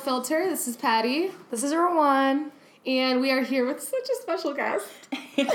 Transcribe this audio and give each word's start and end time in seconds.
Filter. 0.00 0.48
This 0.48 0.68
is 0.68 0.76
Patty, 0.76 1.30
This 1.50 1.62
is 1.62 1.74
Rowan. 1.74 2.52
and 2.86 3.20
we 3.20 3.30
are 3.30 3.42
here 3.42 3.66
with 3.66 3.80
such 3.82 4.08
a 4.08 4.22
special 4.22 4.52
guest. 4.54 4.86
Mom, 5.38 5.48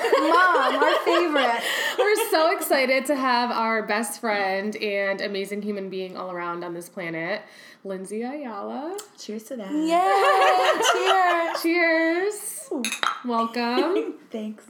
our 0.83 0.99
favorite. 1.05 1.61
We're 1.97 2.29
so 2.29 2.51
excited 2.55 3.05
to 3.07 3.15
have 3.15 3.51
our 3.51 3.83
best 3.83 4.19
friend 4.21 4.75
and 4.75 5.21
amazing 5.21 5.61
human 5.61 5.89
being 5.89 6.17
all 6.17 6.31
around 6.31 6.63
on 6.63 6.73
this 6.73 6.89
planet, 6.89 7.41
Lynsey 7.83 8.21
Ayala. 8.23 8.97
Cheers 9.17 9.43
to 9.43 9.55
that. 9.57 9.71
Yay! 9.71 11.61
Cheers. 11.61 12.69
Cheers. 12.71 12.85
Welcome. 13.25 14.15
Thanks. 14.31 14.65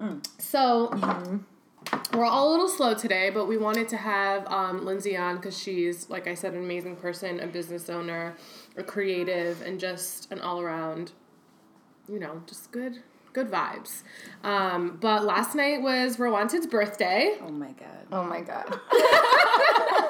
Mm. 0.00 0.26
So, 0.38 0.88
mm-hmm. 0.92 1.36
We're 2.12 2.24
all 2.24 2.50
a 2.50 2.52
little 2.52 2.68
slow 2.68 2.94
today, 2.94 3.30
but 3.30 3.46
we 3.46 3.56
wanted 3.56 3.88
to 3.88 3.96
have 3.96 4.46
um, 4.46 4.84
Lynsey 4.84 5.16
on 5.16 5.36
because 5.36 5.58
she's, 5.58 6.08
like 6.08 6.26
I 6.28 6.34
said, 6.34 6.54
an 6.54 6.60
amazing 6.60 6.96
person, 6.96 7.40
a 7.40 7.46
business 7.46 7.90
owner, 7.90 8.36
a 8.76 8.82
creative, 8.82 9.62
and 9.62 9.80
just 9.80 10.30
an 10.30 10.40
all 10.40 10.60
around, 10.60 11.12
you 12.08 12.18
know, 12.18 12.42
just 12.46 12.70
good. 12.70 13.02
Good 13.32 13.50
vibes. 13.50 14.02
Um, 14.44 14.96
but 15.00 15.24
last 15.24 15.56
night 15.56 15.82
was 15.82 16.18
Rowanted's 16.18 16.68
birthday. 16.68 17.36
Oh 17.42 17.50
my 17.50 17.72
god. 17.72 18.06
Oh 18.12 18.22
my 18.22 18.40
god. 18.40 18.78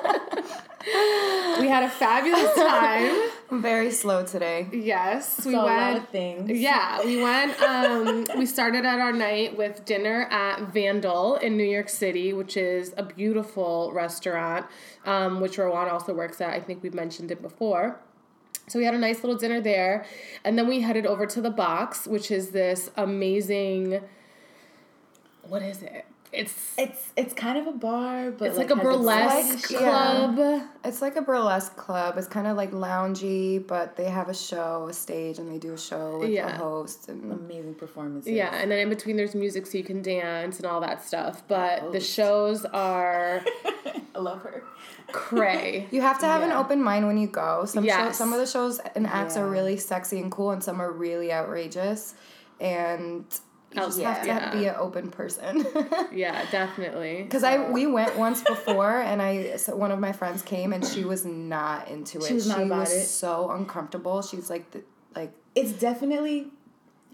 We 0.86 1.68
had 1.68 1.82
a 1.82 1.88
fabulous 1.88 2.54
time. 2.54 3.30
I'm 3.50 3.62
very 3.62 3.90
slow 3.90 4.24
today. 4.24 4.68
Yes, 4.72 5.44
we 5.46 5.54
lot 5.56 5.66
went. 5.66 5.98
of 5.98 6.08
things. 6.10 6.50
Yeah, 6.58 7.02
we 7.04 7.22
went. 7.22 7.60
Um, 7.62 8.27
we 8.36 8.44
started 8.44 8.84
out 8.84 8.98
our 9.00 9.12
night 9.12 9.56
with 9.56 9.84
dinner 9.84 10.22
at 10.30 10.72
Vandal 10.72 11.36
in 11.36 11.56
New 11.56 11.64
York 11.64 11.88
City, 11.88 12.32
which 12.32 12.56
is 12.56 12.92
a 12.96 13.02
beautiful 13.02 13.92
restaurant, 13.92 14.66
um, 15.06 15.40
which 15.40 15.56
Rowan 15.58 15.88
also 15.88 16.12
works 16.12 16.40
at. 16.40 16.50
I 16.50 16.60
think 16.60 16.82
we've 16.82 16.94
mentioned 16.94 17.30
it 17.30 17.40
before. 17.40 18.00
So 18.66 18.78
we 18.78 18.84
had 18.84 18.94
a 18.94 18.98
nice 18.98 19.22
little 19.22 19.38
dinner 19.38 19.60
there, 19.60 20.05
and 20.42 20.58
then 20.58 20.66
we 20.66 20.80
headed 20.80 21.06
over 21.06 21.27
to 21.27 21.40
the 21.40 21.50
Box, 21.50 22.06
which 22.06 22.30
is 22.30 22.50
this 22.50 22.90
amazing. 22.96 24.00
What 25.42 25.62
is 25.62 25.82
it? 25.82 26.06
It's 26.34 26.74
It's 26.77 27.10
it's 27.16 27.32
kind 27.34 27.56
of 27.58 27.66
a 27.66 27.72
bar, 27.77 28.30
but 28.32 28.48
it's 28.48 28.58
like, 28.58 28.70
a 28.70 28.74
has 28.74 28.82
burlesque 28.84 29.70
like- 29.70 29.80
club. 29.80 30.62
It's 30.84 31.00
like 31.00 31.16
a 31.16 31.22
burlesque 31.22 31.77
club. 31.77 32.18
It's 32.18 32.27
kind 32.27 32.46
of 32.46 32.56
like 32.56 32.72
loungy, 32.72 33.64
but 33.64 33.96
they 33.96 34.06
have 34.10 34.28
a 34.28 34.34
show, 34.34 34.88
a 34.88 34.92
stage, 34.92 35.38
and 35.38 35.50
they 35.50 35.58
do 35.58 35.72
a 35.74 35.78
show 35.78 36.18
with 36.18 36.30
Yeah. 36.30 36.48
a 36.48 36.56
host. 36.56 37.08
And 37.08 37.32
amazing 37.32 37.74
performances. 37.77 38.32
Yeah, 38.32 38.52
and 38.55 38.70
then 38.70 38.78
in 38.80 38.88
between 38.88 39.16
there's 39.16 39.34
music 39.34 39.66
so 39.66 39.78
you 39.78 39.84
can 39.84 40.02
dance 40.02 40.56
and 40.58 40.66
all 40.66 40.80
that 40.80 41.05
stuff. 41.05 41.42
But 41.46 41.92
the 41.92 42.00
shows 42.00 42.64
are 42.64 43.42
I 44.14 44.18
love 44.18 44.42
her. 44.42 44.64
cray. 45.12 45.86
you 45.92 46.00
have 46.00 46.18
to 46.20 46.27
have 46.27 46.42
an 46.42 46.52
open 46.52 46.82
mind 46.82 47.06
when 47.06 47.16
you 47.16 47.27
go. 47.28 47.64
Some 47.64 47.84
Yes. 47.84 48.08
shows, 48.08 48.16
some 48.16 48.32
of 48.32 48.38
the 48.40 48.46
shows 48.46 48.80
and 48.94 49.06
acts 49.06 49.36
are 49.36 49.48
really 49.48 49.77
sexy 49.77 50.18
and 50.20 50.30
cool, 50.32 50.50
and 50.50 50.62
some 50.62 50.80
are 50.82 50.90
really 50.90 51.32
outrageous. 51.32 52.14
And 52.60 53.24
you 53.75 53.83
Oh, 53.83 53.86
just 53.86 54.00
have 54.00 54.20
to 54.22 54.27
yeah. 54.27 54.53
be 54.55 54.67
an 54.67 54.75
open 54.78 55.11
person. 55.11 55.67
Yeah, 56.12 56.44
definitely. 56.50 57.22
Because 57.22 57.42
I 57.44 57.70
we 57.70 57.86
went 57.86 58.17
once 58.17 58.42
before, 58.42 59.00
and 59.00 59.20
I 59.20 59.56
so 59.56 59.75
one 59.77 59.91
of 59.91 59.98
my 59.98 60.12
friends 60.12 60.42
came, 60.42 60.72
and 60.72 60.84
she 60.84 61.05
was 61.05 61.25
not 61.25 61.89
into 61.89 62.18
it. 62.18 62.24
She 62.24 62.34
was 62.34 62.46
not 62.48 62.63
about 62.63 62.86
it? 62.89 63.05
so 63.07 63.51
uncomfortable. 63.51 64.23
She's 64.23 64.48
like, 64.48 64.70
the, 64.70 64.84
like 65.17 65.33
It's 65.55 65.73
definitely 65.73 66.48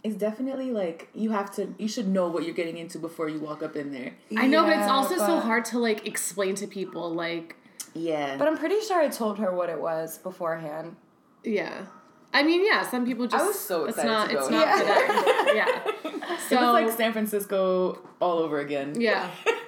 it's 0.02 0.16
definitely 0.16 0.70
like 0.70 1.08
you 1.14 1.30
have 1.30 1.50
to 1.56 1.74
you 1.78 1.88
should 1.88 2.08
know 2.08 2.28
what 2.28 2.44
you're 2.44 2.54
getting 2.54 2.78
into 2.78 2.98
before 2.98 3.28
you 3.28 3.38
walk 3.40 3.62
up 3.62 3.76
in 3.76 3.92
there. 3.92 4.12
I 4.36 4.46
know, 4.46 4.62
but 4.64 4.70
it's 4.72 4.78
yeah, 4.86 4.92
also 4.92 5.16
so 5.16 5.40
hard 5.40 5.64
to 5.66 5.78
like 5.78 6.06
explain 6.06 6.54
to 6.56 6.66
people. 6.66 7.10
Like, 7.12 7.56
Yeah. 7.94 8.36
But 8.38 8.48
I'm 8.48 8.56
pretty 8.58 8.80
sure 8.80 8.98
I 9.00 9.08
told 9.08 9.38
her 9.38 9.54
what 9.54 9.68
it 9.70 9.80
was 9.80 10.18
beforehand. 10.18 10.96
yeah. 11.44 11.86
I 12.32 12.42
mean, 12.42 12.64
yeah. 12.64 12.88
Some 12.88 13.04
people 13.04 13.26
just. 13.26 13.42
I 13.42 13.46
was 13.46 13.58
so 13.58 13.84
it's 13.84 13.98
excited 13.98 14.10
not, 14.10 14.28
to 14.28 14.34
go. 14.34 14.40
It's 14.40 14.50
not 14.50 14.78
for 14.78 14.84
them. 14.84 15.56
Yeah. 15.56 16.36
So 16.48 16.56
it 16.56 16.60
was 16.60 16.72
like 16.72 16.90
San 16.96 17.12
Francisco 17.12 17.98
all 18.20 18.38
over 18.38 18.60
again. 18.60 19.00
yeah. 19.00 19.30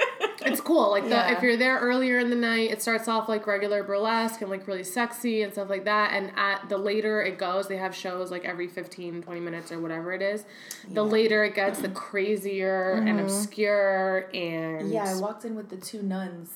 It's 0.44 0.60
cool. 0.60 0.90
Like 0.90 1.04
the 1.04 1.10
Yeah. 1.10 1.36
if 1.36 1.42
you're 1.42 1.56
there 1.56 1.78
earlier 1.78 2.18
in 2.18 2.30
the 2.30 2.36
night, 2.36 2.70
it 2.70 2.82
starts 2.82 3.08
off 3.08 3.28
like 3.28 3.46
regular 3.46 3.82
burlesque 3.82 4.40
and 4.40 4.50
like 4.50 4.66
really 4.66 4.82
sexy 4.82 5.42
and 5.42 5.52
stuff 5.52 5.70
like 5.70 5.84
that. 5.84 6.12
And 6.12 6.32
at 6.36 6.68
the 6.68 6.78
later 6.78 7.22
it 7.22 7.38
goes, 7.38 7.68
they 7.68 7.76
have 7.76 7.94
shows 7.94 8.30
like 8.30 8.44
every 8.44 8.68
15, 8.68 9.22
20 9.22 9.40
minutes 9.40 9.72
or 9.72 9.80
whatever 9.80 10.12
it 10.12 10.22
is. 10.22 10.44
The 10.90 11.04
later 11.04 11.44
it 11.44 11.54
gets, 11.54 11.80
the 11.80 11.88
crazier 11.88 12.92
and 12.92 13.08
mm-hmm. 13.08 13.20
obscure 13.20 14.28
and 14.34 14.90
Yeah, 14.90 15.14
I 15.16 15.20
walked 15.20 15.44
in 15.44 15.54
with 15.54 15.68
the 15.68 15.76
two 15.76 16.02
nuns. 16.02 16.50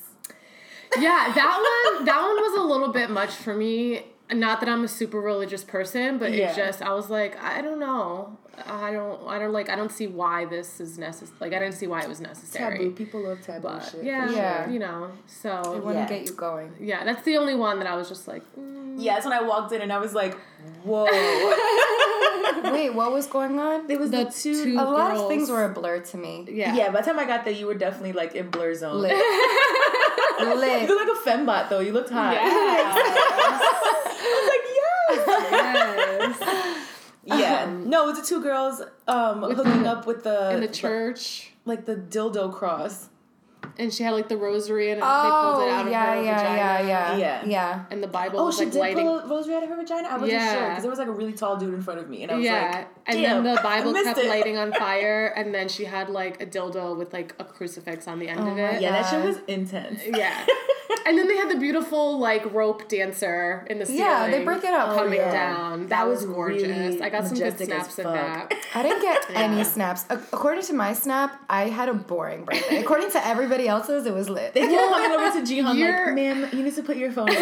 Yeah, 0.98 1.32
that 1.34 1.94
one 1.94 2.04
that 2.06 2.20
one 2.20 2.36
was 2.36 2.60
a 2.60 2.64
little 2.64 2.92
bit 2.92 3.10
much 3.10 3.30
for 3.30 3.54
me. 3.54 4.04
Not 4.32 4.58
that 4.60 4.68
I'm 4.68 4.82
a 4.82 4.88
super 4.88 5.20
religious 5.20 5.62
person, 5.62 6.18
but 6.18 6.32
Yeah. 6.32 6.50
it 6.50 6.56
just 6.56 6.82
I 6.82 6.92
was 6.94 7.08
like, 7.10 7.40
I 7.42 7.62
don't 7.62 7.78
know. 7.78 8.36
I 8.66 8.90
don't 8.90 9.20
I 9.28 9.38
don't 9.38 9.52
like 9.52 9.68
I 9.68 9.76
don't 9.76 9.92
see 9.92 10.06
why 10.06 10.46
this 10.46 10.80
is 10.80 10.98
necessary. 10.98 11.36
Like 11.40 11.52
I 11.52 11.58
didn't 11.60 11.74
see 11.74 11.86
why 11.86 12.00
it 12.02 12.08
was 12.08 12.20
necessary. 12.20 12.78
Taboo. 12.78 12.90
People 12.92 13.20
love 13.20 13.40
taboo 13.42 13.62
But 13.68 13.80
shit. 13.84 13.90
for 14.00 14.02
yeah, 14.02 14.30
Yeah. 14.30 14.68
you 14.70 14.78
know. 14.80 15.10
So 15.26 15.60
It 15.60 15.64
So 15.64 15.72
wouldn't 15.78 15.94
Yeah. 15.94 16.08
get 16.18 16.26
you 16.26 16.32
going. 16.32 16.72
yeah, 16.80 17.04
that's 17.04 17.22
the 17.22 17.36
only 17.36 17.54
one 17.54 17.78
that 17.78 17.86
I 17.86 17.94
was 17.94 18.08
just 18.08 18.26
like, 18.26 18.42
mm. 18.58 18.94
Yeah, 18.98 19.14
that's 19.14 19.26
when 19.26 19.34
I 19.34 19.42
walked 19.42 19.72
in 19.72 19.82
and 19.82 19.92
I 19.92 19.98
was 19.98 20.14
like, 20.14 20.34
whoa. 20.82 21.04
Wait, 22.72 22.90
what 22.94 23.12
was 23.12 23.26
going 23.26 23.58
on? 23.58 23.90
It 23.90 23.98
was 23.98 24.10
The 24.10 24.24
the, 24.24 24.30
two. 24.30 24.64
two- 24.64 24.76
A 24.78 24.84
lot 24.84 25.16
of 25.16 25.28
things 25.28 25.48
were 25.50 25.64
a 25.64 25.68
blur 25.68 26.00
to 26.00 26.16
me. 26.16 26.46
yeah. 26.50 26.74
yeah. 26.74 26.90
by 26.90 27.00
the 27.00 27.06
time 27.06 27.18
I 27.18 27.24
got 27.26 27.44
there, 27.44 27.52
you 27.54 27.66
were 27.66 27.74
definitely 27.74 28.12
like 28.12 28.34
in 28.34 28.50
blur 28.50 28.74
zone. 28.74 29.00
Lit. 29.02 29.16
You 30.38 30.44
look 30.54 30.60
like 31.08 31.08
a 31.08 31.20
fembot 31.30 31.68
though. 31.70 31.80
You 31.80 31.92
looked 31.92 32.10
hot. 32.10 32.34
Yes. 32.34 32.52
I 34.20 34.30
was 34.36 34.48
like, 34.52 34.66
yes. 36.36 36.38
yes. 37.24 37.40
Yeah. 37.40 37.66
no, 37.84 38.04
it 38.04 38.06
was 38.12 38.20
the 38.20 38.26
two 38.26 38.42
girls 38.42 38.82
um 39.08 39.42
hooking 39.42 39.82
the- 39.84 39.90
up 39.90 40.06
with 40.06 40.24
the 40.24 40.50
In 40.50 40.60
the 40.60 40.68
church. 40.68 41.52
like 41.64 41.86
the 41.86 41.96
dildo 41.96 42.52
cross. 42.52 43.08
And 43.78 43.92
she 43.92 44.02
had 44.02 44.12
like 44.14 44.28
the 44.28 44.36
rosary 44.36 44.90
and 44.90 45.02
they 45.02 45.06
Oh, 45.06 45.52
pulled 45.54 45.68
it 45.68 45.70
oh, 45.70 45.74
out 45.74 45.90
yeah, 45.90 46.12
of 46.14 46.18
her 46.18 46.24
yeah, 46.24 46.36
vagina. 46.38 46.56
yeah, 46.56 46.80
yeah, 46.88 47.16
Yeah. 47.16 47.42
yeah. 47.44 47.84
And 47.90 48.02
the 48.02 48.06
Bible 48.08 48.40
Oh, 48.40 48.46
was 48.46 48.56
she 48.56 48.64
like 48.64 48.72
did 48.72 48.78
lighting 48.78 49.06
pull 49.06 49.18
a 49.20 49.26
rosary 49.28 49.54
out 49.54 49.62
of 49.64 49.68
her 49.68 49.76
vagina. 49.76 50.08
I 50.08 50.12
wasn't 50.14 50.32
Yeah. 50.32 50.52
sure 50.54 50.68
because 50.68 50.82
there 50.82 50.90
was 50.90 50.98
like 50.98 51.08
a 51.08 51.12
really 51.12 51.32
tall 51.34 51.56
dude 51.56 51.74
in 51.74 51.82
front 51.82 52.00
of 52.00 52.08
me, 52.08 52.22
and 52.22 52.32
I 52.32 52.36
was 52.36 52.44
yeah, 52.44 52.70
like, 52.72 52.88
and 53.06 53.24
then 53.24 53.44
the 53.44 53.60
Bible 53.62 53.92
kept 53.92 54.18
it. 54.18 54.28
lighting 54.28 54.56
on 54.56 54.72
fire, 54.84 55.26
and 55.36 55.54
then 55.54 55.68
she 55.68 55.84
had 55.84 56.08
like 56.08 56.40
a 56.42 56.46
dildo 56.46 56.96
with 56.96 57.12
like 57.12 57.34
a 57.38 57.44
crucifix 57.44 58.08
on 58.08 58.18
the 58.18 58.28
end 58.28 58.40
Oh 58.40 58.48
of 58.52 58.58
it. 58.58 58.80
yeah, 58.80 58.92
that 58.92 59.10
shit 59.10 59.24
was 59.24 59.38
intense. 59.46 60.00
Yeah. 60.06 60.46
and 61.06 61.18
then 61.18 61.28
they 61.28 61.36
had 61.36 61.50
the 61.50 61.58
beautiful 61.58 62.18
like 62.18 62.52
rope 62.54 62.88
dancer 62.88 63.66
in 63.68 63.78
the 63.78 63.86
ceiling. 63.86 64.00
Yeah, 64.00 64.30
they 64.30 64.44
break 64.44 64.64
it 64.64 64.72
up. 64.72 64.96
coming 64.96 65.20
Oh, 65.20 65.22
yeah. 65.22 65.30
down. 65.32 65.80
That, 65.82 65.88
That 65.90 66.06
was 66.08 66.24
was 66.24 66.34
gorgeous. 66.34 66.62
really 66.62 67.02
I 67.02 67.10
got 67.10 67.26
some 67.26 67.36
good 67.38 67.58
snaps 67.58 67.98
of 67.98 68.04
fuck. 68.04 68.14
that. 68.14 68.52
I 68.74 68.82
didn't 68.82 69.02
get 69.02 69.26
Yeah. 69.30 69.40
any 69.40 69.64
snaps. 69.64 70.04
According 70.10 70.62
to 70.64 70.72
my 70.74 70.92
snap, 70.94 71.38
I 71.50 71.64
had 71.68 71.88
a 71.88 71.94
boring 71.94 72.44
birthday. 72.44 72.78
According 72.80 73.10
to 73.12 73.26
everybody 73.26 73.65
else's, 73.68 74.06
it 74.06 74.14
was 74.14 74.28
lit. 74.28 74.54
They 74.54 74.60
kept 74.68 74.90
coming 74.90 75.10
over 75.12 75.30
to 75.40 75.44
Jihan 75.44 75.76
You're- 75.76 76.06
like, 76.06 76.14
"Ma'am, 76.14 76.48
you 76.52 76.62
need 76.62 76.74
to 76.74 76.82
put 76.82 76.96
your 76.96 77.12
phone 77.12 77.26
down," 77.26 77.38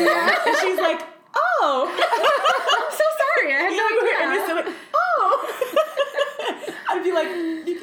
and 0.47 0.57
she's 0.61 0.79
like, 0.79 1.01
"Oh." 1.35 1.89
I'm 2.77 2.93
so 2.93 3.05
sorry. 3.19 3.55
I 3.55 3.59
had 3.59 3.71
You 3.73 3.77
know, 3.77 3.87
we 3.91 3.97
were 3.97 4.05
no 4.05 4.33
idea. 4.33 4.39
innocent, 4.39 4.67
like, 4.67 4.75
"Oh." 4.95 5.51
I'd 6.91 7.03
be 7.03 7.13
like, 7.13 7.27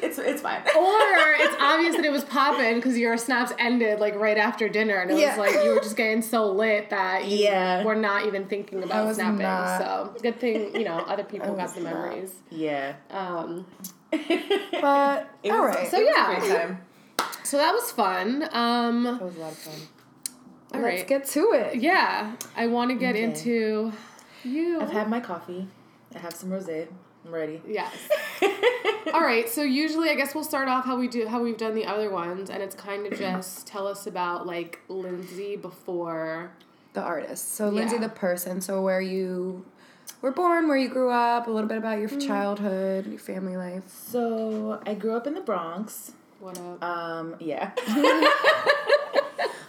"It's 0.02 0.18
it's 0.18 0.40
fine." 0.40 0.60
Or 0.60 1.34
it's 1.44 1.54
obvious 1.60 1.96
that 1.96 2.04
it 2.04 2.12
was 2.12 2.24
popping 2.24 2.76
because 2.76 2.96
your 2.96 3.16
snaps 3.18 3.52
ended 3.58 3.98
like 4.00 4.14
right 4.14 4.38
after 4.38 4.68
dinner, 4.68 4.96
and 4.96 5.10
it 5.10 5.18
Yeah. 5.18 5.36
was 5.36 5.38
like 5.52 5.64
you 5.64 5.70
were 5.74 5.80
just 5.80 5.96
getting 5.96 6.22
so 6.22 6.50
lit 6.50 6.88
that 6.90 7.26
you 7.26 7.38
Yeah. 7.44 7.84
were 7.84 7.94
not 7.94 8.26
even 8.26 8.46
thinking 8.46 8.82
about 8.82 9.14
snapping. 9.14 9.38
not. 9.40 9.78
So 9.80 10.14
good 10.22 10.40
thing 10.40 10.74
you 10.74 10.84
know 10.84 10.98
other 11.06 11.24
people 11.24 11.54
got 11.54 11.74
the 11.74 11.80
not. 11.82 11.92
memories. 11.92 12.32
Yeah. 12.50 12.94
Um, 13.10 13.66
But 14.10 15.28
It 15.42 15.50
all 15.50 15.62
was, 15.66 15.74
right. 15.74 15.90
So 15.90 15.98
yeah. 15.98 16.76
A 17.42 17.44
great 17.44 17.46
time. 17.46 17.46
so 17.46 17.56
that 17.58 17.72
was 17.72 17.90
fun. 17.92 18.48
Um, 18.52 19.04
That 19.04 19.22
was 19.22 19.36
a 19.36 19.40
lot 19.40 19.52
of 19.52 19.58
fun. 19.58 19.74
all 20.74 20.80
let's 20.80 21.00
right. 21.00 21.06
get 21.08 21.26
to 21.28 21.52
it. 21.52 21.76
Yeah, 21.76 22.32
I 22.56 22.66
want 22.66 22.90
to 22.90 22.96
get 22.96 23.14
Okay. 23.14 23.24
into 23.24 23.92
you. 24.44 24.80
I've 24.80 24.90
had 24.92 25.08
my 25.10 25.20
coffee. 25.20 25.66
I 26.14 26.18
have 26.18 26.34
some 26.34 26.50
rosé. 26.50 26.88
I'm 27.24 27.32
ready. 27.32 27.62
yes. 27.66 27.92
All 29.14 29.20
right. 29.20 29.48
So 29.48 29.62
usually, 29.62 30.10
I 30.10 30.14
guess 30.14 30.34
we'll 30.34 30.42
start 30.44 30.68
off 30.68 30.84
how 30.84 30.96
we 30.96 31.06
do 31.06 31.26
how 31.28 31.40
we've 31.42 31.56
done 31.56 31.74
the 31.74 31.86
other 31.86 32.10
ones, 32.10 32.50
and 32.50 32.60
it's 32.62 32.74
kind 32.74 33.06
of 33.06 33.16
just 33.18 33.66
tell 33.66 33.86
us 33.86 34.06
about 34.08 34.44
like 34.46 34.80
Lynsey 34.88 35.54
before. 35.56 36.50
The 36.94 37.00
artist. 37.00 37.54
So 37.54 37.68
Lynsey, 37.68 37.94
Yeah. 37.96 38.02
the 38.02 38.08
person. 38.08 38.60
So 38.60 38.82
where 38.82 39.00
you 39.00 39.64
were 40.20 40.32
born, 40.32 40.66
where 40.68 40.76
you 40.76 40.88
grew 40.88 41.10
up, 41.10 41.46
a 41.46 41.50
little 41.50 41.68
bit 41.68 41.78
about 41.78 41.98
your 42.00 42.08
Mm. 42.08 42.26
childhood, 42.26 43.06
your 43.06 43.18
family 43.20 43.56
life. 43.56 43.84
So 43.88 44.80
I 44.84 44.94
grew 44.94 45.14
up 45.16 45.26
in 45.26 45.34
the 45.34 45.40
Bronx. 45.40 46.12
What 46.42 46.58
up? 46.58 46.82
Um, 46.82 47.36
yeah. 47.38 47.70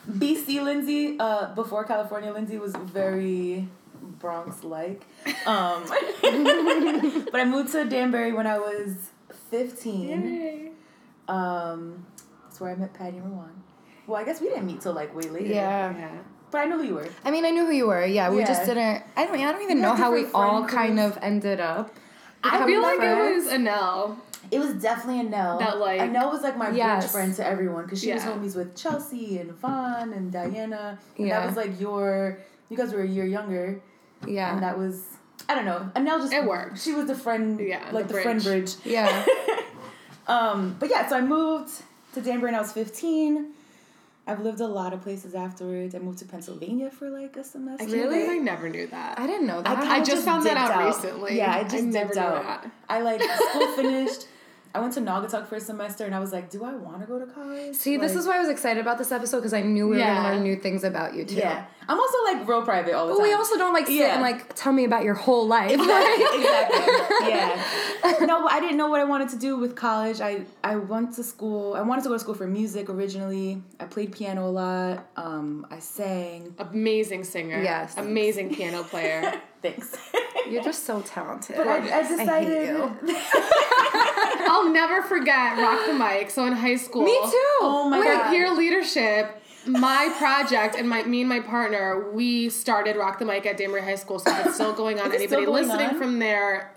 BC 0.10 0.64
Lynsey, 0.64 1.18
uh, 1.20 1.54
before 1.54 1.84
California 1.84 2.34
Lynsey 2.34 2.58
was 2.58 2.76
very 2.76 3.68
Bronx 4.02 4.64
like. 4.64 5.04
Um, 5.46 5.84
but 6.22 7.36
I 7.40 7.46
moved 7.46 7.74
to 7.74 7.86
Danbury 7.86 8.34
when 8.34 8.48
I 8.48 8.58
was 8.58 8.96
15. 9.52 10.10
Yay. 10.10 10.72
Um, 11.28 12.08
that's 12.44 12.60
where 12.60 12.72
I 12.72 12.76
met 12.76 12.92
Patty 12.96 13.18
and 13.18 13.32
Rowan. 13.32 13.62
Well, 14.08 14.20
I 14.20 14.26
guess 14.26 14.42
we 14.42 14.48
didn't 14.50 14.66
meet 14.66 14.82
till 14.82 14.94
like 14.94 15.16
way 15.16 15.30
later. 15.30 15.54
Yeah. 15.54 15.96
Yeah. 15.96 16.10
but 16.50 16.58
I 16.58 16.66
knew 16.66 16.80
who 16.80 16.86
you 16.86 16.96
were. 16.96 17.08
I 17.24 17.30
mean, 17.30 17.46
I 17.46 17.52
knew 17.52 17.68
who 17.68 17.72
you 17.72 17.86
were. 17.86 18.04
Yeah, 18.04 18.32
we 18.32 18.44
just 18.46 18.66
didn't. 18.66 19.04
I 19.16 19.28
don't. 19.28 19.40
I 19.40 19.52
don't 19.52 19.62
even 19.62 19.78
We 19.78 19.84
know 19.84 19.94
how 19.94 20.12
we 20.12 20.26
all 20.34 20.66
kind 20.66 20.96
groups. 20.98 21.18
of 21.18 21.24
ended 21.24 21.60
up. 21.60 21.96
I 22.44 22.66
feel 22.66 22.66
becoming 22.66 22.82
like 22.82 22.96
it 22.96 23.16
friends. 23.16 23.46
was 23.46 23.54
Anel. 23.54 24.18
It 24.52 24.60
was 24.60 24.74
definitely 24.76 25.24
Anel. 25.30 25.60
That, 25.60 25.80
like- 25.80 26.00
Anel 26.02 26.32
was 26.32 26.42
like 26.42 26.58
my 26.58 26.70
Yes. 26.70 27.04
bridge 27.04 27.12
friend 27.12 27.36
to 27.36 27.46
everyone 27.46 27.84
because 27.86 28.02
she 28.02 28.12
was 28.14 28.24
homies 28.24 28.56
with 28.56 28.76
Chelsea 28.76 29.38
and 29.40 29.52
Vaughn 29.52 30.14
and 30.14 30.32
Diana. 30.32 31.00
And 31.18 31.28
Yeah. 31.28 31.40
that 31.40 31.48
was 31.48 31.56
like 31.58 31.80
your. 31.80 32.38
You 32.70 32.78
guys 32.78 32.94
were 32.94 33.02
a 33.02 33.08
year 33.08 33.26
younger, 33.26 33.80
Yeah. 34.28 34.54
and 34.54 34.64
that 34.64 34.78
was. 34.78 35.06
I 35.50 35.56
don't 35.56 35.66
know. 35.66 35.90
Anel 35.96 36.20
just 36.22 36.34
It 36.34 36.46
worked. 36.46 36.80
She 36.80 36.94
was 36.94 37.06
the 37.06 37.16
friend. 37.16 37.60
Yeah, 37.60 37.84
like 37.92 38.08
the 38.08 38.14
the, 38.16 38.22
friend 38.22 38.42
bridge. 38.44 38.76
yeah. 38.86 39.26
Um, 40.28 40.78
but 40.80 40.90
yeah, 40.90 41.08
so 41.10 41.18
I 41.18 41.22
moved 41.22 41.70
to 42.14 42.22
Danbury 42.22 42.52
when 42.52 42.56
I 42.56 42.62
was 42.62 42.72
15. 42.72 43.48
I've 44.26 44.40
lived 44.40 44.62
a 44.62 44.68
lot 44.68 44.94
of 44.94 45.02
places 45.02 45.36
afterwards. 45.36 45.94
I 45.96 46.00
moved 46.00 46.20
to 46.20 46.26
Pennsylvania 46.26 46.90
for 46.90 47.10
like 47.10 47.36
a 47.36 47.44
semester. 47.44 47.86
I 47.86 47.92
Really? 47.92 48.30
I 48.30 48.38
never 48.38 48.70
knew 48.70 48.88
that. 48.88 49.20
I 49.20 49.28
didn't 49.28 49.48
know 49.48 49.62
that. 49.62 49.78
kinda 49.80 49.94
I 49.94 50.02
just 50.02 50.24
found 50.24 50.46
that 50.46 50.54
dipped 50.54 50.78
out 50.78 50.86
recently. 50.86 51.36
Yeah, 51.38 51.52
I 51.54 51.60
I 51.60 51.64
just 51.66 51.84
never 51.84 52.14
knew 52.14 52.22
out. 52.22 52.44
that. 52.44 52.72
I 52.88 53.02
like 53.02 53.22
school 53.22 53.68
finished. 53.76 54.28
I 54.76 54.80
went 54.80 54.94
to 54.96 55.02
Naugatuck 55.02 55.46
for 55.46 55.56
a 55.56 55.60
semester 55.60 56.04
and 56.04 56.16
I 56.16 56.20
was 56.20 56.32
like, 56.32 56.50
do 56.50 56.64
I 56.66 56.74
want 56.74 57.02
to 57.02 57.06
go 57.06 57.20
to 57.20 57.28
college? 57.28 57.76
See, 57.76 57.96
this 57.98 58.16
is 58.16 58.26
why 58.26 58.38
I 58.38 58.40
was 58.40 58.50
excited 58.50 58.82
about 58.82 58.98
this 58.98 59.12
episode 59.12 59.38
because 59.38 59.54
I 59.54 59.62
knew 59.62 59.88
we 59.88 59.98
were 59.98 60.00
Yeah. 60.00 60.16
gonna 60.16 60.34
learn 60.36 60.44
new 60.44 60.56
things 60.56 60.84
about 60.84 61.14
you 61.14 61.26
too. 61.26 61.36
Yeah. 61.36 61.66
I'm 61.88 62.00
also 62.00 62.18
like 62.24 62.48
real 62.48 62.64
private 62.64 62.94
all 62.96 63.06
the 63.08 63.14
But 63.14 63.20
time. 63.20 63.28
we 63.28 63.34
also 63.34 63.56
don't 63.58 63.74
like 63.74 63.86
sit 63.86 63.96
Yeah. 63.98 64.14
and 64.14 64.22
like 64.24 64.56
tell 64.56 64.74
me 64.74 64.86
about 64.86 65.04
your 65.04 65.14
whole 65.14 65.46
life. 65.46 65.70
exactly, 65.80 66.24
exactly. 66.42 67.30
Yeah. 67.30 68.26
No, 68.26 68.48
I 68.48 68.60
didn't 68.60 68.78
know 68.78 68.88
what 68.88 69.00
I 69.00 69.04
wanted 69.04 69.30
to 69.30 69.36
do 69.38 69.58
with 69.58 69.76
college. 69.76 70.22
I 70.22 70.46
I 70.64 70.76
went 70.78 71.14
to 71.18 71.24
school. 71.24 71.76
I 71.76 71.82
wanted 71.82 72.02
to 72.04 72.10
go 72.10 72.16
to 72.16 72.20
school 72.20 72.34
for 72.36 72.48
music 72.48 72.90
originally. 72.90 73.62
I 73.80 73.86
played 73.86 74.12
piano 74.12 74.48
a 74.48 74.50
lot. 74.50 75.06
Um, 75.18 75.68
I 75.70 75.80
sang. 75.80 76.56
Amazing 76.58 77.26
singer. 77.26 77.62
Yes. 77.62 77.96
Amazing 77.98 78.56
piano 78.56 78.84
player. 78.84 79.34
Thanks. 79.62 79.96
You're 80.50 80.64
just 80.64 80.84
so 80.86 81.02
talented. 81.02 81.56
But 81.58 81.68
I, 81.68 81.76
I 81.78 82.04
hate 82.04 82.18
decided. 82.18 82.68
you. 82.70 83.16
I'll 84.48 84.70
never 84.70 85.02
forget 85.02 85.58
Rock 85.58 85.86
the 85.86 85.94
Mic. 85.94 86.30
So 86.30 86.46
in 86.46 86.54
high 86.54 86.76
school. 86.78 87.04
Me 87.04 87.12
too. 87.12 87.58
Oh 87.62 87.88
my 87.90 87.98
For 87.98 88.04
God. 88.04 88.30
peer 88.30 88.52
leadership, 88.54 89.42
my 89.66 90.14
project 90.18 90.76
and 90.76 90.88
my 90.90 91.04
me 91.04 91.22
and 91.22 91.30
my 91.30 91.40
partner, 91.40 92.10
we 92.12 92.50
started 92.50 92.96
Rock 92.96 93.20
the 93.20 93.26
Mic 93.26 93.46
at 93.46 93.58
Danbury 93.58 93.82
High 93.82 93.96
School, 93.96 94.20
so 94.20 94.32
it's 94.46 94.56
still 94.56 94.74
going 94.74 95.00
on. 95.00 95.08
Is 95.14 95.22
it 95.22 95.28
still 95.30 95.40
Anybody 95.40 95.46
going 95.46 95.68
listening 95.68 95.90
on? 95.92 95.98
from 95.98 96.20
there, 96.20 96.74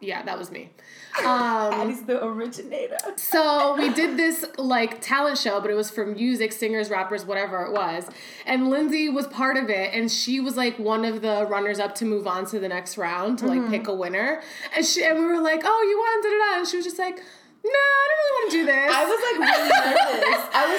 yeah, 0.00 0.22
that 0.22 0.38
was 0.38 0.50
me. 0.50 0.70
Um, 1.18 1.26
Addie's 1.74 2.02
the 2.02 2.24
originator. 2.24 2.96
so 3.16 3.74
we 3.76 3.92
did 3.92 4.16
this 4.16 4.44
like 4.56 5.00
talent 5.00 5.38
show, 5.38 5.60
but 5.60 5.70
it 5.70 5.74
was 5.74 5.90
for 5.90 6.06
music, 6.06 6.52
singers, 6.52 6.88
rappers, 6.88 7.24
whatever 7.24 7.62
it 7.64 7.72
was. 7.72 8.08
And 8.46 8.70
Lynsey 8.70 9.08
was 9.08 9.26
part 9.26 9.56
of 9.56 9.68
it, 9.68 9.92
and 9.92 10.10
she 10.10 10.40
was 10.40 10.56
like 10.56 10.78
one 10.78 11.04
of 11.04 11.20
the 11.22 11.46
runners 11.46 11.78
up 11.78 11.94
to 11.96 12.04
move 12.04 12.26
on 12.26 12.46
to 12.46 12.58
the 12.58 12.68
next 12.68 12.96
round 12.96 13.38
to 13.40 13.46
like 13.46 13.68
pick 13.68 13.88
a 13.88 13.94
winner. 13.94 14.42
And 14.74 14.84
she 14.86 15.04
and 15.04 15.18
we 15.18 15.24
were 15.26 15.40
like, 15.40 15.62
"Oh, 15.64 15.82
you 15.88 15.98
won!" 15.98 16.22
Da 16.22 16.28
da 16.30 16.52
da. 16.54 16.58
And 16.60 16.68
she 16.68 16.76
was 16.76 16.86
just 16.86 16.98
like, 16.98 17.16
"No, 17.16 17.70
I 17.70 18.08
don't 18.08 18.18
really 18.18 18.34
want 18.36 18.50
to 18.52 18.56
do 18.58 18.64
this." 18.66 18.92
I 18.94 19.04
was 19.04 19.20
like 19.26 19.38
really 19.50 19.70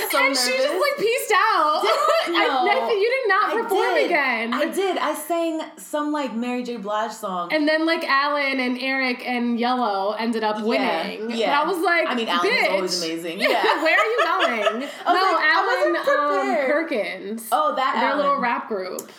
was 0.01 0.11
so 0.11 0.17
and 0.17 0.27
nervous. 0.29 0.45
she 0.45 0.57
just 0.57 0.73
like 0.73 0.97
pieced 0.97 1.31
out. 1.31 1.81
Did- 1.81 1.89
I, 2.35 2.45
no. 2.47 2.65
Nathan, 2.65 2.99
you 3.01 3.09
did 3.09 3.27
not 3.29 3.49
I 3.49 3.61
perform 3.61 3.95
did. 3.95 4.05
again. 4.05 4.53
I 4.53 4.65
did. 4.71 4.97
I 4.97 5.13
sang 5.15 5.61
some 5.77 6.11
like 6.11 6.35
Mary 6.35 6.63
J. 6.63 6.77
Blige 6.77 7.11
song. 7.11 7.51
and 7.53 7.67
then 7.67 7.85
like 7.85 8.03
Alan 8.03 8.59
and 8.59 8.77
Eric 8.79 9.25
and 9.27 9.59
Yellow 9.59 10.11
ended 10.17 10.43
up 10.43 10.61
winning. 10.63 11.31
yeah. 11.31 11.61
But 11.61 11.67
I 11.67 11.71
was 11.73 11.83
like, 11.83 12.07
I 12.07 12.15
mean, 12.15 12.27
Alan 12.27 12.49
was 12.49 12.59
bitch. 12.59 12.69
always 12.71 13.03
amazing. 13.03 13.39
Yeah. 13.39 13.63
Where 13.83 13.97
are 13.97 14.05
you 14.05 14.19
going? 14.23 14.79
no, 14.79 15.13
like, 15.13 15.43
Alan 15.43 15.95
um. 15.95 16.55
Perkins. 16.67 17.47
oh, 17.51 17.75
that 17.75 17.95
Their 17.95 18.09
Alan. 18.11 18.17
little 18.17 18.39
rap 18.39 18.67
group. 18.67 19.09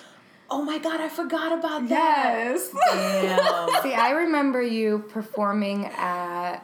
Oh 0.50 0.60
my 0.62 0.76
god, 0.78 1.00
I 1.00 1.08
forgot 1.08 1.58
about 1.58 1.88
that. 1.88 2.34
Yes. 2.52 2.68
Damn. 2.92 3.82
See, 3.82 3.94
I 3.94 4.10
remember 4.10 4.60
you 4.62 4.98
performing 5.08 5.86
at. 5.86 6.58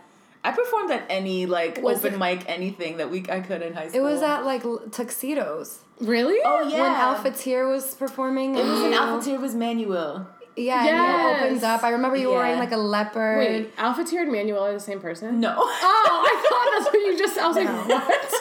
I 0.45 0.53
performed 0.53 0.91
at 0.93 1.05
any 1.11 1.47
like 1.47 1.83
Was 1.83 1.99
open 2.05 2.15
it- 2.15 2.19
mic 2.19 2.49
anything 2.49 2.99
that 2.99 3.11
we 3.11 3.25
I 3.29 3.41
could 3.41 3.63
in 3.63 3.73
high 3.75 3.89
school. 3.89 4.01
It 4.01 4.11
was 4.11 4.23
at 4.23 4.45
like 4.45 4.63
tuxedos 4.93 5.81
really? 6.01 6.39
Oh 6.45 6.69
yeah. 6.69 6.83
when 6.83 6.93
Alpha 6.93 7.31
Tier 7.33 7.69
was 7.69 7.95
performing. 7.95 8.57
It 8.57 8.65
was 8.65 8.81
and 8.83 8.95
an 8.95 9.29
you- 9.29 9.41
was 9.41 9.55
Manuel. 9.55 10.29
Yeah, 10.57 10.85
Yes. 10.85 10.91
and 10.91 11.41
you 11.41 11.47
opened 11.47 11.65
up. 11.65 11.85
I 11.85 11.91
remember 11.91 12.17
you 12.17 12.29
were 12.29 12.35
Yeah. 12.35 12.41
wearing 12.41 12.59
like 12.59 12.73
a 12.73 12.77
leopard. 12.77 13.39
Wait, 13.39 13.77
Alphatier 13.77 14.23
and 14.23 14.33
Manuel 14.33 14.65
are 14.65 14.73
the 14.73 14.81
same 14.81 14.99
person? 15.01 15.39
No. 15.39 15.55
Oh, 15.57 16.25
I 16.27 16.43
thought 16.49 16.83
that's 16.83 16.93
what 16.93 17.01
you 17.07 17.17
just. 17.17 17.39
I 17.39 17.47
was 17.47 17.57
like, 17.57 17.89
what? 17.89 18.35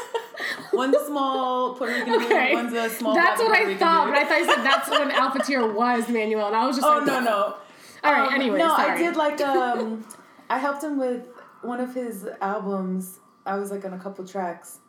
one's 0.73 0.95
a 0.95 1.05
small 1.05 1.75
Puerto 1.75 1.93
Rican 1.93 2.13
Okay. 2.13 2.47
dude, 2.47 2.53
one's 2.55 2.73
a 2.73 2.89
small 2.89 3.13
That's 3.13 3.39
what 3.39 3.47
Puerto 3.49 3.61
I 3.61 3.65
Rican 3.65 3.77
thought, 3.79 4.05
dude. 4.05 4.13
but 4.15 4.21
I 4.23 4.25
thought 4.25 4.39
you 4.39 4.45
said 4.45 4.63
that's 4.63 4.89
when 4.89 5.09
Alphatier 5.21 5.73
was 5.73 6.09
Manuel, 6.09 6.47
and 6.47 6.55
I 6.55 6.65
was 6.65 6.75
just 6.77 6.87
Oh 6.87 6.97
like, 6.97 7.05
no 7.05 7.19
no. 7.19 7.55
All 8.03 8.13
right, 8.13 8.27
Um, 8.27 8.33
anyway, 8.33 8.59
no, 8.59 8.67
sorry. 8.69 8.91
I 8.91 8.97
did 8.97 9.15
like 9.15 9.39
um, 9.41 10.05
I 10.49 10.57
helped 10.59 10.83
him 10.83 10.97
with 10.97 11.21
one 11.61 11.79
of 11.79 11.93
his 11.93 12.27
albums. 12.41 13.19
I 13.45 13.57
was 13.57 13.71
like 13.71 13.85
on 13.85 13.93
a 13.93 13.99
couple 13.99 14.25
tracks, 14.27 14.79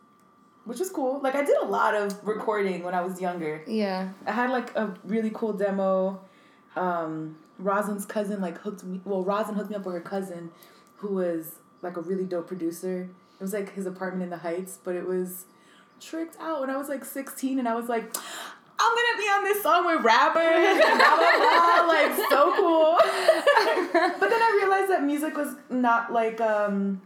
which 0.65 0.79
was 0.81 0.91
cool. 0.91 1.21
Like 1.21 1.35
I 1.35 1.45
did 1.45 1.57
a 1.59 1.67
lot 1.67 1.95
of 1.95 2.19
recording 2.27 2.83
when 2.83 2.95
I 2.95 3.01
was 3.03 3.21
younger. 3.21 3.63
Yeah. 3.67 4.11
I 4.27 4.33
had 4.33 4.51
like 4.51 4.75
a 4.77 4.95
really 5.05 5.31
cool 5.33 5.53
demo. 5.53 6.21
Um, 6.77 7.37
Rosalind's 7.59 8.07
cousin 8.07 8.41
like 8.41 8.59
hooked 8.59 8.85
me. 8.85 9.01
Well, 9.05 9.23
Rosalind 9.23 9.57
hooked 9.57 9.71
me 9.71 9.77
up 9.77 9.85
with 9.87 9.95
her 9.95 10.01
cousin, 10.01 10.51
who 10.97 11.15
was 11.15 11.57
like 11.83 11.97
a 11.97 12.01
really 12.01 12.25
dope 12.25 12.49
producer. 12.49 13.09
It 13.39 13.43
was 13.43 13.53
like 13.53 13.75
his 13.75 13.87
apartment 13.87 14.25
in 14.25 14.31
the 14.31 14.39
Heights, 14.39 14.79
but 14.83 14.97
it 14.97 15.07
was 15.07 15.45
tricked 16.01 16.37
out 16.41 16.61
when 16.61 16.71
I 16.71 16.77
was 16.77 16.89
like 16.89 17.05
sixteen, 17.05 17.59
and 17.59 17.69
I 17.69 17.75
was 17.75 17.89
like. 17.89 18.15
I'm 18.81 18.95
gonna 18.95 19.19
be 19.19 19.25
on 19.29 19.45
this 19.45 19.63
song 19.63 19.87
with 19.87 20.05
rappers, 20.05 20.85
and 20.85 20.99
blah 20.99 21.17
blah 21.17 21.39
blah, 21.39 21.87
like 21.95 22.17
so 22.31 22.55
cool. 22.57 22.97
but 24.21 24.31
then 24.31 24.41
I 24.43 24.59
realized 24.61 24.91
that 24.91 25.03
music 25.05 25.37
was 25.37 25.55
not 25.69 26.13
like 26.13 26.41
um 26.41 27.01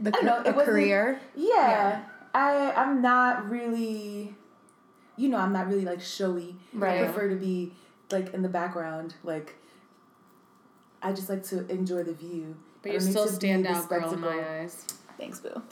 The 0.00 0.08
I 0.10 0.12
don't 0.12 0.24
know, 0.24 0.36
a 0.38 0.40
it 0.48 0.56
wasn't- 0.56 0.66
career. 0.66 1.20
yeah, 1.36 2.04
I 2.34 2.72
I'm 2.72 3.02
not 3.02 3.50
really, 3.50 4.34
you 5.16 5.28
know, 5.28 5.36
I'm 5.38 5.52
not 5.52 5.68
really 5.68 5.84
like 5.84 6.00
showy. 6.00 6.56
Right. 6.72 7.00
I 7.02 7.04
prefer 7.04 7.28
to 7.28 7.36
be 7.36 7.72
like 8.10 8.32
in 8.32 8.42
the 8.42 8.48
background. 8.48 9.14
Like, 9.22 9.56
I 11.02 11.12
just 11.12 11.28
like 11.28 11.42
to 11.44 11.66
enjoy 11.70 12.02
the 12.02 12.14
view. 12.14 12.56
but 12.82 12.92
you 12.92 13.00
still 13.00 13.28
stand 13.28 13.66
out, 13.66 13.88
girl, 13.88 14.12
in 14.12 14.20
my 14.20 14.42
eyes. 14.60 14.86
Thanks, 15.18 15.40
Boo. 15.40 15.50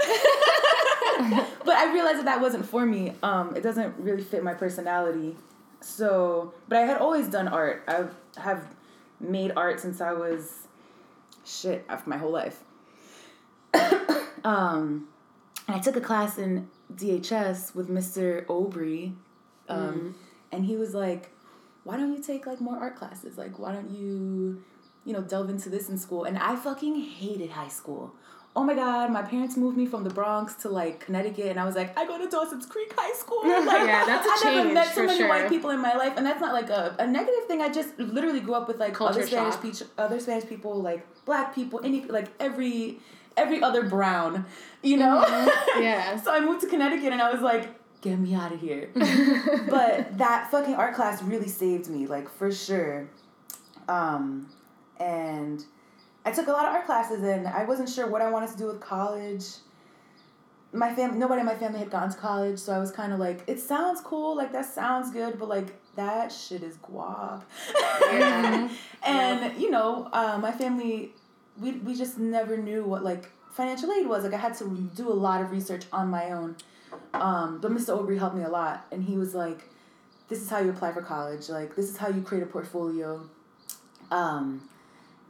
but 1.64 1.76
I 1.76 1.90
realized 1.92 2.18
that 2.18 2.24
that 2.26 2.40
wasn't 2.40 2.66
for 2.66 2.84
me. 2.84 3.14
Um, 3.22 3.56
it 3.56 3.62
doesn't 3.62 3.94
really 3.98 4.22
fit 4.22 4.42
my 4.42 4.54
personality. 4.54 5.36
So, 5.80 6.52
but 6.68 6.78
I 6.78 6.82
had 6.82 6.98
always 6.98 7.28
done 7.28 7.48
art. 7.48 7.84
I 7.86 8.06
have 8.40 8.64
made 9.20 9.52
art 9.56 9.80
since 9.80 10.00
I 10.00 10.12
was 10.12 10.66
shit 11.44 11.84
after 11.88 12.10
my 12.10 12.16
whole 12.16 12.32
life. 12.32 12.62
um, 14.44 15.08
I 15.68 15.78
took 15.78 15.96
a 15.96 16.00
class 16.00 16.38
in 16.38 16.68
DHS 16.94 17.74
with 17.74 17.88
Mr. 17.88 18.44
Obry, 18.46 19.14
um, 19.68 20.14
and 20.52 20.64
he 20.64 20.76
was 20.76 20.94
like, 20.94 21.30
"Why 21.84 21.96
don't 21.96 22.12
you 22.12 22.22
take 22.22 22.46
like 22.46 22.60
more 22.60 22.78
art 22.78 22.96
classes? 22.96 23.36
Like, 23.38 23.58
why 23.58 23.72
don't 23.72 23.90
you, 23.90 24.62
you 25.04 25.12
know, 25.12 25.22
delve 25.22 25.50
into 25.50 25.68
this 25.68 25.88
in 25.88 25.98
school?" 25.98 26.24
And 26.24 26.38
I 26.38 26.56
fucking 26.56 27.00
hated 27.00 27.50
high 27.50 27.68
school. 27.68 28.14
Oh 28.56 28.64
my 28.64 28.74
god, 28.74 29.12
my 29.12 29.20
parents 29.20 29.54
moved 29.58 29.76
me 29.76 29.84
from 29.84 30.02
the 30.02 30.08
Bronx 30.08 30.54
to 30.62 30.70
like 30.70 31.00
Connecticut, 31.00 31.48
and 31.48 31.60
I 31.60 31.66
was 31.66 31.76
like, 31.76 31.96
I 31.98 32.06
go 32.06 32.16
to 32.16 32.26
Dawson's 32.26 32.64
Creek 32.64 32.90
High 32.96 33.14
School. 33.14 33.42
Like, 33.44 33.86
Yeah, 33.86 34.04
that's 34.06 34.26
a 34.26 34.48
I 34.48 34.54
never 34.54 34.72
met 34.72 34.94
so 34.94 35.04
many 35.04 35.18
sure. 35.18 35.28
white 35.28 35.50
people 35.50 35.70
in 35.70 35.80
my 35.80 35.94
life, 35.94 36.14
and 36.16 36.24
that's 36.24 36.40
not 36.40 36.54
like 36.54 36.70
a, 36.70 36.96
a 36.98 37.06
negative 37.06 37.44
thing. 37.46 37.60
I 37.60 37.68
just 37.68 37.98
literally 37.98 38.40
grew 38.40 38.54
up 38.54 38.66
with 38.66 38.78
like 38.78 38.94
Culture 38.94 39.18
other 39.20 39.26
Spanish 39.26 39.60
peach, 39.60 39.82
other 39.98 40.18
Spanish 40.18 40.48
people, 40.48 40.80
like 40.80 41.06
black 41.26 41.54
people, 41.54 41.80
any 41.84 42.06
like 42.06 42.28
every 42.40 42.98
every 43.36 43.62
other 43.62 43.82
brown, 43.82 44.46
you 44.82 44.96
know. 44.96 45.22
Yeah. 45.78 46.16
so 46.18 46.32
I 46.32 46.40
moved 46.40 46.62
to 46.62 46.66
Connecticut, 46.66 47.12
and 47.12 47.20
I 47.20 47.30
was 47.30 47.42
like, 47.42 47.68
get 48.00 48.18
me 48.18 48.34
out 48.34 48.52
of 48.52 48.60
here. 48.60 48.88
but 49.68 50.16
that 50.16 50.50
fucking 50.50 50.74
art 50.74 50.94
class 50.94 51.22
really 51.22 51.48
saved 51.48 51.90
me, 51.90 52.06
like 52.06 52.30
for 52.30 52.50
sure. 52.50 53.08
Um, 53.88 54.48
and 54.98 55.62
I 56.26 56.32
took 56.32 56.48
a 56.48 56.50
lot 56.50 56.66
of 56.66 56.74
art 56.74 56.86
classes, 56.86 57.22
and 57.22 57.46
I 57.46 57.64
wasn't 57.64 57.88
sure 57.88 58.08
what 58.08 58.20
I 58.20 58.28
wanted 58.28 58.50
to 58.50 58.58
do 58.58 58.66
with 58.66 58.80
college. 58.80 59.44
My 60.72 60.92
family, 60.92 61.18
nobody 61.18 61.40
in 61.40 61.46
my 61.46 61.54
family 61.54 61.78
had 61.78 61.88
gone 61.88 62.10
to 62.10 62.16
college, 62.18 62.58
so 62.58 62.72
I 62.72 62.78
was 62.78 62.90
kind 62.90 63.12
of 63.12 63.20
like, 63.20 63.44
it 63.46 63.60
sounds 63.60 64.00
cool, 64.00 64.36
like 64.36 64.50
that 64.50 64.66
sounds 64.66 65.12
good, 65.12 65.38
but 65.38 65.48
like 65.48 65.68
that 65.94 66.32
shit 66.32 66.64
is 66.64 66.78
guap. 66.78 67.42
Yeah. 68.02 68.68
and 69.04 69.60
you 69.62 69.70
know, 69.70 70.08
uh, 70.12 70.36
my 70.38 70.50
family, 70.50 71.12
we 71.60 71.72
we 71.72 71.94
just 71.94 72.18
never 72.18 72.56
knew 72.56 72.82
what 72.82 73.04
like 73.04 73.30
financial 73.52 73.92
aid 73.92 74.08
was. 74.08 74.24
Like 74.24 74.34
I 74.34 74.38
had 74.38 74.54
to 74.58 74.90
do 74.96 75.08
a 75.08 75.14
lot 75.14 75.40
of 75.40 75.52
research 75.52 75.84
on 75.92 76.08
my 76.08 76.32
own. 76.32 76.56
Um, 77.14 77.60
but 77.60 77.70
Mr. 77.70 77.96
Aubrey 77.96 78.18
helped 78.18 78.34
me 78.34 78.42
a 78.42 78.48
lot, 78.48 78.84
and 78.90 79.04
he 79.04 79.16
was 79.16 79.32
like, 79.32 79.62
"This 80.28 80.42
is 80.42 80.50
how 80.50 80.58
you 80.58 80.70
apply 80.70 80.92
for 80.92 81.02
college. 81.02 81.48
Like 81.48 81.76
this 81.76 81.88
is 81.88 81.96
how 81.96 82.08
you 82.08 82.20
create 82.20 82.42
a 82.42 82.46
portfolio." 82.46 83.28
Um, 84.10 84.68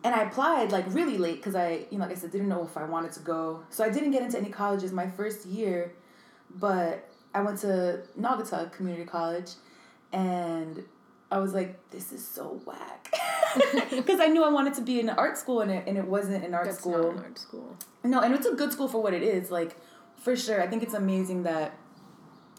and 0.07 0.15
I 0.15 0.23
applied 0.23 0.71
like 0.71 0.85
really 0.95 1.19
late 1.19 1.37
because 1.39 1.57
I, 1.57 1.85
you 1.91 1.99
know, 1.99 2.05
like 2.05 2.13
I 2.13 2.15
said, 2.15 2.31
didn't 2.31 2.49
know 2.49 2.63
if 2.63 2.77
I 2.77 2.85
wanted 2.85 3.11
to 3.15 3.21
go. 3.21 3.65
So 3.71 3.83
I 3.83 3.91
didn't 3.91 4.13
get 4.13 4.23
into 4.23 4.39
any 4.39 4.51
colleges 4.51 4.93
my 4.93 5.11
first 5.11 5.45
year, 5.47 5.93
but 6.55 7.11
I 7.35 7.43
went 7.43 7.59
to 7.63 8.03
Naugatuck 8.19 8.71
Community 8.73 9.05
College, 9.05 9.51
and 10.13 10.85
I 11.33 11.39
was 11.39 11.55
like, 11.55 11.91
this 11.91 12.13
is 12.13 12.27
so 12.27 12.61
whack. 12.65 13.13
Because 13.91 14.21
I 14.21 14.27
knew 14.27 14.45
I 14.45 14.51
wanted 14.51 14.75
to 14.75 14.83
be 14.83 15.01
in 15.01 15.09
an 15.09 15.17
art 15.19 15.39
school 15.39 15.61
and 15.63 15.71
it, 15.71 15.85
and 15.89 15.97
it 15.97 16.07
wasn't 16.07 16.45
an 16.45 16.53
art 16.55 16.67
That's 16.67 16.79
school. 16.79 16.99
not 16.99 17.13
an 17.15 17.19
art 17.25 17.39
school. 17.39 17.77
No, 18.05 18.21
and 18.21 18.35
it's 18.35 18.47
a 18.47 18.53
good 18.53 18.71
school 18.71 18.87
for 18.87 19.03
what 19.03 19.15
it 19.15 19.23
is. 19.23 19.51
Like, 19.51 19.75
for 20.19 20.37
sure. 20.37 20.63
I 20.63 20.67
think 20.67 20.83
it's 20.83 20.93
amazing 20.93 21.45
that, 21.45 21.75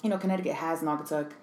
you 0.01 0.09
know, 0.09 0.17
Connecticut 0.17 0.55
has 0.55 0.81
Naugatuck. 0.81 1.33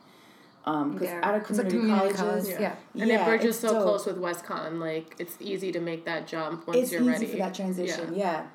Um, 0.66 0.92
because 0.92 1.10
out 1.22 1.34
of 1.34 1.42
It's 1.42 1.58
a 1.58 1.62
community, 1.64 1.78
community 1.78 2.14
colleges, 2.14 2.44
college. 2.48 2.60
Yeah. 2.60 2.74
And 3.00 3.08
Yeah, 3.10 3.22
it 3.22 3.24
bridges 3.26 3.48
it's 3.50 3.58
so 3.60 3.72
dope. 3.74 3.82
close 3.82 4.06
with 4.06 4.18
WestConn. 4.18 4.78
Like 4.80 5.14
it's 5.18 5.36
easy 5.40 5.70
to 5.72 5.80
make 5.80 6.04
that 6.06 6.26
jump 6.26 6.66
once 6.66 6.78
it's 6.78 6.92
you're 6.92 7.02
easy 7.02 7.10
ready. 7.10 7.26
for 7.26 7.36
that 7.36 7.54
transition. 7.54 8.14
Yeah. 8.14 8.46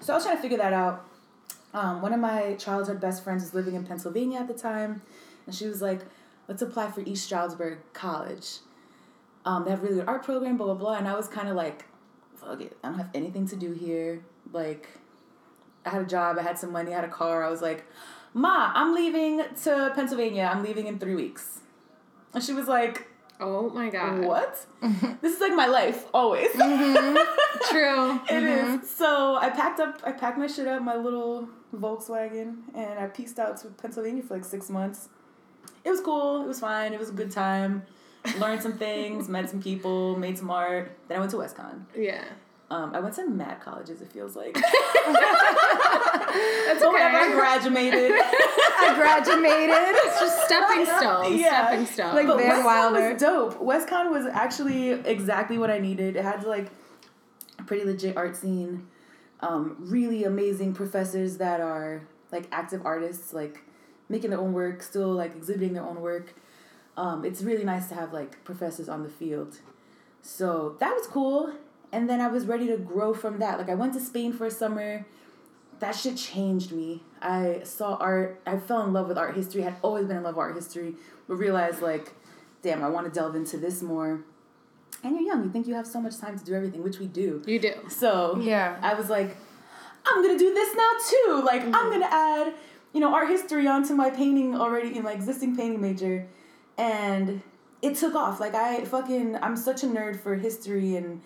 So 0.00 0.12
I 0.14 0.16
was 0.16 0.24
trying 0.24 0.36
to 0.36 0.42
figure 0.42 0.58
that 0.58 0.72
out. 0.72 1.04
Um, 1.74 2.00
one 2.02 2.12
of 2.12 2.20
my 2.20 2.54
childhood 2.54 3.00
best 3.00 3.22
friends 3.24 3.42
was 3.42 3.52
living 3.52 3.74
in 3.74 3.84
Pennsylvania 3.84 4.38
at 4.40 4.48
the 4.48 4.54
time, 4.54 5.02
and 5.46 5.54
she 5.54 5.66
was 5.66 5.82
like, 5.82 6.00
"Let's 6.48 6.62
apply 6.62 6.90
for 6.92 7.00
East 7.00 7.24
Stroudsburg 7.24 7.78
College. 7.92 8.58
Um, 9.44 9.64
they 9.64 9.70
have 9.70 9.82
really 9.82 9.96
good 9.96 10.08
art 10.08 10.22
program, 10.22 10.56
blah 10.56 10.66
blah 10.66 10.74
blah." 10.76 10.94
And 10.94 11.08
I 11.08 11.14
was 11.16 11.26
kind 11.28 11.48
of 11.48 11.56
like, 11.56 11.84
"Fuck 12.36 12.60
it, 12.60 12.76
I 12.84 12.88
don't 12.88 12.98
have 12.98 13.10
anything 13.12 13.46
to 13.48 13.56
do 13.56 13.72
here. 13.72 14.22
Like, 14.52 14.88
I 15.84 15.90
had 15.90 16.02
a 16.02 16.06
job, 16.06 16.38
I 16.38 16.42
had 16.42 16.58
some 16.58 16.70
money, 16.72 16.92
I 16.92 16.96
had 16.96 17.04
a 17.04 17.08
car. 17.08 17.42
I 17.42 17.50
was 17.50 17.60
like, 17.60 17.84
Ma, 18.34 18.72
I'm 18.74 18.94
leaving 18.94 19.42
to 19.64 19.92
Pennsylvania. 19.94 20.50
I'm 20.52 20.62
leaving 20.62 20.86
in 20.86 20.98
three 20.98 21.14
weeks." 21.14 21.60
And 22.34 22.42
she 22.42 22.52
was 22.52 22.66
like, 22.66 23.06
Oh 23.40 23.68
my 23.70 23.90
god. 23.90 24.24
"What? 24.24 24.64
this 25.20 25.34
is 25.34 25.40
like 25.40 25.54
my 25.54 25.66
life 25.66 26.06
always." 26.14 26.52
True. 27.70 28.20
It 28.30 28.42
is. 28.42 28.90
So 28.90 29.36
I 29.36 29.50
packed 29.50 29.80
up. 29.80 30.00
I 30.04 30.12
packed 30.12 30.38
my 30.38 30.46
shit 30.46 30.66
up, 30.66 30.82
my 30.82 30.96
little 30.96 31.48
Volkswagen, 31.74 32.58
and 32.74 32.98
I 32.98 33.06
pieced 33.06 33.38
out 33.38 33.56
to 33.62 33.68
Pennsylvania 33.68 34.22
for 34.22 34.34
like 34.34 34.44
six 34.44 34.70
months. 34.70 35.08
It 35.84 35.90
was 35.90 36.00
cool. 36.00 36.42
It 36.42 36.46
was 36.46 36.60
fine. 36.60 36.92
It 36.92 37.00
was 37.00 37.10
a 37.10 37.12
good 37.12 37.30
time. 37.30 37.82
Learned 38.38 38.62
some 38.62 38.78
things, 38.78 39.28
met 39.28 39.50
some 39.50 39.60
people, 39.60 40.16
made 40.16 40.38
some 40.38 40.50
art. 40.50 40.96
Then 41.08 41.18
I 41.18 41.20
went 41.20 41.30
to 41.32 41.36
WestConn. 41.36 41.84
Yeah. 41.94 42.24
Um, 42.70 42.94
I 42.94 43.00
went 43.00 43.14
to 43.16 43.28
mad 43.28 43.60
colleges. 43.60 44.00
It 44.00 44.10
feels 44.10 44.34
like. 44.34 44.56
That's 46.34 46.82
But 46.82 46.92
whenever 46.92 47.16
I 47.16 47.32
graduated, 47.32 48.12
I 48.80 48.94
graduated. 48.96 49.70
It's 49.70 50.20
just 50.20 50.44
stepping 50.46 50.84
stones. 50.84 51.40
Yeah. 51.40 51.66
Stepping 51.66 51.86
stones. 51.86 52.14
Like 52.14 52.26
but 52.26 52.38
Van 52.38 52.62
WestConn 52.62 52.64
Wilder. 52.64 53.12
was 53.12 53.20
dope. 53.20 53.60
WestConn 53.60 54.10
was 54.10 54.26
actually 54.26 54.90
exactly 54.90 55.58
what 55.58 55.70
I 55.70 55.78
needed. 55.78 56.16
It 56.16 56.24
had 56.24 56.44
like 56.44 56.70
a 57.58 57.62
pretty 57.62 57.84
legit 57.84 58.16
art 58.16 58.36
scene, 58.36 58.86
um, 59.40 59.76
really 59.78 60.24
amazing 60.24 60.74
professors 60.74 61.36
that 61.38 61.60
are 61.60 62.02
like 62.32 62.48
active 62.50 62.82
artists, 62.84 63.32
like 63.32 63.62
making 64.08 64.30
their 64.30 64.40
own 64.40 64.52
work, 64.52 64.82
still 64.82 65.12
like 65.12 65.36
exhibiting 65.36 65.74
their 65.74 65.84
own 65.84 66.00
work. 66.00 66.34
Um, 66.96 67.24
it's 67.24 67.42
really 67.42 67.64
nice 67.64 67.88
to 67.88 67.94
have 67.94 68.12
like 68.12 68.42
professors 68.44 68.88
on 68.88 69.02
the 69.02 69.08
field. 69.08 69.58
So 70.22 70.76
that 70.80 70.94
was 70.94 71.06
cool. 71.06 71.52
And 71.92 72.08
then 72.10 72.20
I 72.20 72.28
was 72.28 72.46
ready 72.46 72.66
to 72.68 72.76
grow 72.76 73.14
from 73.14 73.38
that. 73.38 73.58
Like 73.58 73.68
I 73.68 73.74
went 73.74 73.92
to 73.94 74.00
Spain 74.00 74.32
for 74.32 74.46
a 74.46 74.50
summer. 74.50 75.06
That 75.84 75.94
shit 75.94 76.16
changed 76.16 76.72
me. 76.72 77.02
I 77.20 77.60
saw 77.62 77.96
art. 77.96 78.40
I 78.46 78.56
fell 78.56 78.86
in 78.86 78.94
love 78.94 79.06
with 79.06 79.18
art 79.18 79.36
history. 79.36 79.60
Had 79.60 79.76
always 79.82 80.06
been 80.06 80.16
in 80.16 80.22
love 80.22 80.36
with 80.36 80.42
art 80.42 80.54
history, 80.54 80.94
but 81.28 81.34
realized 81.34 81.82
like, 81.82 82.10
damn, 82.62 82.82
I 82.82 82.88
want 82.88 83.06
to 83.06 83.12
delve 83.12 83.36
into 83.36 83.58
this 83.58 83.82
more. 83.82 84.24
And 85.02 85.14
you're 85.14 85.26
young. 85.26 85.44
You 85.44 85.50
think 85.50 85.66
you 85.66 85.74
have 85.74 85.86
so 85.86 86.00
much 86.00 86.18
time 86.18 86.38
to 86.38 86.44
do 86.44 86.54
everything, 86.54 86.82
which 86.82 86.98
we 86.98 87.06
do. 87.06 87.42
you 87.46 87.58
do. 87.58 87.74
So 87.88 88.40
Yeah. 88.40 88.78
I 88.80 88.94
was 88.94 89.10
like, 89.10 89.36
I'm 90.06 90.22
gonna 90.22 90.38
do 90.38 90.54
this 90.54 90.74
now 90.74 90.90
too. 91.10 91.42
Like 91.44 91.60
I'm 91.60 91.90
gonna 91.92 92.06
mm-hmm. 92.06 92.48
add, 92.48 92.54
you 92.94 93.00
know, 93.00 93.12
art 93.14 93.28
history 93.28 93.66
onto 93.66 93.92
my 93.92 94.08
painting 94.08 94.58
already 94.58 94.96
in 94.96 95.02
my 95.02 95.12
existing 95.12 95.54
painting 95.54 95.82
major, 95.82 96.26
and 96.78 97.42
it 97.82 97.96
took 97.96 98.14
off. 98.14 98.40
Like 98.40 98.54
I 98.54 98.86
fucking 98.86 99.36
I'm 99.42 99.54
such 99.54 99.82
a 99.82 99.86
nerd 99.86 100.18
for 100.18 100.34
history 100.34 100.96
and 100.96 101.20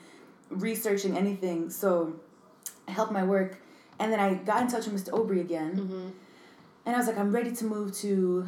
researching 0.51 1.17
anything. 1.17 1.71
So 1.71 2.17
I 2.89 2.91
helped 2.91 3.13
my 3.13 3.23
work, 3.23 3.61
and 3.99 4.13
then 4.13 4.21
I 4.21 4.35
got 4.35 4.63
in 4.63 4.69
touch 4.69 4.87
with 4.87 5.05
Mr. 5.05 5.11
Obry 5.13 5.41
again, 5.41 6.13
and 6.87 6.95
I 6.95 6.99
was 6.99 7.07
like, 7.07 7.19
I'm 7.19 7.33
ready 7.33 7.53
to 7.57 7.65
move 7.65 7.95
to 7.99 8.47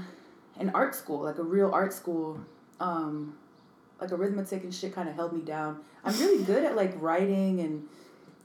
an 0.58 0.70
art 0.74 0.94
school, 0.94 1.22
like 1.22 1.38
a 1.38 1.42
real 1.42 1.70
art 1.72 1.92
school. 1.92 2.40
Um, 2.78 3.34
like 4.00 4.12
arithmetic 4.12 4.64
and 4.64 4.74
shit 4.74 4.94
kind 4.94 5.08
of 5.08 5.14
held 5.14 5.32
me 5.32 5.42
down. 5.42 5.80
I'm 6.04 6.18
really 6.18 6.42
good 6.50 6.64
at 6.64 6.76
like 6.76 6.94
writing 7.00 7.60
and 7.60 7.86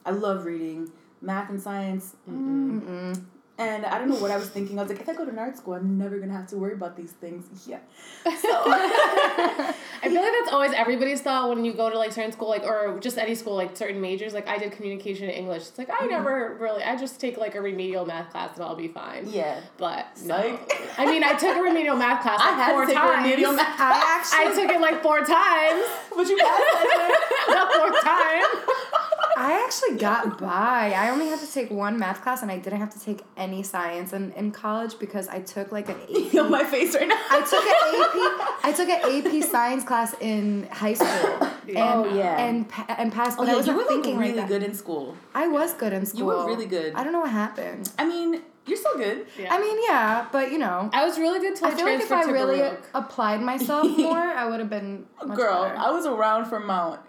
I 0.05 0.11
love 0.11 0.45
reading. 0.45 0.91
Math 1.21 1.49
and 1.49 1.61
science. 1.61 2.15
mm. 2.29 2.81
Mm-mm. 2.81 3.23
And 3.57 3.85
I 3.85 3.97
don't 3.97 4.09
know 4.09 4.17
what 4.17 4.31
I 4.31 4.37
was 4.37 4.49
thinking. 4.49 4.77
I 4.77 4.81
was 4.81 4.91
like, 4.91 4.99
if 4.99 5.07
I 5.07 5.13
go 5.13 5.23
to 5.23 5.31
an 5.31 5.39
art 5.39 5.55
school, 5.55 5.75
I'm 5.75 5.97
never 5.97 6.19
gonna 6.19 6.33
have 6.33 6.47
to 6.47 6.57
worry 6.57 6.73
about 6.73 6.97
these 6.97 7.13
things. 7.13 7.45
Yeah. 7.65 7.79
So 8.25 8.31
I 8.33 9.73
feel 10.03 10.21
like 10.21 10.31
that's 10.43 10.51
always 10.51 10.73
everybody's 10.73 11.21
thought 11.21 11.47
when 11.47 11.63
you 11.63 11.71
go 11.71 11.89
to 11.89 11.97
like 11.97 12.11
certain 12.11 12.33
school, 12.33 12.49
like 12.49 12.63
or 12.63 12.99
just 12.99 13.17
any 13.17 13.33
school, 13.33 13.55
like 13.55 13.77
certain 13.77 14.01
majors. 14.01 14.33
Like 14.33 14.49
I 14.49 14.57
did 14.57 14.73
communication 14.73 15.29
and 15.29 15.37
English. 15.37 15.69
It's 15.69 15.77
like 15.77 15.89
I 15.89 15.99
mm-hmm. 15.99 16.09
never 16.09 16.57
really. 16.59 16.83
I 16.83 16.97
just 16.97 17.21
take 17.21 17.37
like 17.37 17.55
a 17.55 17.61
remedial 17.61 18.05
math 18.05 18.31
class 18.31 18.55
and 18.55 18.65
I'll 18.65 18.75
be 18.75 18.89
fine. 18.89 19.29
yeah. 19.29 19.61
But 19.77 20.05
no. 20.25 20.59
I 20.97 21.05
mean, 21.05 21.23
I 21.23 21.33
took 21.33 21.55
a 21.55 21.61
remedial 21.61 21.95
math 21.95 22.23
class 22.23 22.39
like 22.39 22.53
I 22.53 22.57
had 22.57 22.71
four 22.71 22.81
to 22.81 22.87
take 22.87 22.97
times. 22.97 23.23
remedial 23.23 23.53
math. 23.53 23.79
I 23.79 24.19
actually, 24.19 24.61
I 24.61 24.65
took 24.65 24.75
it 24.75 24.81
like 24.81 25.01
four 25.01 25.19
times. 25.19 25.85
But 26.13 26.27
you 26.27 26.37
passed 26.37 26.63
that 26.73 27.15
the 27.47 27.77
fourth 27.79 28.03
time. 28.03 29.01
I 29.37 29.63
actually 29.65 29.97
got 29.97 30.37
by. 30.39 30.93
I 30.95 31.09
only 31.09 31.27
had 31.27 31.39
to 31.39 31.51
take 31.51 31.69
one 31.69 31.99
math 31.99 32.21
class, 32.21 32.41
and 32.41 32.49
I 32.51 32.57
didn't 32.57 32.79
have 32.79 32.91
to 32.91 32.99
take 32.99 33.21
any 33.35 33.63
science 33.63 34.13
in, 34.13 34.31
in 34.33 34.51
college 34.51 34.97
because 34.99 35.27
I 35.27 35.39
took 35.41 35.71
like 35.71 35.89
an 35.89 35.97
shit. 36.07 36.27
AP. 36.27 36.33
You 36.33 36.41
on 36.43 36.51
my 36.51 36.63
face 36.63 36.95
right 36.95 37.07
now. 37.07 37.19
I 37.29 37.41
took 37.41 37.65
an 37.65 38.01
AP. 38.01 38.59
I 38.63 38.71
took 38.75 38.89
an 38.89 39.01
AP 39.43 39.43
science 39.49 39.83
class 39.83 40.15
in 40.21 40.67
high 40.71 40.93
school. 40.93 41.49
Oh, 41.67 41.71
and, 41.71 41.79
Oh, 42.13 42.15
yeah. 42.15 42.45
and 42.45 42.69
pa- 42.69 42.85
and 42.99 43.11
passed, 43.11 43.39
Oh 43.39 43.43
yeah, 43.43 43.49
I 43.49 43.51
you 43.53 43.57
wasn't 43.57 43.77
were 43.77 43.81
like 43.81 43.89
thinking 43.89 44.17
really 44.19 44.33
like 44.35 44.47
good 44.47 44.61
in 44.61 44.75
school. 44.75 45.17
I 45.33 45.47
was 45.47 45.73
good 45.73 45.93
in 45.93 46.05
school. 46.05 46.19
You 46.19 46.25
were 46.27 46.45
really 46.45 46.67
good. 46.67 46.93
I 46.93 47.03
don't 47.03 47.11
know 47.11 47.21
what 47.21 47.31
happened. 47.31 47.89
I 47.97 48.05
mean, 48.05 48.43
you're 48.67 48.77
still 48.77 48.95
good. 48.97 49.25
Yeah. 49.35 49.51
I 49.51 49.59
mean, 49.59 49.79
yeah, 49.83 50.27
but 50.31 50.51
you 50.51 50.59
know, 50.59 50.91
I 50.93 51.05
was 51.07 51.17
really 51.17 51.39
good 51.39 51.55
till 51.55 51.67
I, 51.67 51.71
I 51.71 51.75
feel 51.75 51.85
like 51.87 52.01
if 52.01 52.11
I 52.11 52.23
really 52.25 52.59
Baruch. 52.59 52.83
applied 52.93 53.41
myself 53.41 53.87
more, 53.97 54.15
I 54.19 54.45
would 54.45 54.59
have 54.59 54.69
been 54.69 55.07
much 55.25 55.35
Girl, 55.35 55.63
better. 55.63 55.75
I 55.75 55.89
was 55.89 56.05
around 56.05 56.45
for 56.45 56.59
Mount. 56.59 56.99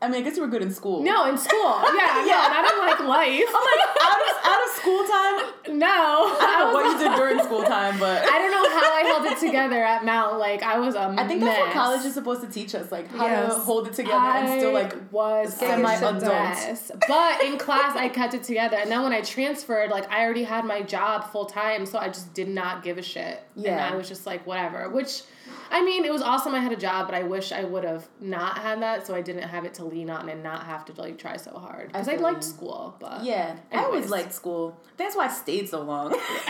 I 0.00 0.06
mean, 0.08 0.20
I 0.20 0.22
guess 0.22 0.36
you 0.36 0.42
were 0.42 0.48
good 0.48 0.62
in 0.62 0.70
school. 0.70 1.02
No, 1.02 1.26
in 1.28 1.36
school. 1.36 1.58
Yeah, 1.58 2.24
Yeah. 2.26 2.48
no, 2.54 2.62
not 2.62 2.72
in 2.72 2.78
like 2.78 3.00
life. 3.00 3.48
I'm 3.48 3.64
like 3.64 3.84
out 4.00 4.20
of 4.20 4.44
out 4.44 4.62
of 4.64 4.70
school 4.76 5.02
time. 5.04 5.76
No, 5.78 5.86
I 5.88 6.56
don't 6.60 6.72
know 6.72 6.78
was 6.78 6.94
what 6.94 7.02
you 7.02 7.08
did 7.08 7.16
during 7.16 7.38
school 7.44 7.62
time, 7.64 7.98
but 7.98 8.22
I 8.24 8.38
don't 8.38 8.50
know 8.52 8.70
how 8.78 8.92
I 8.94 9.00
held 9.02 9.26
it 9.26 9.38
together 9.38 9.82
at 9.84 10.04
Mount. 10.04 10.38
Like 10.38 10.62
I 10.62 10.78
was 10.78 10.94
a 10.94 11.14
I 11.18 11.26
think 11.26 11.40
that's 11.40 11.58
what 11.60 11.72
college 11.72 12.04
is 12.06 12.14
supposed 12.14 12.42
to 12.42 12.48
teach 12.48 12.74
us, 12.76 12.92
like 12.92 13.10
how 13.14 13.26
to 13.28 13.54
hold 13.54 13.88
it 13.88 13.92
together 13.94 14.14
and 14.16 14.60
still 14.60 14.72
like 14.72 14.94
I 14.94 14.98
was 15.10 15.58
Get 15.58 15.78
your 15.78 15.88
semi 15.88 16.00
done. 16.00 16.16
adult. 16.18 16.90
But 17.08 17.42
in 17.42 17.58
class, 17.58 17.96
I 17.96 18.08
kept 18.08 18.34
it 18.34 18.44
together. 18.44 18.76
And 18.76 18.90
then 18.90 19.02
when 19.02 19.12
I 19.12 19.20
transferred, 19.20 19.90
like 19.90 20.10
I 20.12 20.22
already 20.24 20.44
had 20.44 20.64
my 20.64 20.80
job 20.82 21.30
full 21.32 21.46
time, 21.46 21.84
so 21.86 21.98
I 21.98 22.06
just 22.08 22.32
did 22.34 22.48
not 22.48 22.82
give 22.84 22.98
a 22.98 23.02
shit. 23.02 23.42
And 23.58 23.66
Yeah. 23.66 23.90
I 23.92 23.96
was 23.96 24.08
just 24.08 24.24
like 24.26 24.46
whatever. 24.46 24.88
Which, 24.88 25.22
I 25.70 25.84
mean, 25.84 26.04
it 26.04 26.12
was 26.12 26.22
awesome. 26.22 26.54
I 26.54 26.60
had 26.60 26.72
a 26.72 26.76
job, 26.76 27.06
but 27.06 27.14
I 27.14 27.24
wish 27.24 27.52
I 27.52 27.64
would 27.64 27.84
have 27.84 28.08
not 28.20 28.58
had 28.58 28.82
that, 28.82 29.06
so 29.06 29.14
I 29.14 29.20
didn't 29.20 29.42
have 29.42 29.64
it 29.64 29.74
to 29.74 29.84
lean 29.84 30.10
on 30.10 30.28
and 30.28 30.42
not 30.42 30.64
have 30.64 30.84
to 30.86 30.92
like 31.00 31.18
try 31.18 31.36
so 31.36 31.52
hard. 31.52 31.88
Because 31.88 32.08
I, 32.08 32.14
feel 32.14 32.22
liked 32.22 32.44
school, 32.44 32.96
but 33.00 33.24
yeah. 33.24 33.56
I 33.72 33.84
always 33.84 34.10
liked 34.10 34.32
school. 34.32 34.80
That's 34.96 35.16
why 35.16 35.26
I 35.26 35.28
stayed 35.28 35.68
so 35.68 35.82
long. 35.82 36.12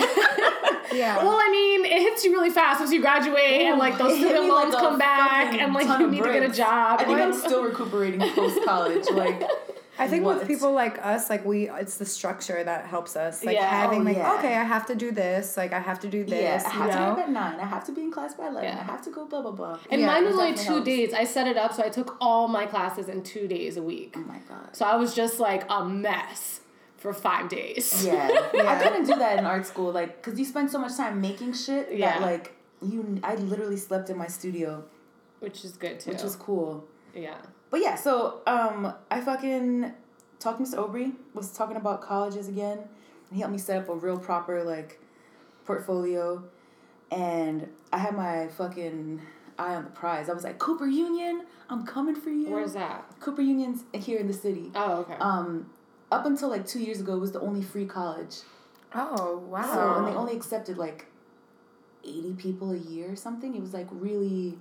yeah. 0.93 1.19
Well, 1.19 1.37
I 1.37 1.49
mean, 1.51 1.85
it 1.85 2.03
hits 2.03 2.25
you 2.25 2.33
really 2.33 2.51
fast 2.51 2.81
once 2.81 2.93
you 2.93 3.01
graduate, 3.01 3.63
and 3.63 3.79
like 3.79 3.99
those 3.99 4.13
it 4.13 4.19
hit 4.19 4.27
student 4.29 4.45
me 4.45 4.53
like 4.53 4.65
loans 4.65 4.75
come 4.77 4.99
back, 4.99 5.55
and 5.55 5.73
like 5.73 5.87
you 5.87 6.07
of 6.07 6.11
need 6.11 6.23
to 6.23 6.33
get 6.33 6.43
a 6.43 6.53
job. 6.53 7.01
I 7.01 7.05
think 7.05 7.19
I'm 7.19 7.33
still 7.33 7.63
recuperating 7.65 8.21
post 8.21 8.61
college. 8.65 9.05
Like 9.11 9.43
I 9.99 10.07
think 10.09 10.25
what? 10.25 10.39
with 10.39 10.47
people 10.49 10.73
like 10.73 11.05
us, 11.05 11.29
like 11.29 11.45
we, 11.45 11.69
it's 11.69 11.97
the 11.97 12.07
structure 12.07 12.63
that 12.63 12.87
helps 12.87 13.17
us. 13.17 13.45
Like 13.45 13.57
Yeah. 13.57 13.69
having 13.69 14.01
Oh, 14.03 14.05
like, 14.05 14.17
yeah. 14.17 14.35
okay, 14.39 14.55
I 14.55 14.63
have 14.65 14.87
to 14.87 14.95
do 14.95 15.11
this. 15.11 15.57
Like 15.57 15.73
I 15.73 15.81
have 15.81 15.99
to 16.01 16.09
do 16.09 16.25
this. 16.25 16.41
yeah, 16.43 16.63
I 16.65 16.71
have 16.71 16.87
you 16.87 16.93
to 16.93 16.99
know? 16.99 17.05
get 17.07 17.13
up 17.13 17.19
at 17.19 17.31
nine. 17.31 17.61
I 17.61 17.65
have 17.67 17.85
to 17.87 17.93
be 17.93 18.03
in 18.03 18.13
class 18.13 18.35
by 18.35 18.47
eleven. 18.47 18.65
Yeah. 18.71 18.79
I 18.81 18.85
have 18.85 19.03
to 19.05 19.11
go 19.11 19.25
blah 19.27 19.43
blah 19.43 19.51
blah. 19.53 19.79
And 19.91 20.01
Yeah, 20.01 20.07
mine 20.07 20.25
was 20.25 20.35
only 20.37 20.55
two 20.55 20.63
helps. 20.75 20.85
days. 20.85 21.13
I 21.15 21.25
set 21.25 21.47
it 21.49 21.57
up 21.57 21.73
so 21.75 21.83
I 21.85 21.89
took 21.89 22.17
all 22.21 22.47
my 22.49 22.67
classes 22.67 23.09
in 23.09 23.23
two 23.23 23.49
days 23.49 23.77
a 23.77 23.83
week. 23.83 24.15
Oh 24.17 24.21
my 24.21 24.39
god. 24.49 24.69
So 24.77 24.85
I 24.87 24.97
was 24.97 25.15
just 25.15 25.41
like 25.41 25.65
a 25.69 25.85
mess 25.85 26.61
for 26.97 27.13
five 27.13 27.49
days. 27.49 28.05
Yeah. 28.07 28.29
Yeah. 28.55 28.73
I 28.73 28.83
couldn't 28.83 29.05
do 29.07 29.15
that 29.17 29.39
in 29.39 29.45
art 29.45 29.67
school, 29.67 29.91
like, 29.93 30.23
cause 30.23 30.39
you 30.39 30.45
spend 30.45 30.71
so 30.71 30.79
much 30.79 30.97
time 30.97 31.21
making 31.21 31.53
shit 31.55 31.89
Yeah. 31.93 32.19
that 32.19 32.23
like 32.23 32.55
you. 32.83 33.19
I 33.25 33.35
literally 33.35 33.77
slept 33.77 34.11
in 34.11 34.17
my 34.17 34.27
studio, 34.29 34.85
Which 35.41 35.65
is 35.65 35.73
good 35.77 36.01
too. 36.01 36.11
which 36.11 36.23
was 36.23 36.37
cool. 36.37 36.85
yeah. 37.15 37.37
But 37.71 37.81
yeah, 37.81 37.97
so 37.97 38.41
um, 38.47 38.95
I 39.11 39.21
fucking 39.21 39.93
talked 40.39 40.59
to 40.59 40.65
Mr. 40.65 40.89
Obry, 40.89 41.13
was 41.35 41.53
talking 41.53 41.77
about 41.77 42.01
colleges 42.01 42.49
again. 42.49 42.79
And 42.79 43.37
he 43.37 43.41
helped 43.41 43.53
me 43.53 43.59
set 43.59 43.79
up 43.79 43.89
a 43.89 43.95
real 43.95 44.19
proper 44.19 44.63
like 44.65 45.01
portfolio. 45.65 46.43
And 47.11 47.69
I 47.93 47.99
had 47.99 48.15
my 48.15 48.49
fucking 48.49 49.21
eye 49.59 49.75
on 49.75 49.85
the 49.85 49.91
prize. 49.91 50.29
I 50.29 50.35
was 50.35 50.45
like, 50.45 50.59
Cooper 50.59 50.87
Union, 50.87 51.43
I'm 51.69 51.85
coming 51.85 52.15
for 52.15 52.31
you. 52.31 52.51
Where's 52.51 52.75
that? 52.75 53.05
Cooper 53.21 53.43
Union's 53.43 53.85
here 53.93 54.19
in 54.19 54.27
the 54.27 54.33
city. 54.33 54.71
Oh, 54.75 54.99
okay. 55.01 55.17
Um, 55.21 55.71
up 56.11 56.27
until 56.27 56.49
like 56.49 56.67
two 56.67 56.81
years 56.81 57.01
ago, 57.01 57.15
it 57.15 57.21
was 57.21 57.33
the 57.33 57.41
only 57.41 57.63
free 57.63 57.87
college. 57.87 58.37
Oh 58.95 59.39
wow. 59.49 59.75
So 59.75 59.95
and 59.97 60.07
they 60.07 60.17
only 60.17 60.35
accepted 60.35 60.79
like 60.79 61.07
80 62.05 62.35
people 62.35 62.73
a 62.73 62.77
year 62.77 63.13
or 63.13 63.17
something. 63.17 63.55
It 63.55 63.61
was 63.61 63.75
like 63.75 63.87
really 63.91 64.59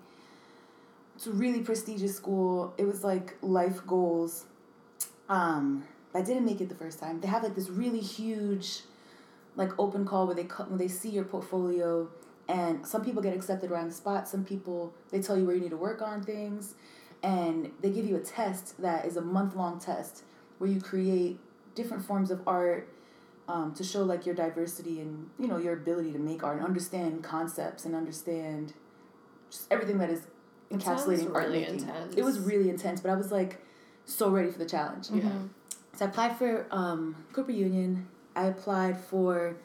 it's 1.17 1.25
a 1.25 1.31
really 1.31 1.61
prestigious 1.61 2.15
school. 2.15 2.75
It 2.77 2.85
was 2.85 3.03
like 3.03 3.35
life 3.41 3.85
goals. 3.87 4.45
Um, 5.27 5.83
I 6.13 6.21
didn't 6.21 6.45
make 6.45 6.61
it 6.61 6.69
the 6.69 6.75
first 6.75 6.99
time. 6.99 7.19
They 7.19 7.27
have 7.27 7.41
like 7.41 7.55
this 7.55 7.71
really 7.71 7.99
huge 7.99 8.81
like 9.55 9.71
open 9.79 10.05
call 10.05 10.27
where 10.27 10.35
they 10.35 10.43
co- 10.43 10.65
when 10.65 10.77
they 10.77 10.87
see 10.87 11.09
your 11.09 11.23
portfolio 11.23 12.07
and 12.47 12.85
some 12.85 13.03
people 13.03 13.23
get 13.23 13.35
accepted 13.35 13.71
right 13.71 13.81
on 13.81 13.87
the 13.89 13.95
spot. 13.95 14.27
Some 14.27 14.45
people 14.45 14.93
they 15.09 15.19
tell 15.19 15.35
you 15.35 15.43
where 15.43 15.55
you 15.55 15.61
need 15.61 15.71
to 15.71 15.77
work 15.77 16.03
on 16.03 16.21
things 16.21 16.75
and 17.23 17.71
they 17.81 17.89
give 17.89 18.05
you 18.05 18.15
a 18.15 18.19
test 18.19 18.79
that 18.79 19.03
is 19.03 19.17
a 19.17 19.21
month 19.21 19.55
long 19.55 19.79
test 19.79 20.21
where 20.59 20.69
you 20.69 20.79
create 20.79 21.39
different 21.73 22.05
forms 22.05 22.29
of 22.29 22.41
art 22.45 22.93
um, 23.47 23.73
to 23.73 23.83
show 23.83 24.03
like 24.03 24.27
your 24.27 24.35
diversity 24.35 25.01
and 25.01 25.31
you 25.39 25.47
know 25.47 25.57
your 25.57 25.73
ability 25.73 26.11
to 26.11 26.19
make 26.19 26.43
art 26.43 26.57
and 26.57 26.65
understand 26.65 27.23
concepts 27.23 27.85
and 27.85 27.95
understand 27.95 28.73
just 29.49 29.65
everything 29.71 29.97
that 29.97 30.11
is 30.11 30.27
encapsulating 30.71 31.33
art 31.33 31.47
really 31.47 31.61
making. 31.61 31.79
intense. 31.79 32.15
It 32.15 32.23
was 32.23 32.39
really 32.39 32.69
intense, 32.69 33.01
but 33.01 33.11
I 33.11 33.15
was 33.15 33.31
like 33.31 33.61
so 34.05 34.29
ready 34.29 34.51
for 34.51 34.59
the 34.59 34.65
challenge. 34.65 35.09
Yeah. 35.13 35.29
So 35.95 36.05
I 36.05 36.09
applied 36.09 36.37
for 36.37 36.67
um, 36.71 37.15
Cooper 37.33 37.51
Union. 37.51 38.07
I 38.35 38.45
applied 38.45 38.99
for 38.99 39.57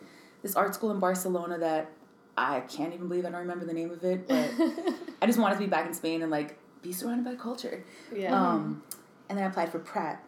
this 0.43 0.57
art 0.57 0.75
school 0.75 0.91
in 0.91 0.99
Barcelona 0.99 1.59
that 1.59 1.91
I 2.37 2.61
can't 2.61 2.95
even 2.95 3.09
believe 3.09 3.27
I 3.27 3.31
don't 3.31 3.41
remember 3.41 3.65
the 3.65 3.75
name 3.75 3.91
of 3.91 4.03
it, 4.05 4.27
but 4.27 4.51
I 5.23 5.27
just 5.27 5.39
wanted 5.39 5.55
to 5.55 5.61
be 5.61 5.67
back 5.67 5.87
in 5.87 5.95
Spain 5.95 6.23
and 6.23 6.31
like 6.31 6.59
be 6.83 6.93
surrounded 6.93 7.25
by 7.25 7.35
culture. 7.41 7.85
Yeah. 8.15 8.35
Um, 8.35 8.83
and 9.29 9.39
then 9.39 9.47
I 9.47 9.49
applied 9.49 9.71
for 9.71 9.79
Pratt, 9.79 10.25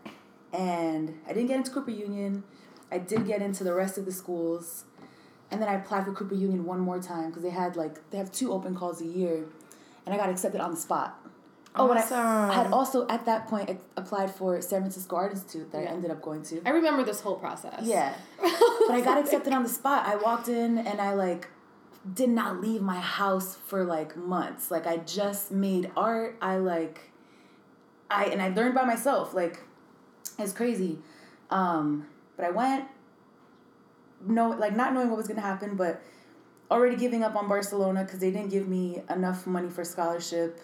and 0.52 1.18
I 1.26 1.32
didn't 1.32 1.48
get 1.48 1.56
into 1.56 1.70
Cooper 1.70 1.90
Union. 1.90 2.44
I 2.90 2.98
did 2.98 3.26
get 3.26 3.42
into 3.42 3.64
the 3.64 3.74
rest 3.74 3.98
of 3.98 4.04
the 4.04 4.12
schools, 4.12 4.84
and 5.50 5.60
then 5.60 5.68
I 5.68 5.74
applied 5.74 6.04
for 6.04 6.12
Cooper 6.12 6.34
Union 6.34 6.64
one 6.64 6.80
more 6.80 7.00
time 7.00 7.28
because 7.28 7.42
they 7.42 7.50
had 7.50 7.76
like 7.76 8.10
they 8.10 8.18
have 8.18 8.30
two 8.30 8.52
open 8.52 8.74
calls 8.74 9.00
a 9.00 9.06
year, 9.06 9.46
and 10.04 10.14
I 10.14 10.18
got 10.18 10.30
accepted 10.30 10.60
on 10.60 10.70
the 10.70 10.76
spot. 10.76 11.20
Oh, 11.76 11.90
and 11.90 11.98
I, 11.98 12.50
I 12.50 12.54
had 12.54 12.72
also 12.72 13.06
at 13.08 13.26
that 13.26 13.48
point 13.48 13.80
applied 13.96 14.32
for 14.32 14.60
San 14.60 14.82
Francisco 14.82 15.16
Art 15.16 15.32
Institute 15.32 15.72
that 15.72 15.82
Yeah. 15.82 15.90
I 15.90 15.92
ended 15.92 16.10
up 16.10 16.22
going 16.22 16.42
to. 16.44 16.62
I 16.64 16.70
remember 16.70 17.02
this 17.02 17.20
whole 17.20 17.34
process. 17.36 17.80
Yeah. 17.82 18.14
but 18.40 18.90
I 18.90 19.00
got 19.00 19.18
accepted 19.18 19.52
on 19.52 19.64
the 19.64 19.68
spot. 19.68 20.06
I 20.06 20.14
walked 20.16 20.48
in 20.48 20.78
and 20.78 21.00
I 21.00 21.14
like 21.14 21.48
did 22.12 22.28
not 22.28 22.60
leave 22.60 22.80
my 22.80 23.00
house 23.00 23.56
for 23.56 23.84
like 23.84 24.16
months. 24.16 24.70
Like 24.70 24.86
I 24.86 24.98
just 24.98 25.50
made 25.50 25.90
art. 25.96 26.36
I 26.40 26.58
like 26.58 27.10
I 28.08 28.26
and 28.26 28.40
I 28.40 28.48
learned 28.50 28.74
by 28.74 28.84
myself. 28.84 29.34
Like 29.34 29.60
it's 30.38 30.52
crazy. 30.52 30.98
Um 31.50 32.06
but 32.36 32.46
I 32.46 32.50
went 32.50 32.86
no 34.24 34.50
like 34.50 34.76
not 34.76 34.94
knowing 34.94 35.08
what 35.08 35.16
was 35.16 35.26
going 35.26 35.40
to 35.40 35.46
happen, 35.46 35.74
but 35.74 36.00
already 36.70 36.96
giving 36.96 37.22
up 37.22 37.36
on 37.36 37.48
Barcelona 37.48 38.04
cuz 38.04 38.20
they 38.20 38.30
didn't 38.30 38.50
give 38.50 38.68
me 38.68 39.02
enough 39.10 39.46
money 39.46 39.68
for 39.68 39.84
scholarship. 39.84 40.60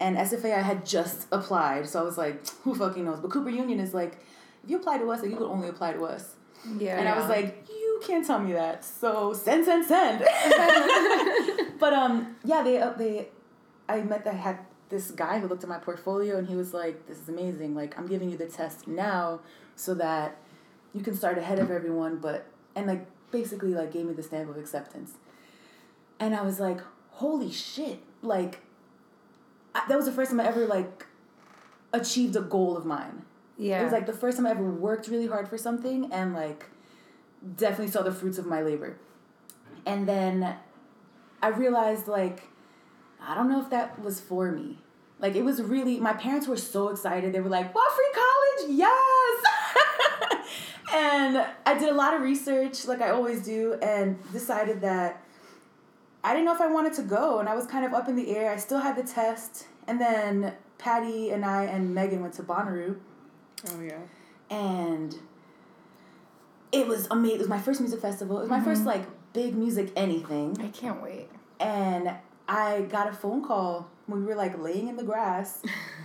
And 0.00 0.16
SFA 0.16 0.54
I 0.54 0.62
had 0.62 0.84
just 0.84 1.26
applied, 1.32 1.88
so 1.88 2.00
I 2.00 2.02
was 2.02 2.18
like, 2.18 2.46
who 2.62 2.74
fucking 2.74 3.04
knows? 3.04 3.20
But 3.20 3.30
Cooper 3.30 3.50
Union 3.50 3.80
is 3.80 3.94
like, 3.94 4.18
if 4.62 4.70
you 4.70 4.76
apply 4.76 4.98
to 4.98 5.10
us, 5.10 5.22
like 5.22 5.30
you 5.30 5.36
could 5.36 5.50
only 5.50 5.68
apply 5.68 5.92
to 5.92 6.04
us. 6.04 6.34
Yeah. 6.78 6.98
And 6.98 7.08
I 7.08 7.18
was 7.18 7.28
like, 7.28 7.66
you 7.68 8.00
can't 8.04 8.26
tell 8.26 8.38
me 8.38 8.52
that. 8.52 8.84
So 8.84 9.32
send, 9.32 9.64
send, 9.64 9.84
send. 9.84 10.20
but 11.78 11.92
um, 11.92 12.36
yeah, 12.44 12.62
they 12.62 12.78
uh, 12.78 12.90
they, 12.90 13.28
I 13.88 14.00
met 14.02 14.24
that 14.24 14.34
had 14.34 14.58
this 14.88 15.10
guy 15.10 15.38
who 15.38 15.48
looked 15.48 15.62
at 15.62 15.68
my 15.68 15.78
portfolio 15.78 16.38
and 16.38 16.48
he 16.48 16.56
was 16.56 16.72
like, 16.72 17.06
this 17.06 17.18
is 17.18 17.28
amazing. 17.28 17.74
Like 17.74 17.98
I'm 17.98 18.06
giving 18.06 18.30
you 18.30 18.36
the 18.36 18.46
test 18.46 18.86
now 18.86 19.40
so 19.76 19.94
that 19.94 20.36
you 20.92 21.02
can 21.02 21.14
start 21.14 21.38
ahead 21.38 21.58
of 21.58 21.70
everyone. 21.70 22.18
But 22.18 22.46
and 22.74 22.86
like 22.86 23.06
basically 23.34 23.74
like 23.74 23.90
gave 23.92 24.06
me 24.06 24.14
the 24.14 24.22
stamp 24.22 24.48
of 24.48 24.56
acceptance. 24.56 25.14
And 26.20 26.34
I 26.34 26.42
was 26.42 26.60
like, 26.60 26.78
holy 27.10 27.50
shit! 27.50 27.98
Like 28.22 28.60
I, 29.74 29.82
that 29.88 29.96
was 29.96 30.06
the 30.06 30.12
first 30.12 30.30
time 30.30 30.40
I 30.40 30.46
ever 30.46 30.66
like 30.66 31.04
achieved 31.92 32.36
a 32.36 32.40
goal 32.40 32.76
of 32.76 32.84
mine. 32.86 33.22
yeah. 33.58 33.80
It 33.80 33.84
was 33.84 33.92
like 33.92 34.06
the 34.06 34.12
first 34.12 34.36
time 34.36 34.46
I 34.46 34.50
ever 34.50 34.70
worked 34.70 35.08
really 35.08 35.26
hard 35.26 35.48
for 35.48 35.58
something 35.58 36.12
and 36.12 36.32
like 36.32 36.66
definitely 37.56 37.90
saw 37.90 38.02
the 38.02 38.12
fruits 38.12 38.38
of 38.38 38.46
my 38.46 38.62
labor. 38.62 38.96
And 39.84 40.08
then 40.08 40.56
I 41.42 41.48
realized 41.48 42.06
like 42.06 42.44
I 43.20 43.34
don't 43.34 43.48
know 43.50 43.60
if 43.60 43.70
that 43.70 44.00
was 44.00 44.20
for 44.20 44.52
me. 44.52 44.78
Like 45.18 45.34
it 45.34 45.42
was 45.44 45.60
really 45.60 45.98
my 45.98 46.12
parents 46.12 46.46
were 46.46 46.56
so 46.56 46.88
excited. 46.88 47.32
They 47.32 47.40
were 47.40 47.50
like, 47.58 47.74
"What 47.74 47.92
free 47.96 48.12
college? 48.22 48.78
Yes!" 48.78 49.44
and 50.94 51.44
I 51.66 51.76
did 51.76 51.88
a 51.88 51.94
lot 51.94 52.14
of 52.14 52.22
research 52.22 52.86
like 52.86 53.02
I 53.02 53.10
always 53.10 53.44
do 53.44 53.74
and 53.82 54.16
decided 54.32 54.80
that 54.82 55.22
I 56.22 56.32
didn't 56.32 56.46
know 56.46 56.54
if 56.54 56.60
I 56.60 56.68
wanted 56.68 56.92
to 56.94 57.02
go 57.02 57.40
and 57.40 57.48
I 57.48 57.54
was 57.56 57.66
kind 57.66 57.84
of 57.84 57.92
up 57.92 58.08
in 58.08 58.14
the 58.14 58.34
air. 58.34 58.50
I 58.50 58.56
still 58.56 58.78
had 58.78 58.96
the 58.96 59.02
test. 59.02 59.66
And 59.86 60.00
then 60.00 60.54
Patty 60.78 61.30
and 61.30 61.44
I 61.44 61.64
and 61.64 61.94
Megan 61.94 62.22
went 62.22 62.34
to 62.34 62.42
Bonnaroo 62.42 62.96
Oh 63.70 63.80
yeah. 63.80 63.98
and 64.50 65.16
it 66.72 66.86
was 66.86 67.08
amazing. 67.10 67.36
It 67.36 67.40
was 67.40 67.48
my 67.48 67.60
first 67.60 67.80
music 67.80 68.00
festival. 68.00 68.38
It 68.38 68.42
was 68.42 68.50
my 68.50 68.58
mm-hmm. 68.58 68.66
first 68.66 68.84
like 68.84 69.04
big 69.32 69.56
music 69.56 69.92
anything. 69.96 70.56
I 70.60 70.68
can't 70.68 71.02
wait. 71.02 71.28
And 71.58 72.12
I 72.48 72.82
got 72.82 73.08
a 73.08 73.12
phone 73.12 73.44
call 73.44 73.90
when 74.06 74.20
we 74.20 74.26
were 74.26 74.36
like 74.36 74.58
laying 74.58 74.88
in 74.88 74.96
the 74.96 75.04
grass. 75.04 75.60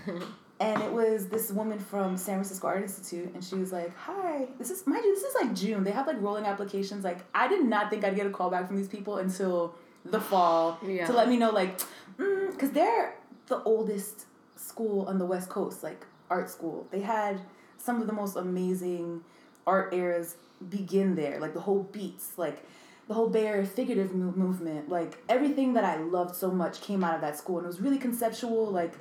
and 0.59 0.81
it 0.81 0.91
was 0.91 1.27
this 1.29 1.51
woman 1.51 1.79
from 1.79 2.17
San 2.17 2.35
Francisco 2.35 2.67
Art 2.67 2.81
Institute, 2.83 3.31
and 3.33 3.43
she 3.43 3.55
was 3.55 3.71
like, 3.71 3.95
"Hi, 3.97 4.47
this 4.57 4.69
is 4.69 4.85
mind 4.87 5.03
you, 5.05 5.15
this 5.15 5.23
is 5.23 5.35
like 5.35 5.53
June. 5.55 5.83
They 5.83 5.91
have 5.91 6.07
like 6.07 6.21
rolling 6.21 6.45
applications. 6.45 7.03
Like 7.03 7.19
I 7.33 7.47
did 7.47 7.65
not 7.65 7.89
think 7.89 8.03
I'd 8.03 8.15
get 8.15 8.27
a 8.27 8.29
call 8.29 8.49
back 8.49 8.67
from 8.67 8.77
these 8.77 8.87
people 8.87 9.17
until 9.17 9.75
the 10.05 10.19
fall 10.19 10.77
Yeah. 10.85 11.05
to 11.07 11.13
let 11.13 11.27
me 11.29 11.37
know 11.37 11.51
like, 11.51 11.77
mm, 12.17 12.51
because 12.51 12.71
they're 12.71 13.15
the 13.47 13.61
oldest 13.63 14.25
school 14.55 15.05
on 15.07 15.17
the 15.17 15.25
West 15.25 15.49
Coast, 15.49 15.83
like 15.83 16.05
art 16.29 16.49
school. 16.49 16.87
They 16.91 17.01
had 17.01 17.41
some 17.77 18.01
of 18.01 18.07
the 18.07 18.13
most 18.13 18.35
amazing 18.35 19.23
art 19.65 19.93
eras 19.93 20.35
begin 20.69 21.15
there, 21.15 21.39
like 21.39 21.53
the 21.53 21.61
whole 21.61 21.83
beats, 21.91 22.33
like 22.37 22.63
the 23.07 23.13
whole 23.13 23.29
Bay 23.29 23.47
Area 23.47 23.65
figurative 23.65 24.13
mo- 24.13 24.33
movement, 24.35 24.89
like 24.89 25.17
everything 25.29 25.73
that 25.73 25.83
I 25.83 25.97
loved 25.97 26.35
so 26.35 26.51
much 26.51 26.81
came 26.81 27.03
out 27.03 27.15
of 27.15 27.21
that 27.21 27.37
school, 27.37 27.57
and 27.57 27.65
it 27.65 27.67
was 27.67 27.81
really 27.81 27.97
conceptual. 27.97 28.67
Like 28.69 28.93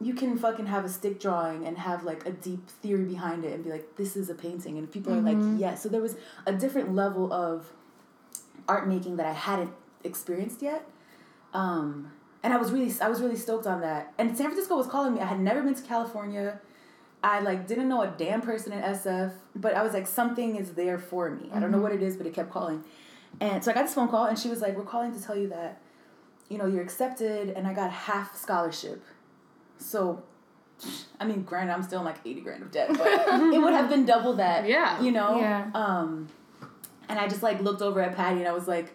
you 0.00 0.14
can 0.14 0.38
fucking 0.38 0.66
have 0.66 0.84
a 0.84 0.88
stick 0.88 1.18
drawing 1.18 1.66
and 1.66 1.76
have 1.76 2.04
like 2.04 2.24
a 2.24 2.30
deep 2.30 2.68
theory 2.68 3.04
behind 3.04 3.44
it 3.44 3.52
and 3.52 3.64
be 3.64 3.70
like, 3.70 3.96
this 3.96 4.16
is 4.16 4.30
a 4.30 4.34
painting, 4.34 4.78
and 4.78 4.90
people 4.90 5.12
are 5.12 5.20
like, 5.20 5.36
yes. 5.58 5.82
So 5.82 5.88
there 5.88 6.00
was 6.00 6.16
a 6.46 6.52
different 6.52 6.94
level 6.94 7.32
of 7.32 7.72
art 8.68 8.86
making 8.86 9.16
that 9.16 9.26
I 9.26 9.32
hadn't 9.32 9.72
experienced 10.04 10.62
yet. 10.62 10.86
Um, 11.52 12.12
and 12.42 12.52
I 12.52 12.56
was 12.56 12.70
really 12.70 12.92
I 13.00 13.08
was 13.08 13.20
really 13.20 13.36
stoked 13.36 13.66
on 13.66 13.80
that. 13.80 14.12
And 14.18 14.36
San 14.36 14.46
Francisco 14.46 14.76
was 14.76 14.86
calling 14.86 15.14
me. 15.14 15.20
I 15.20 15.26
had 15.26 15.40
never 15.40 15.62
been 15.62 15.74
to 15.74 15.82
California. 15.82 16.60
I 17.22 17.40
like 17.40 17.66
didn't 17.66 17.88
know 17.88 18.02
a 18.02 18.14
damn 18.16 18.40
person 18.40 18.72
in 18.72 18.80
SF, 18.80 19.32
but 19.56 19.74
I 19.74 19.82
was 19.82 19.92
like 19.92 20.06
something 20.06 20.54
is 20.54 20.72
there 20.72 20.98
for 20.98 21.30
me. 21.30 21.50
I 21.52 21.58
don't 21.58 21.72
know 21.72 21.80
what 21.80 21.92
it 21.92 22.02
is, 22.02 22.16
but 22.16 22.26
it 22.26 22.34
kept 22.34 22.50
calling. 22.50 22.84
And 23.40 23.64
so 23.64 23.70
I 23.72 23.74
got 23.74 23.82
this 23.82 23.94
phone 23.94 24.08
call 24.08 24.26
and 24.26 24.38
she 24.38 24.48
was 24.48 24.60
like, 24.60 24.76
"We're 24.76 24.84
calling 24.84 25.12
to 25.12 25.22
tell 25.22 25.36
you 25.36 25.48
that 25.48 25.80
you 26.48 26.56
know, 26.56 26.66
you're 26.66 26.82
accepted 26.82 27.50
and 27.50 27.66
I 27.66 27.74
got 27.74 27.90
half 27.90 28.36
scholarship." 28.36 29.02
So 29.78 30.22
I 31.20 31.24
mean, 31.26 31.42
granted, 31.42 31.72
I'm 31.72 31.82
still 31.82 32.00
in 32.00 32.04
like 32.04 32.18
80 32.24 32.40
grand 32.40 32.62
of 32.62 32.70
debt, 32.70 32.88
but 32.90 33.06
it 33.06 33.60
would 33.60 33.72
have 33.72 33.88
been 33.88 34.04
double 34.04 34.34
that. 34.34 34.68
Yeah. 34.68 35.00
You 35.00 35.10
know? 35.10 35.38
Yeah. 35.38 35.70
Um, 35.74 36.28
and 37.08 37.18
I 37.18 37.26
just 37.26 37.42
like 37.42 37.60
looked 37.60 37.82
over 37.82 38.00
at 38.00 38.14
Patty 38.14 38.40
and 38.40 38.48
I 38.48 38.52
was 38.52 38.68
like, 38.68 38.94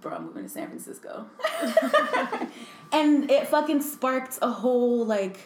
bro, 0.00 0.14
I'm 0.16 0.26
moving 0.26 0.44
to 0.44 0.48
San 0.48 0.68
Francisco. 0.68 1.26
and 2.92 3.30
it 3.30 3.48
fucking 3.48 3.82
sparked 3.82 4.38
a 4.42 4.50
whole 4.50 5.04
like 5.04 5.38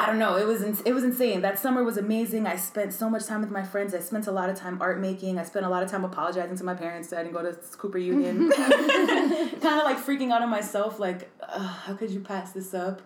I 0.00 0.06
don't 0.06 0.18
know. 0.18 0.36
It 0.36 0.46
was 0.46 0.62
ins- 0.62 0.80
it 0.82 0.92
was 0.92 1.04
insane. 1.04 1.42
That 1.42 1.58
summer 1.58 1.84
was 1.84 1.96
amazing. 1.96 2.46
I 2.46 2.56
spent 2.56 2.92
so 2.92 3.10
much 3.10 3.26
time 3.26 3.40
with 3.40 3.50
my 3.50 3.62
friends. 3.62 3.94
I 3.94 3.98
spent 4.00 4.26
a 4.26 4.32
lot 4.32 4.48
of 4.48 4.56
time 4.56 4.80
art 4.80 4.98
making. 4.98 5.38
I 5.38 5.44
spent 5.44 5.66
a 5.66 5.68
lot 5.68 5.82
of 5.82 5.90
time 5.90 6.04
apologizing 6.04 6.56
to 6.56 6.64
my 6.64 6.74
parents 6.74 7.08
that 7.08 7.20
I 7.20 7.22
didn't 7.22 7.34
go 7.34 7.42
to 7.42 7.56
Cooper 7.76 7.98
Union. 7.98 8.50
kind 8.56 9.78
of 9.78 9.84
like 9.84 9.98
freaking 9.98 10.32
out 10.32 10.42
on 10.42 10.48
myself, 10.48 10.98
like, 10.98 11.30
"Ugh, 11.42 11.60
how 11.84 11.94
could 11.94 12.10
you 12.10 12.20
pass 12.20 12.52
this 12.52 12.72
up? 12.72 13.02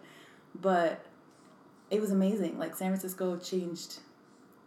But 0.60 1.04
it 1.90 2.00
was 2.00 2.10
amazing. 2.10 2.58
Like 2.58 2.76
San 2.76 2.90
Francisco 2.90 3.36
changed 3.38 3.98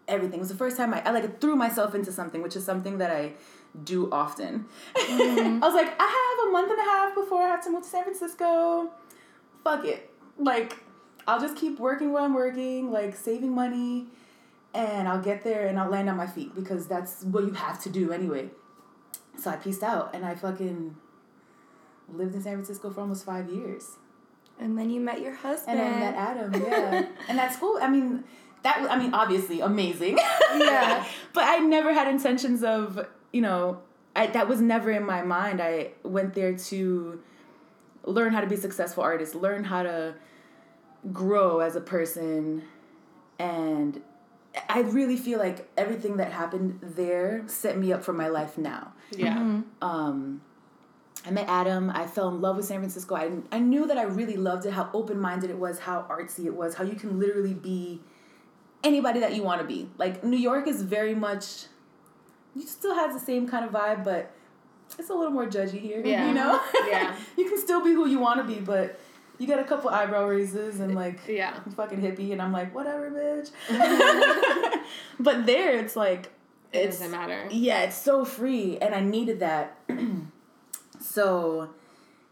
everything. 0.08 0.40
It 0.40 0.42
was 0.42 0.50
the 0.50 0.56
first 0.56 0.78
time 0.78 0.94
I, 0.94 1.02
I 1.06 1.12
like 1.12 1.40
threw 1.40 1.56
myself 1.56 1.96
into 1.96 2.12
something, 2.12 2.42
which 2.42 2.56
is 2.56 2.66
something 2.66 2.98
that 2.98 3.12
I 3.12 3.34
do 3.84 4.10
often. 4.12 4.66
Mm-hmm. 4.96 5.64
I 5.64 5.68
was 5.68 5.76
like, 5.76 5.94
I 6.00 6.38
have 6.38 6.50
a 6.50 6.52
month 6.52 6.72
and 6.72 6.80
a 6.80 6.84
half 6.84 7.16
before 7.16 7.44
I 7.44 7.48
have 7.48 7.64
to 7.66 7.70
move 7.70 7.84
to 7.84 7.90
San 7.90 8.04
Francisco. 8.04 8.92
Fuck 9.64 9.86
it. 9.86 10.10
Like, 10.38 10.78
I'll 11.28 11.42
just 11.42 11.58
keep 11.58 11.80
working 11.80 12.14
where 12.14 12.24
I'm 12.24 12.34
working, 12.34 12.92
like 12.92 13.16
saving 13.16 13.54
money, 13.54 14.08
and 14.74 15.08
I'll 15.08 15.22
get 15.22 15.44
there 15.44 15.68
and 15.68 15.80
I'll 15.80 15.90
land 15.90 16.10
on 16.10 16.16
my 16.16 16.28
feet 16.28 16.56
because 16.56 16.88
that's 16.88 17.24
what 17.24 17.44
you 17.44 17.52
have 17.52 17.82
to 17.84 17.90
do 17.90 18.12
anyway. 18.12 18.50
So 19.38 19.52
I 19.52 19.56
pieced 19.56 19.84
out 19.84 20.16
and 20.16 20.26
I 20.26 20.36
fucking 20.36 20.96
lived 22.14 22.36
in 22.36 22.42
San 22.42 22.54
Francisco 22.54 22.90
for 22.92 23.02
almost 23.02 23.26
five 23.26 23.50
years. 23.50 23.98
And 24.60 24.78
then 24.78 24.90
you 24.90 25.00
met 25.00 25.22
your 25.22 25.36
husband. 25.36 25.80
And 25.80 25.96
I 25.96 26.00
met 26.00 26.16
Adam, 26.16 26.54
yeah. 26.64 27.06
and 27.30 27.38
that's 27.38 27.58
cool. 27.58 27.78
I 27.82 27.90
mean, 27.90 28.24
that 28.64 28.82
was, 28.82 28.90
I 28.90 28.98
mean, 28.98 29.14
obviously 29.14 29.62
amazing. 29.62 30.18
Yeah. 30.56 31.06
but 31.34 31.44
I 31.44 31.58
never 31.58 31.94
had 31.94 32.08
intentions 32.08 32.64
of, 32.64 33.06
you 33.32 33.42
know, 33.42 33.82
I 34.16 34.28
that 34.28 34.48
was 34.48 34.60
never 34.60 34.90
in 34.90 35.06
my 35.06 35.22
mind. 35.22 35.62
I 35.62 35.92
went 36.04 36.34
there 36.34 36.58
to 36.58 37.22
learn 38.04 38.34
how 38.34 38.42
to 38.42 38.48
be 38.48 38.56
a 38.56 38.58
successful 38.58 39.04
artist, 39.04 39.36
learn 39.36 39.64
how 39.64 39.84
to 39.84 40.16
grow 41.12 41.60
as 41.60 41.76
a 41.76 41.82
person, 41.82 42.64
and 43.40 44.02
I 44.70 44.82
really 44.82 45.18
feel 45.18 45.40
like 45.40 45.70
everything 45.78 46.18
that 46.18 46.32
happened 46.32 46.80
there 46.82 47.44
set 47.48 47.78
me 47.78 47.94
up 47.94 48.04
for 48.04 48.14
my 48.14 48.28
life 48.28 48.58
now. 48.58 48.94
Yeah. 49.12 49.62
Um, 49.82 50.42
I 51.26 51.32
met 51.32 51.48
Adam. 51.48 51.90
I 51.90 52.08
fell 52.08 52.30
in 52.30 52.42
love 52.42 52.56
with 52.58 52.66
San 52.66 52.80
Francisco. 52.80 53.16
I, 53.16 53.32
I 53.52 53.60
knew 53.60 53.86
that 53.88 53.98
I 53.98 54.04
really 54.04 54.38
loved 54.38 54.66
it, 54.66 54.72
how 54.72 54.90
open 54.94 55.20
minded 55.20 55.50
it 55.50 55.58
was, 55.58 55.80
how 55.80 56.06
artsy 56.10 56.46
it 56.46 56.56
was, 56.56 56.76
how 56.76 56.84
you 56.84 56.96
can 56.96 57.20
literally 57.20 57.54
be 57.54 58.02
anybody 58.84 59.20
that 59.20 59.36
you 59.36 59.44
want 59.44 59.62
to 59.62 59.68
be. 59.68 59.90
Like, 59.98 60.24
New 60.24 60.38
York 60.38 60.68
is 60.68 60.84
very 60.84 61.16
much, 61.16 61.66
you 62.56 62.66
still 62.66 62.96
has 62.96 63.14
the 63.14 63.20
same 63.20 63.48
kind 63.48 63.66
of 63.66 63.72
vibe, 63.72 64.04
but 64.04 64.32
it's 64.98 65.10
a 65.10 65.14
little 65.14 65.34
more 65.34 65.48
judgy 65.48 65.82
here. 65.82 66.02
Yeah. 66.06 66.28
You 66.28 66.34
know? 66.34 66.62
Yeah. 66.88 67.16
you 67.38 67.50
can 67.50 67.60
still 67.60 67.84
be 67.84 67.92
who 67.92 68.08
you 68.08 68.20
want 68.20 68.40
to 68.40 68.44
be, 68.44 68.62
but 68.62 69.00
you 69.40 69.48
got 69.48 69.60
a 69.60 69.64
couple 69.64 69.90
eyebrow 69.90 70.26
raises 70.26 70.80
and 70.80 70.96
like, 70.96 71.20
Yeah. 71.28 71.58
I'm 71.66 71.72
fucking 71.72 72.02
hippie, 72.02 72.32
and 72.32 72.42
I'm 72.42 72.52
like, 72.52 72.74
whatever, 72.74 73.10
bitch. 73.12 73.52
but 75.20 75.46
there, 75.46 75.78
it's 75.78 75.96
like, 75.96 76.32
It 76.74 76.80
it's 76.80 76.98
doesn't 77.00 77.12
matter. 77.12 77.48
yeah, 77.52 77.82
it's 77.84 77.98
so 77.98 78.26
free, 78.26 78.78
and 78.80 78.94
I 78.96 79.02
needed 79.02 79.40
that. 79.42 79.78
so, 81.00 81.70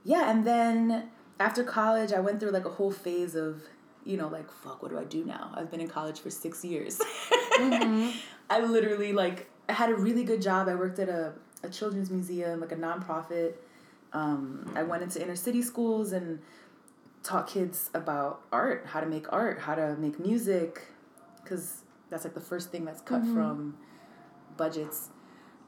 yeah, 0.04 0.30
and 0.30 0.46
then 0.46 1.10
after 1.40 1.64
college, 1.64 2.12
I 2.14 2.20
went 2.20 2.40
through 2.40 2.52
like 2.52 2.66
a 2.66 2.70
whole 2.70 2.92
phase 2.92 3.36
of, 3.36 3.62
you 4.04 4.18
know, 4.18 4.28
like, 4.28 4.50
fuck, 4.52 4.82
what 4.82 4.92
do 4.92 4.98
I 5.00 5.04
do 5.04 5.26
now? 5.26 5.52
I've 5.56 5.70
been 5.72 5.82
in 5.82 5.88
college 5.88 6.20
for 6.20 6.30
six 6.30 6.64
years. 6.64 7.02
I 7.60 8.60
literally, 8.62 9.14
like, 9.14 9.50
I 9.68 9.74
had 9.74 9.90
a 9.90 9.96
really 9.96 10.24
good 10.24 10.42
job. 10.42 10.68
I 10.68 10.76
worked 10.76 11.00
at 11.00 11.10
a, 11.10 11.34
a 11.64 11.70
children's 11.70 12.12
museum, 12.12 12.60
like 12.62 12.72
a 12.72 12.76
nonprofit. 12.76 13.54
Um, 14.14 14.72
I 14.76 14.84
went 14.84 15.02
into 15.04 15.22
inner 15.22 15.36
city 15.36 15.62
schools 15.62 16.12
and 16.14 16.40
taught 17.26 17.48
kids 17.48 17.90
about 17.94 18.42
art, 18.52 18.86
how 18.88 19.00
to 19.00 19.06
make 19.08 19.32
art, 19.34 19.60
how 19.60 19.76
to 19.76 19.96
make 19.98 20.20
music, 20.20 20.84
because 21.44 21.82
that's 22.10 22.24
like 22.24 22.34
the 22.36 22.40
first 22.42 22.72
thing 22.72 22.86
that's 22.86 23.02
cut 23.02 23.24
from 23.26 23.78
budgets. 24.58 25.10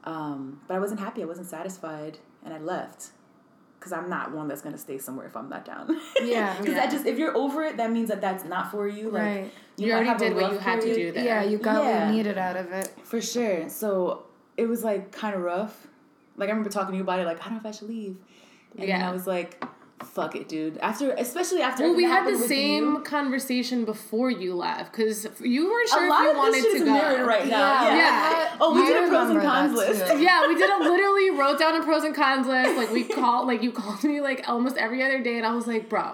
Um, 0.04 0.60
but 0.68 0.74
I 0.74 0.78
wasn't 0.78 1.00
happy. 1.00 1.22
I 1.22 1.26
wasn't 1.26 1.48
satisfied, 1.48 2.18
and 2.44 2.54
I 2.54 2.58
left 2.58 3.08
because 3.78 3.92
I'm 3.92 4.08
not 4.08 4.32
one 4.32 4.48
that's 4.48 4.62
gonna 4.62 4.78
stay 4.78 4.98
somewhere 4.98 5.26
if 5.26 5.36
I'm 5.36 5.48
not 5.48 5.64
down. 5.64 6.00
Yeah. 6.22 6.52
Because 6.58 6.74
Yeah. 6.74 6.80
that 6.80 6.90
just 6.90 7.06
if 7.06 7.18
you're 7.18 7.36
over 7.36 7.62
it, 7.64 7.76
that 7.76 7.90
means 7.92 8.08
that 8.08 8.20
that's 8.20 8.44
not 8.44 8.70
for 8.70 8.88
you. 8.88 9.10
Like 9.10 9.22
Right. 9.22 9.52
You 9.76 9.92
might 9.92 10.06
already 10.06 10.24
did 10.24 10.34
what 10.34 10.52
you 10.52 10.58
had 10.58 10.80
to 10.80 10.94
do 10.94 11.12
there. 11.12 11.24
Yeah, 11.24 11.44
you 11.44 11.58
got 11.58 11.84
what 11.84 12.06
you 12.06 12.12
needed 12.16 12.38
out 12.38 12.56
of 12.56 12.72
it. 12.72 12.92
For 13.04 13.20
sure. 13.20 13.68
So 13.68 14.24
it 14.56 14.66
was 14.66 14.82
like 14.82 15.12
kind 15.12 15.34
of 15.36 15.42
rough. 15.42 15.86
Like 16.36 16.48
I 16.48 16.50
remember 16.52 16.70
talking 16.70 16.92
to 16.92 16.96
you 16.96 17.02
about 17.02 17.20
it. 17.20 17.26
Like 17.26 17.40
I 17.40 17.44
don't 17.44 17.54
know 17.54 17.58
if 17.60 17.66
I 17.66 17.70
should 17.70 17.88
leave. 17.88 18.16
And 18.76 18.88
then 18.88 19.02
I 19.02 19.12
was 19.12 19.26
like, 19.26 19.64
"Fuck 20.04 20.36
it, 20.36 20.48
dude." 20.48 20.78
After, 20.78 21.10
especially 21.12 21.60
after. 21.62 21.84
Well, 21.84 21.94
we 21.96 22.04
had 22.04 22.26
the 22.26 22.38
same 22.38 22.94
you, 22.94 23.00
conversation 23.00 23.84
before 23.84 24.30
you 24.30 24.54
left 24.54 24.92
because 24.92 25.26
you 25.40 25.66
weren't 25.70 25.88
a 25.88 25.92
sure 25.92 26.08
lot 26.08 26.20
if 26.20 26.24
you 26.24 26.30
of 26.30 26.36
wanted 26.36 26.54
this 26.54 26.62
shit 26.62 26.70
to 26.72 26.76
is 26.78 26.84
go. 26.84 26.92
mirrored 26.92 27.26
right 27.26 27.46
now. 27.46 27.84
Yeah, 27.84 27.96
Yeah. 27.96 27.96
Yeah. 27.96 28.56
Oh, 28.60 28.74
we 28.74 28.82
I 28.82 28.86
did 28.86 29.04
a 29.04 29.08
pros 29.08 29.30
and 29.30 29.40
cons 29.42 29.72
list. 29.74 30.06
too. 30.12 30.18
Yeah, 30.18 30.46
we 30.48 30.54
did 30.56 30.70
a 30.70 30.78
literally 30.90 31.30
wrote 31.30 31.58
down 31.58 31.80
a 31.80 31.84
pros 31.84 32.04
and 32.04 32.14
cons 32.14 32.46
list. 32.46 32.76
Like 32.76 32.90
we 32.90 33.04
called, 33.04 33.46
like 33.46 33.62
you 33.62 33.72
called 33.72 34.02
me 34.04 34.20
like 34.20 34.48
almost 34.48 34.76
every 34.76 35.02
other 35.02 35.20
day, 35.22 35.36
and 35.36 35.46
I 35.46 35.54
was 35.54 35.66
like, 35.66 35.88
bro, 35.88 36.12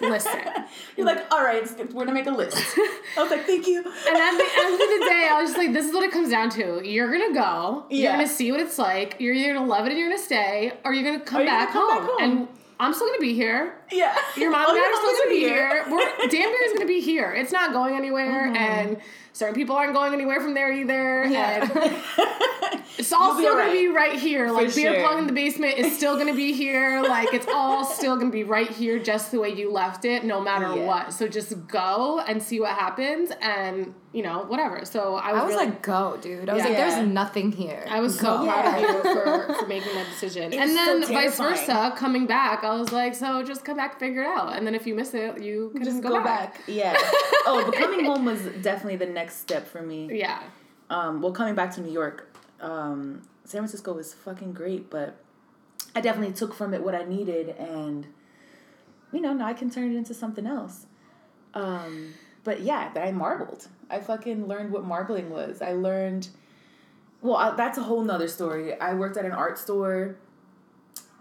listen. 0.00 0.40
You're 0.96 1.06
like, 1.06 1.24
all 1.32 1.42
right, 1.42 1.66
we're 1.92 2.04
gonna 2.04 2.12
make 2.12 2.26
a 2.26 2.30
list. 2.30 2.56
I 3.16 3.22
was 3.22 3.30
like, 3.30 3.44
thank 3.46 3.66
you. 3.66 3.78
And 3.78 3.86
at 3.86 4.36
the 4.36 4.48
end 4.64 4.74
of 4.74 4.78
the 4.78 5.06
day, 5.08 5.28
I 5.30 5.38
was 5.40 5.50
just 5.50 5.58
like, 5.58 5.72
this 5.72 5.86
is 5.86 5.94
what 5.94 6.04
it 6.04 6.12
comes 6.12 6.28
down 6.30 6.50
to. 6.50 6.86
You're 6.86 7.10
gonna 7.10 7.34
go. 7.34 7.86
Yeah. 7.90 7.98
You're 8.02 8.12
gonna 8.12 8.28
see 8.28 8.50
what 8.52 8.60
it's 8.60 8.78
like. 8.78 9.16
You're 9.18 9.34
either 9.34 9.54
gonna 9.54 9.66
love 9.66 9.86
it 9.86 9.90
and 9.90 9.98
you're 9.98 10.08
gonna 10.10 10.22
stay, 10.22 10.72
or 10.84 10.92
you're 10.92 11.04
gonna 11.04 11.24
come, 11.24 11.40
you're 11.40 11.48
back, 11.50 11.72
gonna 11.72 11.86
come 11.88 12.06
home. 12.06 12.06
back 12.06 12.20
home. 12.20 12.38
And 12.40 12.48
I'm 12.82 12.92
still 12.92 13.06
gonna 13.06 13.20
be 13.20 13.34
here. 13.34 13.74
Yeah. 13.92 14.16
Your 14.36 14.50
mom 14.50 14.68
and 14.70 14.76
dad 14.76 14.90
are 14.90 14.96
still 14.96 15.16
gonna 15.16 15.30
be 15.30 15.40
here. 15.40 15.84
We're 15.88 16.26
damn 16.28 16.50
near 16.50 16.62
is 16.66 16.72
gonna 16.72 16.86
be 16.86 17.00
here. 17.00 17.32
It's 17.32 17.52
not 17.52 17.72
going 17.72 17.94
anywhere, 17.94 18.46
Mm-hmm. 18.48 18.56
and 18.56 18.96
certain 19.32 19.54
people 19.54 19.76
aren't 19.76 19.94
going 19.94 20.12
anywhere 20.12 20.40
from 20.40 20.54
there 20.54 20.72
either. 20.72 21.24
Yeah. 21.26 21.62
And 21.62 22.82
it's 22.98 23.12
all 23.12 23.34
still 23.34 23.56
gonna 23.56 23.70
be 23.70 23.86
right 23.88 24.18
here. 24.18 24.50
Like 24.50 24.74
beer 24.74 24.94
sure. 24.94 25.08
pong 25.08 25.18
in 25.20 25.26
the 25.26 25.32
basement 25.32 25.78
is 25.78 25.96
still 25.96 26.16
gonna 26.18 26.34
be 26.34 26.52
here. 26.52 27.02
Like 27.12 27.32
it's 27.34 27.46
all 27.48 27.84
still 27.84 28.16
gonna 28.16 28.30
be 28.30 28.42
right 28.44 28.68
here, 28.70 28.98
just 28.98 29.30
the 29.32 29.38
way 29.38 29.50
you 29.50 29.70
left 29.70 30.04
it, 30.04 30.24
no 30.24 30.40
matter 30.40 30.74
Yeah. 30.74 30.86
what. 30.86 31.12
So 31.12 31.28
just 31.28 31.66
go 31.68 32.20
and 32.26 32.42
see 32.42 32.58
what 32.58 32.70
happens, 32.70 33.30
and 33.40 33.94
you 34.12 34.22
know 34.22 34.42
whatever. 34.44 34.84
So 34.84 35.14
I 35.14 35.32
was, 35.32 35.40
I 35.40 35.44
was 35.44 35.54
really, 35.54 35.66
like, 35.66 35.82
go, 35.82 36.18
dude. 36.20 36.48
I 36.48 36.54
was 36.54 36.62
Yeah. 36.62 36.68
like, 36.68 36.78
Yeah. 36.78 36.90
there's 36.96 37.08
nothing 37.08 37.50
here. 37.52 37.84
I 37.88 38.00
was 38.00 38.18
so 38.18 38.38
Go. 38.38 38.44
proud 38.44 38.74
of 38.74 38.80
you 38.80 39.02
for, 39.14 39.54
for 39.60 39.66
making 39.66 39.94
that 39.94 40.06
decision. 40.10 40.52
It 40.52 40.58
and 40.58 40.70
was 40.70 40.78
so 40.78 41.00
then 41.00 41.12
vice 41.14 41.38
versa, 41.38 41.94
coming 41.96 42.26
back, 42.26 42.62
I 42.64 42.74
was 42.78 42.92
like, 42.92 43.14
so 43.14 43.42
just 43.42 43.64
come 43.64 43.76
back 43.78 43.92
and 43.92 44.00
figure 44.00 44.22
it 44.22 44.26
out. 44.26 44.56
And 44.56 44.66
then 44.66 44.74
if 44.74 44.86
you 44.86 44.94
miss 44.94 45.14
it, 45.14 45.40
you 45.42 45.70
can 45.74 45.82
Just 45.84 46.02
go, 46.02 46.10
go 46.10 46.22
back. 46.22 46.54
back. 46.56 46.62
Yeah. 46.66 46.94
oh, 47.46 47.62
but 47.64 47.74
coming 47.74 48.04
home 48.04 48.24
was 48.24 48.42
definitely 48.60 48.96
the 48.96 49.06
next 49.12 49.36
step 49.38 49.66
for 49.66 49.80
me. 49.82 50.08
Yeah. 50.12 50.42
Um, 50.90 51.22
well, 51.22 51.32
coming 51.32 51.54
back 51.54 51.74
to 51.76 51.80
New 51.80 51.92
York, 51.92 52.36
um, 52.60 53.22
San 53.44 53.60
Francisco 53.62 53.94
was 53.94 54.12
fucking 54.12 54.52
great, 54.52 54.90
but 54.90 55.16
I 55.96 56.00
definitely 56.02 56.34
took 56.34 56.52
from 56.54 56.74
it 56.74 56.82
what 56.82 56.94
I 56.94 57.04
needed, 57.04 57.48
and 57.58 58.06
you 59.10 59.20
know, 59.20 59.32
now 59.32 59.46
I 59.46 59.52
can 59.54 59.70
turn 59.70 59.92
it 59.92 59.96
into 59.96 60.14
something 60.14 60.46
else. 60.46 60.86
Um, 61.54 62.14
but 62.44 62.60
yeah, 62.60 62.90
I 62.96 63.12
marbled. 63.12 63.68
I 63.92 64.00
fucking 64.00 64.48
learned 64.48 64.72
what 64.72 64.84
marbling 64.84 65.30
was. 65.30 65.62
I 65.62 65.72
learned. 65.72 66.28
Well, 67.20 67.36
I, 67.36 67.54
that's 67.54 67.78
a 67.78 67.82
whole 67.82 68.02
nother 68.02 68.26
story. 68.26 68.78
I 68.80 68.94
worked 68.94 69.16
at 69.16 69.24
an 69.24 69.32
art 69.32 69.58
store, 69.58 70.16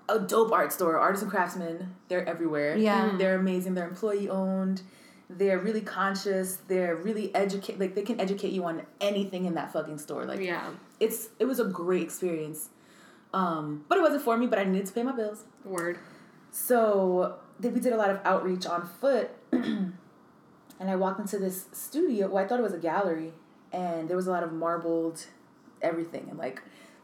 a 0.10 0.18
dope 0.20 0.52
art 0.52 0.74
store, 0.74 0.98
artists 0.98 1.22
and 1.22 1.32
craftsmen. 1.32 1.94
They're 2.08 2.28
everywhere. 2.28 2.76
Yeah. 2.78 3.16
they're 3.18 3.36
amazing. 3.36 3.76
They're 3.76 3.88
employee 3.88 4.30
owned. 4.30 4.82
They're 5.30 5.60
really 5.60 5.82
conscious. 5.82 6.58
They're 6.68 6.96
really 6.96 7.34
educate. 7.36 7.80
Like 7.80 7.94
they 7.96 8.02
can 8.02 8.20
educate 8.20 8.52
you 8.52 8.64
on 8.66 8.82
anything 9.00 9.46
in 9.46 9.54
that 9.56 9.72
fucking 9.72 9.98
store. 10.00 10.26
Like 10.26 10.40
Yeah. 10.40 10.70
it's 11.00 11.30
it 11.40 11.46
was 11.46 11.60
a 11.60 11.66
great 11.66 12.02
experience. 12.04 12.70
Um, 13.34 13.86
but 13.88 13.98
it 13.98 14.02
wasn't 14.02 14.24
for 14.24 14.36
me. 14.38 14.48
But 14.48 14.60
I 14.60 14.64
needed 14.66 14.88
to 14.88 14.94
pay 14.94 15.04
my 15.04 15.12
bills. 15.14 15.46
Word. 15.64 16.00
So 16.52 17.36
then 17.60 17.74
we 17.74 17.80
did 17.80 17.94
a 17.94 17.98
lot 17.98 18.10
of 18.10 18.20
outreach 18.26 18.66
on 18.66 18.86
foot, 19.00 19.30
and 20.82 20.90
I 20.90 20.96
walked 20.96 21.20
into 21.20 21.38
this 21.38 21.68
studio. 21.72 22.28
Well, 22.28 22.44
I 22.44 22.48
thought 22.48 22.60
it 22.60 22.64
was 22.64 22.74
a 22.74 22.80
gallery, 22.80 23.32
and 23.72 24.10
there 24.10 24.18
was 24.18 24.28
a 24.28 24.32
lot 24.32 24.44
of 24.44 24.52
marbled 24.52 25.26
everything 25.82 26.28
and 26.30 26.38
like. 26.38 26.62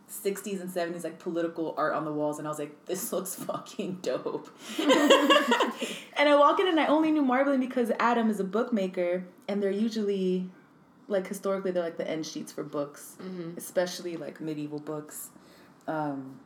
60s 0.10 0.62
and 0.62 0.70
70s 0.70 1.04
like 1.04 1.20
political 1.20 1.74
art 1.76 1.94
on 1.94 2.06
the 2.06 2.14
walls 2.14 2.40
and 2.40 2.48
I 2.48 2.50
was 2.50 2.60
like 2.60 2.86
this 2.86 3.12
looks 3.12 3.36
fucking 3.36 4.00
dope. 4.02 4.48
and 4.80 4.90
I 6.30 6.36
walk 6.40 6.62
in 6.62 6.68
and 6.70 6.80
I 6.80 6.86
only 6.86 7.12
knew 7.12 7.22
marbling 7.22 7.60
because 7.60 7.92
Adam 8.00 8.30
is 8.30 8.40
a 8.40 8.46
bookmaker 8.46 9.26
and 9.50 9.62
they're 9.62 9.70
usually 9.70 10.50
like 11.10 11.28
historically 11.28 11.72
they're 11.72 11.84
like 11.84 11.98
the 11.98 12.10
end 12.10 12.26
sheets 12.26 12.54
for 12.54 12.64
books, 12.64 13.18
especially 13.58 14.16
like 14.16 14.40
medieval 14.40 14.80
books. 14.80 15.30
Um, 15.90 16.40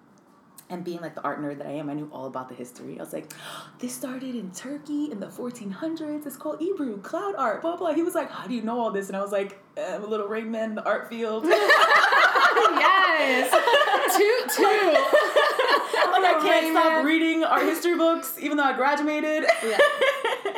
and 0.72 0.84
being 0.84 1.02
like 1.02 1.16
the 1.16 1.22
art 1.22 1.42
nerd 1.42 1.60
that 1.60 1.68
I 1.68 1.72
am, 1.72 1.90
I 1.90 1.94
knew 1.94 2.10
all 2.14 2.26
about 2.26 2.50
the 2.50 2.56
history. 2.56 2.98
I 2.98 3.04
was 3.04 3.14
like, 3.14 3.32
this 3.80 3.94
started 3.94 4.36
in 4.36 4.52
Turkey 4.52 5.12
in 5.12 5.20
the 5.20 5.28
1400s. 5.28 6.26
It's 6.26 6.38
called 6.38 6.62
Ebru, 6.62 7.02
cloud 7.04 7.36
art, 7.38 7.62
blah, 7.62 7.76
blah. 7.76 7.94
He 7.94 8.02
was 8.02 8.16
like, 8.16 8.32
how 8.32 8.48
do 8.48 8.54
you 8.54 8.62
know 8.62 8.80
all 8.80 8.92
this? 8.92 9.08
And 9.08 9.18
I 9.18 9.22
was 9.22 9.32
like, 9.32 9.62
"Eh, 9.78 9.96
I'm 9.96 10.04
a 10.04 10.08
little 10.08 10.28
rain 10.28 10.50
man 10.50 10.70
in 10.70 10.76
the 10.76 10.86
art 10.86 11.10
field. 11.10 11.46
yes. 12.82 13.52
toot 14.18 14.50
toot. 14.56 14.66
I 16.24 16.40
can't 16.42 16.72
stop 16.72 17.06
reading 17.06 17.44
art 17.44 17.64
history 17.64 17.98
books, 17.98 18.38
even 18.40 18.58
though 18.58 18.64
I 18.64 18.74
graduated. 18.74 19.46
Yeah. 19.64 19.78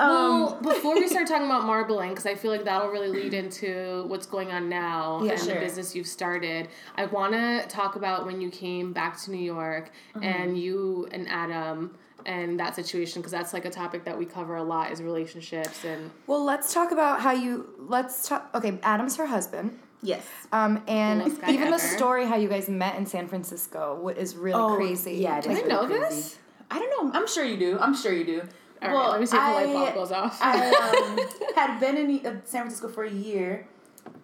Um, 0.00 0.10
well, 0.40 0.58
before 0.62 0.94
we 0.94 1.06
start 1.08 1.26
talking 1.26 1.46
about 1.46 1.64
marbling, 1.64 2.10
because 2.10 2.26
I 2.26 2.34
feel 2.34 2.50
like 2.50 2.64
that'll 2.64 2.88
really 2.88 3.08
lead 3.08 3.34
into 3.34 4.04
what's 4.06 4.26
going 4.26 4.50
on 4.50 4.68
now 4.68 5.22
Yeah, 5.22 5.32
and 5.32 5.40
sure. 5.40 5.54
the 5.54 5.60
business 5.60 5.94
you've 5.94 6.06
started. 6.06 6.68
I 6.96 7.06
want 7.06 7.32
to 7.34 7.64
talk 7.68 7.96
about 7.96 8.24
when 8.26 8.40
you 8.40 8.50
came 8.50 8.92
back 8.92 9.20
to 9.22 9.30
New 9.30 9.38
York 9.42 9.90
Mm-hmm. 10.14 10.24
and 10.24 10.58
you 10.58 11.08
and 11.12 11.28
Adam 11.28 11.96
and 12.26 12.60
that 12.60 12.74
situation, 12.76 13.20
because 13.22 13.32
that's 13.32 13.52
like 13.52 13.64
a 13.64 13.70
topic 13.70 14.04
that 14.04 14.18
we 14.18 14.26
cover 14.26 14.56
a 14.56 14.62
lot 14.62 14.92
is 14.92 15.02
relationships 15.02 15.84
and 15.84 16.10
Well, 16.26 16.44
let's 16.44 16.72
talk 16.74 16.92
about 16.92 17.20
how 17.20 17.32
you. 17.32 17.70
Let's 17.78 18.28
talk. 18.28 18.50
Okay, 18.54 18.78
Adam's 18.82 19.16
her 19.16 19.26
husband. 19.26 19.78
yes. 20.02 20.22
Um, 20.52 20.82
and 20.88 21.22
even 21.48 21.70
the 21.70 21.78
story 21.78 22.26
how 22.26 22.36
you 22.36 22.48
guys 22.48 22.68
met 22.68 22.96
in 22.96 23.06
San 23.06 23.26
Francisco 23.28 24.08
is 24.16 24.36
really 24.36 24.76
crazy. 24.76 25.12
Oh, 25.18 25.20
Yeah, 25.30 25.38
it 25.38 25.42
Did 25.44 25.52
is 25.52 25.58
I 25.58 25.60
really 25.62 25.72
know 25.72 25.86
crazy. 25.86 26.00
this? 26.14 26.38
I 26.70 26.78
don't 26.78 26.90
know. 27.06 27.18
I'm 27.18 27.26
sure 27.26 27.44
you 27.44 27.56
do. 27.56 27.78
I'm 27.80 27.96
sure 27.96 28.12
you 28.12 28.24
do. 28.24 28.42
All 28.82 28.90
right, 28.90 29.10
let 29.10 29.20
me 29.20 29.26
see 29.26 29.36
if 29.36 29.42
the 29.42 29.50
light 29.50 29.72
bulb 29.72 29.88
I- 29.88 29.94
goes 29.94 30.12
off. 30.12 30.38
I 30.40 30.70
um, 30.70 31.54
had 31.54 31.80
been 31.80 31.96
in 31.96 32.26
uh, 32.26 32.40
San 32.44 32.62
Francisco 32.62 32.88
for 32.88 33.04
a 33.04 33.10
year. 33.10 33.66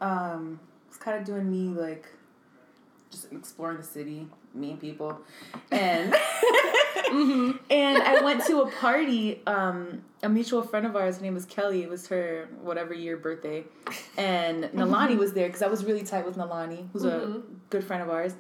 Um, 0.01 0.59
was 0.89 0.97
kind 0.97 1.19
of 1.19 1.25
doing 1.25 1.51
me 1.51 1.79
like 1.79 2.07
just 3.11 3.33
exploring 3.33 3.77
the 3.77 3.83
city, 3.83 4.27
meeting 4.55 4.79
people, 4.79 5.21
and 5.71 6.15
and 7.71 7.99
I 7.99 8.21
went 8.25 8.45
to 8.47 8.63
a 8.63 8.71
party. 8.71 9.43
Um, 9.47 10.03
a 10.23 10.29
mutual 10.29 10.63
friend 10.63 10.87
of 10.87 10.97
ours, 10.97 11.17
her 11.19 11.23
name 11.23 11.35
was 11.35 11.45
Kelly. 11.45 11.83
It 11.83 11.91
was 11.91 12.09
her 12.09 12.49
whatever 12.63 12.95
year 12.95 13.17
birthday, 13.17 13.65
and 14.17 14.65
Nalani 14.65 15.17
was 15.17 15.33
there 15.35 15.49
because 15.49 15.63
I 15.63 15.69
was 15.69 15.85
really 15.85 16.03
tight 16.03 16.25
with 16.25 16.37
Nalani, 16.37 16.89
who's 16.93 17.05
a 17.05 17.43
good 17.71 17.85
friend 17.85 18.03
of 18.03 18.11
ours. 18.11 18.35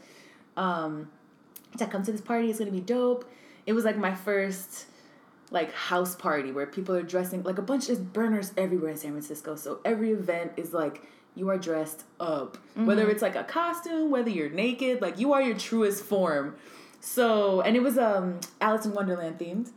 Um, 0.56 1.10
like, 1.78 1.90
come 1.90 2.02
to 2.04 2.12
this 2.12 2.22
party. 2.22 2.48
It's 2.48 2.58
gonna 2.58 2.70
be 2.70 2.80
dope. 2.80 3.30
It 3.66 3.74
was 3.74 3.84
like 3.84 3.98
my 3.98 4.14
first 4.14 4.86
like 5.50 5.72
house 5.72 6.14
party 6.14 6.50
where 6.52 6.66
people 6.66 6.94
are 6.94 7.02
dressing 7.02 7.42
like 7.42 7.58
a 7.58 7.62
bunch 7.62 7.88
of 7.88 8.12
burners 8.12 8.52
everywhere 8.56 8.90
in 8.90 8.96
San 8.96 9.12
Francisco. 9.12 9.56
So 9.56 9.80
every 9.84 10.10
event 10.12 10.52
is 10.56 10.72
like 10.72 11.02
you 11.34 11.48
are 11.50 11.58
dressed 11.58 12.04
up, 12.18 12.56
whether 12.74 13.08
it's 13.10 13.22
like 13.22 13.36
a 13.36 13.44
costume, 13.44 14.10
whether 14.10 14.30
you're 14.30 14.50
naked, 14.50 15.00
like 15.02 15.18
you 15.18 15.32
are 15.34 15.42
your 15.42 15.56
truest 15.56 16.02
form. 16.04 16.56
So 17.00 17.60
and 17.60 17.76
it 17.76 17.82
was 17.82 17.98
um 17.98 18.40
Alice 18.60 18.86
in 18.86 18.94
Wonderland 18.94 19.38
themed, 19.38 19.70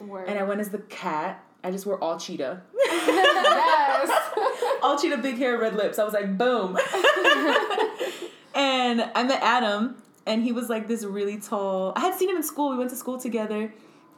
Word. 0.00 0.28
and 0.28 0.38
I 0.38 0.42
went 0.42 0.60
as 0.60 0.70
the 0.70 0.78
cat. 0.78 1.44
I 1.64 1.70
just 1.70 1.86
wore 1.86 2.02
all 2.02 2.18
cheetah, 2.18 2.60
yes. 2.74 4.10
all 4.82 4.98
cheetah, 4.98 5.18
big 5.18 5.36
hair, 5.38 5.56
red 5.58 5.76
lips. 5.76 5.96
I 6.00 6.04
was 6.04 6.12
like, 6.12 6.36
boom. 6.36 6.76
and 8.54 9.08
I 9.14 9.22
met 9.22 9.40
Adam, 9.42 9.96
and 10.26 10.42
he 10.42 10.50
was 10.50 10.68
like 10.68 10.88
this 10.88 11.04
really 11.04 11.38
tall. 11.38 11.92
I 11.94 12.00
had 12.00 12.14
seen 12.14 12.30
him 12.30 12.36
in 12.36 12.42
school. 12.42 12.70
We 12.70 12.78
went 12.78 12.90
to 12.90 12.96
school 12.96 13.16
together, 13.18 13.72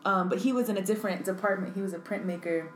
um, 0.04 0.28
but 0.28 0.38
he 0.38 0.52
was 0.52 0.68
in 0.68 0.76
a 0.76 0.82
different 0.82 1.24
department. 1.24 1.74
He 1.74 1.82
was 1.82 1.92
a 1.94 1.98
printmaker, 1.98 2.66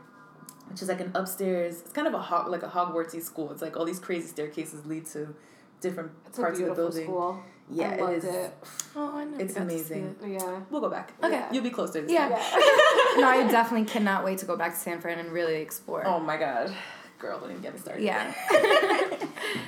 which 0.69 0.81
is 0.81 0.87
like 0.89 1.01
an 1.01 1.11
upstairs. 1.15 1.81
It's 1.81 1.91
kind 1.91 2.07
of 2.07 2.13
a 2.13 2.19
hog, 2.21 2.47
like 2.49 2.63
a 2.63 2.67
Hogwartsy 2.69 3.21
school. 3.21 3.51
It's 3.51 3.61
like 3.61 3.77
all 3.77 3.85
these 3.85 3.99
crazy 3.99 4.27
staircases 4.27 4.85
lead 4.85 5.05
to 5.07 5.35
different 5.81 6.11
it's 6.27 6.37
a 6.37 6.41
parts 6.41 6.59
of 6.59 6.67
the 6.67 6.73
building. 6.75 7.03
school. 7.05 7.39
Yeah, 7.71 7.89
I 7.89 7.93
it 7.93 8.01
loved 8.01 8.13
is. 8.15 8.23
it. 8.25 8.53
Oh, 8.95 9.15
I 9.15 9.25
never 9.25 9.43
It's 9.43 9.53
got 9.53 9.63
to 9.65 9.69
see 9.69 9.75
amazing. 9.75 10.15
it. 10.23 10.27
Yeah. 10.41 10.59
We'll 10.71 10.81
go 10.81 10.89
back. 10.89 11.13
Okay. 11.23 11.45
You'll 11.51 11.63
be 11.63 11.69
closer. 11.69 12.01
This 12.01 12.11
Yeah. 12.11 12.29
time. 12.29 12.39
no, 13.21 13.27
I 13.27 13.47
definitely 13.49 13.85
cannot 13.85 14.25
wait 14.25 14.39
to 14.39 14.45
go 14.47 14.57
back 14.57 14.73
to 14.73 14.79
San 14.79 14.99
Fran 14.99 15.19
and 15.19 15.31
really 15.31 15.57
explore. 15.61 16.03
Oh 16.05 16.19
my 16.19 16.35
god. 16.35 16.73
Girl, 17.19 17.39
don't 17.39 17.51
even 17.51 17.61
get 17.61 17.73
me 17.75 17.79
started. 17.79 18.03
Yeah. 18.03 18.33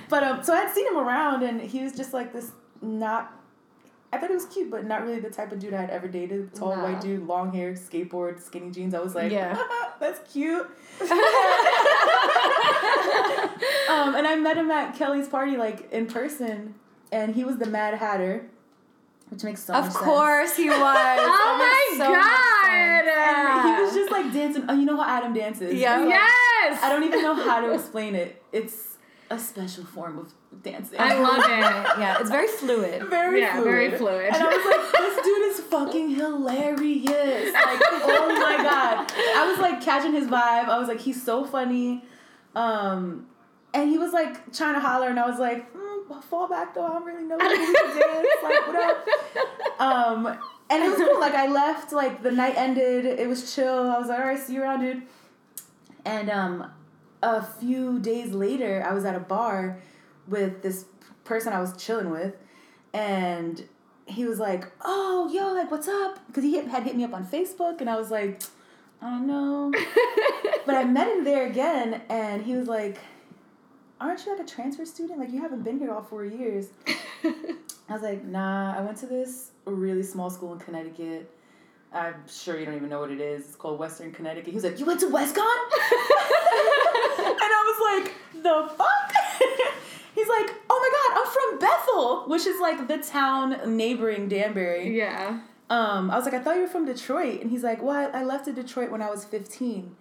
But 0.10 0.24
um, 0.24 0.43
so 0.43 0.54
I'd 0.54 0.74
seen 0.74 0.88
him 0.88 0.97
around, 0.97 1.43
and 1.43 1.62
he 1.62 1.84
was 1.84 1.93
just 1.93 2.13
like 2.13 2.34
this 2.34 2.52
not. 2.82 3.32
I 4.13 4.17
thought 4.17 4.30
he 4.30 4.36
was 4.36 4.45
cute, 4.45 4.69
but 4.69 4.86
not 4.86 5.04
really 5.06 5.19
the 5.19 5.30
type 5.30 5.52
of 5.54 5.60
dude 5.60 5.74
I 5.74 5.80
had 5.82 5.89
ever 5.89 6.08
dated. 6.08 6.54
Tall 6.54 6.76
white 6.76 7.00
dude, 7.00 7.26
long 7.28 7.54
hair, 7.54 7.74
skateboard, 7.74 8.41
skinny 8.41 8.69
jeans. 8.69 8.93
I 8.93 9.00
was 9.00 9.15
like, 9.15 9.32
Yeah. 9.32 9.58
that's 10.00 10.19
cute. 10.32 10.63
um, 13.89 14.15
and 14.15 14.28
I 14.28 14.36
met 14.36 14.58
him 14.58 14.69
at 14.71 14.95
Kelly's 14.97 15.28
party, 15.28 15.56
like 15.58 15.91
in 15.91 16.08
person, 16.08 16.76
and 17.12 17.34
he 17.36 17.43
was 17.43 17.58
the 17.58 17.65
Mad 17.67 17.93
Hatter, 17.95 18.45
which 19.30 19.43
makes 19.43 19.63
so 19.63 19.74
Of 19.74 19.86
much 19.86 19.93
sense. 19.93 20.02
Of 20.06 20.10
course 20.10 20.56
he 20.58 20.69
was. 20.69 20.78
Oh 21.34 21.58
my 21.58 21.97
god! 21.97 23.08
And 23.08 23.76
he 23.78 23.82
was 23.84 23.93
just 23.93 24.12
like 24.12 24.32
dancing. 24.34 24.65
Oh, 24.67 24.74
you 24.74 24.86
know 24.86 24.97
how 24.97 25.17
Adam 25.17 25.34
dances? 25.34 25.74
Yeah. 25.74 25.97
Like- 26.00 26.10
yes. 26.10 26.80
I 26.84 26.89
don't 26.89 27.04
even 27.04 27.21
know 27.21 27.36
how 27.36 27.62
to 27.62 27.74
explain 27.74 28.15
it. 28.15 28.41
It's 28.52 28.97
a 29.30 29.38
special 29.39 29.86
form 29.86 30.17
of 30.17 30.34
dancing. 30.62 31.00
I 31.00 31.20
love 31.20 31.38
it. 31.44 32.00
Yeah, 32.00 32.18
it's 32.20 32.30
very 32.30 32.48
fluid. 32.48 33.04
very 33.10 33.42
Yeah, 33.42 33.54
fluid. 33.56 33.66
very 33.72 33.92
fluid. 33.98 34.34
And 34.34 34.44
I 34.44 34.48
was 34.48 34.66
like, 34.66 35.02
this 35.02 35.26
dude 35.26 35.42
is 35.52 35.60
fucking 35.62 36.10
hilarious. 36.16 37.54
Like, 37.54 37.82
oh 37.84 38.36
my 38.40 38.58
god. 38.64 39.12
I 39.12 39.48
was 39.50 39.60
like 39.60 39.82
catching 39.82 40.14
his 40.14 40.26
vibe. 40.28 40.68
I 40.68 40.78
was 40.78 40.88
like, 40.88 41.00
he's 41.00 41.22
so 41.24 41.46
funny. 41.46 42.04
Um, 42.56 43.28
and 43.74 43.90
he 43.90 43.98
was 43.98 44.12
like 44.14 44.54
trying 44.54 44.74
to 44.74 44.82
holler, 44.82 45.08
and 45.08 45.18
I 45.20 45.30
was 45.30 45.40
like, 45.40 45.74
mm, 45.74 46.24
fall 46.26 46.48
back 46.50 46.74
though. 46.76 46.86
I 46.86 46.90
don't 46.94 47.06
really 47.06 47.24
know 47.24 47.38
how 47.40 47.50
to 47.50 47.56
dance. 47.56 48.28
Like, 48.44 48.68
what 48.68 48.76
up? 48.76 49.82
Um, 49.82 50.28
and 50.70 50.84
it 50.84 50.90
was 50.90 50.98
cool. 50.98 51.20
Like, 51.20 51.34
I 51.34 51.48
left. 51.48 51.94
Like, 51.94 52.22
the 52.24 52.32
night 52.32 52.56
ended. 52.58 53.06
It 53.06 53.28
was 53.30 53.56
chill. 53.56 53.90
I 53.90 53.98
was 53.98 54.08
like, 54.10 54.20
all 54.20 54.26
right, 54.26 54.40
see 54.40 54.54
you 54.56 54.62
around, 54.64 54.82
dude. 54.82 55.04
And 56.06 56.30
um, 56.30 56.72
a 57.24 57.42
few 57.44 58.00
days 58.00 58.32
later, 58.34 58.86
I 58.88 58.94
was 58.94 59.06
at 59.06 59.16
a 59.16 59.20
bar 59.20 59.80
with 60.32 60.63
this 60.63 60.86
person 61.24 61.54
I 61.54 61.60
was 61.60 61.76
chilling 61.78 62.10
with, 62.10 62.36
and 62.94 63.67
he 64.06 64.26
was 64.26 64.39
like, 64.39 64.65
"Oh, 64.82 65.30
yo, 65.32 65.54
like, 65.54 65.72
what's 65.72 65.88
up?" 65.88 66.20
Because 66.28 66.44
he 66.44 66.56
hit, 66.56 66.67
had 66.67 66.84
hit 66.84 66.96
me 66.96 67.04
up 67.04 67.13
on 67.13 67.26
Facebook, 67.26 67.82
and 67.82 67.89
I 67.89 67.98
was 67.98 68.12
like, 68.12 68.41
"I 69.02 69.10
don't 69.10 69.28
know." 69.28 69.72
but 70.65 70.76
I 70.76 70.84
met 70.84 71.08
him 71.08 71.24
there 71.24 71.48
again, 71.48 72.02
and 72.10 72.44
he 72.44 72.56
was 72.56 72.67
like, 72.67 72.98
"Aren't 74.00 74.26
you 74.26 74.36
like 74.36 74.46
a 74.46 74.50
transfer 74.50 74.86
student? 74.86 75.20
Like, 75.20 75.32
you 75.32 75.41
haven't 75.41 75.63
been 75.63 75.78
here 75.78 75.91
all 75.91 76.04
four 76.04 76.26
years." 76.26 76.70
I 77.24 77.94
was 77.94 78.02
like, 78.02 78.24
"Nah, 78.24 78.76
I 78.78 78.82
went 78.82 78.98
to 78.98 79.06
this 79.06 79.52
really 79.65 80.04
small 80.04 80.30
school 80.30 80.54
in 80.54 80.60
Connecticut." 80.60 81.30
I'm 81.94 82.15
sure 82.26 82.58
you 82.58 82.65
don't 82.65 82.76
even 82.76 82.88
know 82.88 83.02
what 83.02 83.12
it 83.12 83.20
is. 83.20 83.48
It's 83.48 83.56
called 83.56 83.78
Western 83.78 84.13
Connecticut. 84.13 84.48
He 84.48 84.56
was 84.56 84.63
like, 84.63 84.80
"You 84.80 84.86
went 84.86 85.02
to 85.02 85.08
WestConn?" 85.08 85.12
and 85.17 85.28
I 87.58 87.63
was 87.67 88.04
like, 88.04 88.13
"The 88.44 88.70
fuck?" 88.78 89.13
He's 90.13 90.28
like, 90.28 90.54
"Oh 90.69 90.80
my 90.80 90.91
god, 90.97 91.21
I'm 91.21 91.32
from 91.32 91.60
Bethel, 91.60 92.24
which 92.28 92.45
is 92.45 92.60
like 92.60 92.88
the 92.88 92.97
town 92.97 93.78
neighboring 93.78 94.28
Danbury." 94.28 94.95
yeah. 94.97 95.39
Um, 95.69 96.12
I 96.12 96.17
was 96.17 96.26
like, 96.26 96.34
"I 96.34 96.39
thought 96.39 96.56
you 96.56 96.63
were 96.63 96.67
from 96.67 96.86
Detroit," 96.86 97.41
and 97.41 97.50
he's 97.50 97.63
like, 97.63 97.82
"Well, 97.82 98.12
I 98.13 98.24
left 98.24 98.45
to 98.45 98.54
Detroit 98.54 98.91
when 98.91 99.02
I 99.02 99.10
was 99.10 99.24
15," 99.24 99.95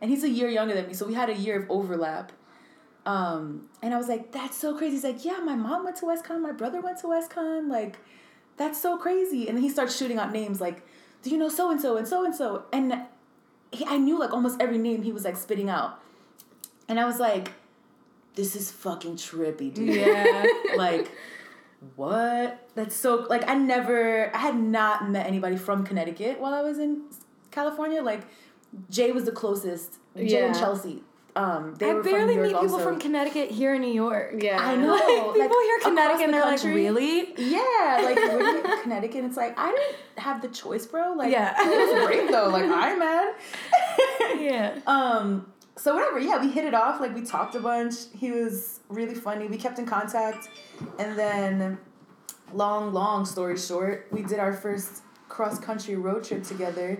and 0.00 0.10
he's 0.10 0.22
a 0.24 0.28
year 0.28 0.48
younger 0.48 0.74
than 0.74 0.86
me, 0.86 0.94
so 0.94 1.06
we 1.06 1.14
had 1.14 1.28
a 1.28 1.34
year 1.34 1.60
of 1.60 1.70
overlap. 1.70 2.32
Um, 3.04 3.68
and 3.82 3.94
I 3.94 3.96
was 3.96 4.08
like, 4.08 4.32
"That's 4.32 4.56
so 4.56 4.76
crazy." 4.76 4.94
He's 4.94 5.04
like, 5.04 5.24
"Yeah, 5.24 5.38
my 5.38 5.56
mom 5.56 5.84
went 5.84 5.96
to 5.96 6.06
WestConn, 6.06 6.40
my 6.40 6.52
brother 6.52 6.80
went 6.80 6.98
to 6.98 7.06
WestConn, 7.06 7.68
like." 7.68 7.96
That's 8.58 8.80
so 8.80 8.98
crazy. 8.98 9.46
And 9.46 9.56
then 9.56 9.62
he 9.62 9.70
starts 9.70 9.96
shooting 9.96 10.18
out 10.18 10.32
names 10.32 10.60
like, 10.60 10.82
do 11.22 11.30
you 11.30 11.38
know 11.38 11.48
so 11.48 11.70
and 11.70 11.80
so 11.80 11.96
and 11.96 12.06
so 12.06 12.24
and 12.24 12.34
so? 12.34 12.64
And 12.72 13.02
he, 13.72 13.84
I 13.86 13.96
knew 13.96 14.18
like 14.18 14.32
almost 14.32 14.60
every 14.60 14.78
name 14.78 15.02
he 15.02 15.12
was 15.12 15.24
like 15.24 15.36
spitting 15.36 15.70
out. 15.70 16.00
And 16.88 16.98
I 16.98 17.04
was 17.04 17.18
like, 17.18 17.52
this 18.38 18.54
is 18.54 18.70
fucking 18.70 19.16
trippy, 19.16 19.74
dude. 19.74 19.96
Yeah. 19.96 20.46
like, 20.76 21.10
what? 21.96 22.68
That's 22.76 22.94
so, 22.94 23.26
like, 23.28 23.48
I 23.50 23.54
never, 23.54 24.34
I 24.34 24.38
had 24.38 24.56
not 24.56 25.10
met 25.10 25.26
anybody 25.26 25.56
from 25.56 25.84
Connecticut 25.84 26.38
while 26.38 26.54
I 26.54 26.62
was 26.62 26.78
in 26.78 27.02
California. 27.50 28.00
Like, 28.00 28.22
Jay 28.88 29.10
was 29.10 29.24
the 29.24 29.32
closest. 29.32 29.94
Jay 30.16 30.22
and 30.22 30.30
Yeah. 30.30 30.52
Chelsea. 30.52 31.02
Um, 31.34 31.74
they 31.78 31.90
I 31.90 31.94
were 31.94 32.02
barely 32.02 32.34
from 32.34 32.42
meet 32.44 32.50
York 32.50 32.62
people 32.62 32.76
also. 32.76 32.84
from 32.90 33.00
Connecticut 33.00 33.50
here 33.50 33.74
in 33.74 33.80
New 33.82 33.92
York. 33.92 34.34
Yeah. 34.38 34.58
I 34.60 34.76
know. 34.76 34.92
Like, 34.94 35.06
people 35.06 35.38
like, 35.40 35.50
hear 35.50 35.76
across 35.76 35.82
Connecticut 35.90 36.24
and 36.24 36.34
the 36.34 36.38
they're 36.38 36.46
like, 36.46 36.64
really? 36.64 37.34
Yeah, 37.36 38.00
like 38.04 38.16
we're 38.16 38.56
in 38.74 38.82
Connecticut. 38.82 39.24
It's 39.24 39.36
like 39.36 39.58
I 39.58 39.70
didn't 39.70 39.96
have 40.24 40.42
the 40.42 40.48
choice, 40.48 40.86
bro. 40.86 41.12
Like, 41.12 41.30
Yeah. 41.32 41.54
it 41.58 41.66
was 41.92 42.06
great 42.06 42.30
though. 42.30 42.48
Like 42.48 42.64
I'm 42.64 42.98
mad. 42.98 43.34
Yeah. 44.38 44.78
Um. 44.86 45.52
So 45.78 45.94
whatever. 45.94 46.18
Yeah, 46.18 46.40
we 46.40 46.50
hit 46.50 46.64
it 46.64 46.74
off. 46.74 47.00
Like 47.00 47.14
we 47.14 47.22
talked 47.22 47.54
a 47.54 47.60
bunch. 47.60 47.94
He 48.14 48.30
was 48.32 48.80
really 48.88 49.14
funny. 49.14 49.46
We 49.46 49.56
kept 49.56 49.78
in 49.78 49.86
contact, 49.86 50.48
and 50.98 51.16
then, 51.16 51.78
long, 52.52 52.92
long 52.92 53.24
story 53.24 53.56
short, 53.56 54.08
we 54.10 54.22
did 54.22 54.38
our 54.40 54.52
first 54.52 55.02
cross 55.28 55.58
country 55.58 55.94
road 55.94 56.24
trip 56.24 56.42
together. 56.42 56.98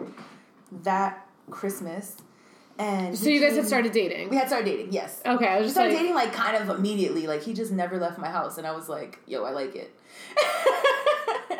That 0.84 1.26
Christmas, 1.50 2.16
and 2.78 3.18
So 3.18 3.28
you 3.28 3.40
guys 3.40 3.50
came- 3.50 3.58
had 3.58 3.66
started 3.66 3.92
dating. 3.92 4.28
We 4.28 4.36
had 4.36 4.46
started 4.46 4.66
dating. 4.66 4.92
Yes. 4.92 5.22
Okay, 5.26 5.46
I 5.48 5.54
was 5.56 5.60
We 5.60 5.64
just 5.64 5.74
started 5.74 5.92
like, 5.94 6.00
dating 6.02 6.14
like 6.14 6.32
kind 6.32 6.56
of 6.56 6.78
immediately. 6.78 7.26
Like 7.26 7.42
he 7.42 7.54
just 7.54 7.72
never 7.72 7.98
left 7.98 8.18
my 8.18 8.28
house, 8.28 8.58
and 8.58 8.66
I 8.66 8.72
was 8.72 8.88
like, 8.88 9.18
"Yo, 9.26 9.44
I 9.44 9.50
like 9.50 9.74
it." 9.74 9.92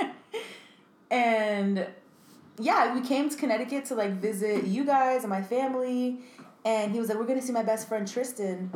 and 1.10 1.86
yeah, 2.60 2.94
we 2.94 3.00
came 3.00 3.28
to 3.30 3.36
Connecticut 3.36 3.86
to 3.86 3.94
like 3.94 4.12
visit 4.12 4.64
you 4.64 4.84
guys 4.84 5.22
and 5.22 5.30
my 5.30 5.42
family, 5.42 6.20
and 6.64 6.92
he 6.92 6.98
was 7.00 7.08
like, 7.08 7.18
"We're 7.18 7.26
gonna 7.26 7.42
see 7.42 7.52
my 7.52 7.62
best 7.62 7.88
friend 7.88 8.06
Tristan." 8.06 8.70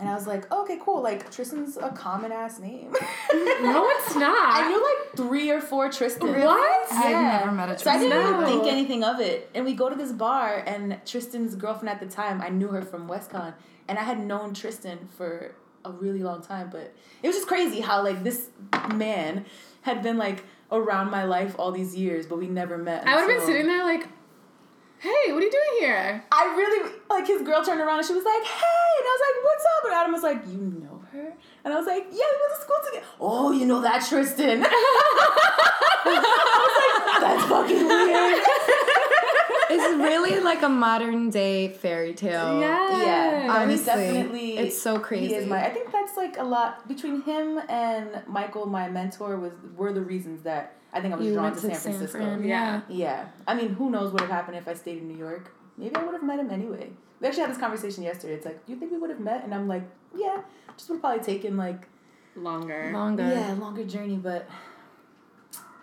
And 0.00 0.08
I 0.08 0.14
was 0.14 0.28
like, 0.28 0.48
okay, 0.52 0.78
cool. 0.80 1.02
Like 1.02 1.28
Tristan's 1.28 1.76
a 1.76 1.90
common 1.90 2.30
ass 2.30 2.60
name. 2.60 2.92
no, 3.32 3.88
it's 3.90 4.14
not. 4.26 4.62
I 4.62 4.68
knew 4.68 4.76
like 4.80 5.16
three 5.16 5.50
or 5.50 5.60
four 5.60 5.90
Tristans. 5.90 6.36
What? 6.36 6.92
I've 6.92 7.10
Yeah. 7.10 7.38
never 7.40 7.50
met 7.50 7.68
a 7.68 7.72
Tristan. 7.72 7.92
So 7.94 7.98
I 7.98 7.98
didn't 8.04 8.12
Tristan. 8.22 8.34
even 8.48 8.60
think 8.60 8.72
anything 8.72 9.02
of 9.02 9.18
it. 9.18 9.50
And 9.56 9.64
we 9.64 9.74
go 9.74 9.88
to 9.88 9.96
this 9.96 10.12
bar, 10.12 10.62
and 10.64 11.00
Tristan's 11.04 11.56
girlfriend 11.56 11.88
at 11.88 11.98
the 11.98 12.06
time, 12.06 12.40
I 12.40 12.48
knew 12.48 12.68
her 12.68 12.80
from 12.82 13.08
WestConn, 13.08 13.54
and 13.88 13.98
I 13.98 14.02
had 14.04 14.24
known 14.24 14.54
Tristan 14.54 15.08
for 15.16 15.56
a 15.84 15.90
really 15.90 16.22
long 16.22 16.42
time. 16.42 16.68
But 16.70 16.94
it 17.24 17.26
was 17.26 17.34
just 17.34 17.48
crazy 17.48 17.80
how 17.80 18.04
like 18.04 18.22
this 18.22 18.50
man 18.94 19.46
had 19.82 20.04
been 20.04 20.16
like 20.16 20.44
around 20.70 21.10
my 21.10 21.24
life 21.24 21.56
all 21.58 21.72
these 21.72 21.96
years, 21.96 22.24
but 22.24 22.38
we 22.38 22.46
never 22.46 22.78
met. 22.78 23.04
I 23.04 23.16
would 23.16 23.28
have 23.28 23.38
been 23.40 23.46
sitting 23.48 23.66
there 23.66 23.82
like, 23.84 24.06
hey, 25.00 25.32
what 25.32 25.42
are 25.42 25.46
you 25.46 25.50
doing 25.50 25.80
here? 25.80 26.24
I 26.32 26.44
really 26.56 26.92
like 27.08 27.26
his 27.26 27.42
girl 27.42 27.64
turned 27.64 27.80
around 27.80 27.98
and 27.98 28.06
she 28.06 28.12
was 28.14 28.24
like, 28.24 28.42
"Hey," 28.42 28.92
and 28.98 29.06
I 29.06 29.12
was 29.16 29.22
like, 29.26 29.44
"What's 29.44 29.64
up?" 29.76 29.84
And 29.84 29.94
Adam 29.94 30.12
was 30.12 30.22
like, 30.22 30.46
"You 30.46 30.60
know 30.84 31.02
her?" 31.12 31.32
And 31.64 31.74
I 31.74 31.76
was 31.76 31.86
like, 31.86 32.04
"Yeah, 32.10 32.26
we 32.32 32.38
went 32.40 32.54
to 32.56 32.60
school 32.62 32.76
together." 32.86 33.06
Oh, 33.20 33.52
you 33.52 33.66
know 33.66 33.80
that 33.82 34.04
Tristan? 34.08 34.64
I 34.68 36.02
was 36.06 36.74
like, 37.14 37.20
"That's 37.22 37.44
fucking 37.48 37.86
weird." 37.86 38.44
It's 39.70 39.96
really 39.98 40.40
like 40.40 40.62
a 40.62 40.68
modern 40.70 41.28
day 41.28 41.68
fairy 41.68 42.14
tale. 42.14 42.58
Yeah. 42.58 43.02
Yeah, 43.02 43.46
no, 43.48 43.52
he's 43.68 43.86
Honestly, 43.86 44.14
definitely. 44.14 44.56
it's 44.56 44.80
so 44.80 44.96
He 44.96 45.02
crazy. 45.02 45.34
is 45.34 45.46
my. 45.46 45.62
I 45.62 45.68
think 45.68 45.92
that's 45.92 46.16
like 46.16 46.38
a 46.38 46.42
lot 46.42 46.88
between 46.88 47.20
him 47.20 47.60
and 47.68 48.22
Michael, 48.26 48.64
my 48.64 48.88
mentor, 48.88 49.36
was 49.36 49.52
were 49.76 49.92
the 49.92 50.00
reasons 50.00 50.42
that 50.44 50.77
I 50.92 51.00
think 51.00 51.12
I 51.14 51.16
was 51.16 51.26
You 51.26 51.34
drawn 51.34 51.50
to 51.54 51.60
to 51.60 51.60
San 51.60 51.74
San 51.74 51.92
Francisco. 51.92 52.18
Fran, 52.18 52.44
Yeah. 52.44 52.80
Yeah, 52.88 53.26
I 53.46 53.54
mean, 53.54 53.70
who 53.70 53.90
knows 53.90 54.04
what 54.12 54.14
would 54.14 54.20
have 54.22 54.30
happened 54.30 54.56
if 54.56 54.66
I 54.68 54.74
stayed 54.74 54.98
in 54.98 55.08
New 55.08 55.18
York? 55.18 55.52
Maybe 55.76 55.94
I 55.94 56.02
would 56.04 56.14
have 56.14 56.22
met 56.22 56.38
him 56.38 56.50
anyway. 56.50 56.90
We 57.20 57.26
actually 57.26 57.42
had 57.42 57.50
this 57.50 57.58
conversation 57.58 58.02
yesterday. 58.04 58.34
It's 58.34 58.46
like, 58.46 58.64
do 58.64 58.72
you 58.72 58.78
think 58.78 58.92
we 58.92 58.98
would 58.98 59.10
have 59.10 59.20
met? 59.20 59.44
And 59.44 59.54
I'm 59.54 59.68
like, 59.68 59.82
yeah, 60.16 60.40
just 60.76 60.88
would 60.88 60.96
have 60.96 61.02
probably 61.02 61.24
taken 61.24 61.56
like 61.56 61.86
Longer. 62.36 62.90
Longer. 62.92 63.24
yeah, 63.28 63.52
longer 63.58 63.84
journey, 63.84 64.16
but 64.16 64.48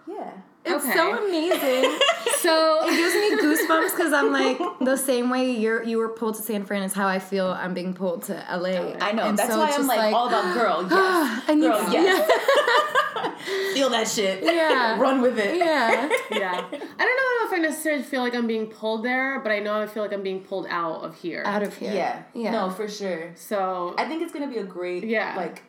Yeah. 0.08 0.32
It's 0.64 0.84
Okay. 0.84 0.94
so 0.96 1.28
amazing. 1.28 2.00
So 2.40 2.80
it 2.84 2.96
gives 2.96 3.16
me 3.16 3.38
goosebumps 3.44 3.96
because 3.96 4.14
I'm 4.14 4.32
like 4.32 4.60
the 4.80 4.98
same 4.98 5.30
way 5.32 5.50
you're 5.52 5.82
you 5.84 5.98
were 5.98 6.10
pulled 6.10 6.36
to 6.36 6.44
San 6.44 6.64
Fran 6.64 6.84
is 6.84 6.94
how 6.94 7.08
I 7.08 7.18
feel 7.18 7.48
I'm 7.48 7.74
being 7.74 7.94
pulled 7.96 8.24
to 8.24 8.34
LA. 8.34 8.94
I 9.02 9.14
know. 9.14 9.24
And 9.24 9.38
That's 9.38 9.52
so 9.52 9.58
why 9.60 9.66
I'm 9.70 9.72
just 9.78 9.88
like, 9.88 10.14
all 10.14 10.28
about 10.28 10.54
girl. 10.54 10.88
Yes. 10.88 11.44
I 11.48 11.56
need 11.56 11.62
girl, 11.68 11.92
yes. 11.92 12.30
Feel 13.74 13.90
that 13.92 14.08
shit. 14.08 14.44
Yeah. 14.44 15.00
Run 15.06 15.22
with 15.22 15.38
it. 15.40 15.58
Yeah. 15.58 16.10
yeah, 16.32 16.54
I 16.54 16.70
don't 16.70 16.80
know 17.00 17.48
if 17.48 17.54
I 17.54 17.58
necessarily 17.62 18.04
feel 18.04 18.22
like 18.22 18.34
I'm 18.36 18.48
being 18.48 18.68
pulled 18.68 19.04
there, 19.04 19.40
but 19.40 19.52
I 19.52 19.60
know 19.60 19.80
I 19.82 19.88
feel 19.88 20.04
like 20.04 20.14
I'm 20.14 20.24
being 20.24 20.42
pulled 20.42 20.68
out 20.70 21.04
of 21.04 21.16
here. 21.16 21.44
Out 21.46 21.64
of 21.64 21.76
here. 21.78 21.94
Yeah. 21.94 22.24
Yeah. 22.34 22.52
No, 22.52 22.70
for 22.70 22.88
sure. 22.88 23.32
so 23.36 23.96
I 23.98 24.06
think 24.06 24.22
it's 24.24 24.34
gonna 24.34 24.48
be 24.50 24.58
a 24.58 24.64
great 24.64 25.04
Yeah. 25.04 25.36
like 25.38 25.64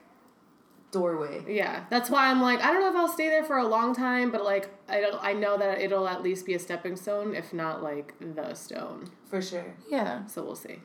doorway. 0.93 1.45
yeah, 1.49 1.85
that's 1.91 2.09
why 2.09 2.29
I'm 2.31 2.41
like 2.41 2.61
I 2.63 2.73
don't 2.73 2.81
know 2.81 2.89
if 2.89 2.97
I'll 2.97 3.13
stay 3.13 3.29
there 3.29 3.45
for 3.45 3.59
a 3.59 3.67
long 3.67 3.95
time, 3.95 4.31
but 4.31 4.45
like 4.45 4.71
I 4.89 5.01
don't 5.01 5.23
I 5.23 5.33
know 5.35 5.59
that 5.59 5.81
it'll 5.81 6.09
at 6.09 6.23
least 6.23 6.47
be 6.47 6.55
a 6.55 6.59
stepping 6.59 6.97
stone, 6.97 7.35
if 7.35 7.53
not 7.53 7.83
like 7.83 8.15
the 8.21 8.55
stone. 8.55 9.11
For 9.29 9.43
sure. 9.43 9.75
Yeah. 9.91 10.27
So 10.27 10.43
we'll 10.43 10.55
see. 10.57 10.79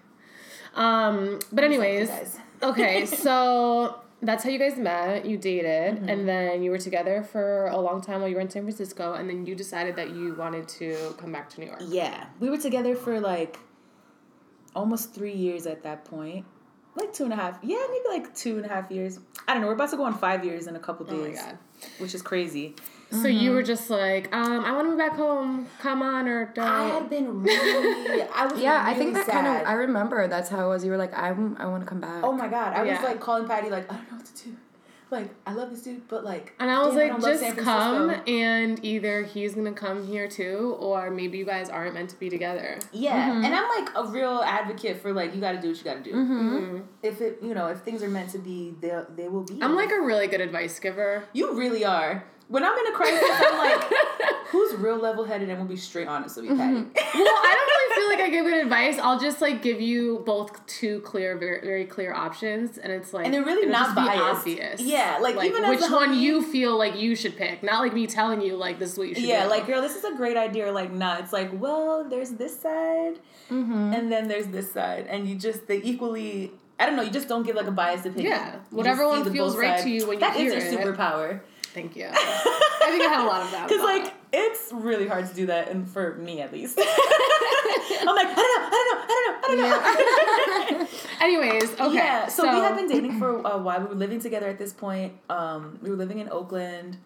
Um, 0.73 1.39
but 1.51 1.63
anyways, 1.63 2.09
okay, 2.63 3.05
so 3.25 3.99
that's 4.21 4.43
how 4.43 4.49
you 4.49 4.59
guys 4.59 4.77
met. 4.77 5.25
You 5.25 5.37
dated, 5.37 5.95
Mm-hmm. 5.95 6.09
and 6.09 6.27
then 6.29 6.61
you 6.63 6.71
were 6.71 6.77
together 6.77 7.23
for 7.23 7.67
a 7.67 7.79
long 7.79 8.01
time 8.01 8.19
while 8.21 8.29
you 8.29 8.35
were 8.35 8.41
in 8.41 8.49
San 8.49 8.63
Francisco, 8.63 9.13
and 9.13 9.29
then 9.29 9.45
you 9.45 9.55
decided 9.55 9.95
that 9.95 10.11
you 10.11 10.35
wanted 10.35 10.67
to 10.79 11.15
come 11.17 11.31
back 11.31 11.49
to 11.51 11.59
New 11.59 11.67
York. 11.67 11.81
Yeah. 11.87 12.25
We 12.39 12.49
were 12.49 12.57
together 12.57 12.95
for 12.95 13.19
like 13.19 13.57
almost 14.75 15.13
three 15.13 15.33
years 15.33 15.65
at 15.65 15.83
that 15.83 16.05
point. 16.05 16.45
Like 16.95 17.13
two 17.13 17.23
and 17.23 17.33
a 17.33 17.35
half. 17.37 17.57
Yeah, 17.63 17.77
maybe 17.89 18.05
like 18.09 18.35
two 18.35 18.57
and 18.57 18.65
a 18.65 18.69
half 18.69 18.91
years. 18.91 19.17
I 19.47 19.53
don't 19.53 19.61
know. 19.61 19.67
We're 19.69 19.75
about 19.75 19.91
to 19.91 19.97
go 19.97 20.03
on 20.03 20.17
five 20.17 20.43
years 20.43 20.67
in 20.67 20.75
a 20.75 20.79
couple 20.79 21.05
Oh 21.09 21.13
my 21.15 21.27
days. 21.27 21.41
god. 21.41 21.57
Which 21.99 22.13
is 22.13 22.21
crazy. 22.21 22.75
So 23.11 23.27
you 23.27 23.51
were 23.51 23.63
just 23.63 23.89
like, 23.89 24.33
um, 24.33 24.63
I 24.63 24.71
want 24.71 24.85
to 24.85 24.89
move 24.89 24.97
back 24.97 25.13
home. 25.17 25.67
Come 25.79 26.01
on, 26.01 26.27
or 26.27 26.45
don't. 26.55 26.65
I 26.65 26.83
had 26.87 27.09
been 27.09 27.43
really 27.43 28.21
I 28.33 28.45
was 28.45 28.59
Yeah, 28.61 28.83
I 28.85 28.93
think 28.93 29.13
that 29.15 29.27
kind 29.27 29.47
of 29.47 29.67
I 29.67 29.73
remember 29.73 30.27
that's 30.27 30.49
how 30.49 30.65
it 30.65 30.69
was. 30.69 30.83
You 30.85 30.91
were 30.91 30.97
like, 30.97 31.13
I'm 31.17 31.57
I 31.59 31.65
want 31.65 31.83
to 31.83 31.87
come 31.89 31.99
back. 31.99 32.23
Oh 32.23 32.31
my 32.31 32.47
god. 32.47 32.73
I 32.73 32.83
Yeah. 32.85 33.01
was 33.01 33.03
like 33.09 33.19
calling 33.19 33.47
Patty 33.47 33.69
like, 33.69 33.91
I 33.91 33.95
don't 33.95 34.11
know 34.11 34.17
what 34.17 34.25
to 34.27 34.43
do. 34.45 34.55
Like, 35.09 35.27
I 35.45 35.51
love 35.51 35.71
this 35.71 35.81
dude, 35.81 36.07
but 36.07 36.23
like 36.23 36.53
And 36.57 36.71
I 36.71 36.79
was 36.79 36.95
damn, 36.95 37.09
like, 37.11 37.21
don't 37.21 37.37
just 37.41 37.57
come, 37.57 38.11
and 38.27 38.79
either 38.85 39.23
he's 39.23 39.55
gonna 39.55 39.73
come 39.73 40.07
here 40.07 40.29
too, 40.29 40.77
or 40.79 41.11
maybe 41.11 41.37
you 41.37 41.43
guys 41.43 41.69
aren't 41.69 41.95
meant 41.95 42.11
to 42.11 42.15
be 42.15 42.29
together. 42.29 42.79
Yeah, 42.93 43.29
Mm-hmm. 43.29 43.43
and 43.43 43.53
I'm 43.53 43.67
like 43.85 43.89
a 43.97 44.09
real 44.09 44.41
advocate 44.41 45.01
for 45.01 45.11
like 45.11 45.35
you 45.35 45.41
got 45.41 45.51
to 45.51 45.59
do 45.61 45.67
what 45.67 45.77
you 45.79 45.83
got 45.83 46.01
to 46.01 46.03
do. 46.09 46.13
Mm-hmm. 46.15 46.79
If 47.03 47.19
it, 47.19 47.39
you 47.41 47.53
know, 47.53 47.67
if 47.67 47.79
things 47.79 48.03
are 48.03 48.07
meant 48.09 48.29
to 48.29 48.37
be, 48.37 48.73
they 48.79 49.01
they 49.17 49.27
will 49.27 49.43
be. 49.43 49.59
I'm 49.61 49.75
like 49.75 49.91
a 49.91 49.99
really 49.99 50.27
good 50.27 50.39
advice 50.39 50.79
giver. 50.79 51.25
you 51.33 51.55
really 51.59 51.83
are. 51.83 52.23
When 52.51 52.65
I'm 52.65 52.77
in 52.77 52.87
a 52.87 52.91
crisis, 52.91 53.23
I'm 53.23 53.57
like, 53.57 53.93
who's 54.47 54.75
real 54.75 54.97
level 54.97 55.23
headed 55.23 55.47
and 55.49 55.57
will 55.57 55.65
be 55.65 55.77
straight 55.77 56.07
honest 56.09 56.35
with 56.35 56.45
you, 56.47 56.55
Patty? 56.57 56.73
well, 56.73 56.83
I 56.95 57.55
don't 57.55 57.67
really 57.67 57.95
feel 58.01 58.09
like 58.09 58.19
I 58.19 58.29
give 58.29 58.43
good 58.45 58.61
advice. 58.65 58.97
I'll 58.99 59.19
just 59.19 59.39
like 59.39 59.61
give 59.61 59.79
you 59.79 60.21
both 60.25 60.65
two 60.67 60.99
clear, 60.99 61.37
very, 61.37 61.61
very 61.61 61.85
clear 61.85 62.13
options, 62.13 62.77
and 62.77 62.91
it's 62.91 63.13
like 63.13 63.23
And 63.25 63.33
they're 63.33 63.45
really 63.45 63.67
not 63.67 63.95
biased. 63.95 64.21
obvious. 64.21 64.81
Yeah, 64.81 65.19
like, 65.21 65.41
even 65.45 65.63
as 65.63 65.69
which 65.81 65.89
one 65.89 66.09
homie- 66.09 66.19
you 66.21 66.41
feel 66.43 66.77
like 66.77 66.97
you 66.99 67.15
should 67.15 67.37
pick, 67.37 67.63
not 67.63 67.79
like 67.79 67.93
me 67.93 68.05
telling 68.05 68.41
you 68.41 68.57
like 68.57 68.79
this 68.79 68.91
is 68.93 68.97
what 68.97 69.07
you 69.07 69.15
should. 69.15 69.23
yeah, 69.23 69.45
like 69.45 69.65
girl, 69.65 69.81
this 69.81 69.95
is 69.95 70.03
a 70.03 70.13
great 70.15 70.35
idea. 70.35 70.67
Or 70.67 70.71
like, 70.73 70.91
nah, 70.91 71.19
it's 71.19 71.31
like, 71.31 71.49
well, 71.53 72.03
there's 72.09 72.31
this 72.31 72.59
side, 72.59 73.15
Mm-hmm. 73.49 73.93
and 73.93 74.11
then 74.11 74.27
there's 74.27 74.47
this 74.47 74.71
side, 74.73 75.07
and 75.09 75.27
you 75.27 75.35
just 75.35 75.67
they 75.67 75.81
equally. 75.81 76.51
I 76.79 76.85
don't 76.87 76.95
know. 76.95 77.03
You 77.03 77.11
just 77.11 77.27
don't 77.27 77.43
give 77.45 77.55
like 77.55 77.67
a 77.67 77.71
biased 77.71 78.05
opinion. 78.07 78.31
Yeah, 78.31 78.55
whatever 78.71 79.07
one 79.07 79.31
feels 79.31 79.55
right 79.55 79.79
to 79.83 79.89
you 79.89 80.07
when 80.07 80.15
you 80.15 80.19
That 80.21 80.35
is 80.35 80.41
hear 80.53 80.53
your 80.71 80.81
it. 80.81 80.97
superpower. 80.97 81.41
Thank 81.73 81.95
you. 81.95 82.07
I 82.07 82.87
think 82.89 83.03
I 83.03 83.13
have 83.13 83.25
a 83.25 83.27
lot 83.27 83.41
of 83.41 83.51
that. 83.51 83.67
Because 83.69 83.83
like 83.83 84.13
it's 84.33 84.71
really 84.71 85.07
hard 85.07 85.27
to 85.27 85.33
do 85.33 85.45
that, 85.47 85.69
and 85.69 85.89
for 85.89 86.15
me 86.15 86.41
at 86.41 86.51
least, 86.51 86.79
I'm 86.79 88.15
like 88.15 88.27
I 88.27 88.35
don't 88.35 88.61
know, 88.61 88.67
I 88.67 88.81
don't 88.81 88.89
know, 88.91 89.03
I 89.03 89.47
don't 89.47 89.59
know, 89.59 89.79
I 89.83 90.65
don't 90.69 90.79
know. 90.79 90.87
anyways, 91.21 91.79
okay. 91.79 91.93
Yeah, 91.93 92.27
so, 92.27 92.43
we 92.43 92.59
had 92.59 92.75
been 92.75 92.87
dating 92.87 93.19
for 93.19 93.37
a 93.39 93.57
while. 93.57 93.81
We 93.81 93.87
were 93.87 93.95
living 93.95 94.19
together 94.19 94.47
at 94.47 94.57
this 94.57 94.73
point. 94.73 95.13
Um, 95.29 95.79
we 95.81 95.89
were 95.89 95.95
living 95.95 96.19
in 96.19 96.29
Oakland. 96.29 96.97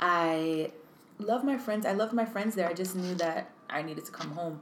I 0.00 0.72
love 1.18 1.44
my 1.44 1.58
friends. 1.58 1.84
I 1.84 1.92
loved 1.92 2.12
my 2.12 2.24
friends 2.24 2.54
there. 2.54 2.68
I 2.68 2.72
just 2.72 2.96
knew 2.96 3.14
that 3.16 3.50
I 3.68 3.82
needed 3.82 4.04
to 4.06 4.12
come 4.12 4.32
home. 4.32 4.60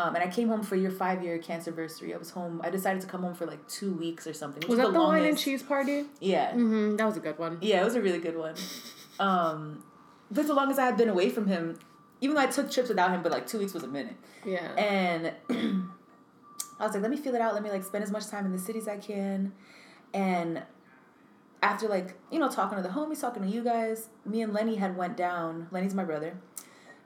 Um, 0.00 0.14
and 0.14 0.24
I 0.24 0.28
came 0.28 0.48
home 0.48 0.62
for 0.62 0.76
your 0.76 0.90
five 0.90 1.22
year 1.22 1.36
cancer 1.38 1.70
anniversary. 1.70 2.14
I 2.14 2.16
was 2.16 2.30
home. 2.30 2.60
I 2.64 2.70
decided 2.70 3.02
to 3.02 3.06
come 3.06 3.22
home 3.22 3.34
for 3.34 3.44
like 3.44 3.66
two 3.68 3.92
weeks 3.92 4.26
or 4.26 4.32
something. 4.32 4.60
which 4.60 4.68
was 4.68 4.78
is 4.78 4.84
that 4.86 4.92
the 4.92 4.98
wine 4.98 5.24
and 5.24 5.36
cheese 5.36 5.62
party? 5.62 6.04
Yeah. 6.20 6.52
Mm-hmm. 6.52 6.96
That 6.96 7.04
was 7.06 7.16
a 7.16 7.20
good 7.20 7.38
one. 7.38 7.58
Yeah, 7.60 7.82
it 7.82 7.84
was 7.84 7.96
a 7.96 8.00
really 8.00 8.18
good 8.18 8.36
one. 8.36 8.54
Um, 9.18 9.84
but 10.30 10.46
the 10.46 10.54
longest 10.54 10.80
I 10.80 10.86
had 10.86 10.96
been 10.96 11.10
away 11.10 11.28
from 11.28 11.46
him, 11.46 11.78
even 12.22 12.34
though 12.34 12.40
I 12.40 12.46
took 12.46 12.70
trips 12.70 12.88
without 12.88 13.10
him, 13.10 13.22
but 13.22 13.30
like 13.30 13.46
two 13.46 13.58
weeks 13.58 13.74
was 13.74 13.82
a 13.82 13.88
minute. 13.88 14.16
Yeah. 14.46 14.72
And 14.76 15.34
I 16.80 16.84
was 16.86 16.94
like, 16.94 17.02
let 17.02 17.10
me 17.10 17.18
feel 17.18 17.34
it 17.34 17.42
out. 17.42 17.52
Let 17.52 17.62
me 17.62 17.70
like 17.70 17.84
spend 17.84 18.02
as 18.02 18.10
much 18.10 18.28
time 18.28 18.46
in 18.46 18.52
the 18.52 18.58
city 18.58 18.78
as 18.78 18.88
I 18.88 18.96
can. 18.96 19.52
And 20.14 20.62
after 21.62 21.88
like, 21.88 22.14
you 22.30 22.38
know, 22.38 22.48
talking 22.48 22.76
to 22.76 22.82
the 22.82 22.88
homies, 22.88 23.20
talking 23.20 23.42
to 23.42 23.48
you 23.48 23.62
guys, 23.62 24.08
me 24.24 24.40
and 24.40 24.54
Lenny 24.54 24.76
had 24.76 24.96
went 24.96 25.18
down. 25.18 25.68
Lenny's 25.70 25.94
my 25.94 26.04
brother. 26.04 26.38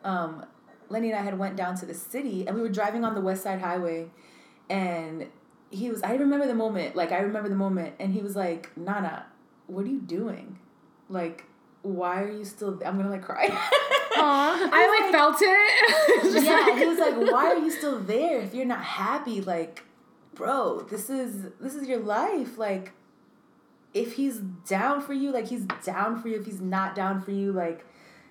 Um, 0.05 0.47
Lenny 0.89 1.11
and 1.11 1.19
I 1.19 1.23
had 1.23 1.39
went 1.39 1.57
down 1.57 1.77
to 1.77 1.87
the 1.87 1.95
city 1.95 2.47
and 2.47 2.57
we 2.57 2.63
were 2.63 2.69
driving 2.69 3.05
on 3.05 3.15
the 3.15 3.21
West 3.21 3.43
Side 3.43 3.61
Highway 3.61 4.11
and 4.71 5.27
he 5.71 5.91
was 5.91 6.03
I 6.03 6.15
remember 6.15 6.47
the 6.47 6.55
moment, 6.55 6.95
like 6.97 7.13
I 7.13 7.19
remember 7.21 7.49
the 7.49 7.55
moment 7.57 7.95
and 7.99 8.13
he 8.13 8.21
was 8.21 8.37
like, 8.37 8.77
Nana, 8.77 9.27
what 9.67 9.85
are 9.85 9.89
you 9.89 10.01
doing? 10.01 10.59
Like, 11.09 11.45
why 11.83 12.23
are 12.23 12.31
you 12.31 12.45
still 12.45 12.81
I'm 12.85 12.97
gonna 12.97 13.11
like 13.11 13.23
cry. 13.23 13.49
Aw. 13.51 14.71
I 14.73 15.01
like 15.03 15.11
felt 15.13 15.37
it. 15.41 16.45
Yeah, 16.45 16.61
like- 16.61 16.79
he 16.79 16.87
was 16.87 16.99
like, 16.99 17.17
"Why 17.33 17.47
are 17.49 17.59
you 17.59 17.71
still 17.71 18.01
there 18.01 18.41
if 18.41 18.55
you're 18.55 18.65
not 18.67 18.83
happy? 18.83 19.41
Like, 19.41 19.83
bro, 20.35 20.81
this 20.91 21.09
is 21.11 21.47
this 21.61 21.75
is 21.75 21.87
your 21.87 22.01
life. 22.01 22.59
Like, 22.59 22.93
if 23.93 24.15
he's 24.15 24.39
down 24.67 25.01
for 25.01 25.13
you, 25.13 25.31
like 25.31 25.47
he's 25.49 25.65
down 25.85 26.21
for 26.21 26.29
you. 26.29 26.41
If 26.41 26.47
he's 26.47 26.61
not 26.61 26.95
down 26.95 27.21
for 27.23 27.31
you, 27.31 27.53
like, 27.53 27.87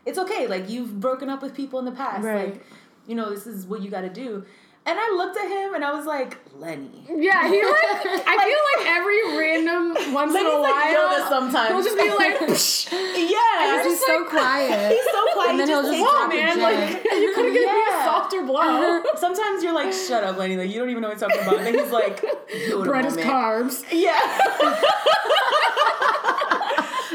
it's 0.05 0.17
okay. 0.19 0.47
Like 0.47 0.69
you've 0.69 0.99
broken 0.99 1.29
up 1.29 1.41
with 1.41 1.53
people 1.55 1.79
in 1.79 1.85
the 1.85 1.91
past. 1.91 2.23
Right. 2.23 2.53
Like, 2.53 2.65
you 3.07 3.15
know, 3.15 3.29
this 3.29 3.45
is 3.47 3.65
what 3.65 3.81
you 3.81 3.89
got 3.89 4.01
to 4.01 4.09
do." 4.09 4.45
And 4.85 4.99
I 4.99 5.11
looked 5.15 5.37
at 5.37 5.47
him 5.47 5.75
and 5.75 5.85
I 5.85 5.93
was 5.93 6.05
like, 6.05 6.37
"Lenny." 6.57 7.05
Yeah, 7.07 7.47
he 7.47 7.55
like 7.63 8.27
I 8.27 8.35
feel 8.43 8.61
like 8.75 8.87
every 8.97 9.37
random 9.39 10.13
once 10.13 10.35
in 10.35 10.45
a 10.45 10.49
like 10.49 10.73
while 10.73 11.29
sometimes. 11.29 11.69
he'll 11.69 11.83
just 11.83 11.97
be 11.97 12.09
like, 12.17 12.37
Psh, 12.49 12.91
Yeah, 12.91 13.83
He's 13.83 13.91
he's, 13.99 14.05
so 14.05 14.25
quiet. 14.25 14.91
he's 14.91 15.05
so 15.09 15.25
quiet. 15.33 15.49
And 15.51 15.59
then 15.61 15.67
he 15.69 15.73
he'll 15.73 15.83
just 15.83 15.93
just 15.93 16.03
"Whoa, 16.03 16.27
drop 16.27 16.33
it. 16.33 16.39
a 16.39 16.43
man, 16.43 16.59
like 16.59 17.03
you 17.05 17.31
could 17.33 17.45
have 17.45 17.53
given 17.53 17.73
me 17.73 17.81
a 17.91 18.03
softer 18.03 18.43
blow." 18.43 19.01
Sometimes 19.15 19.63
you're 19.63 19.73
like, 19.73 19.93
"Shut 19.93 20.25
up, 20.25 20.35
Lenny." 20.37 20.57
Like 20.57 20.69
you 20.69 20.79
don't 20.79 20.89
even 20.89 21.01
know 21.01 21.07
what 21.07 21.15
he's 21.17 21.21
talking 21.21 21.39
about. 21.41 21.59
And 21.59 21.65
then 21.67 21.75
he's 21.79 21.91
like, 21.91 22.19
Bread 22.83 23.05
is 23.05 23.15
carbs. 23.15 23.85
Yeah. 23.89 24.19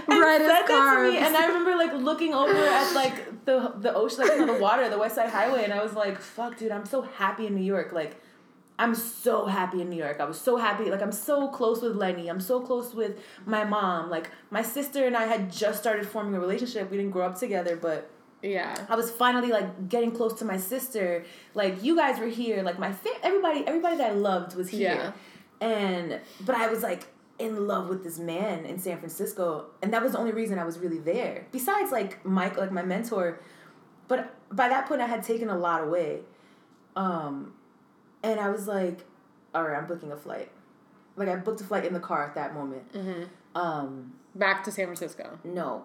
Bread 0.07 0.41
said 0.43 0.63
to 0.67 0.73
carbs. 0.73 1.11
me, 1.13 1.19
and 1.19 1.37
I 1.37 1.47
remember 1.47 1.77
like 1.77 1.93
looking 1.95 2.35
over 2.35 2.55
at 2.55 2.93
like 2.95 3.45
the 3.45 3.73
the 3.79 3.95
ocean, 3.95 4.21
like 4.21 4.37
the 4.47 4.59
water, 4.61 4.89
the 4.89 4.99
West 4.99 5.15
Side 5.17 5.31
Highway, 5.31 5.65
and 5.65 5.73
I 5.73 5.83
was 5.83 5.95
like, 5.95 6.21
"Fuck, 6.21 6.59
dude, 6.59 6.73
I'm 6.73 6.87
so 6.87 7.03
happy 7.03 7.47
in 7.47 7.55
New 7.55 7.63
York." 7.65 7.93
Like, 7.93 8.21
I'm 8.79 8.95
so 8.95 9.47
happy 9.47 9.81
in 9.83 9.91
New 9.91 9.97
York. 9.97 10.19
I 10.21 10.25
was 10.25 10.41
so 10.41 10.57
happy. 10.57 10.91
Like, 10.91 11.03
I'm 11.03 11.13
so 11.13 11.49
close 11.49 11.83
with 11.83 11.97
Lenny. 11.97 12.29
I'm 12.29 12.41
so 12.41 12.61
close 12.61 12.95
with 12.95 13.19
my 13.47 13.65
mom. 13.65 14.09
Like, 14.11 14.31
my 14.51 14.63
sister 14.63 15.07
and 15.07 15.17
I 15.17 15.25
had 15.27 15.51
just 15.51 15.81
started 15.81 16.07
forming 16.07 16.35
a 16.35 16.41
relationship. 16.41 16.91
We 16.91 16.97
didn't 16.99 17.13
grow 17.13 17.27
up 17.27 17.39
together, 17.39 17.75
but 17.77 18.09
Yeah. 18.41 18.77
I 18.89 18.95
was 18.95 19.11
finally 19.11 19.49
like 19.51 19.89
getting 19.89 20.13
close 20.13 20.35
to 20.41 20.45
my 20.45 20.59
sister. 20.59 21.25
Like, 21.55 21.83
you 21.83 21.97
guys 21.97 22.21
were 22.21 22.29
here. 22.29 22.63
Like, 22.63 22.79
my 22.79 22.93
fa- 22.93 23.19
everybody, 23.25 23.65
everybody 23.67 23.97
that 23.97 24.11
I 24.13 24.15
loved 24.15 24.55
was 24.55 24.69
here. 24.69 24.95
yeah. 24.95 25.13
And 25.61 26.21
but 26.47 26.55
I 26.55 26.69
was 26.69 26.83
like 26.85 27.09
in 27.39 27.67
love 27.69 27.89
with 27.89 28.03
this 28.03 28.19
man 28.19 28.65
in 28.67 28.79
San 28.79 28.99
Francisco, 28.99 29.67
and 29.83 29.93
that 29.93 30.03
was 30.03 30.13
the 30.13 30.19
only 30.19 30.33
reason 30.33 30.59
I 30.59 30.65
was 30.65 30.79
really 30.79 30.99
there. 30.99 31.47
Besides, 31.53 31.93
like 31.93 32.25
Mike, 32.25 32.57
like 32.57 32.73
my 32.73 32.83
mentor, 32.83 33.41
but 34.09 34.35
by 34.51 34.69
that 34.69 34.87
point 34.87 35.01
I 35.01 35.07
had 35.07 35.23
taken 35.23 35.49
a 35.49 35.57
lot 35.57 35.83
away, 35.85 36.21
um, 36.97 37.55
and 38.23 38.41
I 38.41 38.49
was 38.51 38.67
like, 38.67 39.05
all 39.55 39.63
right, 39.63 39.77
I'm 39.79 39.87
booking 39.87 40.11
a 40.13 40.17
flight. 40.17 40.51
Like 41.17 41.29
I 41.29 41.37
booked 41.37 41.61
a 41.61 41.65
flight 41.65 41.85
in 41.85 41.93
the 41.95 42.01
car 42.01 42.25
at 42.25 42.35
that 42.35 42.55
moment. 42.55 42.93
Mm-hmm. 42.93 43.23
Um, 43.57 44.13
Back 44.35 44.63
to 44.65 44.71
San 44.71 44.87
Francisco. 44.87 45.39
no, 45.45 45.85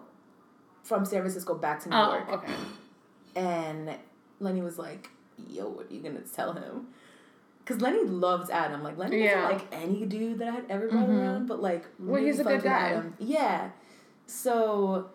from 0.82 1.04
San 1.04 1.20
Francisco 1.20 1.54
back 1.54 1.80
to 1.84 1.88
New 1.88 1.96
Oh, 1.96 2.12
York, 2.14 2.28
okay. 2.32 2.52
and 3.36 3.94
Lenny 4.40 4.60
was 4.60 4.78
like, 4.78 5.08
"Yo, 5.48 5.68
what 5.68 5.90
are 5.90 5.94
you 5.94 6.02
gonna 6.02 6.20
tell 6.20 6.52
him?" 6.52 6.88
Because 7.64 7.80
Lenny 7.80 8.04
loves 8.04 8.50
Adam. 8.50 8.82
Like 8.82 8.98
Lenny 8.98 9.24
Yeah. 9.24 9.50
wasn't 9.50 9.70
like 9.72 9.82
any 9.82 10.04
dude 10.04 10.38
that 10.38 10.48
I 10.48 10.52
had 10.52 10.64
ever 10.68 10.88
brought 10.88 11.08
Mhm. 11.08 11.18
around, 11.20 11.46
but 11.48 11.62
like 11.62 11.86
Well, 11.98 12.16
really 12.16 12.26
he's 12.26 12.38
a 12.40 12.44
good 12.44 12.62
guy. 12.62 12.90
Adam. 12.90 13.14
Yeah. 13.18 13.70
So 14.26 15.08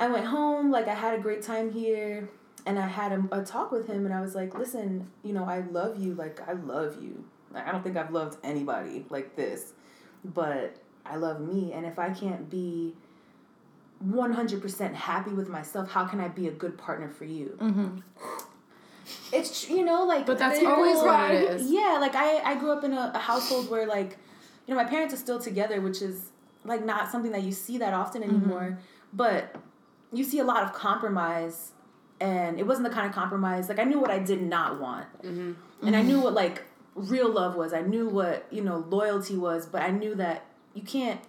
I 0.00 0.08
went 0.08 0.26
home. 0.26 0.70
Like 0.70 0.88
I 0.88 0.94
had 0.94 1.18
a 1.18 1.22
great 1.22 1.42
time 1.42 1.70
here, 1.70 2.28
and 2.66 2.78
I 2.78 2.86
had 2.88 3.12
a, 3.12 3.22
a 3.40 3.44
talk 3.44 3.70
with 3.70 3.86
him, 3.86 4.04
and 4.06 4.12
I 4.14 4.20
was 4.20 4.34
like, 4.34 4.56
"Listen, 4.58 5.08
you 5.22 5.32
know, 5.32 5.44
I 5.44 5.60
love 5.60 5.98
you. 5.98 6.14
Like 6.14 6.40
I 6.48 6.52
love 6.54 7.00
you. 7.00 7.24
Like, 7.52 7.66
I 7.68 7.70
don't 7.72 7.82
think 7.84 7.96
I've 7.96 8.10
loved 8.10 8.38
anybody 8.42 9.06
like 9.10 9.36
this, 9.36 9.74
but 10.24 10.76
I 11.06 11.16
love 11.16 11.40
me, 11.40 11.72
and 11.72 11.86
if 11.86 11.98
I 11.98 12.10
can't 12.10 12.50
be." 12.50 12.96
100% 14.04 14.94
happy 14.94 15.30
with 15.30 15.48
myself, 15.48 15.88
how 15.88 16.04
can 16.06 16.18
I 16.20 16.26
be 16.26 16.48
a 16.48 16.50
good 16.50 16.76
partner 16.76 17.08
for 17.08 17.24
you? 17.24 17.56
Mm-hmm. 17.60 17.98
It's 19.32 19.68
you 19.68 19.84
know 19.84 20.04
like 20.04 20.26
But 20.26 20.38
that's 20.38 20.62
always 20.64 20.96
what 20.98 21.08
I- 21.10 21.32
it 21.32 21.50
is. 21.60 21.70
Yeah, 21.70 21.98
like 22.00 22.14
I 22.14 22.38
I 22.52 22.54
grew 22.56 22.70
up 22.72 22.84
in 22.84 22.92
a, 22.92 23.12
a 23.14 23.18
household 23.18 23.70
where 23.70 23.86
like 23.86 24.16
you 24.66 24.74
know 24.74 24.82
my 24.82 24.88
parents 24.88 25.12
are 25.14 25.18
still 25.18 25.38
together, 25.40 25.80
which 25.80 26.00
is 26.02 26.30
like 26.64 26.84
not 26.84 27.10
something 27.10 27.32
that 27.32 27.42
you 27.42 27.52
see 27.52 27.78
that 27.78 27.92
often 27.94 28.22
Mm-hmm. 28.22 28.36
anymore. 28.36 28.78
But 29.12 29.56
you 30.12 30.24
see 30.24 30.38
a 30.38 30.44
lot 30.44 30.62
of 30.62 30.72
compromise, 30.72 31.72
and 32.20 32.58
it 32.60 32.66
wasn't 32.66 32.86
the 32.88 32.94
kind 32.94 33.06
of 33.06 33.12
compromise 33.14 33.68
like 33.68 33.78
I 33.78 33.84
knew 33.84 33.98
what 33.98 34.10
I 34.10 34.18
did 34.18 34.42
not 34.42 34.80
want, 34.80 35.06
and 35.22 35.56
I 35.96 36.02
knew 36.02 36.20
what 36.20 36.34
like 36.34 36.62
real 36.94 37.30
love 37.32 37.56
was. 37.56 37.72
I 37.72 37.80
knew 37.80 38.08
what 38.08 38.46
you 38.50 38.62
know 38.62 38.84
loyalty 38.88 39.36
was, 39.36 39.66
but 39.66 39.82
I 39.82 39.90
knew 39.90 40.14
that 40.16 40.44
you 40.74 40.82
can't 40.82 41.20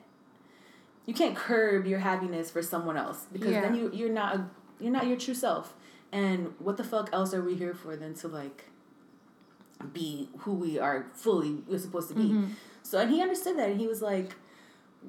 you 1.06 1.14
can't 1.14 1.36
curb 1.36 1.86
your 1.86 2.00
happiness 2.00 2.50
for 2.52 2.62
someone 2.62 2.98
else 2.98 3.26
because 3.32 3.52
Yeah. 3.52 3.62
then 3.62 3.76
you 3.76 3.90
you're 3.94 4.10
not 4.12 4.36
a, 4.36 4.46
you're 4.80 4.92
not 4.92 5.08
your 5.08 5.18
true 5.18 5.34
self. 5.34 5.74
And 6.14 6.54
what 6.60 6.78
the 6.78 6.84
fuck 6.84 7.10
else 7.12 7.34
are 7.34 7.42
we 7.42 7.56
here 7.56 7.74
for 7.74 7.96
than 7.96 8.14
to 8.16 8.28
like 8.28 8.66
be 9.92 10.30
who 10.40 10.54
we 10.54 10.80
are 10.80 11.08
fully 11.14 11.64
we're 11.68 11.80
supposed 11.80 12.08
to 12.10 12.16
be? 12.16 12.26
Mm-hmm. 12.26 12.46
So 12.84 13.00
and 13.00 13.12
he 13.12 13.22
understood 13.22 13.58
that 13.58 13.70
and 13.70 13.80
he 13.80 13.88
was 13.88 14.02
like, 14.02 14.36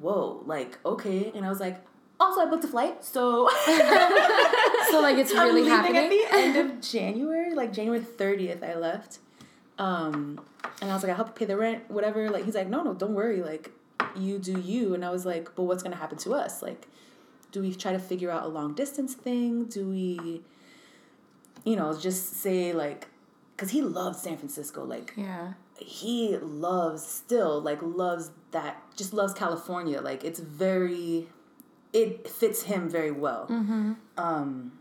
"Whoa, 0.00 0.42
like 0.46 0.78
okay." 0.84 1.30
And 1.34 1.44
I 1.44 1.50
was 1.50 1.60
like, 1.60 1.84
"Also, 2.18 2.40
I 2.40 2.46
booked 2.46 2.64
a 2.64 2.68
flight, 2.68 3.04
so 3.04 3.50
So 4.90 5.00
like 5.00 5.18
it's 5.18 5.32
really 5.32 5.62
I'm 5.62 5.84
happening. 5.84 5.96
at 5.96 6.08
the 6.08 6.26
end 6.30 6.56
of 6.56 6.80
January, 6.80 7.54
like 7.54 7.72
January 7.72 8.00
thirtieth. 8.02 8.62
I 8.62 8.74
left, 8.74 9.18
um, 9.78 10.40
and 10.80 10.90
I 10.90 10.94
was 10.94 11.02
like, 11.02 11.12
I 11.12 11.16
help 11.16 11.28
you 11.28 11.34
pay 11.34 11.44
the 11.44 11.56
rent, 11.56 11.90
whatever. 11.90 12.30
Like 12.30 12.44
he's 12.44 12.54
like, 12.54 12.68
no, 12.68 12.82
no, 12.82 12.94
don't 12.94 13.14
worry. 13.14 13.42
Like 13.42 13.72
you 14.16 14.38
do 14.38 14.58
you. 14.58 14.94
And 14.94 15.04
I 15.04 15.10
was 15.10 15.26
like, 15.26 15.54
but 15.54 15.64
what's 15.64 15.82
gonna 15.82 15.96
happen 15.96 16.16
to 16.18 16.32
us? 16.34 16.62
Like, 16.62 16.86
do 17.52 17.60
we 17.60 17.74
try 17.74 17.92
to 17.92 17.98
figure 17.98 18.30
out 18.30 18.44
a 18.44 18.48
long 18.48 18.74
distance 18.74 19.14
thing? 19.14 19.64
Do 19.66 19.88
we, 19.88 20.42
you 21.64 21.76
know, 21.76 21.96
just 21.98 22.34
say 22.42 22.72
like, 22.72 23.08
because 23.56 23.70
he 23.70 23.82
loves 23.82 24.20
San 24.20 24.36
Francisco, 24.36 24.84
like 24.84 25.12
Yeah. 25.16 25.54
he 25.78 26.36
loves 26.38 27.04
still 27.06 27.60
like 27.60 27.80
loves 27.82 28.30
that 28.52 28.80
just 28.96 29.12
loves 29.12 29.32
california 29.34 30.00
like 30.00 30.22
it's 30.24 30.38
very 30.38 31.26
it 31.92 32.28
fits 32.28 32.62
him 32.62 32.88
very 32.88 33.10
well. 33.10 33.46
Um 34.16 34.72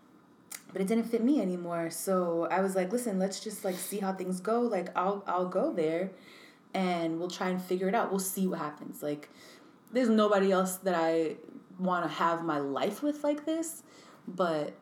but 0.72 0.82
it 0.82 0.88
didn't 0.88 1.06
fit 1.06 1.24
me 1.24 1.40
anymore 1.42 1.90
so 1.92 2.48
i 2.50 2.60
was 2.62 2.76
like 2.76 2.92
listen 2.92 3.18
let's 3.20 3.40
just 3.40 3.64
like 3.64 3.76
see 3.76 4.00
how 4.00 4.12
things 4.14 4.40
go 4.40 4.62
like 4.62 4.90
i'll 4.98 5.24
i'll 5.28 5.48
go 5.48 5.72
there 5.74 6.10
and 6.74 7.20
we'll 7.20 7.30
try 7.30 7.50
and 7.50 7.62
figure 7.62 7.88
it 7.88 7.94
out 7.96 8.10
we'll 8.10 8.20
see 8.20 8.48
what 8.48 8.58
happens. 8.60 9.04
Like 9.04 9.30
there's 9.92 10.10
nobody 10.10 10.52
else 10.52 10.78
that 10.78 10.96
i 10.96 11.36
want 11.80 12.06
to 12.06 12.12
have 12.12 12.44
my 12.44 12.58
life 12.60 13.02
with 13.04 13.24
like 13.24 13.46
this 13.46 13.84
but 14.28 14.74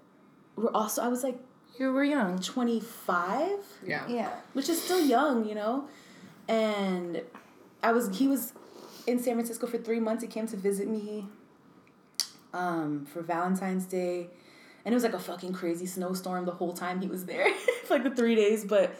we're 0.55 0.71
also 0.73 1.01
i 1.01 1.07
was 1.09 1.23
like 1.23 1.39
You 1.81 1.91
were 1.91 2.03
young. 2.03 2.39
25 2.39 3.49
Yeah. 3.87 4.07
Yeah. 4.07 4.29
which 4.53 4.69
is 4.69 4.79
still 4.79 5.03
young, 5.03 5.45
you 5.49 5.55
know. 5.55 5.85
And 6.47 7.23
I 7.81 7.91
was 7.91 8.15
he 8.15 8.27
was 8.27 8.53
in 9.07 9.17
San 9.17 9.33
Francisco 9.33 9.65
for 9.65 9.79
three 9.79 9.99
months. 9.99 10.21
He 10.21 10.29
came 10.29 10.45
to 10.45 10.57
visit 10.57 10.87
me 10.87 11.25
um, 12.53 13.07
for 13.11 13.23
Valentine's 13.23 13.85
Day, 13.85 14.27
and 14.85 14.93
it 14.93 14.95
was 14.95 15.03
like 15.03 15.13
a 15.13 15.19
fucking 15.19 15.53
crazy 15.53 15.87
snowstorm 15.87 16.45
the 16.45 16.51
whole 16.51 16.73
time 16.73 17.01
he 17.01 17.07
was 17.07 17.25
there 17.25 17.51
for 17.87 17.95
like 17.95 18.03
the 18.03 18.11
three 18.11 18.35
days. 18.35 18.63
But 18.63 18.93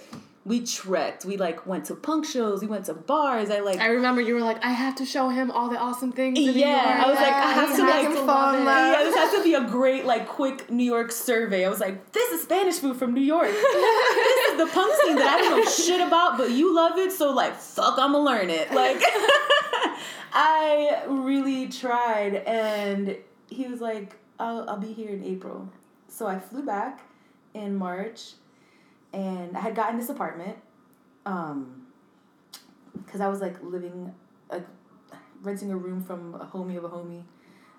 we 0.44 0.66
trekked. 0.66 1.24
We 1.24 1.38
like 1.38 1.68
went 1.68 1.86
to 1.86 1.96
punk 1.96 2.26
shows. 2.26 2.62
We 2.62 2.68
went 2.68 2.86
to 2.86 2.96
bars. 2.96 3.50
I 3.52 3.60
like 3.60 3.80
I 3.80 3.88
remember 3.88 4.22
you 4.22 4.34
were 4.34 4.42
like, 4.42 4.64
I 4.66 4.72
have 4.72 4.96
to 4.96 5.06
show 5.06 5.30
him 5.30 5.52
all 5.52 5.70
the 5.70 5.78
awesome 5.78 6.12
things. 6.12 6.40
In 6.40 6.46
New 6.46 6.52
Yeah. 6.54 7.04
I 7.06 7.10
was 7.10 7.16
like, 7.20 7.34
I 7.34 7.52
have 7.52 7.76
to, 7.76 7.82
like, 7.84 8.08
to 8.08 8.26
fall 8.26 8.56
in 8.56 8.66
love. 8.66 8.94
yeah, 8.94 9.04
this 9.04 9.16
has 9.16 9.32
to 9.34 9.44
be 9.44 9.54
a 9.54 9.64
great, 9.64 10.06
like, 10.06 10.28
quick 10.28 10.70
New 10.72 10.84
York 10.84 11.12
survey. 11.12 11.64
I 11.64 11.70
was 11.70 11.80
like, 11.80 12.12
this 12.12 12.32
is 12.32 12.42
Spanish 12.42 12.76
food 12.80 12.98
from 12.98 13.14
New 13.14 13.22
York. 13.22 13.50
this 13.52 14.52
is 14.52 14.58
the 14.58 14.68
punk 14.74 14.94
scene 15.04 15.16
that 15.18 15.38
I 15.40 15.42
don't 15.42 15.64
know 15.64 15.72
shit 15.72 16.02
about, 16.02 16.38
but 16.38 16.50
you 16.50 16.76
love 16.76 16.98
it, 16.98 17.12
so, 17.12 17.32
like, 17.32 17.56
fuck, 17.56 18.00
I'ma 18.00 18.18
learn 18.18 18.50
it. 18.50 18.72
Like, 18.72 18.98
I 20.34 21.04
really 21.08 21.68
tried, 21.68 22.36
and 22.36 23.16
he 23.50 23.68
was 23.68 23.80
like, 23.80 24.16
I'll, 24.40 24.68
I'll 24.68 24.80
be 24.80 24.92
here 24.94 25.12
in 25.12 25.24
April. 25.24 25.70
So 26.08 26.26
I 26.26 26.40
flew 26.40 26.64
back 26.66 27.02
in 27.54 27.76
March, 27.76 28.34
and 29.14 29.56
I 29.58 29.60
had 29.60 29.76
gotten 29.76 29.98
this 30.00 30.10
apartment, 30.10 30.58
um, 31.26 31.88
because 33.04 33.22
I 33.22 33.28
was, 33.28 33.42
like, 33.42 33.62
living, 33.64 34.14
like, 34.50 34.66
renting 35.42 35.72
a 35.72 35.78
room 35.78 36.02
from 36.02 36.36
a 36.36 36.46
homie 36.46 36.78
of 36.78 36.84
a 36.84 36.90
homie. 36.90 37.24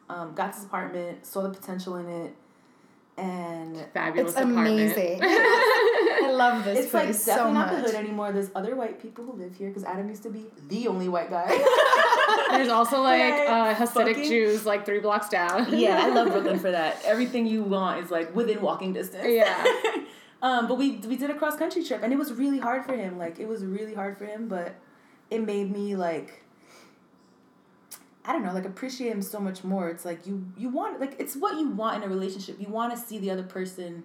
Um, 0.09 0.35
got 0.35 0.53
this 0.53 0.65
apartment, 0.65 1.25
saw 1.25 1.43
the 1.43 1.49
potential 1.51 1.97
in 1.97 2.09
it, 2.09 2.37
and 3.17 3.77
Fabulous 3.95 4.33
It's 4.33 4.41
apartment. 4.41 4.69
amazing. 4.69 5.21
I 5.23 6.31
love 6.35 6.65
this 6.65 6.85
it's 6.87 6.95
like 6.95 7.05
place 7.07 7.25
definitely 7.27 7.53
so 7.53 7.55
not 7.55 7.71
the 7.71 7.81
hood 7.81 7.95
anymore. 7.95 8.33
There's 8.33 8.51
other 8.55 8.75
white 8.75 9.01
people 9.01 9.25
who 9.25 9.33
live 9.33 9.55
here 9.55 9.69
because 9.69 9.85
Adam 9.85 10.09
used 10.09 10.23
to 10.25 10.31
be 10.31 10.47
the 10.69 10.89
only 10.89 11.09
white 11.09 11.31
guy. 11.31 11.47
There's 12.51 12.69
also 12.69 13.01
like 13.03 13.49
uh, 13.49 13.75
Hasidic 13.75 14.17
Jews 14.29 14.65
like 14.67 14.85
three 14.87 15.01
blocks 15.01 15.29
down. 15.29 15.79
yeah, 15.79 16.01
I 16.05 16.09
love 16.09 16.29
Brooklyn 16.29 16.59
for 16.67 16.71
that. 16.71 17.03
Everything 17.05 17.47
you 17.47 17.63
want 17.63 18.05
is 18.05 18.11
like 18.11 18.35
within 18.35 18.61
walking 18.61 18.93
distance. 18.93 19.27
Yeah. 19.29 19.63
Um, 20.43 20.69
but 20.69 20.77
we 20.77 20.97
we 20.99 21.17
did 21.17 21.31
a 21.31 21.35
cross 21.35 21.57
country 21.57 21.83
trip 21.85 22.03
and 22.03 22.13
it 22.13 22.17
was 22.17 22.33
really 22.33 22.59
hard 22.59 22.85
for 22.85 22.95
him. 22.95 23.17
Like 23.17 23.39
it 23.39 23.49
was 23.49 23.65
really 23.65 23.95
hard 23.95 24.19
for 24.19 24.27
him, 24.27 24.49
but 24.49 24.75
it 25.31 25.45
made 25.45 25.71
me 25.71 25.97
like 25.97 26.45
I 28.25 28.33
don't 28.33 28.45
know, 28.45 28.53
like 28.53 28.65
appreciate 28.65 29.11
him 29.11 29.23
so 29.23 29.41
much 29.41 29.65
more. 29.65 29.89
It's 29.89 30.05
like 30.05 30.27
you 30.27 30.47
you 30.57 30.69
want 30.69 31.01
like 31.01 31.17
it's 31.19 31.37
what 31.37 31.59
you 31.59 31.69
want 31.71 32.03
in 32.03 32.11
a 32.11 32.13
relationship. 32.13 32.61
You 32.61 32.69
want 32.69 32.93
to 32.93 32.99
see 32.99 33.19
the 33.19 33.31
other 33.31 33.43
person 33.43 34.05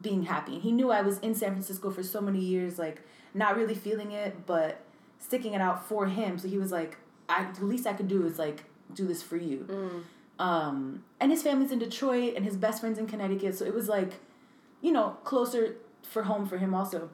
being 0.00 0.24
happy. 0.24 0.54
And 0.54 0.62
he 0.62 0.72
knew 0.72 0.90
I 0.90 1.02
was 1.02 1.18
in 1.18 1.34
San 1.34 1.52
Francisco 1.52 1.90
for 1.90 2.02
so 2.02 2.20
many 2.20 2.40
years, 2.40 2.78
like 2.78 3.02
not 3.34 3.56
really 3.56 3.74
feeling 3.74 4.12
it, 4.12 4.46
but 4.46 4.82
sticking 5.18 5.52
it 5.52 5.60
out 5.60 5.86
for 5.86 6.06
him. 6.06 6.38
So 6.38 6.48
he 6.48 6.56
was 6.58 6.72
like, 6.72 6.96
I 7.28 7.50
the 7.52 7.66
least 7.66 7.86
I 7.86 7.92
could 7.92 8.08
do 8.08 8.26
is 8.26 8.38
like 8.38 8.64
do 8.94 9.06
this 9.06 9.22
for 9.22 9.36
you. 9.36 9.66
Um, 10.38 11.04
and 11.20 11.30
his 11.30 11.42
family's 11.42 11.70
in 11.70 11.78
Detroit 11.78 12.32
and 12.34 12.46
his 12.46 12.56
best 12.56 12.80
friend's 12.80 12.98
in 12.98 13.06
Connecticut, 13.06 13.54
so 13.58 13.66
it 13.66 13.74
was 13.74 13.88
like, 13.88 14.14
you 14.80 14.92
know, 14.92 15.16
closer 15.24 15.76
for 16.02 16.22
home 16.22 16.46
for 16.46 16.58
him 16.58 16.74
also. 16.74 17.10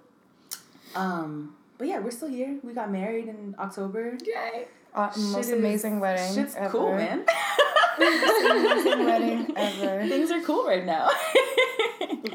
Um, 0.95 1.55
but 1.79 1.89
yeah, 1.89 1.99
we're 1.99 2.11
still 2.11 2.29
here. 2.29 2.59
We 2.63 2.73
got 2.73 2.91
married 2.91 3.29
in 3.29 3.55
October. 3.59 4.17
Yay. 4.25 4.67
Uh, 4.95 5.11
Shit 5.13 5.23
most 5.25 5.47
is- 5.49 5.53
amazing 5.53 6.01
wedding. 6.01 6.35
Shit's 6.35 6.55
ever. 6.57 6.71
cool, 6.71 6.95
man. 6.97 7.25
amazing 7.99 9.05
wedding 9.05 9.53
ever. 9.57 10.07
Things 10.09 10.31
are 10.31 10.41
cool 10.43 10.67
right 10.67 10.85
now. 10.87 11.11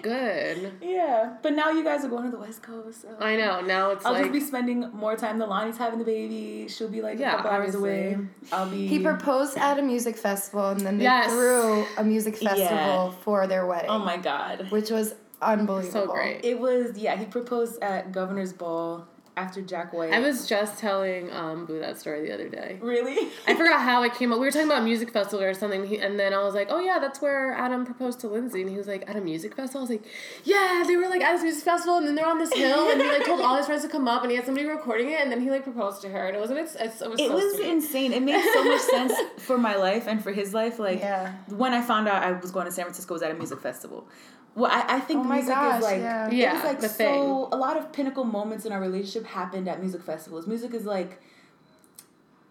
Good. 0.01 0.71
yeah, 0.81 1.35
but 1.43 1.53
now 1.53 1.69
you 1.69 1.83
guys 1.83 2.03
are 2.03 2.07
going 2.09 2.23
to 2.25 2.31
the 2.31 2.37
West 2.39 2.63
Coast. 2.63 3.03
So. 3.03 3.09
I 3.19 3.35
know. 3.35 3.61
Now 3.61 3.91
it's 3.91 4.05
I'll 4.05 4.13
like 4.13 4.23
just 4.23 4.33
be 4.33 4.39
spending 4.39 4.89
more 4.93 5.15
time. 5.15 5.37
The 5.37 5.45
Lonnie's 5.45 5.77
having 5.77 5.99
the 5.99 6.05
baby. 6.05 6.67
She'll 6.69 6.87
be 6.89 7.01
like 7.01 7.19
Yeah, 7.19 7.33
a 7.33 7.35
couple 7.37 7.51
hours 7.51 7.75
away. 7.75 8.17
I'll 8.51 8.69
be. 8.69 8.87
He 8.87 8.99
proposed 8.99 9.57
at 9.57 9.77
a 9.77 9.81
music 9.81 10.17
festival, 10.17 10.69
and 10.69 10.81
then 10.81 10.97
they 10.97 11.03
Yes. 11.03 11.31
threw 11.31 11.85
a 11.97 12.03
music 12.03 12.41
Yeah. 12.41 12.49
festival 12.49 13.11
for 13.23 13.45
their 13.47 13.65
wedding, 13.67 13.89
Oh 13.91 13.99
my 13.99 14.17
god. 14.17 14.71
which 14.71 14.89
was 14.89 15.13
unbelievable. 15.41 15.91
so 15.91 16.07
great. 16.11 16.43
It 16.43 16.59
was 16.59 16.97
yeah. 16.97 17.15
He 17.17 17.25
proposed 17.25 17.81
at 17.81 18.11
Governor's 18.11 18.53
Ball 18.53 19.07
after 19.37 19.61
Jack 19.61 19.93
White. 19.93 20.11
I 20.11 20.19
was 20.19 20.45
just 20.45 20.77
telling 20.77 21.31
um, 21.31 21.65
Boo 21.65 21.79
that 21.79 21.97
story 21.97 22.21
the 22.27 22.33
other 22.33 22.49
day. 22.49 22.77
really. 22.81 23.29
I 23.47 23.55
forgot 23.55 23.79
how 23.79 24.03
it 24.03 24.13
came 24.13 24.33
up. 24.33 24.39
We 24.39 24.45
were 24.45 24.51
talking 24.51 24.67
about 24.67 24.81
a 24.81 24.85
music 24.85 25.09
festival 25.13 25.41
or 25.45 25.53
something, 25.53 25.85
he, 25.87 25.97
and 25.99 26.19
then 26.19 26.33
I 26.33 26.43
was 26.43 26.53
like, 26.53 26.67
"Oh 26.69 26.79
yeah, 26.79 26.99
that's 26.99 27.21
where 27.21 27.53
Adam 27.53 27.85
proposed 27.85 28.19
to 28.19 28.27
Lynsey." 28.27 28.61
And 28.61 28.69
he 28.69 28.75
was 28.75 28.87
like, 28.87 29.09
"At 29.09 29.15
a 29.15 29.21
music 29.21 29.55
festival?" 29.55 29.79
I 29.79 29.83
was 29.83 29.89
like, 29.89 30.03
"Yeah, 30.43 30.83
they 30.85 30.97
were 30.97 31.07
like 31.07 31.21
at 31.21 31.33
this 31.35 31.43
music 31.43 31.63
festival, 31.63 31.97
and 31.97 32.05
then 32.05 32.15
they're 32.15 32.27
on 32.27 32.39
this 32.39 32.53
hill, 32.53 32.89
and 32.89 33.01
he 33.01 33.07
like 33.07 33.25
told 33.25 33.39
all 33.39 33.55
his 33.55 33.67
friends 33.67 33.83
to 33.83 33.87
come 33.89 34.05
up, 34.07 34.21
and 34.23 34.31
he 34.31 34.35
had 34.35 34.45
somebody 34.45 34.67
recording 34.67 35.09
it, 35.09 35.21
and 35.21 35.31
then 35.31 35.39
he 35.39 35.49
like 35.49 35.63
proposed 35.63 36.01
to 36.01 36.09
her, 36.09 36.27
and 36.27 36.35
it 36.35 36.39
wasn't 36.39 36.59
it's, 36.59 36.75
it's, 36.75 37.01
it 37.01 37.09
was 37.09 37.19
It 37.19 37.29
so 37.29 37.35
was 37.35 37.55
sweet. 37.55 37.69
insane. 37.69 38.11
It 38.13 38.21
made 38.21 38.43
so 38.53 38.63
much 38.65 38.81
sense 38.95 39.13
for 39.37 39.57
my 39.57 39.75
life 39.77 40.07
and 40.07 40.21
for 40.21 40.33
his 40.33 40.53
life. 40.53 40.77
Like 40.77 40.99
Yeah. 40.99 41.33
when 41.47 41.73
I 41.73 41.81
found 41.81 42.09
out 42.09 42.21
I 42.21 42.33
was 42.33 42.51
going 42.51 42.65
to 42.65 42.71
San 42.71 42.83
Francisco, 42.83 43.13
was 43.13 43.23
at 43.23 43.31
a 43.31 43.35
music 43.35 43.61
festival. 43.61 44.07
Well, 44.53 44.69
I, 44.71 44.97
I 44.97 44.99
think 44.99 45.21
Oh 45.25 45.29
music 45.29 45.49
gosh, 45.49 45.77
is 45.79 45.83
like 45.83 46.01
yeah. 46.01 46.27
it 46.27 46.33
Yeah, 46.33 46.53
was 46.55 46.63
like 46.63 46.81
so 46.81 46.87
thing. 46.89 47.21
a 47.21 47.55
lot 47.55 47.77
of 47.77 47.93
pinnacle 47.93 48.25
moments 48.25 48.65
in 48.65 48.71
our 48.73 48.81
relationship 48.81 49.25
happened 49.25 49.67
at 49.69 49.79
music 49.79 50.01
festivals. 50.03 50.45
Music 50.47 50.73
is 50.73 50.85
like 50.85 51.21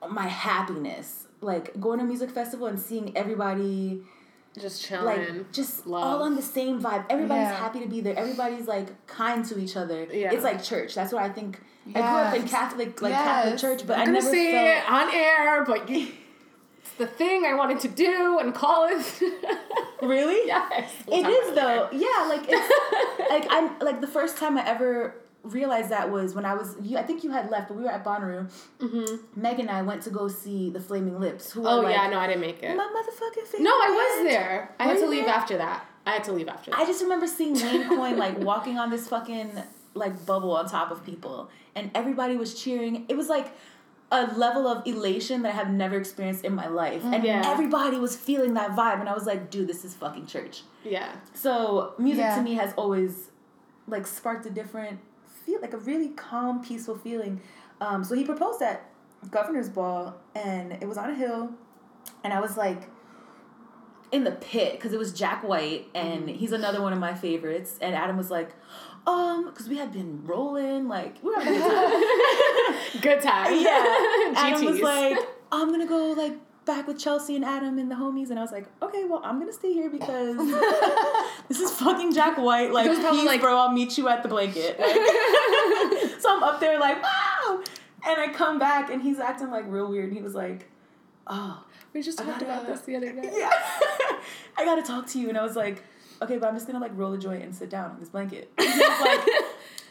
my 0.08 0.26
happiness. 0.26 1.26
Like 1.42 1.78
going 1.80 1.98
to 1.98 2.04
a 2.04 2.08
music 2.08 2.30
festival 2.30 2.66
and 2.66 2.78
seeing 2.80 3.16
everybody 3.16 4.02
just 4.58 4.84
chilling. 4.84 5.04
like 5.06 5.52
just 5.52 5.86
love. 5.86 6.02
all 6.04 6.22
on 6.22 6.36
the 6.36 6.42
same 6.42 6.80
vibe. 6.82 7.04
Everybody's 7.08 7.44
Yeah. 7.44 7.54
happy 7.56 7.80
to 7.80 7.86
be 7.86 8.00
there. 8.00 8.18
Everybody's 8.18 8.66
like 8.66 9.06
kind 9.06 9.44
to 9.46 9.58
each 9.58 9.76
other. 9.76 10.04
Yeah. 10.12 10.32
It's 10.32 10.44
like 10.44 10.62
church. 10.62 10.94
That's 10.94 11.12
what 11.12 11.22
I 11.22 11.28
think. 11.30 11.60
I 11.88 11.92
grew 11.92 12.02
up 12.02 12.34
in 12.34 12.46
Catholic 12.48 13.00
like 13.02 13.12
Catholic 13.14 13.58
church, 13.58 13.86
but 13.86 13.94
I'm 13.96 14.02
I 14.02 14.04
gonna 14.06 14.18
never 14.20 14.30
say 14.30 14.52
felt 14.52 14.66
it 14.84 14.90
on 14.90 15.14
air, 15.14 15.64
but 15.64 15.88
you, 15.88 16.08
it's 16.08 16.12
the 17.00 17.06
thing 17.06 17.46
I 17.46 17.54
wanted 17.54 17.80
to 17.80 17.88
do 17.88 18.38
in 18.40 18.52
college. 18.52 19.06
really. 20.02 20.40
yes. 20.46 20.92
It 21.08 21.26
is 21.26 21.54
though. 21.54 21.88
Yeah, 21.90 22.28
like 22.28 22.44
it's 22.46 23.30
like 23.30 23.46
I'm 23.50 23.78
like 23.80 24.00
the 24.02 24.06
first 24.06 24.36
time 24.36 24.58
I 24.58 24.66
ever 24.68 25.14
realized 25.42 25.88
that 25.88 26.10
was 26.10 26.34
when 26.34 26.44
I 26.44 26.54
was 26.54 26.76
you. 26.82 26.98
I 26.98 27.02
think 27.02 27.24
you 27.24 27.30
had 27.30 27.50
left, 27.50 27.68
but 27.68 27.78
we 27.78 27.84
were 27.84 27.90
at 27.90 28.04
Bonnaroo. 28.04 28.52
Mm-hmm. 28.78 29.40
Meg 29.40 29.58
and 29.58 29.70
I 29.70 29.80
went 29.80 30.02
to 30.02 30.10
go 30.10 30.28
see 30.28 30.68
the 30.70 30.80
Flaming 30.80 31.18
Lips. 31.18 31.50
Who 31.52 31.66
Oh 31.66 31.80
like, 31.80 31.94
yeah, 31.94 32.06
no, 32.10 32.18
I 32.18 32.26
didn't 32.26 32.42
make 32.42 32.62
it. 32.62 32.76
my 32.76 32.84
motherfucking. 32.84 33.60
No, 33.60 33.70
I 33.70 33.90
was 33.90 34.30
there. 34.30 34.74
I 34.78 34.84
had 34.84 34.98
to 34.98 35.06
leave 35.06 35.24
there? 35.24 35.34
after 35.34 35.56
that. 35.56 35.86
I 36.06 36.12
had 36.12 36.24
to 36.24 36.32
leave 36.32 36.48
after 36.48 36.70
that. 36.70 36.78
I 36.78 36.84
just 36.84 37.02
remember 37.02 37.26
seeing 37.26 37.54
Wayne 37.54 37.88
Coyne 37.88 38.18
like 38.18 38.38
walking 38.38 38.78
on 38.78 38.90
this 38.90 39.08
fucking 39.08 39.52
like 39.94 40.26
bubble 40.26 40.52
on 40.52 40.68
top 40.68 40.90
of 40.90 41.02
people, 41.04 41.50
and 41.74 41.90
everybody 41.94 42.36
was 42.36 42.62
cheering. 42.62 43.06
It 43.08 43.16
was 43.16 43.28
like 43.28 43.52
a 44.12 44.26
level 44.36 44.66
of 44.66 44.84
elation 44.86 45.42
that 45.42 45.50
I 45.50 45.56
have 45.56 45.70
never 45.70 45.96
experienced 45.96 46.44
in 46.44 46.54
my 46.54 46.66
life, 46.66 47.02
and 47.04 47.22
Yeah. 47.22 47.42
everybody 47.46 47.96
was 47.96 48.16
feeling 48.16 48.54
that 48.54 48.70
vibe, 48.72 48.98
and 49.00 49.08
I 49.08 49.14
was 49.14 49.24
like, 49.26 49.50
dude, 49.50 49.68
this 49.68 49.84
is 49.84 49.94
fucking 49.94 50.26
church. 50.26 50.62
yeah. 50.84 51.12
So 51.34 51.94
music 51.98 52.24
Yeah. 52.24 52.36
to 52.36 52.42
me 52.42 52.54
has 52.54 52.72
always 52.76 53.30
like 53.86 54.06
sparked 54.06 54.46
a 54.46 54.50
different 54.50 54.98
feel, 55.44 55.60
like 55.60 55.72
a 55.74 55.78
really 55.78 56.08
calm, 56.10 56.62
peaceful 56.62 56.96
feeling. 56.96 57.40
Um, 57.80 58.02
so 58.04 58.14
he 58.14 58.24
proposed 58.24 58.62
at 58.62 58.82
Governor's 59.30 59.68
Ball, 59.68 60.14
and 60.34 60.72
it 60.72 60.86
was 60.88 60.96
on 60.98 61.10
a 61.10 61.14
hill, 61.14 61.50
and 62.24 62.32
I 62.32 62.40
was 62.40 62.56
like 62.56 62.88
in 64.12 64.24
the 64.24 64.32
pit 64.32 64.72
because 64.72 64.92
it 64.92 64.98
was 64.98 65.12
Jack 65.12 65.44
White, 65.44 65.88
and 65.94 66.28
he's 66.28 66.52
another 66.52 66.80
one 66.82 66.92
of 66.92 66.98
my 66.98 67.14
favorites. 67.14 67.78
And 67.80 67.94
Adam 67.94 68.16
was 68.16 68.30
like, 68.30 68.50
um, 69.06 69.46
because 69.46 69.68
we 69.68 69.76
had 69.78 69.92
been 69.92 70.24
rolling, 70.24 70.88
like 70.88 71.16
we 71.22 71.30
were 71.34 71.40
having 71.40 71.60
a 71.60 71.64
good 71.64 71.72
time. 71.72 73.00
Good 73.02 73.22
time. 73.22 73.60
Yeah. 73.60 74.32
Adam 74.36 74.64
was 74.64 74.80
like, 74.80 75.18
I'm 75.52 75.70
gonna 75.70 75.86
go 75.86 76.12
like 76.12 76.34
back 76.66 76.86
with 76.86 76.98
Chelsea 76.98 77.34
and 77.36 77.44
Adam 77.44 77.78
and 77.78 77.90
the 77.90 77.94
homies, 77.94 78.30
and 78.30 78.38
I 78.38 78.42
was 78.42 78.52
like, 78.52 78.66
okay, 78.82 79.04
well, 79.04 79.20
I'm 79.24 79.38
gonna 79.40 79.52
stay 79.52 79.72
here 79.72 79.90
because 79.90 80.36
this 81.48 81.60
is 81.60 81.70
fucking 81.72 82.12
Jack 82.14 82.36
White. 82.38 82.72
Like, 82.72 82.86
please, 82.86 83.24
like- 83.26 83.40
bro, 83.40 83.56
I'll 83.56 83.72
meet 83.72 83.96
you 83.98 84.08
at 84.08 84.22
the 84.22 84.28
blanket. 84.28 84.78
Like, 84.78 86.20
so 86.20 86.36
I'm 86.36 86.42
up 86.42 86.60
there 86.60 86.78
like, 86.78 87.02
wow, 87.02 87.62
and 88.06 88.20
I 88.20 88.28
come 88.32 88.58
back 88.58 88.90
and 88.90 89.00
he's 89.02 89.18
acting 89.18 89.50
like 89.50 89.64
real 89.66 89.88
weird. 89.88 90.12
He 90.12 90.20
was 90.20 90.34
like, 90.34 90.68
oh, 91.26 91.64
we 91.92 92.02
just 92.02 92.18
talked 92.18 92.42
about 92.42 92.66
this 92.66 92.82
the 92.82 92.96
other 92.96 93.12
day. 93.12 93.30
yeah, 93.36 93.50
I 94.56 94.64
gotta 94.64 94.82
talk 94.82 95.06
to 95.08 95.18
you, 95.20 95.28
and 95.28 95.38
I 95.38 95.42
was 95.42 95.56
like, 95.56 95.82
okay, 96.22 96.38
but 96.38 96.48
I'm 96.48 96.54
just 96.54 96.66
gonna 96.66 96.80
like 96.80 96.92
roll 96.94 97.12
a 97.12 97.18
joint 97.18 97.42
and 97.42 97.54
sit 97.54 97.70
down 97.70 97.92
on 97.92 98.00
this 98.00 98.08
blanket. 98.08 98.52
And 98.58 98.68
he 98.68 98.78
was 98.78 99.00
like, 99.00 99.44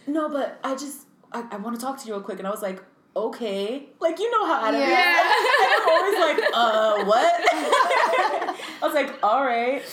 no, 0.08 0.30
but 0.30 0.60
I 0.64 0.76
just 0.76 1.08
I, 1.32 1.46
I 1.52 1.58
want 1.58 1.80
to 1.80 1.82
talk 1.82 2.00
to 2.00 2.08
you 2.08 2.14
real 2.14 2.22
quick, 2.22 2.40
and 2.40 2.48
I 2.48 2.52
was 2.52 2.62
like, 2.62 2.84
okay, 3.16 3.90
like 4.00 4.20
you 4.20 4.32
know 4.32 4.46
how 4.46 4.68
Adam 4.68 4.82
is. 4.82 4.90
Yeah. 4.90 5.34
And 5.64 5.74
I'm 5.74 5.90
always 5.90 6.20
like, 6.20 6.50
uh, 6.54 7.06
what? 7.06 7.42
I 8.82 8.86
was 8.86 8.94
like, 8.94 9.14
all 9.24 9.44
right. 9.44 9.84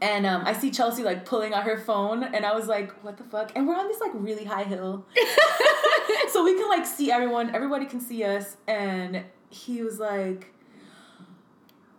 And 0.00 0.26
um, 0.26 0.42
I 0.46 0.52
see 0.52 0.70
Chelsea 0.70 1.02
like 1.02 1.24
pulling 1.24 1.52
out 1.52 1.64
her 1.64 1.78
phone, 1.78 2.22
and 2.22 2.46
I 2.46 2.54
was 2.54 2.68
like, 2.68 2.92
what 3.02 3.16
the 3.16 3.24
fuck? 3.24 3.52
And 3.56 3.66
we're 3.66 3.76
on 3.76 3.88
this 3.88 4.00
like 4.00 4.12
really 4.14 4.44
high 4.44 4.64
hill. 4.64 5.04
so 6.30 6.44
we 6.44 6.54
can 6.54 6.68
like 6.68 6.86
see 6.86 7.10
everyone, 7.10 7.54
everybody 7.54 7.86
can 7.86 8.00
see 8.00 8.22
us. 8.24 8.56
And 8.66 9.24
he 9.50 9.82
was 9.82 9.98
like, 9.98 10.54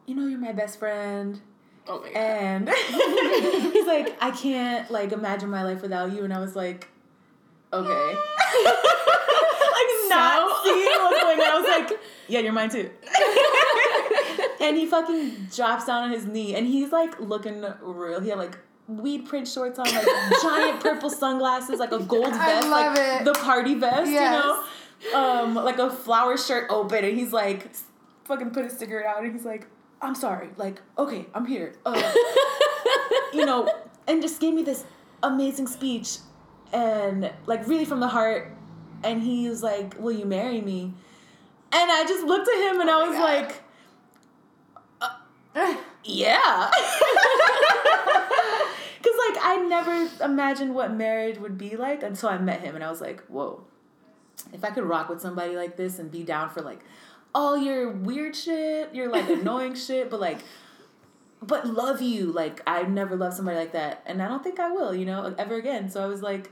you 0.06 0.16
know, 0.16 0.26
you're 0.28 0.40
my 0.40 0.54
best 0.54 0.80
friend. 0.80 1.42
Oh 1.90 2.00
my 2.02 2.08
god. 2.12 2.16
And 2.16 2.70
he's 3.74 3.88
like, 3.88 4.16
I 4.22 4.32
can't 4.32 4.90
like 4.92 5.12
imagine 5.12 5.50
my 5.50 5.64
life 5.64 5.82
without 5.82 6.12
you. 6.14 6.24
And 6.24 6.34
I 6.34 6.40
was 6.40 6.56
like, 6.56 6.88
okay. 7.74 7.90
like 8.66 9.90
not 10.10 10.50
So- 10.50 10.64
seeing 10.64 10.86
what's 10.86 11.22
going 11.22 11.40
on. 11.40 11.48
I 11.48 11.60
was 11.60 11.90
like, 11.90 12.00
yeah, 12.28 12.40
you're 12.40 12.54
mine 12.54 12.70
too. 12.70 12.90
and 14.62 14.78
he 14.78 14.86
fucking 14.86 15.48
drops 15.56 15.86
down 15.86 16.04
on 16.04 16.12
his 16.12 16.26
knee 16.26 16.56
and 16.56 16.68
he's 16.68 16.92
like 16.92 17.20
looking 17.20 17.66
real. 17.82 18.20
He 18.22 18.30
had 18.30 18.38
like 18.38 18.58
weed 18.88 19.26
print 19.28 19.48
shorts 19.48 19.78
on, 19.80 19.86
like 19.86 20.06
giant 20.42 20.80
purple 20.82 21.10
sunglasses, 21.10 21.80
like 21.80 21.92
a 21.92 22.00
gold 22.00 22.34
vest, 22.34 22.68
like 22.70 22.98
it. 22.98 23.26
the 23.26 23.34
party 23.34 23.76
vest, 23.76 24.10
Yes. 24.12 24.34
you 25.04 25.12
know? 25.14 25.20
Um, 25.20 25.56
like 25.56 25.78
a 25.80 25.90
flower 25.90 26.36
shirt 26.38 26.66
open, 26.70 27.06
and 27.06 27.18
he's 27.18 27.32
like, 27.32 27.70
fucking 28.26 28.50
put 28.50 28.66
his 28.66 28.74
cigarette 28.78 29.06
out, 29.06 29.24
and 29.24 29.32
he's 29.32 29.46
like, 29.46 29.68
I'm 30.02 30.16
sorry, 30.16 30.50
like, 30.58 30.82
okay, 30.98 31.26
I'm 31.34 31.46
here. 31.46 31.74
Uh, 31.86 32.14
you 33.34 33.46
know, 33.46 33.70
and 34.08 34.22
just 34.22 34.40
gave 34.40 34.54
me 34.54 34.64
this 34.64 34.86
amazing 35.22 35.68
speech 35.68 36.18
and 36.74 37.32
like 37.46 37.68
really 37.68 37.86
from 37.86 38.00
the 38.00 38.08
heart. 38.08 38.56
And 39.04 39.22
he 39.22 39.48
was 39.50 39.64
like, 39.64 40.00
Will 40.00 40.12
you 40.12 40.26
marry 40.26 40.62
me? 40.62 40.94
And 41.72 41.92
I 41.92 42.04
just 42.08 42.26
looked 42.26 42.50
at 42.50 42.72
him 42.72 42.82
and 42.82 42.90
I 42.90 43.08
was 43.08 43.16
God. 43.18 43.62
like, 45.56 45.80
Yeah. 46.04 46.72
Because 49.02 49.18
like 49.30 49.38
I 49.42 49.66
never 49.70 50.10
imagined 50.26 50.76
what 50.76 50.92
marriage 50.94 51.38
would 51.38 51.58
be 51.58 51.78
like 51.78 52.04
until 52.04 52.28
I 52.28 52.38
met 52.38 52.60
him 52.60 52.76
and 52.76 52.84
I 52.84 52.90
was 52.90 53.00
like, 53.00 53.22
Whoa, 53.28 53.64
if 54.52 54.66
I 54.66 54.72
could 54.72 54.84
rock 54.84 55.08
with 55.08 55.22
somebody 55.22 55.56
like 55.56 55.78
this 55.78 56.00
and 56.00 56.12
be 56.12 56.24
down 56.24 56.50
for 56.50 56.62
like 56.62 56.82
all 57.34 57.58
your 57.58 57.90
weird 57.90 58.36
shit, 58.36 58.94
your 58.94 59.10
like 59.10 59.30
annoying 59.30 59.76
shit, 59.76 60.10
but 60.10 60.20
like 60.20 60.40
but 61.42 61.68
love 61.68 62.02
you. 62.02 62.32
Like 62.32 62.62
I've 62.68 62.90
never 62.90 63.16
loved 63.16 63.36
somebody 63.36 63.58
like 63.58 63.74
that, 63.74 64.04
and 64.06 64.22
I 64.22 64.28
don't 64.28 64.44
think 64.44 64.60
I 64.60 64.72
will. 64.72 64.94
You 64.94 65.06
know, 65.06 65.34
ever 65.38 65.56
again. 65.56 65.90
So 65.90 66.04
I 66.04 66.08
was 66.08 66.22
like, 66.22 66.52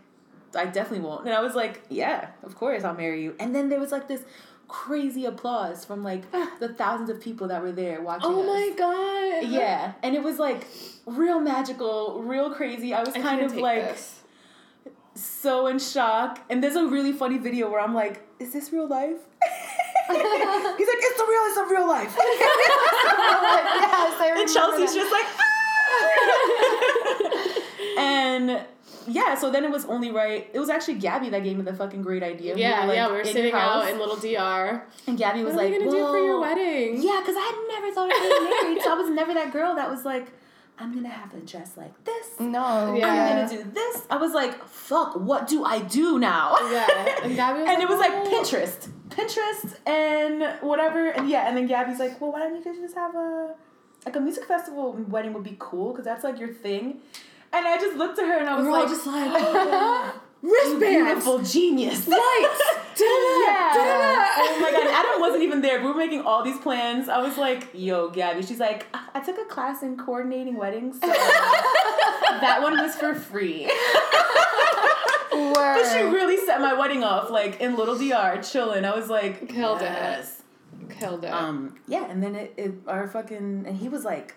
I 0.55 0.65
definitely 0.65 1.05
won't. 1.05 1.25
And 1.25 1.33
I 1.33 1.41
was 1.41 1.55
like, 1.55 1.81
yeah, 1.89 2.29
of 2.43 2.55
course 2.55 2.83
I'll 2.83 2.95
marry 2.95 3.23
you. 3.23 3.35
And 3.39 3.53
then 3.55 3.69
there 3.69 3.79
was 3.79 3.91
like 3.91 4.07
this 4.07 4.23
crazy 4.67 5.23
applause 5.25 5.85
from 5.85 6.03
like 6.03 6.29
the 6.59 6.69
thousands 6.69 7.09
of 7.09 7.21
people 7.21 7.47
that 7.49 7.61
were 7.61 7.71
there 7.71 8.01
watching. 8.01 8.29
oh 8.29 8.41
us. 8.41 8.47
my 8.47 8.73
god. 8.77 9.51
Yeah, 9.51 9.93
and 10.03 10.15
it 10.15 10.23
was 10.23 10.39
like 10.39 10.67
real 11.05 11.39
magical, 11.39 12.21
real 12.23 12.53
crazy. 12.53 12.93
I 12.93 13.01
was 13.01 13.15
I 13.15 13.21
kind 13.21 13.41
of 13.41 13.55
like 13.55 13.83
this. 13.83 14.21
so 15.15 15.67
in 15.67 15.79
shock. 15.79 16.39
And 16.49 16.63
there's 16.63 16.75
a 16.75 16.87
really 16.87 17.13
funny 17.13 17.37
video 17.37 17.69
where 17.69 17.79
I'm 17.79 17.93
like, 17.93 18.25
is 18.39 18.53
this 18.53 18.71
real 18.71 18.87
life? 18.87 19.17
He's 20.77 20.87
like, 20.87 20.97
it's 20.99 21.17
the 21.17 21.25
real, 21.27 21.41
it's 21.45 21.55
the 21.55 21.65
real 21.69 21.87
life. 21.87 22.13
yes, 22.17 22.21
I 24.19 24.29
remember 24.29 24.41
And 24.41 24.49
Chelsea's 24.53 24.93
that. 24.93 24.99
just 24.99 25.11
like, 25.11 25.25
"Ah!" 27.97 27.99
and 27.99 28.65
yeah, 29.07 29.35
so 29.35 29.49
then 29.51 29.63
it 29.63 29.71
was 29.71 29.85
only 29.85 30.11
right. 30.11 30.49
It 30.53 30.59
was 30.59 30.69
actually 30.69 30.95
Gabby 30.95 31.29
that 31.29 31.43
gave 31.43 31.55
me 31.57 31.63
the 31.63 31.73
fucking 31.73 32.01
great 32.01 32.23
idea. 32.23 32.55
Yeah, 32.57 32.85
like, 32.85 32.95
yeah, 32.95 33.07
we 33.07 33.13
were 33.13 33.19
in 33.19 33.25
your 33.25 33.33
sitting 33.33 33.53
out 33.53 33.87
in 33.89 33.97
little 33.99 34.17
DR. 34.17 34.85
and 35.07 35.17
Gabby 35.17 35.43
was 35.43 35.55
What 35.55 35.65
are 35.65 35.69
like, 35.69 35.79
we 35.79 35.85
gonna 35.85 35.91
do 35.97 36.07
for 36.07 36.17
your 36.19 36.39
wedding? 36.41 37.01
Yeah, 37.01 37.19
because 37.21 37.35
I 37.37 37.41
had 37.41 37.55
never 37.81 37.91
thought 37.93 38.11
of 38.11 38.17
getting 38.21 38.43
married, 38.49 38.81
so 38.83 38.91
I 38.91 38.95
was 38.95 39.09
never 39.09 39.33
that 39.33 39.51
girl 39.53 39.75
that 39.75 39.89
was 39.89 40.03
like, 40.05 40.27
I'm 40.79 40.93
gonna 40.93 41.09
have 41.09 41.33
a 41.33 41.39
dress 41.39 41.75
like 41.77 42.03
this. 42.03 42.39
No. 42.39 42.93
Yeah. 42.95 43.07
I'm 43.07 43.47
gonna 43.47 43.63
do 43.63 43.63
this. 43.71 44.05
I 44.09 44.17
was 44.17 44.33
like, 44.33 44.63
fuck, 44.67 45.15
what 45.15 45.47
do 45.47 45.63
I 45.63 45.79
do 45.79 46.19
now? 46.19 46.55
Yeah, 46.71 47.19
and 47.23 47.35
Gabby 47.35 47.61
was 47.61 47.69
and 47.69 47.79
like, 47.79 47.89
it 47.89 47.89
was 47.89 47.99
like 47.99 48.13
Pinterest. 48.25 48.89
Pinterest 49.17 49.75
and 49.87 50.59
whatever. 50.61 51.09
And 51.09 51.29
yeah, 51.29 51.47
and 51.47 51.57
then 51.57 51.65
Gabby's 51.67 51.99
like, 51.99 52.21
well, 52.21 52.31
why 52.31 52.39
don't 52.39 52.55
you 52.55 52.63
guys 52.63 52.79
just 52.79 52.95
have 52.95 53.15
a, 53.15 53.55
like 54.05 54.15
a 54.15 54.19
music 54.19 54.45
festival 54.45 54.93
wedding 55.09 55.33
would 55.33 55.43
be 55.43 55.55
cool 55.57 55.91
because 55.91 56.05
that's 56.05 56.23
like 56.23 56.39
your 56.39 56.53
thing. 56.53 56.99
And 57.51 57.65
I 57.65 57.77
just 57.77 57.97
looked 57.97 58.19
at 58.19 58.25
her 58.25 58.37
and 58.37 58.47
I 58.47 58.55
was 58.55 58.65
We're 58.65 58.71
all 58.71 58.79
like, 58.81 58.89
just 58.89 59.07
like, 59.07 59.31
oh, 59.33 60.21
you 60.43 60.53
wristbands, 60.53 61.05
beautiful 61.05 61.41
genius. 61.41 62.07
lights, 62.07 62.61
Yeah. 62.99 64.27
Oh 64.39 64.57
my 64.61 64.71
god. 64.71 64.87
Adam 64.87 65.19
wasn't 65.21 65.43
even 65.43 65.61
there. 65.61 65.79
We 65.81 65.87
were 65.87 65.95
making 65.95 66.21
all 66.21 66.43
these 66.43 66.59
plans. 66.59 67.09
I 67.09 67.19
was 67.19 67.37
like, 67.37 67.69
yo, 67.73 68.09
Gabby. 68.09 68.43
She's 68.43 68.59
like, 68.59 68.85
I 68.93 69.19
took 69.19 69.37
a 69.39 69.45
class 69.45 69.81
in 69.81 69.97
coordinating 69.97 70.57
weddings. 70.57 70.99
So 71.01 71.07
that 71.07 72.59
one 72.61 72.77
was 72.79 72.95
for 72.95 73.15
free. 73.15 73.71
Word. 75.37 75.53
But 75.81 75.91
she 75.93 76.01
really 76.03 76.37
set 76.45 76.59
my 76.61 76.73
wedding 76.73 77.03
off, 77.03 77.29
like 77.29 77.59
in 77.61 77.75
Little 77.75 77.97
DR, 77.97 78.41
chilling. 78.41 78.85
I 78.85 78.95
was 78.95 79.09
like, 79.09 79.47
Killed 79.49 79.81
it. 79.81 80.25
Killed 80.89 81.23
it. 81.23 81.29
Um, 81.31 81.75
yeah, 81.87 82.05
and 82.09 82.21
then 82.21 82.35
it, 82.35 82.53
it 82.57 82.71
our 82.87 83.07
fucking 83.07 83.65
and 83.67 83.77
he 83.77 83.89
was 83.89 84.03
like, 84.05 84.35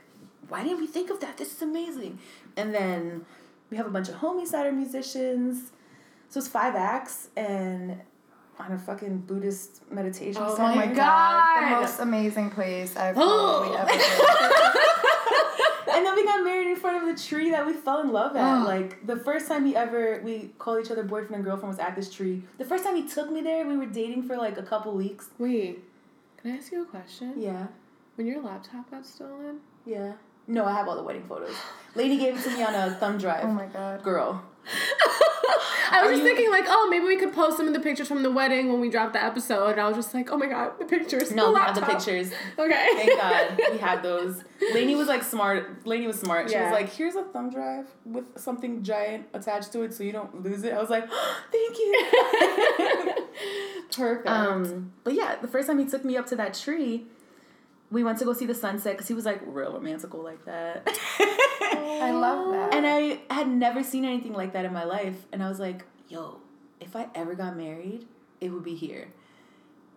Why 0.48 0.62
didn't 0.62 0.78
we 0.80 0.86
think 0.86 1.10
of 1.10 1.20
that? 1.20 1.36
This 1.36 1.54
is 1.54 1.62
amazing. 1.62 2.18
And 2.56 2.74
then 2.74 3.24
we 3.70 3.76
have 3.76 3.86
a 3.86 3.90
bunch 3.90 4.08
of 4.08 4.16
homies 4.16 4.50
that 4.50 4.66
are 4.66 4.72
musicians. 4.72 5.70
So 6.28 6.38
it's 6.38 6.48
five 6.48 6.74
acts 6.76 7.28
and 7.36 8.00
on 8.58 8.72
a 8.72 8.78
fucking 8.78 9.18
Buddhist 9.20 9.80
meditation 9.90 10.42
Oh 10.44 10.52
Oh 10.52 10.56
center. 10.56 10.76
my 10.76 10.86
God. 10.86 10.96
god, 10.96 11.76
the 11.76 11.80
most 11.80 12.00
amazing 12.00 12.50
place 12.50 12.94
I've 12.96 13.14
probably 13.16 13.76
ever 13.76 13.86
been. 13.86 14.00
and 16.00 16.06
then 16.06 16.16
we 16.16 16.24
got 16.24 16.42
married 16.42 16.66
in 16.66 16.76
front 16.76 16.96
of 17.06 17.14
the 17.14 17.22
tree 17.22 17.50
that 17.50 17.66
we 17.66 17.74
fell 17.74 18.00
in 18.00 18.10
love 18.10 18.34
at. 18.34 18.64
Like 18.64 19.06
the 19.06 19.16
first 19.16 19.46
time 19.48 19.66
he 19.66 19.76
ever 19.76 20.20
we 20.24 20.50
called 20.58 20.82
each 20.82 20.90
other 20.90 21.02
boyfriend 21.02 21.34
and 21.34 21.44
girlfriend 21.44 21.68
was 21.68 21.78
at 21.78 21.94
this 21.94 22.10
tree. 22.10 22.42
The 22.56 22.64
first 22.64 22.84
time 22.84 22.96
he 22.96 23.06
took 23.06 23.30
me 23.30 23.42
there, 23.42 23.66
we 23.66 23.76
were 23.76 23.84
dating 23.86 24.22
for 24.22 24.36
like 24.36 24.56
a 24.56 24.62
couple 24.62 24.92
weeks. 24.94 25.28
Wait, 25.38 25.84
can 26.38 26.52
I 26.52 26.56
ask 26.56 26.72
you 26.72 26.82
a 26.82 26.86
question? 26.86 27.34
Yeah. 27.36 27.66
When 28.16 28.26
your 28.26 28.40
laptop 28.42 28.90
got 28.90 29.04
stolen, 29.04 29.60
Yeah. 29.84 30.14
No, 30.46 30.64
I 30.64 30.72
have 30.72 30.88
all 30.88 30.96
the 30.96 31.02
wedding 31.02 31.24
photos. 31.28 31.54
Lady 31.94 32.16
gave 32.16 32.36
it 32.38 32.42
to 32.42 32.50
me 32.50 32.62
on 32.62 32.74
a 32.74 32.94
thumb 32.94 33.18
drive. 33.18 33.44
Oh 33.44 33.52
my 33.52 33.66
god. 33.66 34.02
Girl. 34.02 34.42
I 35.92 36.02
was 36.02 36.10
Are 36.10 36.12
just 36.12 36.22
you- 36.22 36.28
thinking 36.28 36.50
like, 36.52 36.66
oh, 36.68 36.86
maybe 36.88 37.04
we 37.04 37.16
could 37.16 37.32
post 37.32 37.56
some 37.56 37.66
of 37.66 37.72
the 37.74 37.80
pictures 37.80 38.06
from 38.06 38.22
the 38.22 38.30
wedding 38.30 38.70
when 38.70 38.80
we 38.80 38.88
drop 38.88 39.12
the 39.12 39.22
episode. 39.22 39.72
And 39.72 39.80
I 39.80 39.88
was 39.88 39.96
just 39.96 40.14
like, 40.14 40.30
oh 40.30 40.36
my 40.36 40.46
god, 40.46 40.78
the 40.78 40.84
pictures. 40.84 41.32
No, 41.32 41.46
the 41.46 41.54
we 41.54 41.60
have 41.60 41.74
the 41.74 41.82
pictures. 41.82 42.30
Okay. 42.58 42.88
Thank 42.94 43.18
God 43.20 43.58
we 43.72 43.78
had 43.78 44.02
those. 44.02 44.44
Lainey 44.72 44.94
was 44.94 45.08
like 45.08 45.24
smart. 45.24 45.84
Lainey 45.86 46.06
was 46.06 46.20
smart. 46.20 46.48
She 46.48 46.54
Yeah. 46.54 46.70
was 46.70 46.72
like, 46.80 46.90
"Here's 46.92 47.16
a 47.16 47.22
thumb 47.24 47.50
drive 47.50 47.86
with 48.04 48.38
something 48.38 48.82
giant 48.82 49.26
attached 49.34 49.72
to 49.72 49.82
it, 49.82 49.92
so 49.94 50.04
you 50.04 50.12
don't 50.12 50.42
lose 50.42 50.62
it." 50.62 50.72
I 50.74 50.80
was 50.80 50.90
like, 50.90 51.08
"Thank 51.52 51.78
you." 51.78 52.08
Perfect. 53.92 54.28
um, 54.28 54.92
but 55.04 55.14
yeah, 55.14 55.36
the 55.40 55.48
first 55.48 55.66
time 55.66 55.78
he 55.78 55.84
took 55.86 56.04
me 56.04 56.16
up 56.16 56.26
to 56.26 56.36
that 56.36 56.54
tree, 56.54 57.06
we 57.90 58.04
went 58.04 58.18
to 58.18 58.24
go 58.24 58.32
see 58.32 58.46
the 58.46 58.54
sunset 58.54 58.92
because 58.92 59.08
he 59.08 59.14
was 59.14 59.24
like 59.24 59.40
real 59.44 59.72
romantical 59.72 60.22
like 60.22 60.44
that. 60.44 60.86
I 61.18 62.12
love 62.12 62.52
that. 62.52 62.74
and 62.74 62.86
I 62.86 63.20
had 63.32 63.48
never 63.48 63.82
seen 63.82 64.04
anything 64.04 64.32
like 64.32 64.52
that 64.52 64.64
in 64.64 64.72
my 64.72 64.84
life, 64.84 65.26
and 65.32 65.42
I 65.42 65.48
was 65.48 65.58
like, 65.58 65.84
"Yo, 66.08 66.40
if 66.80 66.94
I 66.94 67.08
ever 67.14 67.34
got 67.34 67.56
married, 67.56 68.06
it 68.40 68.50
would 68.50 68.64
be 68.64 68.74
here." 68.74 69.08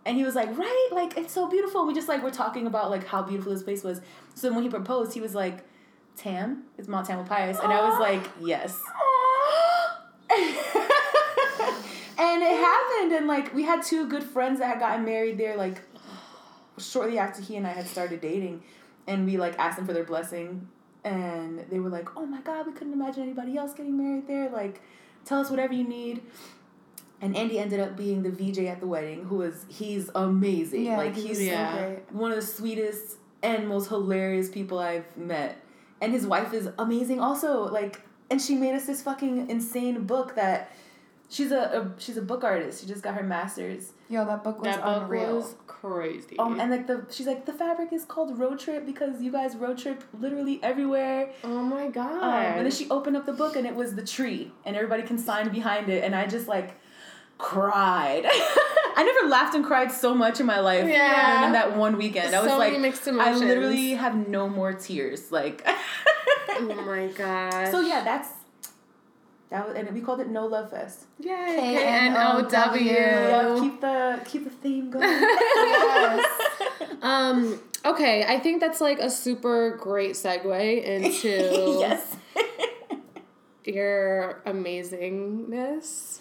And 0.06 0.18
he 0.18 0.24
was 0.24 0.36
like, 0.36 0.58
right, 0.58 0.90
like 0.92 1.18
it's 1.18 1.32
so 1.32 1.48
beautiful. 1.48 1.88
We 1.88 1.94
just 1.94 2.10
like 2.10 2.22
were 2.24 2.32
talking 2.32 2.68
about 2.68 2.90
like 2.90 3.08
how 3.08 3.22
beautiful 3.22 3.54
this 3.54 3.64
place 3.64 3.84
was. 3.84 4.02
So 4.36 4.52
when 4.54 4.64
he 4.64 4.70
proposed, 4.70 5.14
he 5.14 5.22
was 5.22 5.34
like, 5.34 5.64
Tam, 6.18 6.64
it's 6.78 6.90
Mount 6.90 7.08
Tamalpais. 7.08 7.64
And 7.64 7.72
I 7.72 7.88
was 7.88 8.00
like, 8.00 8.30
yes. 8.42 8.82
and 12.20 12.42
it 12.42 12.58
happened, 12.58 13.14
and 13.14 13.28
like 13.28 13.54
we 13.54 13.64
had 13.64 13.84
two 13.84 14.08
good 14.08 14.24
friends 14.24 14.60
that 14.60 14.68
had 14.68 14.80
gotten 14.80 15.06
married 15.06 15.38
there, 15.38 15.56
like 15.56 15.82
shortly 16.78 17.18
after 17.18 17.42
he 17.42 17.56
and 17.56 17.66
I 17.66 17.72
had 17.72 17.88
started 17.88 18.22
dating, 18.22 18.64
and 19.08 19.26
we 19.26 19.38
like 19.38 19.58
asked 19.60 19.78
them 19.78 19.86
for 19.86 19.94
their 19.94 20.04
blessing, 20.04 20.68
and 21.04 21.66
they 21.70 21.80
were 21.80 21.90
like, 21.90 22.16
"Oh 22.18 22.26
my 22.26 22.42
God, 22.42 22.68
we 22.68 22.74
couldn't 22.74 22.94
imagine 22.94 23.24
anybody 23.24 23.58
else 23.58 23.74
getting 23.74 23.98
married 23.98 24.28
there. 24.28 24.50
Like, 24.50 24.82
tell 25.26 25.40
us 25.40 25.50
whatever 25.50 25.74
you 25.74 25.88
need." 25.88 26.22
And 27.22 27.38
Andy 27.38 27.58
ended 27.58 27.80
up 27.80 27.96
being 27.96 28.22
the 28.22 28.30
VJ 28.30 28.68
at 28.68 28.82
the 28.82 28.88
wedding, 28.88 29.24
who 29.26 29.38
was 29.38 29.66
he's 29.70 30.10
amazing. 30.14 30.86
yeah, 30.86 30.98
like 30.98 31.16
he's 31.16 31.42
yeah. 31.42 31.74
so 31.74 31.82
great. 31.82 32.12
one 32.12 32.32
of 32.32 32.36
the 32.38 32.46
sweetest 32.46 33.18
and 33.42 33.68
most 33.68 33.88
hilarious 33.90 34.50
people 34.50 34.80
I've 34.80 35.16
met. 35.16 35.58
And 36.02 36.12
his 36.12 36.28
wife 36.28 36.54
is 36.54 36.70
amazing 36.78 37.22
also. 37.22 37.70
Like 37.70 38.02
and 38.30 38.42
she 38.42 38.56
made 38.56 38.74
us 38.74 38.86
this 38.86 39.02
fucking 39.02 39.50
insane 39.50 40.06
book 40.06 40.36
that 40.36 40.72
she's 41.30 41.52
a, 41.52 41.58
a 41.58 42.02
she's 42.02 42.18
a 42.18 42.22
book 42.22 42.44
artist. 42.44 42.82
She 42.82 42.88
just 42.88 43.04
got 43.04 43.16
her 43.16 43.24
masters. 43.24 43.94
Yo, 44.10 44.26
that 44.26 44.44
book 44.44 44.60
was 44.60 44.66
that 44.66 44.84
book 44.84 45.04
unreal. 45.04 45.36
was 45.38 45.56
crazy. 45.84 46.38
Um 46.40 46.60
and 46.60 46.72
like 46.72 46.88
the 46.88 47.06
she's 47.12 47.28
like 47.28 47.46
the 47.46 47.54
fabric 47.54 47.92
is 47.92 48.06
called 48.06 48.40
road 48.40 48.58
trip 48.60 48.86
because 48.86 49.22
you 49.22 49.32
guys 49.32 49.56
road 49.56 49.78
trip 49.78 50.04
literally 50.20 50.60
everywhere. 50.64 51.30
oh 51.44 51.62
my 51.62 51.88
god. 51.90 52.24
Um, 52.24 52.34
and 52.58 52.66
then 52.66 52.72
she 52.72 52.90
opened 52.90 53.18
up 53.18 53.26
the 53.26 53.34
book 53.34 53.56
and 53.58 53.68
it 53.68 53.76
was 53.76 53.96
the 53.96 54.06
tree 54.06 54.52
and 54.66 54.76
everybody 54.76 55.04
can 55.04 55.18
sign 55.18 55.50
behind 55.50 55.90
it 55.90 56.04
and 56.04 56.16
I 56.16 56.26
just 56.26 56.48
like 56.48 56.76
cried. 57.38 58.24
I 58.96 59.04
never 59.04 59.28
laughed 59.30 59.56
and 59.56 59.66
cried 59.66 59.92
so 59.92 60.14
much 60.14 60.40
in 60.40 60.46
my 60.46 60.60
life 60.60 60.88
Yeah. 60.88 61.36
than 61.40 61.44
in 61.48 61.52
that 61.54 61.76
one 61.76 61.98
weekend. 61.98 62.34
I 62.36 62.42
was 62.42 62.50
So 62.52 62.58
like, 62.58 62.74
I 62.74 63.36
literally 63.36 63.92
have 63.96 64.16
no 64.28 64.48
more 64.48 64.72
tears. 64.74 65.32
Like, 65.32 65.68
oh 66.50 66.84
my 66.86 67.08
god. 67.16 67.72
so 67.72 67.82
yeah, 67.82 68.04
that's 68.04 68.30
that 69.54 69.68
was, 69.68 69.78
and 69.78 69.88
we 69.94 70.02
called 70.02 70.20
it 70.20 70.30
No 70.30 70.48
Love 70.48 70.72
Fest. 70.72 71.06
Yay. 71.20 71.30
K-N-O-W. 71.30 72.84
Yeah, 72.84 73.58
keep 73.60 73.82
the 73.82 74.20
keep 74.26 74.44
the 74.46 74.50
theme 74.50 74.90
going. 74.90 75.04
Yes. 75.64 76.26
Um. 77.04 77.60
Okay, 77.86 78.26
I 78.26 78.40
think 78.40 78.62
that's 78.62 78.82
like 78.82 78.98
a 78.98 79.12
super 79.12 79.78
great 79.78 80.14
segue 80.14 80.84
into 80.84 81.28
yes. 81.80 82.16
your 83.66 84.42
amazingness. 84.48 86.18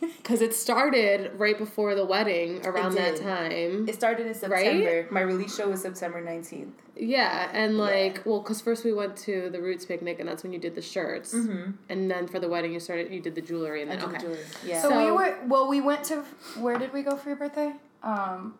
Because 0.16 0.40
it 0.42 0.54
started 0.54 1.32
right 1.38 1.58
before 1.58 1.94
the 1.94 2.04
wedding 2.04 2.64
around 2.66 2.94
that 2.94 3.16
time. 3.16 3.88
It 3.88 3.94
started 3.94 4.26
in 4.26 4.34
September. 4.34 4.86
Right? 5.02 5.12
My 5.12 5.20
release 5.20 5.56
show 5.56 5.68
was 5.68 5.82
September 5.82 6.20
nineteenth. 6.20 6.74
Yeah, 6.96 7.48
and 7.52 7.78
like, 7.78 8.22
well, 8.26 8.40
because 8.40 8.60
first 8.60 8.84
we 8.84 8.92
went 8.92 9.16
to 9.18 9.48
the 9.50 9.60
Roots 9.60 9.84
picnic, 9.86 10.20
and 10.20 10.28
that's 10.28 10.42
when 10.42 10.52
you 10.52 10.58
did 10.58 10.74
the 10.74 10.82
shirts, 10.82 11.34
Mm-hmm. 11.34 11.70
and 11.88 12.10
then 12.10 12.28
for 12.28 12.38
the 12.38 12.48
wedding 12.48 12.72
you 12.72 12.80
started, 12.80 13.10
you 13.12 13.20
did 13.20 13.34
the 13.34 13.40
jewelry, 13.40 13.82
and 13.82 13.90
then 13.90 14.02
okay. 14.02 14.36
Yeah. 14.64 14.80
So, 14.82 14.90
So- 14.90 15.04
we 15.06 15.10
were 15.12 15.38
well. 15.46 15.66
We 15.68 15.80
went 15.80 16.04
to 16.04 16.22
where 16.58 16.78
did 16.78 16.92
we 16.92 17.02
go 17.02 17.16
for 17.16 17.28
your 17.30 17.38
birthday? 17.38 17.72
Um. 18.02 18.54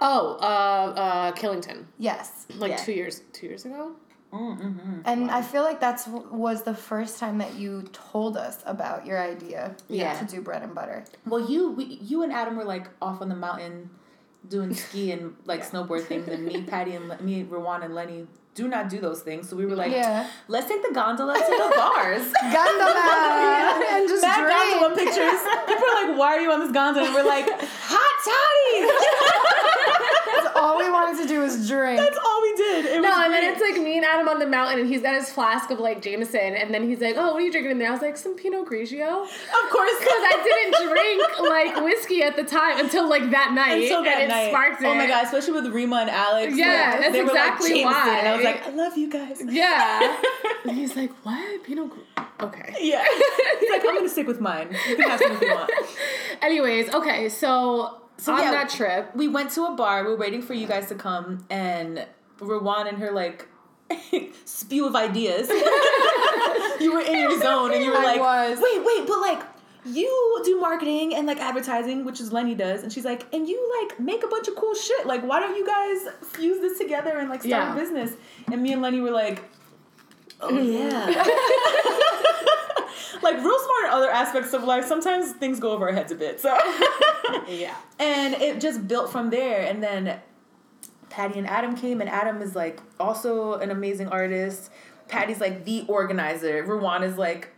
Oh, 0.00 0.36
uh, 0.40 0.44
uh, 1.00 1.32
Killington, 1.32 1.84
Yes. 1.98 2.46
like 2.56 2.70
Yeah. 2.70 2.76
two 2.76 2.92
years, 2.92 3.22
two 3.32 3.46
years 3.48 3.64
ago. 3.64 3.92
Mm-hmm. 4.32 5.00
And 5.04 5.30
I 5.30 5.42
feel 5.42 5.62
like 5.62 5.80
that's 5.80 6.06
was 6.06 6.62
the 6.62 6.74
first 6.74 7.18
time 7.18 7.38
that 7.38 7.54
you 7.54 7.82
told 7.92 8.36
us 8.36 8.62
about 8.66 9.06
your 9.06 9.18
idea 9.20 9.74
Yeah. 9.88 10.18
to 10.18 10.24
do 10.24 10.40
bread 10.40 10.62
and 10.62 10.74
butter. 10.74 11.04
Well, 11.26 11.48
you 11.50 11.70
we, 11.72 11.84
you 11.84 12.22
and 12.22 12.32
Adam 12.32 12.56
were 12.56 12.64
like 12.64 12.88
off 13.00 13.20
on 13.22 13.28
the 13.28 13.36
mountain 13.36 13.90
doing 14.48 14.74
ski 14.74 15.12
and 15.12 15.34
like 15.44 15.68
snowboard 15.68 16.04
things, 16.04 16.28
and 16.28 16.44
me, 16.44 16.62
Patty, 16.66 16.94
and 16.94 17.08
Le- 17.08 17.22
me, 17.22 17.42
Rowan, 17.42 17.82
and 17.82 17.94
Lenny 17.94 18.26
do 18.54 18.66
not 18.66 18.88
do 18.88 18.98
those 18.98 19.20
things. 19.20 19.48
So 19.48 19.54
we 19.54 19.66
were 19.66 19.76
like, 19.76 19.92
yeah. 19.92 20.28
let's 20.48 20.66
take 20.66 20.82
the 20.82 20.92
gondola 20.92 21.34
to 21.34 21.40
the 21.40 21.72
bars. 21.76 22.22
Gondola 22.42 23.84
and 23.88 24.08
just 24.08 24.20
Mad 24.20 24.48
gondola 24.50 24.94
drink. 24.96 25.08
pictures. 25.14 25.40
People 25.68 25.84
are 25.84 26.08
like, 26.08 26.18
why 26.18 26.34
are 26.36 26.40
you 26.40 26.50
on 26.50 26.58
this 26.58 26.72
gondola? 26.72 27.06
And 27.06 27.14
we're 27.14 27.22
like, 27.24 27.46
hot 27.46 28.14
toddies. 28.26 28.90
That's 30.42 30.56
all 30.56 30.76
we 30.78 30.90
wanted 30.90 31.22
to 31.22 31.28
do 31.28 31.40
was 31.40 31.68
drink. 31.68 32.00
That's 32.00 32.18
It 32.88 33.00
No, 33.02 33.24
and 33.24 33.32
then 33.32 33.52
it's 33.52 33.60
like 33.60 33.80
me 33.82 33.96
and 33.96 34.04
Adam 34.04 34.28
on 34.28 34.38
the 34.38 34.46
mountain, 34.46 34.80
and 34.80 34.88
he's 34.88 35.02
got 35.02 35.14
his 35.14 35.30
flask 35.30 35.70
of 35.70 35.78
like 35.80 36.00
Jameson, 36.02 36.54
and 36.54 36.72
then 36.72 36.82
he's 36.88 37.00
like, 37.00 37.16
"Oh, 37.16 37.32
what 37.32 37.36
are 37.36 37.40
you 37.40 37.50
drinking 37.52 37.72
in 37.72 37.78
there?" 37.78 37.88
I 37.88 37.92
was 37.92 38.02
like, 38.02 38.16
"Some 38.16 38.34
Pinot 38.36 38.66
Grigio," 38.66 39.22
of 39.22 39.70
course, 39.70 39.94
because 39.98 40.22
I 40.32 40.40
didn't 40.44 40.88
drink 40.88 41.40
like 41.50 41.84
whiskey 41.84 42.22
at 42.22 42.36
the 42.36 42.44
time 42.44 42.78
until 42.80 43.08
like 43.08 43.30
that 43.30 43.52
night, 43.54 43.82
Until 43.82 44.04
that 44.04 44.14
and 44.20 44.22
it 44.24 44.28
night. 44.28 44.50
sparked 44.50 44.82
it. 44.82 44.86
Oh 44.86 44.94
my 44.94 45.06
god, 45.06 45.24
especially 45.24 45.52
with 45.60 45.66
Rima 45.72 45.96
and 45.96 46.10
Alex. 46.10 46.56
Yeah, 46.56 46.66
like, 46.92 47.00
that's 47.00 47.12
they 47.12 47.22
were 47.22 47.28
exactly 47.30 47.70
like, 47.84 47.94
Jameson, 47.94 48.12
why. 48.12 48.18
And 48.18 48.28
I 48.28 48.36
was 48.36 48.44
like, 48.44 48.66
I 48.66 48.70
love 48.70 48.96
you 48.96 49.10
guys. 49.10 49.42
Yeah, 49.46 50.16
and 50.64 50.72
he's 50.76 50.94
like, 50.96 51.10
"What 51.24 51.64
Pinot?" 51.64 51.90
Okay. 52.40 52.74
Yeah. 52.80 53.04
He's 53.58 53.68
like, 53.70 53.82
I'm 53.84 53.96
gonna 53.96 54.08
stick 54.08 54.28
with 54.28 54.40
mine. 54.40 54.68
You 54.88 54.94
can 54.96 55.10
have 55.10 55.18
some 55.20 55.32
if 55.32 55.40
you 55.40 55.52
want. 55.52 55.70
Anyways, 56.40 56.88
okay, 56.94 57.28
so, 57.28 57.98
So, 58.16 58.32
on 58.32 58.40
yeah. 58.42 58.50
that 58.52 58.68
trip, 58.70 59.10
We 59.16 59.26
went 59.26 59.50
to 59.52 59.64
a 59.64 59.74
bar. 59.74 60.04
We 60.04 60.10
were 60.10 60.16
waiting 60.16 60.42
for 60.42 60.54
you 60.54 60.66
guys 60.68 60.86
to 60.88 60.94
come, 60.94 61.44
and 61.50 62.06
Rowan 62.40 62.86
and 62.86 62.98
her 62.98 63.10
like 63.12 63.46
spew 64.44 64.86
of 64.86 64.94
ideas. 64.96 65.48
you 66.80 66.92
were 66.92 67.00
in 67.00 67.18
your 67.18 67.40
zone, 67.40 67.72
and 67.72 67.82
you 67.82 67.90
were 67.90 67.96
I 67.98 68.04
like, 68.04 68.20
was. 68.20 68.58
"Wait, 68.60 68.84
wait, 68.84 69.06
but 69.06 69.20
like." 69.20 69.42
You 69.84 70.42
do 70.44 70.60
marketing 70.60 71.14
and 71.14 71.26
like 71.26 71.38
advertising, 71.38 72.04
which 72.04 72.20
is 72.20 72.30
Lenny 72.30 72.54
does, 72.54 72.82
and 72.82 72.92
she's 72.92 73.06
like, 73.06 73.24
and 73.32 73.48
you 73.48 73.58
like 73.80 73.98
make 73.98 74.22
a 74.22 74.26
bunch 74.26 74.46
of 74.48 74.54
cool 74.56 74.74
shit. 74.74 75.06
Like, 75.06 75.22
why 75.22 75.40
don't 75.40 75.56
you 75.56 75.64
guys 75.64 76.06
fuse 76.32 76.60
this 76.60 76.76
together 76.76 77.16
and 77.16 77.30
like 77.30 77.42
start 77.42 77.62
Yeah. 77.62 77.72
a 77.72 77.76
business? 77.78 78.12
And 78.52 78.60
me 78.60 78.72
and 78.72 78.82
Lenny 78.82 79.00
were 79.00 79.12
like, 79.12 79.42
oh 80.40 80.50
mm. 80.50 80.74
yeah. 80.74 81.06
like 83.22 83.36
real 83.36 83.58
smart 83.58 83.84
in 83.84 83.90
other 83.90 84.10
aspects 84.10 84.52
of 84.52 84.64
life. 84.64 84.84
Sometimes 84.84 85.32
things 85.32 85.60
go 85.60 85.70
over 85.70 85.88
our 85.88 85.94
heads 85.94 86.12
a 86.12 86.16
bit. 86.16 86.40
So 86.40 86.54
yeah, 87.48 87.74
and 87.98 88.34
it 88.34 88.60
just 88.60 88.86
built 88.88 89.10
from 89.10 89.30
there 89.30 89.62
and 89.62 89.82
then 89.82 90.18
patty 91.18 91.36
and 91.36 91.48
adam 91.48 91.74
came 91.74 92.00
and 92.00 92.08
adam 92.08 92.40
is 92.40 92.54
like 92.54 92.80
also 93.00 93.54
an 93.54 93.72
amazing 93.72 94.06
artist. 94.06 94.70
Patty's 95.08 95.40
like 95.40 95.64
the 95.64 95.84
organizer. 95.88 96.62
Rowan 96.62 97.02
is 97.02 97.18
like 97.18 97.48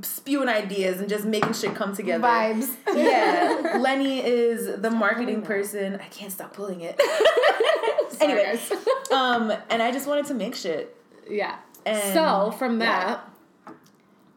spewing 0.00 0.48
ideas 0.48 1.00
and 1.00 1.08
just 1.08 1.26
making 1.26 1.52
shit 1.52 1.74
come 1.74 1.94
together. 1.94 2.24
Vibes. 2.26 2.74
yeah. 2.94 3.76
Lenny 3.80 4.24
is 4.24 4.80
the 4.80 4.90
marketing 4.90 5.42
person. 5.42 5.96
I 5.96 6.06
can't 6.06 6.32
stop 6.32 6.54
pulling 6.54 6.80
it. 6.80 6.98
Sorry, 8.12 8.32
anyway 8.32 8.58
um 9.12 9.52
and 9.70 9.82
i 9.82 9.92
just 9.92 10.06
wanted 10.06 10.24
to 10.26 10.34
make 10.34 10.54
shit. 10.54 10.96
Yeah. 11.28 11.58
And- 11.84 12.14
so 12.14 12.52
from 12.58 12.80
yeah. 12.80 13.20
that, 13.66 13.74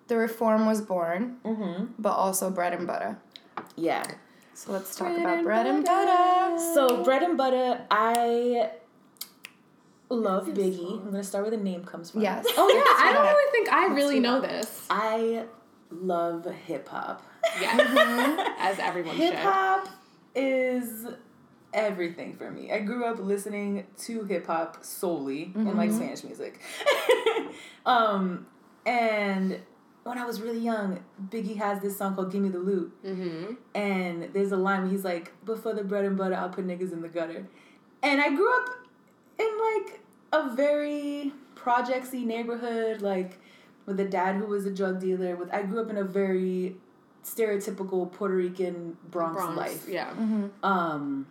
The 0.08 0.18
reform 0.18 0.66
was 0.66 0.82
born, 0.82 1.38
mm-hmm. 1.46 1.86
but 1.98 2.12
also 2.12 2.50
bread 2.52 2.74
and 2.74 2.86
butter. 2.86 3.18
yeah 3.78 4.04
So 4.64 4.72
let's 4.72 4.95
talk 4.95 5.09
Bread 5.09 5.20
about 5.20 5.36
and 5.39 5.43
bread 5.45 5.68
and 5.68 5.84
butter. 5.84 6.05
butter. 6.05 6.74
So 6.74 7.03
bread 7.03 7.22
and 7.22 7.38
butter, 7.38 7.82
I 7.91 8.70
love 10.07 10.47
Biggie. 10.47 11.01
I'm 11.01 11.11
gonna 11.11 11.22
start 11.22 11.43
where 11.43 11.51
the 11.51 11.57
name 11.61 11.84
comes 11.84 12.11
from. 12.11 12.22
Yes. 12.22 12.45
oh 12.57 12.70
yeah, 12.74 12.82
I 13.05 13.11
don't 13.11 13.26
really 13.28 13.51
think 13.51 13.74
I 13.74 13.88
really 13.93 14.16
do 14.16 14.22
know 14.22 14.39
that. 14.39 14.49
this. 14.49 14.86
I 14.89 15.43
love 15.91 16.45
hip 16.66 16.88
hop. 16.88 17.24
Yeah, 17.59 18.55
as 18.59 18.80
everyone 18.80 19.18
should. 19.18 19.24
Hip 19.26 19.34
should. 19.34 19.43
hop 19.43 19.89
is 20.34 21.07
everything 21.74 22.34
for 22.38 22.49
me. 22.49 22.72
I 22.72 22.80
grew 22.80 23.03
up 23.03 23.20
listening 23.20 23.86
to 24.03 24.24
hip 24.24 24.47
hop 24.47 24.86
solely 24.86 25.51
and 25.55 25.76
like 25.76 25.91
Spanish 25.91 26.24
music. 26.24 26.61
um, 27.86 28.47
and 28.86 29.59
when 30.04 30.18
I 30.18 30.26
was 30.26 30.41
really 30.41 30.60
young, 30.60 31.04
Biggie 31.30 31.58
has 31.58 31.82
this 31.82 31.97
song 31.97 32.16
called 32.16 32.32
"Give 32.32 32.41
Me 32.41 32.49
the 32.49 32.60
Loot." 32.60 32.93
Mm-hmm. 33.04 33.54
And 33.76 34.34
there's 34.34 34.51
a 34.51 34.58
line 34.58 34.84
where 34.84 34.91
he's 34.91 35.04
like, 35.04 35.32
"But 35.43 35.60
for 35.60 35.74
the 35.74 35.84
bread 35.84 36.06
and 36.06 36.18
butter, 36.18 36.36
I'll 36.36 36.49
put 36.49 36.68
niggas 36.68 36.91
in 36.91 37.01
the 37.01 37.10
gutter." 37.10 37.47
And 38.01 38.22
I 38.22 38.30
grew 38.30 38.54
up 38.62 38.70
in 39.39 39.49
like 39.76 40.01
a 40.34 40.54
very 40.56 41.32
projectsy 41.56 42.26
neighborhood, 42.26 43.01
like 43.01 43.39
with 43.86 43.99
a 43.99 44.06
dad 44.06 44.36
who 44.36 44.45
was 44.45 44.66
a 44.66 44.72
drug 44.72 44.99
dealer. 44.99 45.36
With 45.36 45.54
I 45.54 45.64
grew 45.64 45.82
up 45.82 45.89
in 45.89 45.97
a 45.97 46.04
very 46.04 46.76
stereotypical 47.24 48.12
Puerto 48.12 48.36
Rican 48.36 48.97
Bronx, 49.10 49.36
Bronx, 49.36 49.58
life. 49.58 49.88
Yeah. 49.88 50.12
Um, 50.62 51.28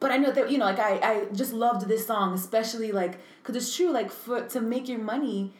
but 0.00 0.12
I 0.12 0.16
know 0.16 0.30
that 0.30 0.50
you 0.50 0.58
know, 0.58 0.66
like 0.66 0.78
I, 0.78 0.98
I 1.02 1.24
just 1.32 1.52
loved 1.52 1.88
this 1.88 2.06
song, 2.06 2.34
especially 2.34 2.92
like 2.92 3.18
because 3.42 3.56
it's 3.56 3.74
true. 3.74 3.90
Like 3.90 4.10
for 4.10 4.42
to 4.48 4.60
make 4.60 4.88
your 4.88 5.00
money, 5.00 5.52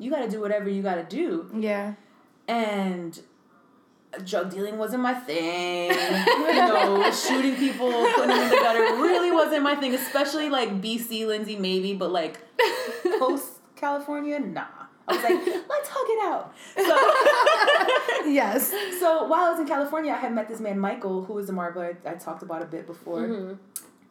you 0.00 0.10
got 0.10 0.22
to 0.22 0.28
do 0.30 0.40
whatever 0.40 0.68
you 0.68 0.82
got 0.82 0.96
to 0.96 1.04
do, 1.04 1.50
Yeah. 1.54 1.94
and 2.48 3.20
drug 4.24 4.50
dealing 4.50 4.76
wasn't 4.78 5.02
my 5.02 5.14
thing. 5.14 5.90
you 6.26 6.52
know, 6.54 7.12
shooting 7.12 7.54
people, 7.56 7.90
putting 7.90 8.28
them 8.28 8.40
in 8.42 8.48
the 8.48 8.56
gutter 8.56 8.80
really 9.00 9.30
wasn't 9.30 9.62
my 9.62 9.76
thing. 9.76 9.94
Especially 9.94 10.48
like 10.48 10.80
BC, 10.82 11.26
Lynsey, 11.26 11.56
maybe, 11.56 11.94
but 11.94 12.10
like 12.10 12.40
post 13.18 13.52
California, 13.76 14.40
nah. 14.40 14.64
I 15.06 15.14
was 15.14 15.22
like, 15.24 15.64
let's 15.68 15.88
hug 15.92 16.06
it 16.08 16.22
out. 16.24 16.54
So, 18.24 18.30
Yes. 18.30 18.70
so 19.00 19.24
while 19.26 19.46
I 19.46 19.50
was 19.50 19.60
in 19.60 19.66
California, 19.66 20.12
I 20.12 20.16
had 20.18 20.32
met 20.34 20.48
this 20.48 20.60
man, 20.60 20.78
Michael, 20.78 21.24
who 21.24 21.34
was 21.34 21.48
a 21.48 21.52
marbler 21.52 21.96
I, 22.04 22.10
I 22.10 22.14
talked 22.14 22.42
about 22.42 22.62
a 22.62 22.66
bit 22.66 22.86
before. 22.86 23.20
Mm-hmm. 23.22 23.54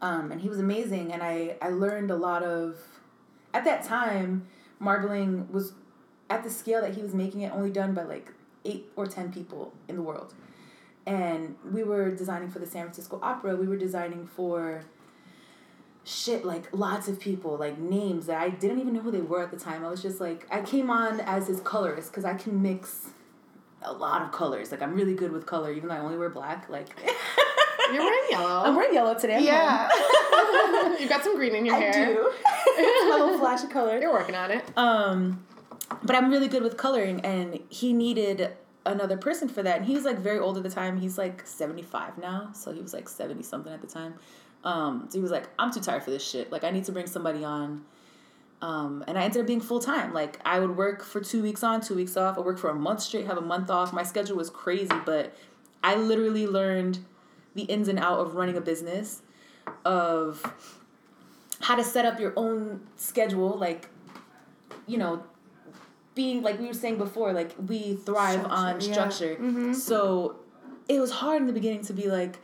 Um, 0.02 0.32
and 0.32 0.40
he 0.40 0.48
was 0.50 0.60
amazing, 0.60 1.12
and 1.12 1.22
I, 1.22 1.58
I 1.62 1.70
learned 1.70 2.10
a 2.12 2.16
lot 2.16 2.44
of. 2.44 2.78
At 3.54 3.66
that 3.66 3.84
time, 3.84 4.48
marbling 4.80 5.52
was 5.52 5.74
at 6.30 6.44
the 6.44 6.50
scale 6.50 6.82
that 6.82 6.96
he 6.96 7.02
was 7.02 7.14
making 7.14 7.42
it 7.42 7.52
only 7.54 7.72
done 7.72 7.94
by 7.94 8.04
like 8.04 8.32
eight 8.66 8.92
or 8.96 9.06
ten 9.06 9.32
people 9.32 9.74
in 9.88 9.96
the 9.96 10.02
world. 10.02 10.34
And 11.06 11.56
we 11.72 11.84
were 11.84 12.12
designing 12.12 12.50
for 12.50 12.60
the 12.60 12.68
San 12.68 12.84
Francisco 12.84 13.20
Opera. 13.22 13.56
We 13.56 13.68
were 13.68 13.78
designing 13.78 14.28
for 14.28 14.84
shit 16.04 16.46
like 16.46 16.68
lots 16.72 17.08
of 17.08 17.20
people, 17.20 17.58
like 17.58 17.78
names 17.78 18.26
that 18.28 18.42
I 18.42 18.50
didn't 18.50 18.80
even 18.80 18.94
know 18.94 19.02
who 19.02 19.12
they 19.12 19.22
were 19.22 19.44
at 19.44 19.52
the 19.52 19.58
time. 19.58 19.84
I 19.84 19.90
was 19.90 20.02
just 20.02 20.20
like, 20.20 20.48
I 20.52 20.62
came 20.62 20.90
on 20.90 21.20
as 21.22 21.48
his 21.48 21.62
colorist 21.62 22.12
because 22.12 22.26
I 22.26 22.34
can 22.34 22.62
mix 22.62 23.10
a 23.82 23.94
lot 23.94 24.22
of 24.22 24.32
colors. 24.32 24.72
Like 24.72 24.82
I'm 24.82 24.94
really 24.94 25.14
good 25.14 25.32
with 25.32 25.46
color, 25.46 25.72
even 25.72 25.90
though 25.90 25.96
I 25.96 26.00
only 26.00 26.18
wear 26.18 26.30
black. 26.30 26.70
Like 26.70 26.90
You're 27.94 28.04
wearing 28.04 28.22
yellow. 28.30 28.64
I'm 28.66 28.76
wearing 28.76 28.94
yellow 28.94 29.14
today. 29.18 29.38
I'm 29.38 29.44
Yeah. 29.44 29.90
You've 31.00 31.10
got 31.10 31.24
some 31.24 31.36
green 31.36 31.56
in 31.56 31.66
your 31.66 31.76
I 31.76 31.80
hair. 31.80 32.06
do. 32.14 32.32
My 32.78 33.18
little 33.20 33.40
flash 33.40 33.64
of 33.64 33.70
color. 33.70 34.00
You're 34.00 34.12
working 34.14 34.36
on 34.36 34.52
it. 34.52 34.64
Um, 34.78 35.44
but 36.04 36.16
I'm 36.16 36.30
really 36.30 36.48
good 36.48 36.64
with 36.64 36.78
coloring, 36.78 37.22
and 37.22 37.60
he 37.70 37.94
needed 37.94 38.52
another 38.86 39.18
person 39.18 39.50
for 39.50 39.64
that. 39.64 39.78
And 39.78 39.86
he 39.86 39.94
was 39.96 40.06
like 40.06 40.20
very 40.20 40.40
old 40.40 40.58
at 40.58 40.64
the 40.64 40.70
time. 40.70 41.00
He's 41.00 41.18
like 41.18 41.46
75 41.46 42.18
now, 42.18 42.52
so 42.54 42.72
he 42.72 42.82
was 42.82 42.94
like 42.94 43.10
70 43.10 43.44
something 43.44 43.72
at 43.74 43.82
the 43.82 43.88
time. 43.88 44.14
Um, 44.64 45.08
so 45.10 45.18
he 45.18 45.22
was 45.22 45.32
like, 45.32 45.48
I'm 45.58 45.72
too 45.72 45.80
tired 45.80 46.04
for 46.04 46.12
this 46.12 46.28
shit. 46.28 46.52
Like, 46.52 46.64
I 46.64 46.72
need 46.72 46.84
to 46.86 46.92
bring 46.92 47.08
somebody 47.08 47.44
on. 47.44 47.86
Um, 48.62 49.06
and 49.08 49.18
I 49.18 49.24
ended 49.24 49.40
up 49.42 49.48
being 49.48 49.62
full 49.62 49.80
time. 49.80 50.14
Like, 50.14 50.40
I 50.46 50.60
would 50.60 50.76
work 50.76 51.02
for 51.04 51.22
two 51.22 51.42
weeks 51.42 51.64
on, 51.64 51.80
two 51.80 51.96
weeks 51.96 52.18
off. 52.18 52.38
I 52.38 52.42
work 52.42 52.58
for 52.60 52.70
a 52.70 52.76
month 52.76 53.02
straight, 53.02 53.26
have 53.26 53.38
a 53.38 53.42
month 53.42 53.70
off. 53.70 53.94
My 53.94 54.04
schedule 54.04 54.36
was 54.36 54.50
crazy, 54.50 54.92
but 55.06 55.34
I 55.82 55.96
literally 55.96 56.46
learned 56.46 57.00
the 57.56 57.64
ins 57.64 57.88
and 57.88 58.00
out 58.00 58.20
of 58.20 58.36
running 58.36 58.58
a 58.58 58.62
business, 58.62 59.22
of 59.86 60.44
how 61.62 61.76
to 61.76 61.84
set 61.84 62.06
up 62.06 62.20
your 62.20 62.34
own 62.36 62.82
schedule, 62.96 63.58
like, 63.58 63.90
you 64.88 64.98
know, 64.98 65.24
being 66.16 66.42
like 66.42 66.60
we 66.60 66.68
were 66.68 66.74
saying 66.74 66.98
before, 66.98 67.34
like 67.34 67.54
we 67.68 67.96
thrive 67.96 68.46
on 68.46 68.82
Structure, 68.82 68.88
yeah. 68.88 68.94
structure. 68.94 69.36
Mm-hmm. 69.36 69.74
So 69.74 70.38
it 70.88 71.00
was 71.00 71.12
hard 71.12 71.42
in 71.42 71.48
the 71.48 71.54
beginning 71.54 71.84
to 71.86 71.94
be 71.94 72.10
like, 72.10 72.38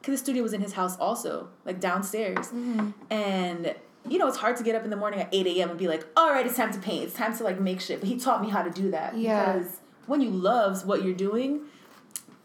because 0.00 0.14
the 0.14 0.18
studio 0.18 0.42
was 0.42 0.52
in 0.52 0.60
his 0.60 0.72
house 0.72 0.96
also, 0.96 1.48
like 1.64 1.80
downstairs, 1.80 2.48
mm-hmm. 2.48 2.90
and 3.10 3.74
you 4.08 4.18
know 4.18 4.26
it's 4.26 4.36
hard 4.38 4.56
to 4.56 4.64
get 4.64 4.74
up 4.74 4.84
in 4.84 4.90
the 4.90 4.96
morning 4.96 5.20
at 5.20 5.28
eight 5.32 5.46
a.m. 5.46 5.70
and 5.70 5.78
be 5.78 5.86
like, 5.86 6.04
all 6.16 6.30
right, 6.30 6.44
it's 6.46 6.56
time 6.56 6.72
to 6.72 6.78
paint, 6.78 7.04
it's 7.04 7.14
time 7.14 7.36
to 7.36 7.44
like 7.44 7.60
make 7.60 7.80
shit. 7.80 8.00
But 8.00 8.08
he 8.08 8.18
taught 8.18 8.42
me 8.42 8.48
how 8.48 8.62
to 8.62 8.70
do 8.70 8.90
that 8.90 9.16
Yeah. 9.16 9.52
because 9.52 9.80
when 10.06 10.20
you 10.20 10.30
love 10.30 10.86
what 10.86 11.04
you're 11.04 11.14
doing, 11.14 11.60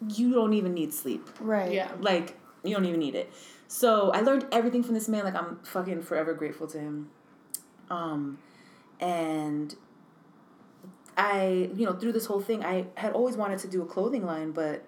you 0.10 0.34
don't 0.34 0.54
even 0.54 0.74
need 0.74 0.93
sleep. 0.93 1.28
Right. 1.39 1.72
Yeah. 1.72 1.91
Like 2.00 2.38
you 2.64 2.74
don't 2.74 2.86
even 2.86 3.00
need 3.00 3.16
it. 3.16 3.32
So 3.68 4.12
I 4.12 4.22
learned 4.22 4.45
everything 4.52 4.84
from 4.84 4.93
this 4.93 5.08
man. 5.08 5.24
Like 5.24 5.36
I'm 5.36 5.60
fucking 5.64 6.04
forever 6.04 6.34
grateful 6.34 6.68
to 6.68 6.80
him. 6.80 7.10
Um, 7.89 8.38
and 9.00 9.76
I, 11.16 11.70
you 11.76 11.86
know, 11.86 11.93
through 11.93 12.14
this 12.14 12.26
whole 12.26 12.41
thing, 12.41 12.64
I 12.64 12.86
had 12.95 13.14
always 13.14 13.36
wanted 13.36 13.60
to 13.60 13.68
do 13.68 13.82
a 13.82 13.86
clothing 13.86 14.26
line, 14.26 14.52
but 14.52 14.86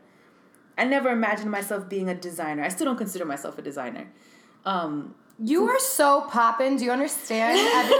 I 0.77 0.85
never 0.85 1.09
imagined 1.09 1.51
myself 1.51 1.89
being 1.89 2.09
a 2.09 2.15
designer. 2.15 2.63
I 2.63 2.69
still 2.69 2.85
don't 2.85 2.97
consider 2.97 3.25
myself 3.25 3.57
a 3.57 3.61
designer. 3.61 4.07
Um, 4.65 5.15
You 5.41 5.67
are 5.69 5.79
so 5.79 6.21
poppin'. 6.29 6.77
Do 6.77 6.85
you 6.85 6.91
understand? 6.91 7.57
Every- 7.75 7.95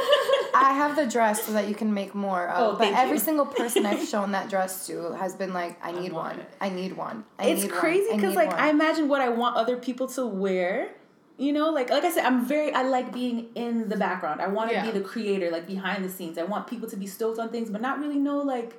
I 0.54 0.74
have 0.74 0.96
the 0.96 1.06
dress 1.06 1.44
so 1.44 1.54
that 1.54 1.70
you 1.70 1.76
can 1.76 1.94
make 1.94 2.14
more 2.16 2.48
of. 2.50 2.76
Oh, 2.76 2.78
but 2.78 2.92
every 2.94 3.18
you. 3.18 3.24
single 3.24 3.46
person 3.46 3.86
I've 3.86 4.06
shown 4.14 4.32
that 4.32 4.50
dress 4.50 4.88
to 4.88 5.14
has 5.14 5.36
been 5.36 5.54
like, 5.54 5.78
I 5.86 5.92
need 5.92 6.12
want 6.12 6.38
one. 6.38 6.40
it. 6.40 6.54
I 6.60 6.70
need 6.70 6.98
one. 6.98 7.24
I 7.38 7.46
it's 7.48 7.62
need 7.64 7.72
crazy 7.72 8.14
because 8.16 8.36
like 8.36 8.50
one." 8.50 8.60
I 8.60 8.70
imagine 8.70 9.08
what 9.08 9.22
I 9.22 9.30
want 9.30 9.56
other 9.56 9.78
people 9.78 10.08
to 10.10 10.26
wear. 10.26 10.90
You 11.38 11.54
know, 11.54 11.70
like 11.70 11.90
like 11.90 12.04
I 12.04 12.12
said, 12.12 12.26
I'm 12.26 12.46
very 12.46 12.74
I 12.74 12.82
like 12.82 13.14
being 13.14 13.48
in 13.56 13.88
the 13.88 13.96
background. 13.96 14.42
I 14.42 14.48
want 14.48 14.70
to 14.72 14.76
Yeah. 14.76 14.86
be 14.86 14.92
the 14.92 15.06
creator, 15.06 15.50
like 15.52 15.66
behind 15.68 16.04
the 16.04 16.10
scenes. 16.10 16.38
I 16.38 16.44
want 16.44 16.68
people 16.68 16.90
to 16.90 16.98
be 16.98 17.08
stoked 17.08 17.40
on 17.40 17.50
things, 17.50 17.70
but 17.70 17.80
not 17.80 18.00
really 18.00 18.18
know 18.20 18.40
like 18.40 18.74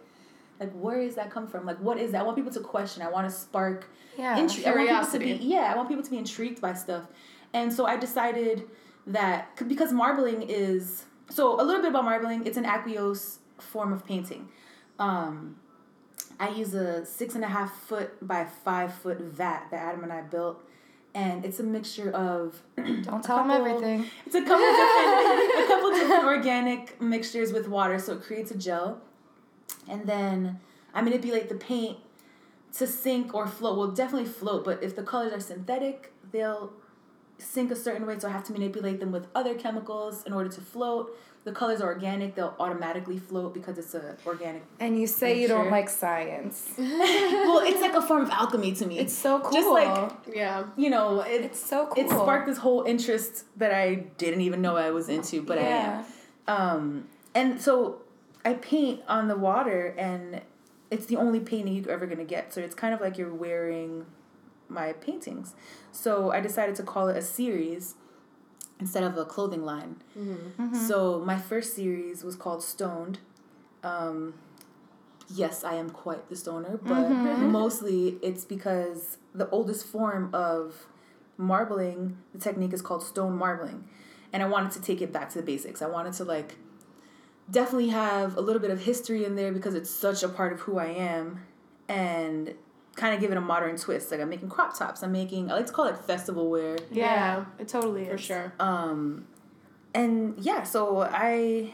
like 0.58 0.72
where 0.72 1.00
is 1.00 1.14
that 1.14 1.30
come 1.30 1.46
from? 1.46 1.64
Like 1.64 1.78
what 1.78 1.96
is 1.98 2.12
that? 2.12 2.20
I 2.20 2.24
want 2.24 2.36
people 2.36 2.52
to 2.52 2.60
question. 2.60 3.02
I 3.02 3.08
want 3.08 3.26
to 3.30 3.34
spark 3.34 3.86
Yeah. 4.18 4.36
intri- 4.36 4.36
I 4.36 4.42
want 4.42 4.50
people 4.50 4.62
to 4.62 4.72
Curiosity. 4.72 5.38
be 5.38 5.44
yeah. 5.46 5.72
I 5.72 5.76
want 5.76 5.88
people 5.88 6.04
to 6.04 6.10
be 6.10 6.18
intrigued 6.18 6.60
by 6.60 6.74
stuff, 6.74 7.04
and 7.52 7.72
so 7.72 7.86
I 7.86 7.96
decided 7.96 8.68
that 9.06 9.56
because 9.68 9.92
marbling 9.92 10.42
is 10.42 11.04
so 11.28 11.60
a 11.60 11.64
little 11.64 11.82
bit 11.82 11.90
about 11.90 12.04
marbling. 12.04 12.46
It's 12.46 12.56
an 12.56 12.64
aqueous 12.66 13.38
form 13.58 13.92
of 13.92 14.04
painting. 14.04 14.48
Um, 14.98 15.56
I 16.38 16.48
use 16.50 16.74
a 16.74 17.04
six 17.04 17.34
and 17.34 17.44
a 17.44 17.48
half 17.48 17.74
foot 17.82 18.26
by 18.26 18.46
five 18.64 18.94
foot 18.94 19.20
vat 19.20 19.66
that 19.70 19.76
Adam 19.80 20.02
and 20.02 20.12
I 20.12 20.22
built, 20.22 20.62
and 21.14 21.44
it's 21.44 21.60
a 21.60 21.62
mixture 21.62 22.10
of 22.10 22.60
Don't 22.76 23.22
tell 23.22 23.38
them 23.38 23.50
everything. 23.50 24.06
it's 24.26 24.34
a 24.34 24.42
couple 24.42 24.58
different 24.58 25.64
a 25.64 25.66
couple 25.66 25.90
different 25.90 26.24
organic 26.24 27.00
mixtures 27.00 27.52
with 27.52 27.68
water, 27.68 27.98
so 27.98 28.14
it 28.14 28.22
creates 28.22 28.50
a 28.50 28.56
gel. 28.56 29.00
And 29.88 30.06
then 30.06 30.60
I 30.94 31.02
manipulate 31.02 31.48
the 31.48 31.54
paint 31.54 31.98
to 32.74 32.86
sink 32.86 33.34
or 33.34 33.46
float. 33.46 33.78
Well, 33.78 33.88
definitely 33.88 34.28
float, 34.28 34.64
but 34.64 34.82
if 34.82 34.94
the 34.96 35.02
colors 35.02 35.32
are 35.32 35.40
synthetic, 35.40 36.12
they'll 36.32 36.72
sink 37.40 37.70
a 37.70 37.76
certain 37.76 38.06
way, 38.06 38.18
so 38.18 38.28
I 38.28 38.32
have 38.32 38.44
to 38.44 38.52
manipulate 38.52 39.00
them 39.00 39.12
with 39.12 39.26
other 39.34 39.54
chemicals 39.54 40.24
in 40.24 40.32
order 40.32 40.48
to 40.50 40.60
float. 40.60 41.16
The 41.44 41.52
colors 41.52 41.80
are 41.80 41.88
organic, 41.88 42.34
they'll 42.34 42.54
automatically 42.60 43.16
float 43.18 43.54
because 43.54 43.78
it's 43.78 43.94
a 43.94 44.16
organic. 44.26 44.62
And 44.78 45.00
you 45.00 45.06
say 45.06 45.40
you 45.40 45.48
don't 45.48 45.70
like 45.70 45.88
science. 45.88 46.74
well, 46.78 47.60
it's 47.66 47.80
like 47.80 47.94
a 47.94 48.02
form 48.02 48.22
of 48.24 48.30
alchemy 48.30 48.72
to 48.72 48.86
me. 48.86 48.98
It's 48.98 49.14
so 49.16 49.40
cool. 49.40 49.52
Just 49.52 49.68
like 49.70 50.12
Yeah. 50.34 50.64
you 50.76 50.90
know, 50.90 51.20
it, 51.22 51.40
it's 51.42 51.64
so 51.64 51.86
cool. 51.86 52.04
it 52.04 52.10
sparked 52.10 52.46
this 52.46 52.58
whole 52.58 52.82
interest 52.82 53.46
that 53.56 53.72
I 53.72 53.94
didn't 54.18 54.42
even 54.42 54.60
know 54.60 54.76
I 54.76 54.90
was 54.90 55.08
into, 55.08 55.40
but 55.42 55.56
yeah. 55.58 56.04
I 56.46 56.52
am. 56.52 56.60
Um, 56.76 57.04
and 57.34 57.60
so 57.60 58.02
I 58.44 58.54
paint 58.54 59.00
on 59.08 59.28
the 59.28 59.36
water, 59.36 59.94
and 59.96 60.42
it's 60.90 61.06
the 61.06 61.16
only 61.16 61.40
painting 61.40 61.74
you're 61.74 61.90
ever 61.90 62.06
gonna 62.06 62.24
get. 62.24 62.52
So 62.52 62.60
it's 62.60 62.74
kind 62.74 62.92
of 62.92 63.00
like 63.00 63.16
you're 63.16 63.32
wearing 63.32 64.04
my 64.70 64.92
paintings. 64.92 65.54
So 65.92 66.30
I 66.30 66.40
decided 66.40 66.74
to 66.76 66.82
call 66.82 67.08
it 67.08 67.16
a 67.16 67.22
series 67.22 67.94
instead 68.78 69.02
of 69.02 69.16
a 69.16 69.24
clothing 69.24 69.64
line. 69.64 69.96
Mm-hmm. 70.18 70.62
Mm-hmm. 70.62 70.86
So 70.86 71.22
my 71.24 71.38
first 71.38 71.76
series 71.76 72.24
was 72.24 72.36
called 72.36 72.62
Stoned. 72.62 73.18
Um, 73.82 74.34
yes, 75.32 75.64
I 75.64 75.74
am 75.74 75.90
quite 75.90 76.28
the 76.28 76.36
stoner, 76.36 76.80
but 76.82 77.08
mm-hmm. 77.08 77.46
mostly 77.50 78.18
it's 78.22 78.44
because 78.44 79.18
the 79.34 79.48
oldest 79.50 79.86
form 79.86 80.30
of 80.34 80.86
marbling, 81.36 82.18
the 82.32 82.40
technique 82.40 82.72
is 82.72 82.82
called 82.82 83.02
stone 83.02 83.36
marbling. 83.36 83.88
And 84.32 84.42
I 84.42 84.46
wanted 84.46 84.72
to 84.72 84.82
take 84.82 85.02
it 85.02 85.12
back 85.12 85.30
to 85.30 85.38
the 85.38 85.44
basics. 85.44 85.82
I 85.82 85.86
wanted 85.86 86.12
to 86.14 86.24
like 86.24 86.56
definitely 87.50 87.88
have 87.88 88.36
a 88.36 88.40
little 88.40 88.62
bit 88.62 88.70
of 88.70 88.82
history 88.82 89.24
in 89.24 89.34
there 89.34 89.52
because 89.52 89.74
it's 89.74 89.90
such 89.90 90.22
a 90.22 90.28
part 90.28 90.52
of 90.52 90.60
who 90.60 90.78
I 90.78 90.86
am 90.86 91.40
and 91.88 92.54
kind 93.00 93.14
of 93.14 93.20
give 93.20 93.30
it 93.32 93.36
a 93.36 93.40
modern 93.40 93.76
twist. 93.76 94.10
Like 94.10 94.20
I'm 94.20 94.28
making 94.28 94.48
crop 94.48 94.78
tops, 94.78 95.02
I'm 95.02 95.12
making 95.12 95.50
I 95.50 95.54
like 95.54 95.66
to 95.66 95.72
call 95.72 95.86
it 95.86 95.96
festival 95.98 96.50
wear. 96.50 96.76
yeah. 96.90 97.44
It 97.58 97.68
totally 97.68 98.02
is. 98.04 98.10
For 98.12 98.18
sure. 98.18 98.52
Um 98.60 99.26
and 99.94 100.34
yeah, 100.38 100.62
so 100.62 101.00
I 101.00 101.72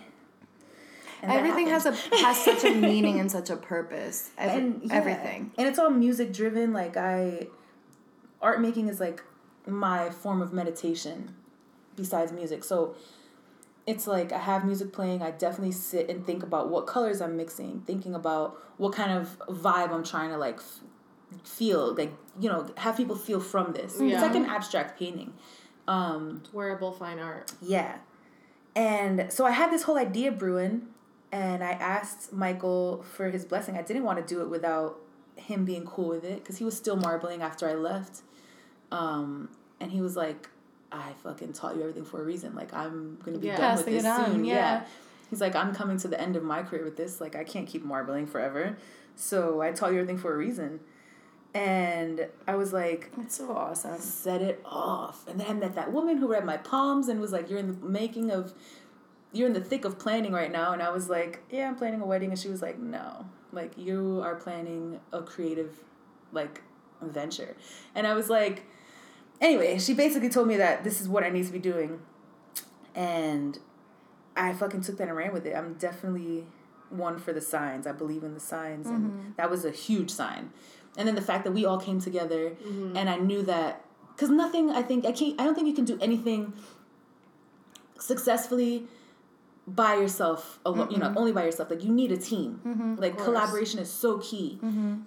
and 1.23 1.33
Everything 1.33 1.67
has 1.69 1.87
a 1.87 1.93
has 2.17 2.43
such 2.45 2.65
a 2.65 2.75
meaning 2.91 3.19
and 3.21 3.31
such 3.31 3.51
a 3.51 3.57
purpose. 3.57 4.31
Every, 4.39 4.57
and 4.63 4.81
yeah. 4.85 4.95
everything. 4.95 5.53
and 5.59 5.67
it's 5.67 5.79
all 5.79 5.91
music 5.91 6.33
driven 6.33 6.73
like 6.73 6.97
i 6.97 7.49
art 8.43 8.61
making 8.61 8.89
is 8.89 9.01
like 9.01 9.23
my 9.67 10.11
form 10.11 10.43
of 10.43 10.53
meditation 10.53 11.35
besides 11.97 12.33
music 12.33 12.63
so 12.63 12.95
it's 13.87 14.07
like 14.07 14.31
i 14.33 14.39
have 14.39 14.65
music 14.65 14.93
playing 14.93 15.23
i 15.23 15.31
definitely 15.31 15.73
sit 15.73 16.09
and 16.11 16.27
think 16.27 16.43
about 16.43 16.69
what 16.69 16.87
colors 16.87 17.21
i'm 17.21 17.37
mixing 17.37 17.81
thinking 17.87 18.15
about 18.15 18.57
what 18.77 18.93
kind 18.93 19.11
of 19.11 19.39
vibe 19.49 19.91
i'm 19.91 20.05
trying 20.05 20.31
to 20.31 20.37
like 20.37 20.57
f- 20.59 20.81
feel 21.45 21.95
like 21.95 22.13
you 22.41 22.49
know 22.49 22.69
have 22.77 22.97
people 22.97 23.17
feel 23.17 23.41
from 23.41 23.73
this 23.73 23.97
Yeah. 24.01 24.13
it's 24.15 24.23
like 24.23 24.35
an 24.37 24.47
abstract 24.47 24.99
painting 24.99 25.33
um 25.89 26.41
it's 26.45 26.53
Wearable 26.53 26.93
fine 26.93 27.19
art. 27.19 27.53
yeah. 27.61 27.97
And 28.75 29.33
so 29.33 29.47
I 29.47 29.53
had 29.53 29.71
this 29.73 29.85
whole 29.85 29.97
idea 29.97 30.31
brewing 30.31 30.83
and 31.33 31.65
I 31.65 31.71
asked 31.73 32.33
Michael 32.33 33.05
for 33.15 33.31
his 33.31 33.45
blessing. 33.45 33.77
I 33.77 33.83
didn't 33.83 34.05
want 34.05 34.19
to 34.27 34.35
do 34.35 34.43
it 34.43 34.51
without 34.51 34.99
him 35.37 35.65
being 35.65 35.87
cool 35.87 36.09
with 36.09 36.25
it 36.25 36.43
because 36.43 36.59
he 36.59 36.65
was 36.65 36.77
still 36.77 36.97
marbling 36.97 37.41
after 37.41 37.67
I 37.69 37.75
left. 37.75 38.21
Um, 38.93 39.49
and 39.81 39.91
he 39.91 40.01
was 40.03 40.15
like, 40.17 40.49
I 40.93 41.13
fucking 41.23 41.55
taught 41.55 41.75
you 41.77 41.83
everything 41.83 42.05
for 42.05 42.21
a 42.21 42.25
reason. 42.25 42.55
Like, 42.55 42.73
I'm 42.75 43.19
to 43.25 43.39
be 43.39 43.47
Yeah. 43.49 43.57
done 43.57 43.77
with 43.79 43.87
this 43.87 44.05
soon. 44.05 44.45
yeah. 44.45 44.85
He's 45.31 45.41
like, 45.41 45.57
I'm 45.57 45.75
coming 45.75 45.97
to 45.99 46.09
the 46.09 46.21
end 46.21 46.37
of 46.37 46.43
my 46.45 46.63
career 46.63 46.85
with 46.85 46.97
this. 46.97 47.21
Like, 47.21 47.35
I 47.35 47.45
can't 47.45 47.67
keep 47.67 47.83
marbling 47.83 48.27
forever. 48.27 48.77
So 49.17 49.61
I 49.63 49.73
taught 49.73 49.93
you 49.93 49.99
everything 49.99 50.19
for 50.19 50.33
a 50.33 50.37
reason. 50.37 50.81
And 51.57 52.29
I 52.47 52.55
was 52.55 52.75
like, 52.75 53.11
It's 53.19 53.37
so 53.37 53.51
awesome. 53.51 53.99
set 53.99 54.43
it 54.43 54.61
off. 54.63 55.27
And 55.27 55.41
then 55.41 55.47
I 55.49 55.53
met 55.55 55.75
that 55.77 55.91
woman 55.91 56.19
who 56.19 56.29
read 56.29 56.45
my 56.45 56.59
palms 56.59 57.09
and 57.09 57.19
was 57.19 57.33
like, 57.33 57.49
You're 57.49 57.59
in 57.59 57.69
the 57.69 57.87
making 57.87 58.31
of, 58.31 58.53
you're 59.33 59.47
in 59.47 59.55
the 59.55 59.61
thick 59.63 59.87
of 59.87 59.99
planning 59.99 60.33
right 60.33 60.53
now. 60.53 60.75
And 60.75 60.83
I 60.83 60.91
was 60.91 61.09
like, 61.09 61.43
Yeah, 61.51 61.69
I'm 61.69 61.77
planning 61.77 62.03
a 62.03 62.07
wedding. 62.07 62.31
And 62.31 62.39
she 62.39 62.51
was 62.51 62.61
like, 62.61 62.79
No, 62.79 63.25
like 63.53 63.73
you 63.79 64.21
are 64.23 64.35
planning 64.35 65.01
a 65.15 65.23
creative, 65.23 65.79
like, 66.31 66.61
venture. 67.01 67.57
And 67.95 68.07
I 68.07 68.13
was 68.13 68.29
like, 68.29 68.67
Anyway, 69.41 69.79
she 69.79 69.95
basically 69.95 70.29
told 70.29 70.49
me 70.49 70.59
that 70.59 70.85
this 70.85 71.01
is 71.01 71.09
what 71.09 71.25
I 71.25 71.31
need 71.31 71.47
to 71.47 71.53
be 71.53 71.59
doing. 71.59 72.01
And 72.95 73.59
I 74.37 74.53
fucking 74.53 74.83
took 74.83 74.99
that 74.99 75.09
and 75.09 75.17
ran 75.17 75.33
with 75.33 75.47
it. 75.47 75.57
I'm 75.57 75.75
definitely 75.75 76.47
one 76.91 77.19
for 77.19 77.33
the 77.33 77.41
signs. 77.41 77.87
I 77.87 77.93
believe 77.93 78.23
in 78.25 78.35
the 78.35 78.41
signs. 78.41 78.87
And 78.87 79.11
mm-hmm. 79.11 79.31
that 79.37 79.51
was 79.51 79.65
a 79.65 79.71
huge 79.71 80.11
sign. 80.11 80.51
And 80.97 81.07
then 81.07 81.15
the 81.15 81.23
fact 81.23 81.45
that 81.45 81.53
we 81.53 81.65
all 81.67 81.79
came 81.79 82.01
together 82.01 82.53
and 82.95 83.09
I 83.11 83.17
knew 83.17 83.43
that 83.43 83.85
because 84.15 84.31
nothing 84.31 84.71
I 84.71 84.83
think 84.83 85.05
I 85.05 85.13
can't 85.13 85.41
I 85.41 85.45
don't 85.45 85.55
think 85.55 85.67
you 85.69 85.75
can 85.75 85.85
do 85.85 85.99
anything 86.01 86.53
successfully 87.99 88.85
by 89.69 89.95
yourself 89.97 90.61
alone 90.65 90.91
you 90.93 90.99
know 90.99 91.13
only 91.17 91.33
by 91.33 91.45
yourself. 91.45 91.71
Like 91.71 91.83
you 91.83 91.93
need 91.93 92.13
a 92.13 92.17
team. 92.17 92.97
Like 93.01 93.19
collaboration 93.19 93.81
is 93.81 93.91
so 93.91 94.19
key. 94.19 94.59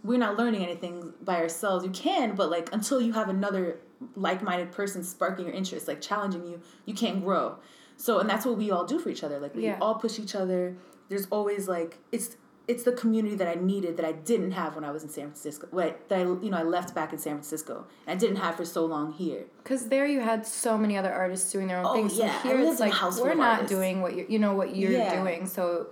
We're 0.03 0.19
not 0.19 0.37
learning 0.37 0.63
anything 0.63 1.13
by 1.23 1.37
ourselves. 1.37 1.85
You 1.85 1.91
can 1.91 2.35
but 2.35 2.49
like 2.49 2.69
until 2.73 2.99
you 3.01 3.13
have 3.13 3.29
another 3.29 3.79
like-minded 4.15 4.71
person 4.71 5.03
sparking 5.03 5.45
your 5.45 5.53
interest 5.53 5.87
like 5.87 6.01
challenging 6.01 6.45
you 6.45 6.61
you 6.85 6.93
can't 6.93 7.23
grow. 7.23 7.57
So 7.97 8.19
and 8.19 8.29
that's 8.29 8.45
what 8.45 8.57
we 8.57 8.69
all 8.71 8.85
do 8.85 8.99
for 8.99 9.09
each 9.09 9.23
other. 9.23 9.39
Like 9.39 9.55
we 9.55 9.63
Yeah. 9.65 9.77
all 9.81 9.95
push 9.95 10.19
each 10.19 10.35
other. 10.35 10.75
There's 11.09 11.27
always 11.31 11.67
like 11.67 11.97
it's 12.11 12.35
it's 12.71 12.83
the 12.83 12.91
community 13.03 13.35
that 13.41 13.47
I 13.47 13.55
needed 13.55 13.97
that 13.97 14.05
I 14.05 14.11
didn't 14.31 14.51
have 14.51 14.75
when 14.75 14.83
I 14.89 14.91
was 14.91 15.01
in 15.03 15.09
San 15.09 15.25
Francisco. 15.31 15.67
Wait, 15.71 15.93
that 16.09 16.17
I 16.19 16.21
you 16.45 16.49
know 16.51 16.57
I 16.57 16.63
left 16.77 16.93
back 16.99 17.11
in 17.13 17.19
San 17.19 17.33
Francisco 17.33 17.75
and 18.05 18.15
I 18.15 18.19
didn't 18.23 18.37
have 18.45 18.55
for 18.55 18.65
so 18.77 18.85
long 18.85 19.11
here. 19.13 19.43
Because 19.63 19.89
there 19.89 20.05
you 20.05 20.21
had 20.31 20.45
so 20.45 20.77
many 20.77 20.95
other 20.95 21.11
artists 21.11 21.51
doing 21.51 21.67
their 21.67 21.79
own 21.79 21.85
Oh, 21.87 21.93
things. 21.95 22.13
So 22.15 22.23
yeah. 22.23 22.41
Here 22.43 22.59
it's 22.59 22.79
like 22.79 22.93
we're 23.23 23.33
not 23.33 23.53
artists. 23.61 23.71
doing 23.75 24.01
what 24.03 24.15
you're 24.15 24.27
you 24.27 24.39
know 24.39 24.53
what 24.53 24.75
you're 24.75 24.91
Yeah. 24.91 25.19
doing. 25.19 25.47
So, 25.47 25.87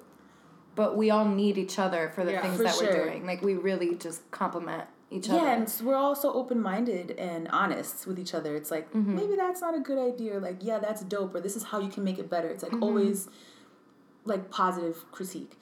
but 0.75 0.95
we 0.95 1.09
all 1.09 1.25
need 1.25 1.57
each 1.57 1.80
other 1.80 2.11
for 2.13 2.23
the 2.23 2.34
Yeah, 2.34 2.41
things 2.43 2.57
for 2.57 2.63
that 2.63 2.75
sure. 2.75 2.88
we're 2.88 3.05
doing. 3.05 3.25
Like 3.25 3.41
we 3.41 3.55
really 3.55 3.95
just 3.95 4.30
complement 4.30 4.84
each 5.09 5.30
other. 5.30 5.39
Yeah, 5.39 5.53
and 5.55 5.73
we're 5.84 5.95
also 5.95 6.32
open 6.34 6.59
minded 6.61 7.11
and 7.11 7.47
honest 7.47 8.05
with 8.05 8.19
each 8.19 8.34
other. 8.36 8.55
It's 8.55 8.69
like 8.69 8.88
Mm-hmm. 8.93 9.15
maybe 9.15 9.36
that's 9.36 9.61
not 9.61 9.73
a 9.75 9.80
good 9.80 9.97
idea. 9.97 10.38
Or 10.38 10.39
like 10.39 10.57
yeah, 10.61 10.78
that's 10.78 11.01
dope. 11.01 11.34
Or 11.34 11.41
this 11.41 11.55
is 11.55 11.63
how 11.63 11.80
you 11.80 11.89
can 11.89 12.03
make 12.03 12.19
it 12.19 12.30
better. 12.30 12.47
It's 12.49 12.61
like 12.61 12.73
Mm-hmm. 12.73 12.84
always 12.84 13.30
like 14.25 14.51
positive 14.51 15.03
critique. 15.11 15.53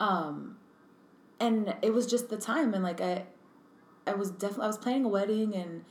Um, 0.00 0.57
and 1.40 1.74
it 1.82 1.92
was 1.92 2.06
just 2.06 2.28
the 2.28 2.36
time, 2.36 2.74
and 2.74 2.82
like 2.82 3.00
I, 3.00 3.24
I 4.06 4.14
was 4.14 4.30
definitely 4.30 4.64
I 4.64 4.68
was 4.68 4.78
planning 4.78 5.04
a 5.04 5.08
wedding, 5.08 5.54
and 5.54 5.84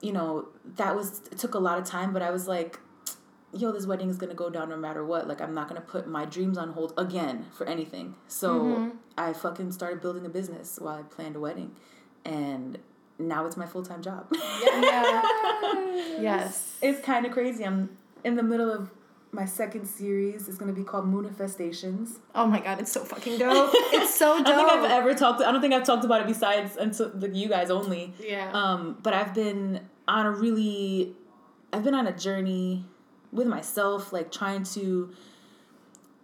you 0.00 0.12
know 0.12 0.48
that 0.76 0.94
was 0.96 1.22
it 1.32 1.38
took 1.38 1.54
a 1.54 1.58
lot 1.58 1.78
of 1.78 1.84
time, 1.84 2.12
but 2.12 2.22
I 2.22 2.30
was 2.30 2.46
like. 2.48 2.80
Yo, 3.56 3.70
this 3.70 3.86
wedding 3.86 4.10
is 4.10 4.16
gonna 4.16 4.34
go 4.34 4.50
down 4.50 4.68
no 4.68 4.76
matter 4.76 5.04
what. 5.04 5.28
Like, 5.28 5.40
I'm 5.40 5.54
not 5.54 5.68
gonna 5.68 5.80
put 5.80 6.08
my 6.08 6.24
dreams 6.24 6.58
on 6.58 6.72
hold 6.72 6.92
again 6.96 7.46
for 7.56 7.64
anything. 7.68 8.16
So, 8.26 8.58
Mm-hmm. 8.58 8.96
I 9.16 9.32
fucking 9.32 9.70
started 9.70 10.00
building 10.00 10.26
a 10.26 10.28
business 10.28 10.76
while 10.82 10.96
I 10.98 11.02
planned 11.02 11.36
a 11.36 11.38
wedding, 11.38 11.70
and 12.24 12.78
now 13.16 13.46
it's 13.46 13.56
my 13.56 13.64
full 13.66 13.84
time 13.84 14.02
job. 14.02 14.26
yeah. 14.32 15.22
yes. 16.20 16.72
It's 16.82 17.00
kind 17.00 17.26
of 17.26 17.30
crazy. 17.30 17.64
I'm 17.64 17.96
in 18.24 18.34
the 18.34 18.42
middle 18.42 18.72
of 18.72 18.90
my 19.34 19.44
second 19.44 19.86
series. 19.86 20.48
is 20.48 20.56
gonna 20.56 20.72
be 20.72 20.84
called 20.84 21.06
Moonifestations. 21.06 22.18
Oh 22.34 22.46
my 22.46 22.60
god, 22.60 22.80
it's 22.80 22.92
so 22.92 23.04
fucking 23.04 23.38
dope. 23.38 23.70
It's 23.92 24.14
so 24.14 24.38
dope. 24.38 24.46
I 24.46 24.50
don't 24.52 24.68
think 24.68 24.82
I've 24.82 24.90
ever 24.90 25.14
talked. 25.14 25.42
I 25.42 25.52
don't 25.52 25.60
think 25.60 25.74
I've 25.74 25.84
talked 25.84 26.04
about 26.04 26.20
it 26.22 26.26
besides 26.26 26.76
until 26.76 27.10
the, 27.10 27.28
you 27.28 27.48
guys 27.48 27.70
only. 27.70 28.14
Yeah. 28.20 28.50
Um, 28.52 28.98
but 29.02 29.12
I've 29.12 29.34
been 29.34 29.80
on 30.08 30.26
a 30.26 30.30
really, 30.30 31.14
I've 31.72 31.82
been 31.84 31.94
on 31.94 32.06
a 32.06 32.16
journey 32.16 32.84
with 33.32 33.46
myself, 33.46 34.12
like 34.12 34.30
trying 34.30 34.62
to 34.64 35.12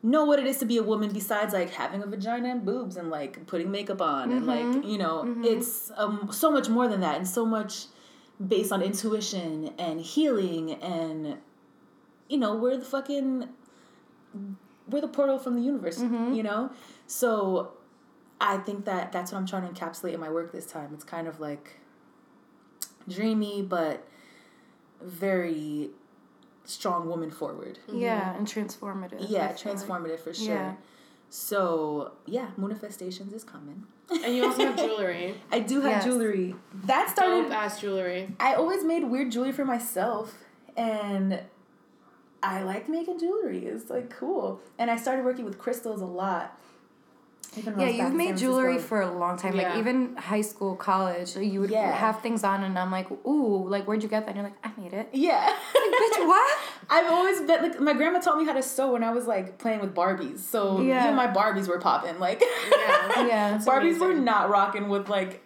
know 0.03 0.25
what 0.25 0.39
it 0.39 0.47
is 0.47 0.59
to 0.59 0.65
be 0.65 0.79
a 0.79 0.83
woman 0.83 1.13
besides 1.13 1.53
like 1.53 1.71
having 1.71 2.03
a 2.03 2.07
vagina 2.07 2.49
and 2.49 2.65
boobs 2.65 2.97
and 2.97 3.11
like 3.11 3.47
putting 3.47 3.71
makeup 3.71 4.01
on 4.01 4.33
and 4.33 4.47
like 4.47 4.83
you 4.83 4.97
know 4.97 5.37
it's 5.45 5.93
um, 5.97 6.27
so 6.33 6.51
much 6.51 6.71
more 6.71 6.89
than 6.89 7.01
that 7.01 7.19
and 7.19 7.29
so 7.29 7.45
much 7.45 7.85
based 8.49 8.73
on 8.73 8.81
intuition 8.81 9.71
and 9.79 10.01
healing 10.01 10.73
and 10.83 11.37
you 12.31 12.39
know 12.39 12.55
we're 12.55 12.77
the 12.77 12.85
fucking 12.85 13.49
we're 14.89 15.01
the 15.01 15.09
portal 15.09 15.39
from 15.39 15.57
the 15.57 15.61
universe 15.63 15.99
mm-hmm. 15.99 16.33
you 16.33 16.43
know 16.43 16.71
so 17.07 17.73
i 18.41 18.57
think 18.57 18.85
that 18.85 19.13
that's 19.13 19.33
what 19.33 19.39
i'm 19.39 19.47
trying 19.47 19.63
to 19.63 19.69
encapsulate 19.69 20.15
in 20.15 20.21
my 20.21 20.31
work 20.31 20.53
this 20.53 20.65
time 20.67 20.91
it's 20.95 21.05
kind 21.05 21.27
of 21.27 21.41
like 21.41 21.81
dreamy 23.09 23.61
but 23.61 24.07
very 25.03 25.91
strong 26.65 27.09
woman 27.09 27.31
forward 27.31 27.79
mm-hmm. 27.89 27.99
yeah, 27.99 28.37
and 28.37 28.47
transformative. 28.47 29.27
yeah 29.29 29.45
I 29.45 29.47
like. 29.49 29.57
transformative 29.59 30.21
for 30.21 30.33
sure 30.33 30.55
Yeah. 30.55 30.75
so 31.31 32.13
yeah 32.27 32.51
Moonifestations 32.59 33.33
is 33.35 33.43
coming 33.43 33.85
and 34.11 34.37
you 34.37 34.45
also 34.45 34.67
have 34.67 34.77
jewelry. 34.87 35.35
i 35.51 35.59
do 35.59 35.81
have 35.81 35.91
Yes. 35.93 36.05
jewelry 36.05 36.55
that 36.85 37.11
started 37.11 37.45
Dope 37.45 37.53
ass 37.53 37.81
jewelry. 37.81 38.35
I 38.39 38.55
always 38.55 38.85
made 38.85 39.05
weird 39.05 39.33
jewelry 39.33 39.53
for 39.53 39.65
myself, 39.65 40.35
and 40.77 41.41
I 42.43 42.63
like 42.63 42.89
making 42.89 43.19
jewelry. 43.19 43.67
It's 43.67 43.91
like 43.91 44.11
cool. 44.11 44.61
And 44.79 44.91
I 44.91 44.97
started 44.97 45.25
working 45.25 45.45
with 45.45 45.59
crystals 45.59 46.01
a 46.01 46.07
lot. 46.07 46.57
Even 47.57 47.81
Yeah, 47.81 47.89
you've 47.89 48.15
made 48.15 48.37
jewelry 48.37 48.79
for 48.79 49.01
a 49.01 49.11
long 49.13 49.37
time. 49.37 49.57
Yeah. 49.57 49.71
Like 49.71 49.79
even 49.79 50.15
high 50.17 50.41
school, 50.41 50.77
college, 50.77 51.35
you 51.37 51.61
would 51.61 51.71
Yeah. 51.71 51.91
have 51.91 52.21
things 52.21 52.45
on, 52.45 52.63
and 52.63 52.79
I'm 52.79 52.93
like, 52.93 53.11
ooh, 53.27 53.67
like 53.69 53.87
where'd 53.89 54.03
you 54.05 54.09
get 54.09 54.25
that? 54.27 54.37
And 54.37 54.37
you're 54.37 54.45
like, 54.45 54.59
I 54.65 54.81
made 54.81 54.93
it. 54.95 55.09
Yeah. 55.13 55.49
Bitch, 55.49 56.27
what? 56.29 56.59
I've 56.89 57.11
always 57.11 57.41
been 57.41 57.63
like 57.63 57.81
my 57.81 57.93
grandma 57.93 58.21
taught 58.21 58.39
me 58.39 58.45
how 58.45 58.53
to 58.53 58.63
sew 58.63 58.93
when 58.93 59.03
I 59.03 59.11
was 59.11 59.27
like 59.27 59.59
playing 59.59 59.81
with 59.81 59.95
Barbies. 59.95 60.39
So 60.39 60.81
Yeah. 60.81 61.03
even 61.05 61.17
my 61.17 61.27
Barbies 61.27 61.67
were 61.69 61.81
popping. 61.81 62.19
Like 62.21 62.41
Yeah. 62.41 63.27
Yeah. 63.27 63.59
Barbies 63.59 63.99
were 63.99 64.15
not 64.15 64.49
rocking 64.49 64.89
with 64.89 65.09
like 65.09 65.43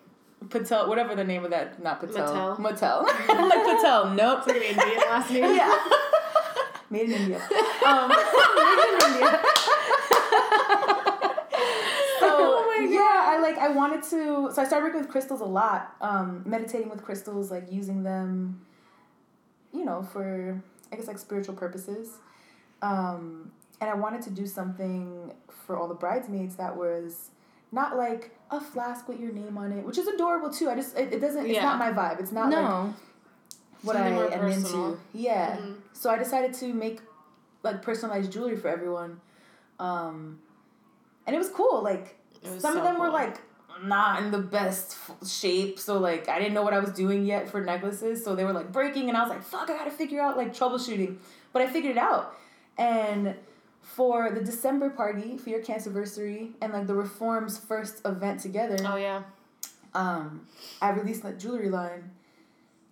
Patel, 0.51 0.91
whatever 0.91 1.15
the 1.15 1.25
name 1.25 1.43
of 1.47 1.53
that, 1.53 1.83
not 1.83 2.01
Patel. 2.01 2.57
Mattel? 2.59 3.07
Mattel. 3.07 3.31
I'm 3.31 3.49
like 3.49 3.65
Patel. 3.65 4.11
Nope. 4.11 4.41
It's 4.41 4.47
like 4.49 4.57
an 4.57 4.63
Indian 4.63 5.09
last 5.09 5.31
name. 5.31 5.55
Yeah. 5.57 5.75
Made 6.95 7.11
in 7.11 7.23
India. 7.23 7.39
Um, 7.39 7.43
so 12.21 12.73
yeah, 12.83 13.25
I 13.27 13.39
like 13.43 13.59
I 13.59 13.69
wanted 13.69 14.05
to. 14.05 14.51
So 14.53 14.63
I 14.63 14.65
started 14.65 14.85
working 14.85 15.01
with 15.01 15.11
crystals 15.11 15.41
a 15.41 15.45
lot. 15.45 15.97
Um, 16.01 16.45
meditating 16.47 16.89
with 16.89 17.03
crystals, 17.03 17.51
like 17.51 17.67
using 17.73 18.05
them, 18.05 18.65
you 19.73 19.85
know, 19.85 20.03
for 20.05 20.63
I 20.93 20.97
guess 20.97 21.09
like 21.09 21.19
spiritual 21.19 21.57
purposes. 21.57 22.19
Um, 22.81 23.51
and 23.81 23.91
I 23.91 23.95
wanted 23.95 24.23
to 24.23 24.31
do 24.31 24.47
something 24.47 25.33
for 25.67 25.77
all 25.77 25.89
the 25.89 25.95
bridesmaids 25.95 26.55
that 26.57 26.77
was 26.77 27.31
not 27.73 27.97
like 27.97 28.31
a 28.53 28.61
flask 28.61 29.09
with 29.09 29.19
your 29.19 29.33
name 29.33 29.59
on 29.59 29.73
it, 29.73 29.85
which 29.85 29.99
is 29.99 30.07
adorable 30.07 30.51
too. 30.51 30.71
I 30.71 30.77
just 30.77 30.97
it, 30.97 31.13
it 31.13 31.19
doesn't. 31.21 31.45
It's 31.47 31.55
Yeah. 31.55 31.65
not 31.65 31.79
my 31.81 31.91
vibe. 31.91 32.21
It's 32.21 32.31
not 32.31 32.51
like 32.53 32.63
No. 32.63 32.95
What 33.85 33.97
Something 33.97 34.19
I 34.19 34.25
am 34.27 34.41
personal. 34.41 34.87
into. 34.93 35.01
Yeah. 35.13 35.57
Mhm. 35.57 35.77
So 35.93 36.11
I 36.11 36.19
decided 36.19 36.55
to 36.55 36.73
make 36.75 37.01
like 37.63 37.83
personalized 37.83 38.33
jewelry 38.33 38.57
for 38.57 38.69
everyone. 38.69 39.21
Um 39.79 40.39
and 41.27 41.35
it 41.35 41.39
was 41.39 41.49
cool. 41.51 41.83
Like 41.83 42.17
was 42.43 42.61
some 42.61 42.77
of 42.77 42.79
so 42.79 42.85
them 42.85 42.99
were 43.01 43.11
like 43.11 43.39
not 43.83 44.23
in 44.23 44.31
the 44.31 44.39
best 44.39 44.97
f- 45.09 45.29
shape, 45.29 45.79
so 45.81 45.99
like 45.99 46.29
I 46.29 46.39
didn't 46.39 46.55
know 46.55 46.63
what 46.63 46.75
I 46.75 46.79
was 46.79 46.91
doing 46.93 47.25
yet 47.27 47.49
for 47.49 47.61
necklaces, 47.61 48.25
so 48.25 48.35
they 48.37 48.45
were 48.45 48.53
like 48.53 48.71
breaking 48.71 49.09
and 49.09 49.17
I 49.19 49.23
was 49.23 49.31
like, 49.31 49.43
"Fuck, 49.43 49.69
I 49.69 49.77
got 49.77 49.85
to 49.85 49.91
figure 49.91 50.21
out 50.21 50.37
like 50.37 50.55
troubleshooting." 50.55 51.17
But 51.53 51.63
I 51.63 51.67
figured 51.67 51.97
it 51.97 51.99
out. 51.99 52.37
And 52.79 53.35
for 53.83 54.31
the 54.31 54.41
December 54.41 54.91
party 54.91 55.37
for 55.39 55.51
your 55.51 55.61
cancerversary 55.61 56.53
and 56.61 56.73
like 56.73 56.87
the 56.87 56.95
Reform's 56.95 57.59
first 57.59 58.01
event 58.07 58.41
together, 58.41 58.77
Oh 58.85 58.97
yeah. 58.97 59.23
um, 59.95 60.47
I 60.81 60.91
released 60.91 61.23
that 61.25 61.39
jewelry 61.39 61.69
line, 61.71 62.11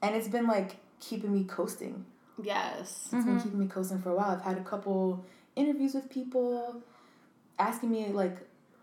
and 0.03 0.15
it's 0.17 0.29
been 0.29 0.47
like 0.49 0.77
keeping 1.03 1.33
me 1.33 1.45
coasting. 1.45 2.05
Yes. 2.43 3.09
It's 3.13 3.25
been 3.25 3.41
keeping 3.41 3.59
me 3.59 3.67
coasting 3.67 4.01
for 4.01 4.11
a 4.11 4.15
while. 4.15 4.31
I've 4.31 4.43
had 4.43 4.57
a 4.57 4.63
couple 4.65 5.25
interviews 5.57 5.93
with 5.95 6.09
people 6.09 6.81
asking 7.59 7.91
me 7.91 8.07
like 8.09 8.37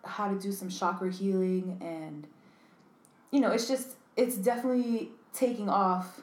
how 0.06 0.28
to 0.32 0.40
do 0.40 0.52
some 0.52 0.70
chakra 0.70 1.12
healing, 1.12 1.78
and 1.82 2.28
you 3.32 3.40
know, 3.40 3.52
it's 3.52 3.68
just 3.68 3.96
it's 4.16 4.36
definitely 4.36 5.10
taking 5.34 5.68
off, 5.70 6.22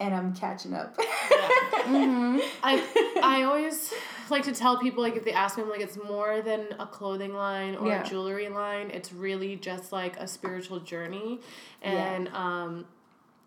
and 0.00 0.14
I'm 0.14 0.34
catching 0.34 0.74
up. 0.74 0.96
Mm-hmm. 1.86 2.40
I 2.64 3.20
I 3.22 3.42
always 3.44 3.94
like 4.28 4.42
to 4.44 4.52
tell 4.52 4.76
people 4.80 5.04
like 5.04 5.14
if 5.14 5.24
they 5.24 5.30
ask 5.32 5.56
me, 5.56 5.62
I'm 5.62 5.70
like 5.70 5.80
it's 5.80 5.96
more 5.96 6.42
than 6.42 6.66
a 6.80 6.86
clothing 6.86 7.32
line 7.32 7.76
or 7.76 7.86
Yeah. 7.86 8.02
a 8.02 8.04
jewelry 8.08 8.48
line. 8.48 8.90
It's 8.90 9.12
really 9.12 9.54
just 9.54 9.92
like 9.92 10.16
a 10.16 10.26
spiritual 10.26 10.80
journey, 10.80 11.38
and 11.82 12.26
um, 12.28 12.86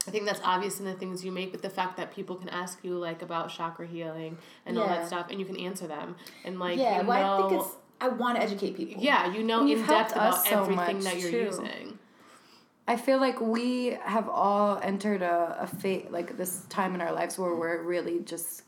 I 0.08 0.12
think 0.12 0.26
that's 0.26 0.40
obvious 0.44 0.80
in 0.80 0.86
the 0.86 0.94
things 0.94 1.24
you 1.26 1.32
make, 1.32 1.52
but 1.52 1.62
the 1.62 1.70
fact 1.70 1.98
that 1.98 2.14
people 2.14 2.36
can 2.36 2.50
ask 2.50 2.80
you 2.84 2.98
like 2.98 3.22
about 3.22 3.50
chakra 3.50 3.86
healing 3.86 4.38
and 4.66 4.78
all 4.80 4.88
that 4.88 5.08
stuff, 5.08 5.28
and 5.30 5.40
you 5.40 5.46
can 5.46 5.58
answer 5.58 5.88
them, 5.88 6.16
and 6.46 6.58
like 6.60 6.80
yeah, 6.80 7.02
you 7.02 7.08
well, 7.08 7.18
I 7.18 7.38
know, 7.42 7.50
think 7.50 7.62
it's. 7.62 7.76
I 8.02 8.08
want 8.08 8.38
to 8.38 8.44
educate 8.44 8.78
people. 8.78 9.04
yeah, 9.04 9.32
you 9.34 9.44
know 9.44 9.66
You've 9.66 9.82
in 9.82 9.88
depth 9.88 10.14
about 10.14 10.46
so 10.46 10.62
everything 10.62 11.02
that 11.02 11.20
you're 11.20 11.32
too. 11.32 11.38
using. 11.38 12.00
I 12.88 12.96
feel 12.96 13.20
like 13.20 13.40
we 13.42 13.98
have 14.04 14.28
all 14.30 14.80
entered 14.82 15.22
a, 15.22 15.58
a 15.60 15.68
fate 15.68 16.12
like 16.12 16.38
this 16.38 16.62
time 16.70 16.96
in 16.96 17.02
our 17.02 17.12
lives 17.12 17.38
where 17.38 17.54
we're 17.54 17.84
really 17.84 18.20
just 18.22 18.64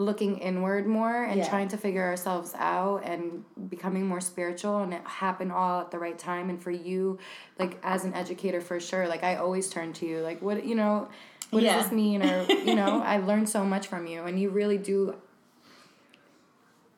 looking 0.00 0.38
inward 0.38 0.86
more 0.86 1.24
and 1.24 1.36
Yeah. 1.38 1.48
trying 1.48 1.68
to 1.68 1.76
figure 1.76 2.02
ourselves 2.02 2.54
out 2.56 3.02
and 3.04 3.44
becoming 3.68 4.06
more 4.06 4.20
spiritual 4.20 4.78
and 4.82 4.94
it 4.94 5.02
happened 5.06 5.52
all 5.52 5.80
at 5.82 5.90
the 5.90 5.98
right 5.98 6.18
time 6.18 6.48
and 6.48 6.60
for 6.62 6.70
you 6.70 7.18
like 7.58 7.78
as 7.82 8.04
an 8.06 8.14
educator 8.14 8.60
for 8.62 8.80
sure 8.80 9.06
like 9.06 9.22
I 9.22 9.36
always 9.36 9.68
turn 9.68 9.92
to 9.94 10.06
you 10.06 10.20
like 10.20 10.40
what 10.40 10.64
you 10.64 10.74
know 10.74 11.08
what 11.50 11.62
Yeah. 11.62 11.74
does 11.76 11.84
this 11.84 11.92
mean 11.92 12.22
or 12.22 12.44
you 12.50 12.74
know 12.74 13.02
I 13.04 13.18
learned 13.18 13.48
so 13.50 13.62
much 13.64 13.88
from 13.88 14.06
you 14.06 14.22
and 14.24 14.40
you 14.40 14.48
really 14.48 14.78
do 14.78 15.16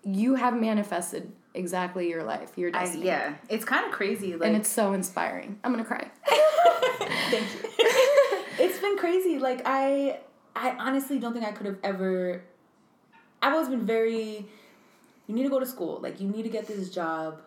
you 0.05 0.35
have 0.37 0.55
manifested 0.55 1.33
exactly 1.55 2.09
your 2.09 2.23
life 2.23 2.57
your 2.57 2.71
I, 2.75 2.85
destiny 2.85 3.07
yeah, 3.07 3.35
it's 3.49 3.65
kind 3.65 3.85
of 3.85 3.91
crazy. 3.93 4.37
Like 4.37 4.47
and 4.49 4.57
it's 4.57 4.69
so 4.71 4.93
inspiring 4.93 5.59
I'm 5.65 5.73
gonna 5.73 5.85
cry 5.85 6.09
Thank 7.31 7.47
you. 7.53 7.69
it's 8.59 8.79
been 8.79 8.97
crazy. 8.97 9.39
Like 9.39 9.63
I 9.65 10.21
I 10.55 10.71
honestly 10.79 11.19
don't 11.19 11.33
think 11.33 11.45
I 11.45 11.51
could 11.53 11.67
have 11.67 11.79
ever 11.83 12.43
I've 13.43 13.53
always 13.53 13.69
been 13.69 13.85
very 13.85 14.47
you 15.27 15.35
need 15.35 15.43
to 15.45 15.51
go 15.51 15.61
to 15.61 15.67
school. 15.67 16.01
Like 16.03 16.21
you 16.21 16.29
need 16.29 16.43
to 16.45 16.49
get 16.49 16.67
this 16.67 16.91
job, 16.91 17.41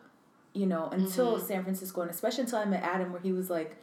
you 0.53 0.65
know, 0.65 0.89
until 0.89 1.37
mm-hmm. 1.37 1.47
San 1.47 1.63
Francisco 1.63 2.01
and 2.01 2.11
especially 2.11 2.43
until 2.43 2.59
I 2.59 2.65
met 2.65 2.83
Adam 2.83 3.11
where 3.11 3.21
he 3.21 3.31
was 3.31 3.49
like 3.49 3.77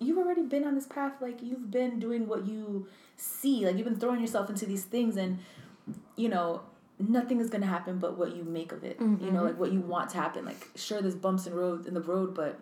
You've 0.00 0.18
already 0.18 0.42
been 0.42 0.64
on 0.64 0.74
this 0.74 0.86
path, 0.86 1.12
like 1.20 1.40
you've 1.40 1.70
been 1.70 2.00
doing 2.00 2.26
what 2.26 2.46
you 2.46 2.88
see, 3.16 3.64
like 3.64 3.76
you've 3.76 3.86
been 3.86 3.98
throwing 3.98 4.20
yourself 4.20 4.50
into 4.50 4.66
these 4.66 4.84
things 4.84 5.16
and 5.16 5.38
you 6.16 6.28
know, 6.28 6.62
nothing 6.98 7.40
is 7.40 7.48
gonna 7.48 7.66
happen 7.66 7.98
but 7.98 8.18
what 8.18 8.34
you 8.34 8.42
make 8.42 8.72
of 8.72 8.82
it. 8.82 8.96
You 9.00 9.06
know, 9.06 9.16
mm-hmm. 9.16 9.38
like 9.38 9.58
what 9.58 9.72
you 9.72 9.80
want 9.80 10.10
to 10.10 10.16
happen. 10.16 10.44
Like 10.44 10.68
sure 10.74 11.00
there's 11.00 11.14
bumps 11.14 11.46
in 11.46 11.54
road 11.54 11.86
in 11.86 11.94
the 11.94 12.00
road, 12.00 12.34
but 12.34 12.58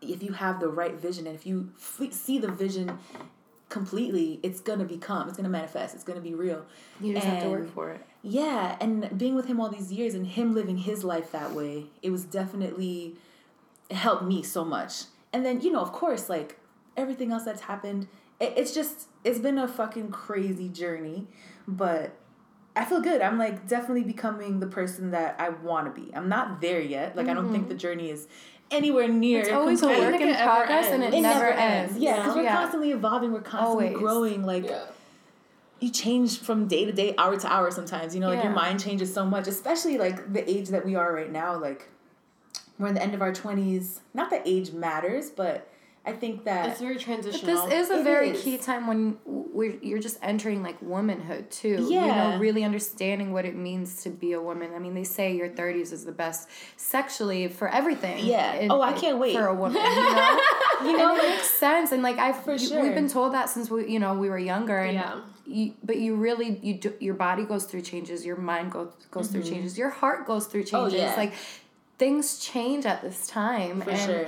if 0.00 0.22
you 0.22 0.32
have 0.32 0.60
the 0.60 0.68
right 0.68 0.94
vision 0.94 1.26
and 1.26 1.36
if 1.36 1.46
you 1.46 1.70
see 2.10 2.38
the 2.38 2.50
vision 2.50 2.98
completely, 3.74 4.38
it's 4.44 4.60
gonna 4.60 4.84
become, 4.84 5.28
it's 5.28 5.36
gonna 5.36 5.48
manifest, 5.48 5.96
it's 5.96 6.04
gonna 6.04 6.20
be 6.20 6.32
real. 6.32 6.64
you 7.00 7.12
just 7.12 7.26
have 7.26 7.42
to 7.42 7.48
work 7.50 7.74
for 7.74 7.90
it 7.90 8.00
Yeah, 8.22 8.76
and 8.80 9.18
being 9.18 9.34
with 9.34 9.46
him 9.46 9.60
all 9.60 9.68
these 9.68 9.92
years 9.92 10.14
and 10.14 10.24
him 10.24 10.54
living 10.54 10.78
his 10.78 11.02
life 11.02 11.32
that 11.32 11.50
way, 11.50 11.86
it 12.00 12.10
was 12.10 12.24
definitely 12.24 13.16
it 13.90 13.96
helped 13.96 14.22
me 14.22 14.44
so 14.44 14.64
much. 14.64 15.04
And 15.32 15.44
then 15.44 15.60
you 15.60 15.72
know, 15.72 15.80
of 15.80 15.90
course, 15.90 16.28
like 16.28 16.60
everything 16.96 17.32
else 17.32 17.42
that's 17.42 17.62
happened, 17.62 18.06
it, 18.38 18.54
it's 18.56 18.72
just 18.72 19.08
it's 19.24 19.40
been 19.40 19.58
a 19.58 19.66
fucking 19.66 20.12
crazy 20.12 20.68
journey, 20.68 21.26
but 21.66 22.16
I 22.76 22.84
feel 22.84 23.00
good. 23.00 23.22
I'm 23.22 23.38
like 23.38 23.66
definitely 23.66 24.04
becoming 24.04 24.60
the 24.60 24.68
person 24.68 25.10
that 25.10 25.34
I 25.40 25.48
want 25.48 25.92
to 25.92 26.00
be. 26.00 26.14
I'm 26.14 26.28
not 26.28 26.60
there 26.60 26.80
yet. 26.80 27.16
Like 27.16 27.26
I 27.26 27.34
don't 27.34 27.50
think 27.50 27.64
mm-hmm. 27.64 27.70
the 27.70 27.78
journey 27.86 28.10
is 28.10 28.28
anywhere 28.74 29.08
near. 29.08 29.40
It's 29.40 29.50
always 29.50 29.82
a 29.82 29.86
I 29.86 29.92
don't 29.96 30.12
work 30.12 30.20
in 30.20 30.28
it 30.28 30.36
ever 30.36 30.44
progress 30.44 30.86
and 30.86 31.02
it. 31.02 31.14
It 31.14 31.20
never, 31.20 31.40
never 31.40 31.52
ends. 31.52 31.98
Yeah, 31.98 32.16
because 32.16 32.36
we're 32.36 32.42
Yeah. 32.42 32.56
constantly 32.56 32.90
evolving. 32.92 33.32
We're 33.32 33.40
constantly 33.40 33.86
Always. 33.88 33.98
growing. 33.98 34.44
Like 34.44 34.70
you 35.80 35.90
change 35.90 36.38
from 36.40 36.66
day 36.66 36.84
to 36.84 36.92
day, 36.92 37.14
hour 37.18 37.36
to 37.38 37.52
hour. 37.52 37.70
Sometimes 37.70 38.14
you 38.14 38.20
know, 38.20 38.28
like 38.28 38.44
your 38.44 38.52
mind 38.52 38.80
changes 38.80 39.12
so 39.12 39.24
much. 39.24 39.46
Especially 39.46 39.98
like 39.98 40.32
the 40.32 40.48
age 40.48 40.68
that 40.68 40.84
we 40.84 40.94
are 40.94 41.12
right 41.12 41.30
now. 41.30 41.56
Like 41.58 41.88
we're 42.78 42.88
in 42.88 42.94
the 42.94 43.02
end 43.02 43.14
of 43.14 43.22
our 43.22 43.32
twenties. 43.32 44.00
Not 44.12 44.30
that 44.30 44.42
age 44.44 44.72
matters, 44.72 45.30
but 45.30 45.68
I 46.06 46.12
think 46.12 46.44
that 46.44 46.68
It's 46.68 46.80
very 46.80 46.96
transitional. 46.98 47.46
But 47.46 47.68
transitional. 47.68 47.68
this 47.70 47.88
is 47.88 47.96
a 47.96 48.00
It 48.00 48.04
very 48.04 48.30
is. 48.30 48.42
key 48.44 48.58
time 48.58 48.86
when 48.86 49.16
we're, 49.24 49.76
you're 49.80 49.98
just 50.00 50.18
entering 50.20 50.62
like 50.62 50.76
womanhood 50.82 51.50
too. 51.50 51.86
Yeah, 51.88 52.04
You 52.06 52.32
know, 52.32 52.38
really 52.38 52.62
understanding 52.62 53.32
what 53.32 53.46
it 53.46 53.56
means 53.56 54.02
to 54.02 54.10
be 54.10 54.32
a 54.32 54.40
woman. 54.40 54.72
I 54.76 54.78
mean, 54.80 54.94
they 54.94 55.04
say 55.04 55.34
your 55.34 55.48
30s 55.48 55.92
is 55.92 56.04
the 56.04 56.12
best 56.12 56.48
sexually 56.76 57.48
for 57.48 57.68
everything. 57.68 58.24
Yeah. 58.26 58.66
Oh, 58.70 58.82
I 58.82 58.92
can't 58.92 59.18
wait. 59.18 59.34
For 59.34 59.46
a 59.46 59.54
woman, 59.54 59.80
you 59.82 59.82
know? 60.14 60.40
you 60.84 60.96
know, 60.98 61.16
it 61.16 61.22
makes 61.22 61.48
sense. 61.48 61.90
And 61.92 62.02
like, 62.02 62.18
I've, 62.18 62.42
For 62.44 62.52
you- 62.52 62.58
sure. 62.68 62.82
we've 62.82 62.94
been 62.94 63.08
told 63.08 63.32
that 63.32 63.48
since 63.48 63.70
we, 63.70 63.88
you 63.90 63.98
know, 63.98 64.12
we 64.14 64.28
were 64.28 64.38
younger. 64.38 64.78
And 64.78 64.94
Yeah. 64.94 65.20
you, 65.46 65.72
but 65.82 65.96
you 65.96 66.16
really, 66.16 66.58
you 66.62 66.74
do, 66.74 66.92
your 67.00 67.14
body 67.14 67.44
goes 67.44 67.64
through 67.64 67.82
changes, 67.82 68.26
your 68.26 68.36
mind 68.36 68.72
goes, 68.72 68.92
goes 69.10 69.28
through 69.28 69.44
changes, 69.44 69.78
your 69.78 69.90
heart 69.90 70.26
goes 70.26 70.46
through 70.46 70.64
Mm-hmm. 70.64 70.76
Oh, 70.76 70.90
changes. 70.90 71.00
yeah. 71.00 71.16
Like, 71.16 71.32
things 71.96 72.38
change 72.40 72.84
at 72.84 73.00
this 73.02 73.26
time. 73.26 73.80
for 73.80 73.90
and 73.90 73.98
sure. 74.00 74.26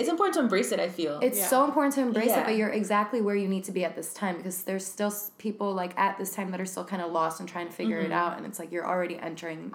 It's 0.00 0.08
important 0.08 0.34
to 0.34 0.40
embrace 0.40 0.72
it. 0.72 0.80
I 0.80 0.88
feel. 0.88 1.18
it's 1.20 1.38
Yeah. 1.38 1.46
so 1.46 1.64
important 1.64 1.94
to 1.96 2.00
embrace 2.00 2.28
Yeah. 2.28 2.40
it, 2.40 2.44
but 2.46 2.56
you're 2.56 2.70
exactly 2.70 3.20
where 3.20 3.36
you 3.36 3.46
need 3.48 3.64
to 3.64 3.72
be 3.72 3.84
at 3.84 3.94
this 3.94 4.14
time 4.14 4.36
because 4.38 4.62
there's 4.62 4.86
still 4.86 5.12
people 5.38 5.74
like 5.74 5.92
at 5.98 6.16
this 6.18 6.34
time 6.34 6.50
that 6.52 6.60
are 6.60 6.64
still 6.66 6.84
kind 6.84 7.02
of 7.02 7.12
lost 7.12 7.38
and 7.40 7.48
trying 7.48 7.66
to 7.66 7.72
figure 7.72 7.98
Mm-hmm. 7.98 8.12
it 8.12 8.14
out, 8.14 8.36
and 8.38 8.46
it's 8.46 8.58
like 8.58 8.72
you're 8.72 8.86
already 8.86 9.18
entering 9.18 9.74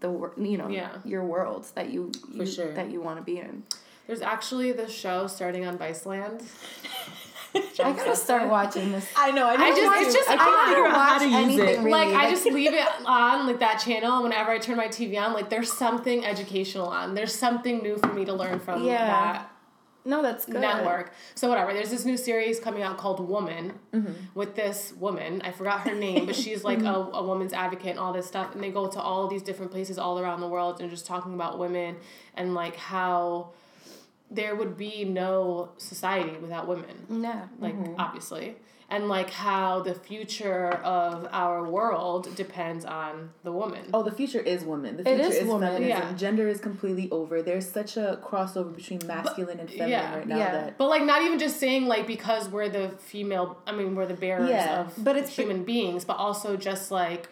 the 0.00 0.10
wor- 0.10 0.32
you 0.36 0.56
know 0.58 0.68
Yeah. 0.68 0.90
your 1.04 1.24
world 1.24 1.66
that 1.74 1.90
you, 1.90 2.12
you 2.32 2.46
sure. 2.46 2.72
that 2.74 2.90
you 2.90 3.00
want 3.00 3.18
to 3.18 3.22
be 3.24 3.38
in. 3.38 3.64
There's 4.06 4.20
actually 4.22 4.72
this 4.72 4.92
show 4.92 5.26
starting 5.26 5.64
on 5.66 5.76
Viceland. 5.78 6.42
I 7.84 7.92
gotta 7.92 8.16
start 8.16 8.48
watching 8.48 8.92
this. 8.92 9.08
I 9.16 9.30
know. 9.30 9.46
I, 9.46 9.54
I 9.54 9.70
just- 9.70 9.80
to. 9.80 10.00
it's 10.06 10.14
just 10.14 10.30
I 10.30 10.34
odd. 10.34 10.38
can't 10.40 10.68
figure 10.68 10.86
out 10.86 10.92
how 10.92 11.12
Watch 11.12 11.18
to 11.22 11.28
use 11.28 11.34
anything 11.34 11.68
it. 11.68 11.78
really. 11.78 11.90
like 11.90 12.14
I 12.14 12.30
just 12.30 12.44
leave 12.58 12.72
it 12.72 12.88
on 13.04 13.46
like 13.46 13.58
that 13.60 13.76
channel 13.78 14.14
and 14.14 14.24
whenever 14.24 14.50
I 14.50 14.58
turn 14.58 14.76
my 14.76 14.88
TV 14.88 15.20
on, 15.20 15.32
like 15.32 15.50
there's 15.50 15.72
something 15.72 16.24
educational 16.24 16.88
on. 16.88 17.14
There's 17.14 17.34
something 17.34 17.78
new 17.82 17.96
for 17.98 18.12
me 18.12 18.24
to 18.24 18.32
learn 18.32 18.58
from 18.60 18.84
Yeah. 18.84 19.06
that 19.06 19.50
No, 20.04 20.22
that's 20.22 20.46
good. 20.46 20.60
network. 20.60 21.12
So 21.34 21.48
whatever. 21.48 21.72
There's 21.74 21.90
this 21.90 22.04
new 22.04 22.16
series 22.16 22.58
coming 22.58 22.82
out 22.82 22.96
called 22.98 23.20
Woman 23.20 23.74
mm-hmm. 23.92 24.12
with 24.34 24.54
this 24.54 24.92
woman. 24.98 25.42
I 25.44 25.50
forgot 25.52 25.80
her 25.82 25.94
name, 25.94 26.26
but 26.26 26.34
she's 26.36 26.64
like 26.64 26.78
mm-hmm. 26.78 27.14
a, 27.14 27.18
a 27.18 27.22
woman's 27.22 27.52
advocate 27.52 27.90
and 27.90 27.98
all 27.98 28.12
this 28.12 28.26
stuff. 28.26 28.54
And 28.54 28.62
they 28.64 28.70
go 28.70 28.88
to 28.88 29.00
all 29.00 29.28
these 29.28 29.42
different 29.42 29.70
places 29.72 29.98
all 29.98 30.18
around 30.18 30.40
the 30.40 30.48
world 30.48 30.80
and 30.80 30.88
just 30.90 31.06
talking 31.06 31.34
about 31.34 31.58
women 31.58 31.96
and 32.34 32.54
like 32.54 32.76
how 32.76 33.50
there 34.34 34.54
would 34.56 34.76
be 34.76 35.04
no 35.04 35.70
society 35.76 36.36
without 36.38 36.66
women. 36.66 37.06
No. 37.08 37.48
Like 37.58 37.74
Mm-hmm. 37.74 37.94
obviously. 37.98 38.56
And 38.88 39.08
like 39.08 39.30
how 39.30 39.80
the 39.80 39.94
future 39.94 40.68
of 40.84 41.26
our 41.32 41.64
world 41.70 42.34
depends 42.36 42.84
on 42.84 43.30
the 43.42 43.50
woman. 43.50 43.86
Oh, 43.94 44.02
the 44.02 44.12
future 44.12 44.38
is 44.40 44.64
woman. 44.64 44.98
The 44.98 45.04
future 45.04 45.22
is 45.22 45.36
is, 45.36 45.46
woman. 45.48 45.72
feminism. 45.72 46.08
Yeah. 46.10 46.12
Gender 46.14 46.46
is 46.46 46.60
completely 46.60 47.08
over. 47.10 47.40
There's 47.40 47.66
such 47.66 47.96
a 47.96 48.20
crossover 48.22 48.74
between 48.76 49.00
masculine 49.06 49.60
and 49.60 49.68
feminine 49.70 49.90
yeah. 49.90 50.16
right 50.18 50.26
now 50.28 50.36
Yeah. 50.36 50.52
that 50.52 50.78
But 50.78 50.88
like 50.88 51.04
not 51.04 51.22
even 51.22 51.38
just 51.38 51.58
saying 51.58 51.86
like 51.86 52.06
because 52.06 52.50
we're 52.50 52.68
the 52.68 52.90
female 52.98 53.56
I 53.66 53.72
mean 53.72 53.94
we're 53.94 54.04
the 54.06 54.12
bearers 54.26 54.50
Yeah. 54.50 54.82
of 54.82 54.92
But 55.02 55.16
it's- 55.16 55.34
human 55.34 55.64
beings, 55.64 56.04
but 56.04 56.18
also 56.18 56.56
just 56.58 56.90
like 56.90 57.28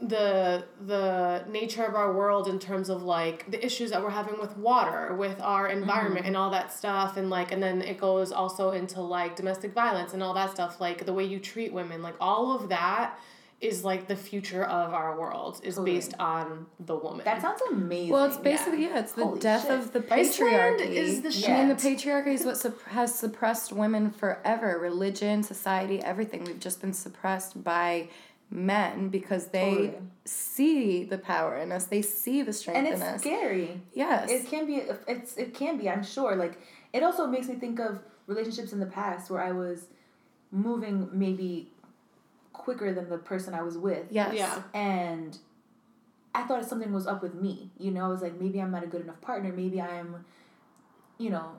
the 0.00 0.64
the 0.86 1.44
nature 1.50 1.84
of 1.84 1.94
our 1.96 2.12
world 2.12 2.46
in 2.46 2.58
terms 2.58 2.88
of 2.88 3.02
like 3.02 3.50
the 3.50 3.64
issues 3.64 3.90
that 3.90 4.00
we're 4.00 4.10
having 4.10 4.38
with 4.40 4.56
water, 4.56 5.14
with 5.14 5.40
our 5.40 5.68
mm-hmm. 5.68 5.78
environment 5.82 6.26
and 6.26 6.36
all 6.36 6.50
that 6.50 6.72
stuff 6.72 7.16
and 7.16 7.28
like 7.30 7.50
and 7.50 7.62
then 7.62 7.82
it 7.82 7.98
goes 7.98 8.30
also 8.30 8.70
into 8.70 9.00
like 9.00 9.34
domestic 9.34 9.72
violence 9.72 10.14
and 10.14 10.22
all 10.22 10.34
that 10.34 10.50
stuff, 10.50 10.80
like 10.80 11.04
the 11.04 11.12
way 11.12 11.24
you 11.24 11.40
treat 11.40 11.72
women, 11.72 12.00
like 12.00 12.14
all 12.20 12.54
of 12.54 12.68
that 12.68 13.18
is 13.60 13.84
like 13.84 14.06
the 14.06 14.14
future 14.14 14.62
of 14.64 14.94
our 14.94 15.18
world 15.18 15.60
is 15.64 15.74
Totally. 15.74 15.96
based 15.96 16.14
on 16.20 16.66
the 16.78 16.94
woman. 16.94 17.24
that 17.24 17.42
sounds 17.42 17.60
amazing. 17.72 18.10
Well, 18.10 18.26
it's 18.26 18.36
basically 18.36 18.84
yeah, 18.84 19.00
it's 19.00 19.12
the 19.12 19.24
Holy 19.24 19.40
death 19.40 19.62
shit. 19.62 19.72
of 19.72 19.92
the 19.92 20.14
Iceland 20.14 20.78
patriarchy. 20.78 20.90
is 20.90 21.22
the 21.22 21.52
I 21.52 21.58
mean, 21.58 21.68
the 21.68 21.74
patriarchy 21.74 22.34
is 22.34 22.44
what 22.44 22.54
supp- 22.54 22.82
has 22.84 23.12
suppressed 23.12 23.72
women 23.72 24.12
forever. 24.12 24.78
Religion, 24.78 25.42
society, 25.42 26.00
everything. 26.00 26.44
We've 26.44 26.60
just 26.60 26.80
been 26.80 26.92
suppressed 26.92 27.64
by 27.64 28.10
men 28.50 29.08
because 29.10 29.48
they 29.48 29.70
Totally. 29.70 29.94
see 30.24 31.04
the 31.04 31.18
power 31.18 31.56
in 31.56 31.70
us. 31.72 31.84
They 31.84 32.02
see 32.02 32.42
the 32.42 32.52
strength 32.52 32.78
and 32.78 32.86
in 32.86 32.92
it's 32.94 33.02
us. 33.02 33.20
scary. 33.20 33.80
Yes. 33.92 34.30
It 34.30 34.46
can 34.46 34.66
be. 34.66 34.82
It's 35.06 35.36
it 35.36 35.54
can 35.54 35.76
be. 35.78 35.88
I'm 35.88 36.02
sure. 36.04 36.34
Like 36.36 36.58
it 36.92 37.02
also 37.02 37.26
makes 37.26 37.48
me 37.48 37.54
think 37.56 37.78
of 37.78 38.00
relationships 38.26 38.72
in 38.72 38.80
the 38.80 38.86
past 38.86 39.30
where 39.30 39.42
I 39.42 39.52
was 39.52 39.86
moving 40.50 41.08
maybe 41.12 41.70
quicker 42.52 42.92
than 42.92 43.08
the 43.08 43.18
person 43.18 43.54
I 43.54 43.62
was 43.62 43.76
with. 43.78 44.06
yes. 44.10 44.34
Yeah. 44.34 44.62
and 44.74 45.36
I 46.34 46.42
thought 46.44 46.64
something 46.64 46.92
was 46.92 47.06
up 47.06 47.22
with 47.22 47.34
me. 47.34 47.70
You 47.78 47.90
know, 47.90 48.04
I 48.04 48.08
was 48.08 48.22
like, 48.22 48.38
maybe 48.40 48.60
I'm 48.60 48.70
not 48.70 48.82
a 48.84 48.86
good 48.86 49.00
enough 49.00 49.20
partner. 49.20 49.52
Maybe 49.52 49.80
I'm, 49.80 50.24
you 51.18 51.30
know, 51.30 51.52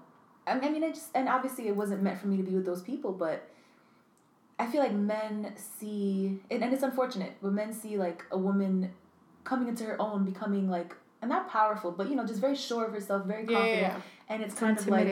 I 0.47 0.53
I 0.59 0.69
mean, 0.69 0.83
I 0.83 0.89
just 0.89 1.09
and 1.15 1.27
obviously 1.29 1.67
it 1.67 1.75
wasn't 1.75 2.01
meant 2.01 2.19
for 2.19 2.27
me 2.27 2.37
to 2.37 2.43
be 2.43 2.51
with 2.55 2.65
those 2.65 2.81
people, 2.81 3.11
but 3.11 3.47
I 4.59 4.65
feel 4.67 4.81
like 4.81 4.93
men 4.93 5.53
see, 5.55 6.41
and, 6.51 6.61
and 6.63 6.73
it's 6.73 6.83
unfortunate, 6.83 7.37
but 7.41 7.53
men 7.53 7.71
see 7.73 7.97
like 7.97 8.25
a 8.31 8.37
woman 8.37 8.91
coming 9.45 9.69
into 9.69 9.85
her 9.85 9.99
own, 10.01 10.25
becoming 10.25 10.69
like, 10.69 10.93
and 11.21 11.29
not 11.29 11.49
powerful, 11.49 11.91
but 11.91 12.09
you 12.09 12.15
know, 12.15 12.25
just 12.25 12.41
very 12.41 12.55
sure 12.55 12.85
of 12.85 12.93
herself, 12.93 13.25
very 13.25 13.43
Yeah, 13.45 13.51
yeah, 13.51 13.57
confident, 13.57 13.93
yeah. 13.93 14.01
and 14.27 14.43
it's 14.43 14.55
kind 14.55 14.77
of 14.77 14.87
like, 14.89 15.07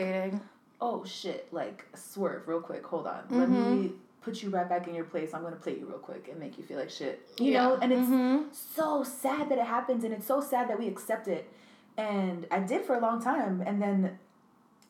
oh 0.80 1.04
shit, 1.04 1.48
like 1.52 1.86
swerve 1.96 2.46
real 2.46 2.60
quick, 2.60 2.84
hold 2.86 3.06
on, 3.06 3.24
let 3.30 3.48
Mhm. 3.48 3.52
me 3.52 3.92
put 4.20 4.42
you 4.42 4.50
right 4.50 4.68
back 4.68 4.86
in 4.86 4.94
your 4.94 5.04
place. 5.04 5.32
I'm 5.32 5.42
gonna 5.42 5.56
play 5.56 5.78
you 5.78 5.86
real 5.86 5.98
quick 5.98 6.28
and 6.28 6.38
make 6.38 6.58
you 6.58 6.64
feel 6.64 6.78
like 6.78 6.90
shit. 6.90 7.26
You 7.38 7.52
Yeah. 7.52 7.62
know, 7.62 7.74
and 7.80 7.92
it's 7.92 8.08
Mm-hmm. 8.08 8.50
so 8.52 9.02
sad 9.02 9.48
that 9.48 9.58
it 9.58 9.64
happens, 9.64 10.04
and 10.04 10.12
it's 10.12 10.26
so 10.26 10.40
sad 10.42 10.68
that 10.68 10.78
we 10.78 10.88
accept 10.88 11.26
it. 11.26 11.50
And 11.96 12.46
I 12.50 12.60
did 12.60 12.84
for 12.84 12.94
a 12.96 13.00
long 13.00 13.20
time, 13.22 13.62
and 13.66 13.80
then, 13.80 14.18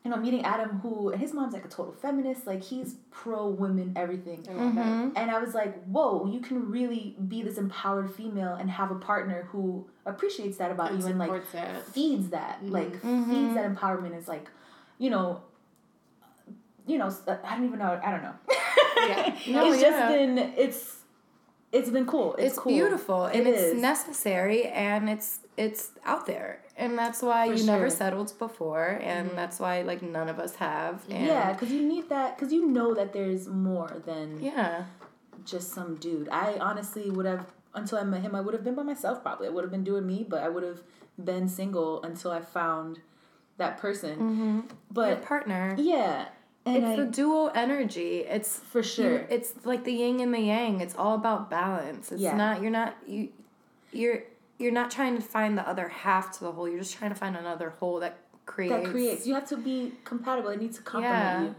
you 0.04 0.10
know, 0.12 0.16
meeting 0.16 0.42
Adam, 0.44 0.78
who 0.80 1.10
his 1.10 1.34
mom's 1.34 1.52
like 1.52 1.64
a 1.64 1.68
total 1.68 1.92
feminist, 1.92 2.46
like 2.46 2.62
he's 2.62 2.94
pro 3.10 3.48
women, 3.48 3.92
everything. 3.96 4.46
I 4.48 4.52
love 4.54 4.74
that. 4.76 4.86
Mm-hmm. 4.86 5.16
And 5.16 5.30
I 5.30 5.38
was 5.40 5.54
like, 5.54 5.82
whoa, 5.84 6.26
you 6.26 6.40
can 6.40 6.70
really 6.70 7.16
be 7.26 7.42
this 7.42 7.58
empowered 7.58 8.10
female 8.14 8.54
and 8.54 8.70
have 8.70 8.90
a 8.90 8.94
partner 8.94 9.48
who 9.50 9.86
appreciates 10.06 10.56
that 10.58 10.70
about 10.70 10.92
And 10.92 11.00
you 11.02 11.08
and 11.08 11.18
like 11.18 11.28
supports 11.46 11.54
it. 11.54 11.92
feeds 11.92 12.28
that, 12.30 12.64
like 12.64 13.02
Mhm. 13.02 13.28
feeds 13.28 13.54
that 13.54 13.70
empowerment. 13.74 14.16
Is 14.16 14.28
like, 14.28 14.48
you 14.98 15.10
know, 15.10 15.42
you 16.86 16.96
know, 16.98 17.10
I 17.44 17.54
don't 17.56 17.66
even 17.66 17.78
know. 17.78 18.00
I 18.02 18.10
don't 18.10 18.22
know. 18.22 18.34
Yeah. 19.08 19.36
No, 19.48 19.72
it's 19.72 19.82
yeah. 19.82 19.90
just 19.90 20.08
been 20.14 20.38
it's 20.56 20.94
it's 21.70 21.90
been 21.90 22.06
cool. 22.06 22.34
It's, 22.36 22.44
It's, 22.54 22.58
cool. 22.58 22.72
beautiful 22.72 23.24
and 23.26 23.46
It 23.46 23.46
it's 23.48 23.62
is. 23.62 23.80
necessary 23.82 24.64
and 24.68 25.10
it's 25.10 25.40
it's 25.56 25.90
out 26.04 26.24
there 26.26 26.62
and 26.78 26.96
that's 26.98 27.20
why 27.20 27.48
For 27.48 27.54
you 27.54 27.64
never 27.66 27.90
settled 27.90 28.32
before 28.38 28.98
and 29.02 29.30
that's 29.36 29.58
why 29.60 29.82
like 29.82 30.00
none 30.00 30.28
of 30.28 30.38
us 30.38 30.54
have 30.56 31.02
yeah, 31.08 31.52
because 31.52 31.70
you 31.72 31.82
need 31.86 32.08
that. 32.08 32.36
Because 32.38 32.52
you 32.52 32.64
know 32.66 32.94
that 32.94 33.12
there's 33.12 33.46
more 33.48 33.92
than 34.06 34.40
yeah 34.40 34.84
just 35.44 35.72
some 35.72 35.96
dude. 35.96 36.28
I 36.30 36.56
honestly 36.60 37.10
would 37.10 37.26
have 37.26 37.44
until 37.74 37.98
I 37.98 38.04
met 38.04 38.22
him. 38.22 38.34
I 38.34 38.40
would 38.40 38.54
have 38.54 38.64
been 38.64 38.74
by 38.74 38.82
myself 38.82 39.22
probably. 39.22 39.46
I 39.48 39.50
would 39.50 39.64
have 39.64 39.70
been 39.70 39.84
doing 39.84 40.06
me, 40.06 40.24
but 40.28 40.42
I 40.42 40.48
would 40.48 40.62
have 40.62 40.80
been 41.22 41.48
single 41.48 42.02
until 42.02 42.30
I 42.30 42.40
found 42.40 43.00
that 43.56 43.78
person. 43.78 44.14
mm-hmm. 44.18 44.54
your 44.60 44.64
But 44.92 45.22
partner 45.22 45.74
yeah, 45.78 46.28
and 46.64 46.76
it's 46.76 46.86
I, 46.86 46.96
the 46.96 47.06
dual 47.06 47.50
energy 47.54 48.18
it's 48.36 48.58
for 48.72 48.82
sure. 48.82 49.26
it's 49.30 49.54
like 49.64 49.82
the 49.84 49.92
yin 49.92 50.20
and 50.20 50.32
the 50.32 50.40
yang 50.40 50.80
it's 50.80 50.94
all 50.94 51.14
about 51.14 51.50
balance 51.50 52.12
it's 52.12 52.22
Yeah. 52.22 52.36
not 52.36 52.62
you're 52.62 52.70
not 52.70 52.94
you 53.06 53.30
you're 53.92 54.22
you're 54.58 54.72
not 54.72 54.90
trying 54.90 55.16
to 55.16 55.22
find 55.22 55.56
the 55.56 55.66
other 55.68 55.88
half 55.88 56.36
to 56.38 56.44
the 56.44 56.52
whole 56.52 56.68
you're 56.68 56.80
just 56.80 56.94
trying 56.96 57.10
to 57.10 57.16
find 57.16 57.36
another 57.36 57.70
whole 57.70 58.00
that 58.00 58.18
creates 58.46 58.74
that 58.84 58.90
creates. 58.90 59.26
You 59.26 59.34
have 59.34 59.48
to 59.48 59.56
be 59.56 59.92
compatible. 60.04 60.50
It 60.50 60.60
needs 60.60 60.76
to 60.78 60.82
complement 60.82 61.22
Yeah. 61.22 61.42
you, 61.44 61.54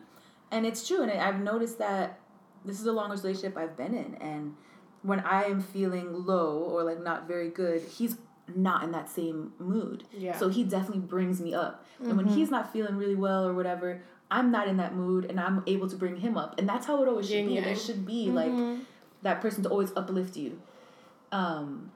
and 0.51 0.65
it's 0.65 0.87
true. 0.87 1.01
And 1.03 1.11
I've 1.11 1.39
noticed 1.39 1.77
that 1.79 2.19
this 2.65 2.77
is 2.77 2.83
the 2.83 2.91
longest 2.93 3.23
relationship 3.23 3.57
I've 3.57 3.77
been 3.77 3.93
in, 3.93 4.15
and 4.15 4.55
when 5.01 5.21
I 5.21 5.45
am 5.45 5.61
feeling 5.61 6.25
low 6.25 6.57
or 6.57 6.83
like 6.83 7.01
not 7.01 7.27
very 7.27 7.49
good, 7.49 7.81
he's 7.83 8.17
not 8.55 8.83
in 8.83 8.91
that 8.91 9.07
same 9.09 9.53
mood. 9.59 10.03
Yeah. 10.11 10.35
So 10.37 10.49
he 10.49 10.63
definitely 10.63 11.01
brings 11.01 11.39
me 11.39 11.53
up. 11.53 11.85
And 11.99 12.17
when 12.17 12.25
Mm-hmm. 12.25 12.35
he's 12.35 12.49
not 12.51 12.73
feeling 12.73 12.95
really 12.97 13.15
well 13.15 13.47
or 13.47 13.53
whatever, 13.53 14.01
I'm 14.31 14.51
not 14.51 14.67
in 14.67 14.77
that 14.77 14.93
mood, 14.95 15.25
and 15.25 15.39
I'm 15.39 15.63
able 15.67 15.87
to 15.89 15.95
bring 15.95 16.17
him 16.17 16.35
up. 16.37 16.59
And 16.59 16.67
that's 16.67 16.85
how 16.87 17.01
it 17.03 17.07
always 17.07 17.29
should 17.29 17.47
be. 17.47 17.59
There 17.61 17.75
should 17.75 18.05
be 18.05 18.29
like 18.31 18.51
Mm-hmm. 18.51 18.81
that 19.21 19.39
person 19.41 19.63
to 19.63 19.69
always 19.69 19.91
uplift 19.95 20.35
you. 20.35 20.59
Um, 21.31 21.91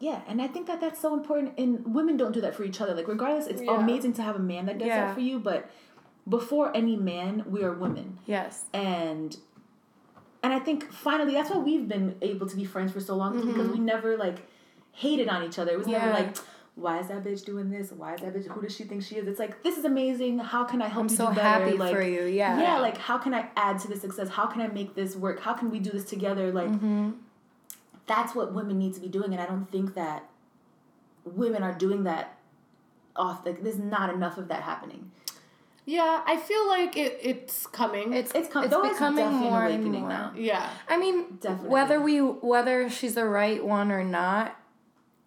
yeah, 0.00 0.22
and 0.26 0.40
I 0.42 0.48
think 0.48 0.66
that 0.66 0.80
that's 0.80 1.00
so 1.00 1.14
important. 1.14 1.52
And 1.58 1.94
women 1.94 2.16
don't 2.16 2.32
do 2.32 2.40
that 2.40 2.54
for 2.54 2.64
each 2.64 2.80
other. 2.80 2.94
Like, 2.94 3.06
regardless, 3.06 3.46
it's 3.46 3.62
Yeah. 3.62 3.78
amazing 3.80 4.14
to 4.14 4.22
have 4.22 4.34
a 4.36 4.40
man 4.40 4.66
that 4.66 4.78
does 4.78 4.88
Yeah. 4.88 5.06
that 5.06 5.14
for 5.14 5.20
you. 5.20 5.38
But 5.38 5.70
before 6.28 6.74
any 6.76 6.96
man, 6.96 7.44
we 7.48 7.62
are 7.62 7.72
women, 7.72 8.18
yes 8.26 8.64
and 8.72 9.36
and 10.42 10.52
I 10.54 10.58
think 10.58 10.90
finally 10.90 11.34
that's 11.34 11.50
why 11.50 11.58
we've 11.58 11.86
been 11.86 12.16
able 12.22 12.46
to 12.48 12.56
be 12.56 12.64
friends 12.64 12.92
for 12.92 13.00
so 13.00 13.14
long 13.14 13.38
is 13.38 13.44
because 13.44 13.68
we 13.68 13.78
never 13.78 14.16
like 14.16 14.38
hated 14.92 15.28
on 15.28 15.44
each 15.44 15.58
other. 15.58 15.72
It 15.72 15.78
was 15.78 15.86
never 15.86 16.06
Mm-hmm. 16.06 16.14
Like. 16.26 16.36
Why 16.76 16.98
is 17.00 17.08
that 17.08 17.22
bitch 17.24 17.44
doing 17.44 17.68
this? 17.68 17.92
Why 17.92 18.14
is 18.14 18.20
that 18.22 18.32
bitch? 18.34 18.46
Who 18.46 18.62
does 18.62 18.74
she 18.74 18.84
think 18.84 19.02
she 19.02 19.16
is? 19.16 19.26
It's 19.26 19.40
like 19.40 19.62
this 19.62 19.76
is 19.76 19.84
amazing. 19.84 20.38
How 20.38 20.64
can 20.64 20.80
I 20.80 20.86
help 20.88 21.04
i'm 21.06 21.10
you 21.10 21.16
so 21.16 21.28
do 21.28 21.34
better? 21.34 21.64
happy 21.64 21.76
like, 21.76 21.94
for 21.94 22.00
you 22.00 22.24
yeah 22.24 22.58
yeah, 22.58 22.78
like 22.78 22.96
how 22.96 23.18
can 23.18 23.34
I 23.34 23.48
add 23.56 23.80
to 23.80 23.88
the 23.88 23.96
success? 23.96 24.30
How 24.30 24.46
can 24.46 24.62
I 24.62 24.68
make 24.68 24.94
this 24.94 25.14
work? 25.14 25.40
How 25.40 25.52
can 25.52 25.70
we 25.70 25.78
do 25.78 25.90
this 25.90 26.04
together? 26.04 26.52
Like 26.52 26.68
Mm-hmm. 26.70 27.10
That's 28.06 28.34
what 28.34 28.52
women 28.52 28.78
need 28.78 28.94
to 28.94 29.00
be 29.00 29.08
doing, 29.08 29.32
and 29.32 29.40
I 29.40 29.46
don't 29.46 29.70
think 29.70 29.94
that 29.94 30.28
women 31.24 31.62
are 31.62 31.74
doing 31.74 32.04
that. 32.04 32.36
Off 33.16 33.44
like 33.44 33.62
there's 33.64 33.76
not 33.78 34.14
enough 34.14 34.38
of 34.38 34.46
that 34.48 34.62
happening. 34.62 35.10
Yeah, 35.84 36.22
I 36.24 36.36
feel 36.36 36.68
like 36.68 36.96
it, 36.96 37.18
it's 37.20 37.66
coming. 37.66 38.12
it's 38.12 38.30
It's 38.32 38.48
com- 38.48 38.64
it's 38.64 38.74
becoming 38.74 39.26
more 39.32 39.64
and 39.64 39.84
more 39.86 40.08
now. 40.08 40.32
yeah. 40.36 40.70
I 40.88 40.96
mean, 40.96 41.38
Definitely. 41.40 41.68
whether 41.70 42.00
we 42.00 42.18
whether 42.20 42.88
she's 42.88 43.16
the 43.16 43.24
right 43.24 43.62
one 43.64 43.90
or 43.90 44.04
not, 44.04 44.56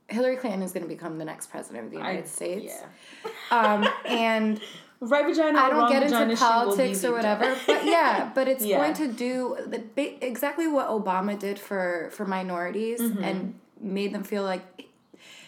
Hillary 0.08 0.38
Clinton 0.38 0.62
is 0.64 0.72
going 0.72 0.84
to 0.84 0.90
become 0.90 1.18
the 1.18 1.26
next 1.26 1.48
president 1.52 1.86
of 1.86 1.92
the 1.92 1.98
United 1.98 2.28
States. 2.28 2.74
Yeah. 2.74 3.30
Um, 3.52 3.88
and 4.06 4.62
Right 5.10 5.26
vagina. 5.26 5.60
I 5.60 5.70
don't 5.70 5.90
get 5.90 6.04
into 6.04 6.16
she 6.16 6.22
will 6.24 6.30
be 6.30 6.36
politics 6.36 7.04
or 7.04 7.12
whatever, 7.12 7.56
but 7.68 7.86
yeah, 7.86 8.32
but 8.36 8.48
it's 8.48 8.64
Yeah. 8.66 8.78
going 8.78 8.94
to 8.96 9.08
do 9.12 9.58
the, 9.68 10.26
exactly 10.26 10.68
what 10.68 10.88
Obama 10.90 11.38
did 11.38 11.60
for 11.60 12.10
for 12.14 12.26
minorities 12.26 13.00
and 13.00 13.56
made 13.80 14.14
them 14.14 14.24
feel 14.24 14.44
like 14.44 14.62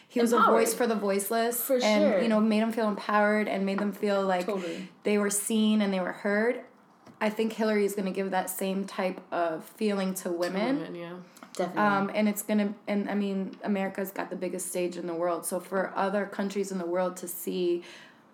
he 0.07 0.19
was 0.21 0.33
a 0.33 0.37
Mm-hmm. 0.37 0.51
Voice 0.51 0.73
for 0.73 0.87
the 0.87 0.95
voiceless 0.95 1.61
For 1.61 1.75
and 1.75 1.81
sure. 2.13 2.21
you 2.21 2.27
know 2.27 2.39
made 2.39 2.61
them 2.61 2.71
feel 2.71 2.87
empowered 2.87 3.47
and 3.47 3.65
made 3.65 3.79
them 3.79 3.91
feel 3.91 4.21
like 4.23 4.45
Totally. 4.45 4.87
they 5.03 5.17
were 5.17 5.29
seen 5.29 5.81
and 5.81 5.93
they 5.93 5.99
were 5.99 6.11
heard. 6.13 6.61
I 7.21 7.29
think 7.29 7.53
Hillary 7.53 7.85
is 7.85 7.95
going 7.95 8.05
to 8.05 8.11
give 8.11 8.31
that 8.31 8.49
same 8.49 8.85
type 8.85 9.21
of 9.31 9.63
feeling 9.77 10.13
to 10.15 10.29
women. 10.29 10.79
Women, 10.79 10.95
yeah. 10.95 11.13
Definitely. 11.53 11.81
Um, 11.81 12.11
and 12.13 12.27
it's 12.27 12.41
gonna, 12.41 12.73
and 12.87 13.09
I 13.09 13.15
mean, 13.15 13.55
America's 13.63 14.11
got 14.11 14.29
the 14.29 14.35
biggest 14.35 14.67
stage 14.67 14.97
in 14.97 15.07
the 15.07 15.13
world. 15.13 15.45
So 15.45 15.61
for 15.61 15.93
other 15.95 16.25
countries 16.25 16.71
in 16.73 16.77
the 16.77 16.85
world 16.85 17.15
to 17.17 17.27
see 17.29 17.83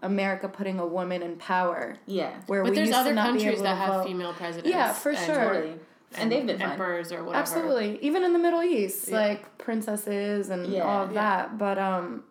America 0.01 0.47
putting 0.49 0.79
a 0.79 0.85
woman 0.85 1.21
in 1.21 1.35
power, 1.37 1.97
yeah. 2.05 2.31
where 2.47 2.63
But 2.63 2.71
we 2.71 2.75
there's 2.77 2.87
used 2.89 2.99
other 2.99 3.09
to 3.11 3.15
not 3.15 3.33
be 3.33 3.39
countries 3.39 3.53
able 3.55 3.63
that 3.63 3.73
to 3.73 3.79
have 3.79 3.93
vote. 3.95 4.05
female 4.07 4.33
presidents. 4.33 4.69
Yeah, 4.69 4.93
for 4.93 5.09
and- 5.11 5.17
sure. 5.19 5.35
Totally. 5.53 5.73
And 6.17 6.29
they've 6.29 6.45
been 6.45 6.59
fine. 6.59 6.71
emperors 6.71 7.13
or 7.13 7.23
whatever. 7.23 7.41
Absolutely, 7.41 7.97
even 8.01 8.23
in 8.25 8.33
the 8.33 8.39
Middle 8.39 8.61
East, 8.63 9.07
Yeah. 9.07 9.15
like 9.17 9.57
princesses 9.57 10.49
and 10.49 10.67
Yeah. 10.67 10.83
all 10.83 11.03
of 11.05 11.13
Yeah. 11.13 11.21
that. 11.21 11.57
But 11.57 11.77
um, 11.77 12.25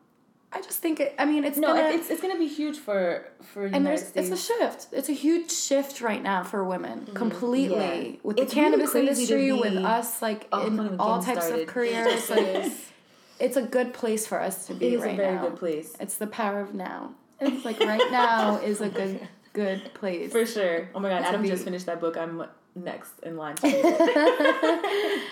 I 0.53 0.61
just 0.61 0.81
think 0.81 1.01
it. 1.01 1.14
I 1.18 1.25
mean, 1.25 1.45
it's 1.45 1.57
No, 1.57 1.68
gonna. 1.68 1.89
it's 1.97 2.11
it's 2.11 2.21
gonna 2.21 2.37
be 2.39 2.47
huge 2.49 2.77
for 2.77 3.25
for 3.41 3.64
and 3.64 3.77
United 3.77 3.87
there's 4.01 4.09
States. 4.09 4.29
it's 4.31 4.51
a 4.51 4.59
shift. 4.59 4.87
It's 4.93 5.09
a 5.09 5.12
huge 5.14 5.51
shift 5.51 6.03
right 6.03 6.23
now 6.23 6.43
for 6.45 6.62
women, 6.62 7.07
completely 7.14 8.11
Yeah. 8.14 8.16
with 8.23 8.37
the 8.37 8.43
It's 8.43 8.55
really 8.55 8.64
cannabis 8.71 8.91
crazy 8.91 9.07
industry, 9.07 9.53
with 9.53 9.77
us 9.85 10.21
like 10.21 10.47
Oh, 10.53 10.66
in 10.66 10.97
all 10.99 11.23
types 11.23 11.47
started. 11.47 11.62
of 11.68 11.73
careers. 11.75 12.29
like, 12.29 12.73
it's 13.41 13.57
a 13.57 13.62
good 13.62 13.95
place 13.95 14.27
for 14.27 14.39
us 14.43 14.66
to 14.66 14.75
be 14.75 14.89
it 14.89 14.93
is 14.95 15.03
right 15.03 15.14
a 15.14 15.16
very 15.16 15.37
now. 15.37 15.43
good 15.47 15.57
place. 15.57 15.97
It's 16.01 16.16
the 16.16 16.27
power 16.27 16.61
of 16.61 16.75
now. 16.75 17.14
It's 17.41 17.64
like 17.64 17.80
right 17.80 18.11
now 18.11 18.57
is 18.59 18.80
a 18.80 18.88
good 18.88 19.26
good 19.53 19.93
place. 19.95 20.30
For 20.32 20.47
sure. 20.47 20.88
Oh 20.95 21.01
my 21.01 21.09
god, 21.09 21.22
Adam 21.22 21.43
be- 21.43 21.49
just 21.49 21.64
finished 21.64 21.86
that 21.86 22.01
book. 22.01 22.16
I'm 22.16 22.45
next 22.74 23.18
in 23.22 23.36
line 23.36 23.57
to 23.57 23.66
read 23.66 23.82
it. 23.84 25.22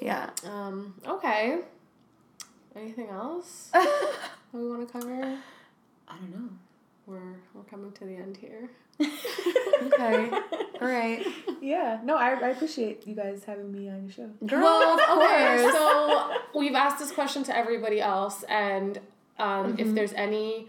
Yeah. 0.00 0.30
Um, 0.48 0.94
okay. 1.06 1.58
Anything 2.76 3.08
else 3.08 3.70
we 4.52 4.68
want 4.68 4.86
to 4.86 4.92
cover? 4.92 5.38
I 6.06 6.16
don't 6.18 6.30
know. 6.30 6.48
We're 7.06 7.36
we're 7.54 7.62
coming 7.64 7.90
to 7.92 8.04
the 8.04 8.14
end 8.14 8.36
here. 8.36 8.70
Okay. 9.00 10.30
All 10.80 10.86
right. 10.86 11.26
Yeah. 11.60 11.98
No, 12.04 12.16
I, 12.16 12.30
I 12.34 12.48
appreciate 12.50 13.06
you 13.06 13.14
guys 13.16 13.42
having 13.44 13.72
me 13.72 13.88
on 13.88 14.04
your 14.04 14.12
show. 14.12 14.30
Girl, 14.46 14.62
well, 14.62 15.00
of 15.00 15.18
okay. 15.18 15.62
course. 15.62 15.72
So 15.74 16.32
we've 16.60 16.74
asked 16.74 16.98
this 17.00 17.10
question 17.10 17.42
to 17.44 17.56
everybody 17.56 18.00
else, 18.00 18.44
and 18.44 18.98
um, 19.38 19.72
Mm-hmm. 19.72 19.80
if 19.80 19.94
there's 19.94 20.12
any 20.12 20.68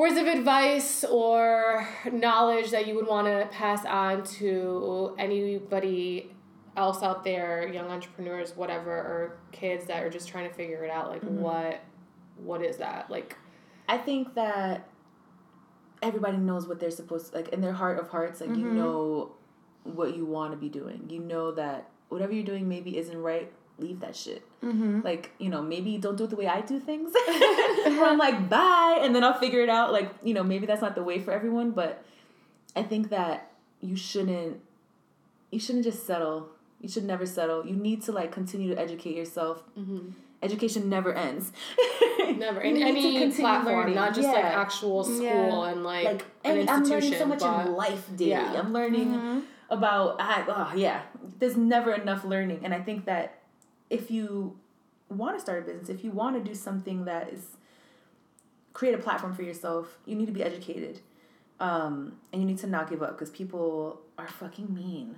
words 0.00 0.16
of 0.16 0.26
advice 0.26 1.04
or 1.04 1.86
knowledge 2.10 2.70
that 2.70 2.86
you 2.86 2.94
would 2.94 3.06
want 3.06 3.26
to 3.26 3.46
pass 3.52 3.84
on 3.84 4.24
to 4.24 5.14
anybody 5.18 6.32
else 6.74 7.02
out 7.02 7.22
there, 7.22 7.68
young 7.68 7.88
entrepreneurs, 7.88 8.56
whatever, 8.56 8.90
or 8.90 9.38
kids 9.52 9.84
that 9.86 10.02
are 10.02 10.08
just 10.08 10.26
trying 10.28 10.48
to 10.48 10.54
figure 10.54 10.84
it 10.84 10.90
out, 10.90 11.10
like 11.10 11.22
Mm-hmm. 11.22 11.40
what 11.40 11.80
what 12.36 12.62
is 12.62 12.78
that 12.78 13.10
like? 13.10 13.36
I 13.88 13.98
think 13.98 14.34
that 14.34 14.88
everybody 16.00 16.38
knows 16.38 16.66
what 16.66 16.80
they're 16.80 16.90
supposed 16.90 17.32
to 17.32 17.36
like 17.36 17.48
in 17.48 17.60
their 17.60 17.74
heart 17.74 17.98
of 17.98 18.08
hearts, 18.08 18.40
like 18.40 18.56
you 18.56 18.64
Mm-hmm. 18.64 18.76
know 18.76 19.32
what 19.84 20.16
you 20.16 20.24
want 20.24 20.52
to 20.52 20.56
be 20.56 20.70
doing. 20.70 21.06
You 21.10 21.20
know 21.20 21.52
that 21.52 21.90
whatever 22.08 22.32
you're 22.32 22.44
doing 22.44 22.66
maybe 22.68 22.96
isn't 22.96 23.16
right. 23.18 23.52
Leave 23.80 24.00
that 24.00 24.14
shit. 24.14 24.42
Mm-hmm. 24.62 25.00
Like, 25.02 25.30
you 25.38 25.48
know, 25.48 25.62
maybe 25.62 25.96
don't 25.98 26.16
do 26.16 26.24
it 26.24 26.30
the 26.30 26.36
way 26.36 26.46
I 26.46 26.60
do 26.60 26.78
things. 26.78 27.12
Where 27.26 28.04
I'm 28.04 28.18
like, 28.18 28.48
bye, 28.48 28.98
and 29.02 29.14
then 29.14 29.24
I'll 29.24 29.38
figure 29.38 29.62
it 29.62 29.68
out. 29.70 29.92
Like, 29.92 30.12
you 30.22 30.34
know, 30.34 30.42
maybe 30.42 30.66
that's 30.66 30.82
not 30.82 30.94
the 30.94 31.02
way 31.02 31.18
for 31.20 31.30
everyone, 31.32 31.70
but 31.72 32.04
I 32.76 32.82
think 32.82 33.10
that 33.10 33.50
you 33.80 33.96
shouldn't 33.96 34.60
you 35.50 35.58
shouldn't 35.58 35.84
just 35.84 36.06
settle. 36.06 36.48
You 36.80 36.88
should 36.88 37.04
never 37.04 37.26
settle. 37.26 37.66
You 37.66 37.74
need 37.74 38.02
to 38.02 38.12
like 38.12 38.30
continue 38.32 38.72
to 38.74 38.80
educate 38.80 39.16
yourself. 39.16 39.62
Mm-hmm. 39.78 40.10
Education 40.42 40.88
never 40.88 41.12
ends. 41.12 41.52
Never 42.36 42.60
in 42.60 42.80
any 42.82 43.30
platform, 43.32 43.76
learning. 43.76 43.94
not 43.96 44.14
just 44.14 44.28
like 44.28 44.44
actual 44.44 45.02
school 45.04 45.20
Yeah. 45.22 45.72
and 45.72 45.82
like, 45.84 46.04
like 46.04 46.22
an 46.44 46.52
any, 46.52 46.68
I'm 46.68 46.78
institution. 46.82 47.10
learning 47.10 47.18
so 47.18 47.26
much 47.26 47.40
but, 47.40 47.66
in 47.66 47.72
life 47.74 48.06
daily. 48.16 48.30
yeah. 48.30 48.52
I'm 48.58 48.72
learning 48.72 49.08
Mm-hmm. 49.08 49.40
about 49.68 50.20
I, 50.20 50.44
oh 50.48 50.76
yeah. 50.76 51.02
There's 51.40 51.56
never 51.56 51.92
enough 51.92 52.24
learning, 52.24 52.60
and 52.64 52.72
I 52.72 52.80
think 52.80 53.04
that 53.06 53.39
if 53.90 54.10
you 54.10 54.56
want 55.08 55.36
to 55.36 55.40
start 55.40 55.58
a 55.58 55.66
business, 55.66 55.88
if 55.88 56.04
you 56.04 56.12
want 56.12 56.42
to 56.42 56.48
do 56.48 56.54
something 56.54 57.04
that 57.04 57.32
is 57.32 57.56
create 58.72 58.94
a 58.94 58.98
platform 58.98 59.34
for 59.34 59.42
yourself, 59.42 59.98
you 60.06 60.14
need 60.14 60.26
to 60.26 60.32
be 60.32 60.42
educated. 60.42 61.00
Um, 61.58 62.14
and 62.32 62.40
you 62.40 62.48
need 62.48 62.58
to 62.58 62.66
not 62.66 62.88
give 62.88 63.02
up 63.02 63.10
because 63.10 63.28
people 63.28 64.00
are 64.16 64.28
fucking 64.28 64.72
mean. 64.72 65.16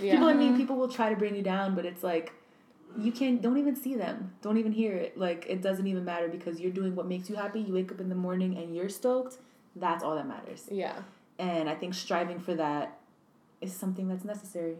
Yeah. 0.00 0.12
People 0.12 0.28
are 0.28 0.34
mean. 0.34 0.56
People 0.56 0.76
will 0.76 0.88
try 0.88 1.10
to 1.10 1.16
bring 1.16 1.34
you 1.34 1.42
down, 1.42 1.74
but 1.74 1.84
it's 1.84 2.04
like 2.04 2.32
you 2.96 3.10
can't. 3.10 3.42
Don't 3.42 3.58
even 3.58 3.74
see 3.74 3.96
them. 3.96 4.32
Don't 4.42 4.58
even 4.58 4.70
hear 4.70 4.94
it. 4.94 5.18
Like 5.18 5.46
it 5.48 5.60
doesn't 5.60 5.88
even 5.88 6.04
matter 6.04 6.28
because 6.28 6.60
you're 6.60 6.70
doing 6.70 6.94
what 6.94 7.06
makes 7.08 7.28
you 7.28 7.34
happy. 7.34 7.60
You 7.60 7.74
wake 7.74 7.90
up 7.90 8.00
in 8.00 8.08
the 8.08 8.14
morning 8.14 8.56
and 8.56 8.76
you're 8.76 8.88
stoked. 8.88 9.38
That's 9.74 10.04
all 10.04 10.14
that 10.14 10.28
matters. 10.28 10.68
Yeah. 10.70 10.94
And 11.40 11.68
I 11.68 11.74
think 11.74 11.94
striving 11.94 12.38
for 12.38 12.54
that 12.54 12.98
is 13.60 13.72
something 13.72 14.06
that's 14.06 14.24
necessary. 14.24 14.76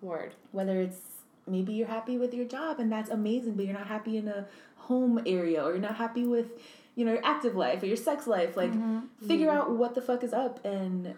Word. 0.00 0.34
Whether 0.52 0.80
it's 0.80 1.00
maybe 1.48 1.72
you're 1.72 1.88
happy 1.88 2.18
with 2.18 2.34
your 2.34 2.44
job 2.44 2.78
and 2.78 2.90
that's 2.90 3.10
amazing, 3.10 3.54
but 3.54 3.64
you're 3.64 3.74
not 3.74 3.86
happy 3.86 4.16
in 4.16 4.28
a 4.28 4.46
home 4.76 5.20
area 5.26 5.62
or 5.62 5.70
you're 5.72 5.80
not 5.80 5.96
happy 5.96 6.26
with, 6.26 6.50
you 6.94 7.04
know, 7.04 7.12
your 7.12 7.24
active 7.24 7.54
life 7.54 7.82
or 7.82 7.86
your 7.86 7.96
sex 7.96 8.26
life. 8.26 8.56
Like, 8.56 8.72
mm-hmm. 8.72 9.00
figure 9.26 9.48
mm-hmm. 9.48 9.58
out 9.58 9.70
what 9.70 9.94
the 9.94 10.02
fuck 10.02 10.22
is 10.22 10.32
up 10.32 10.64
and 10.64 11.14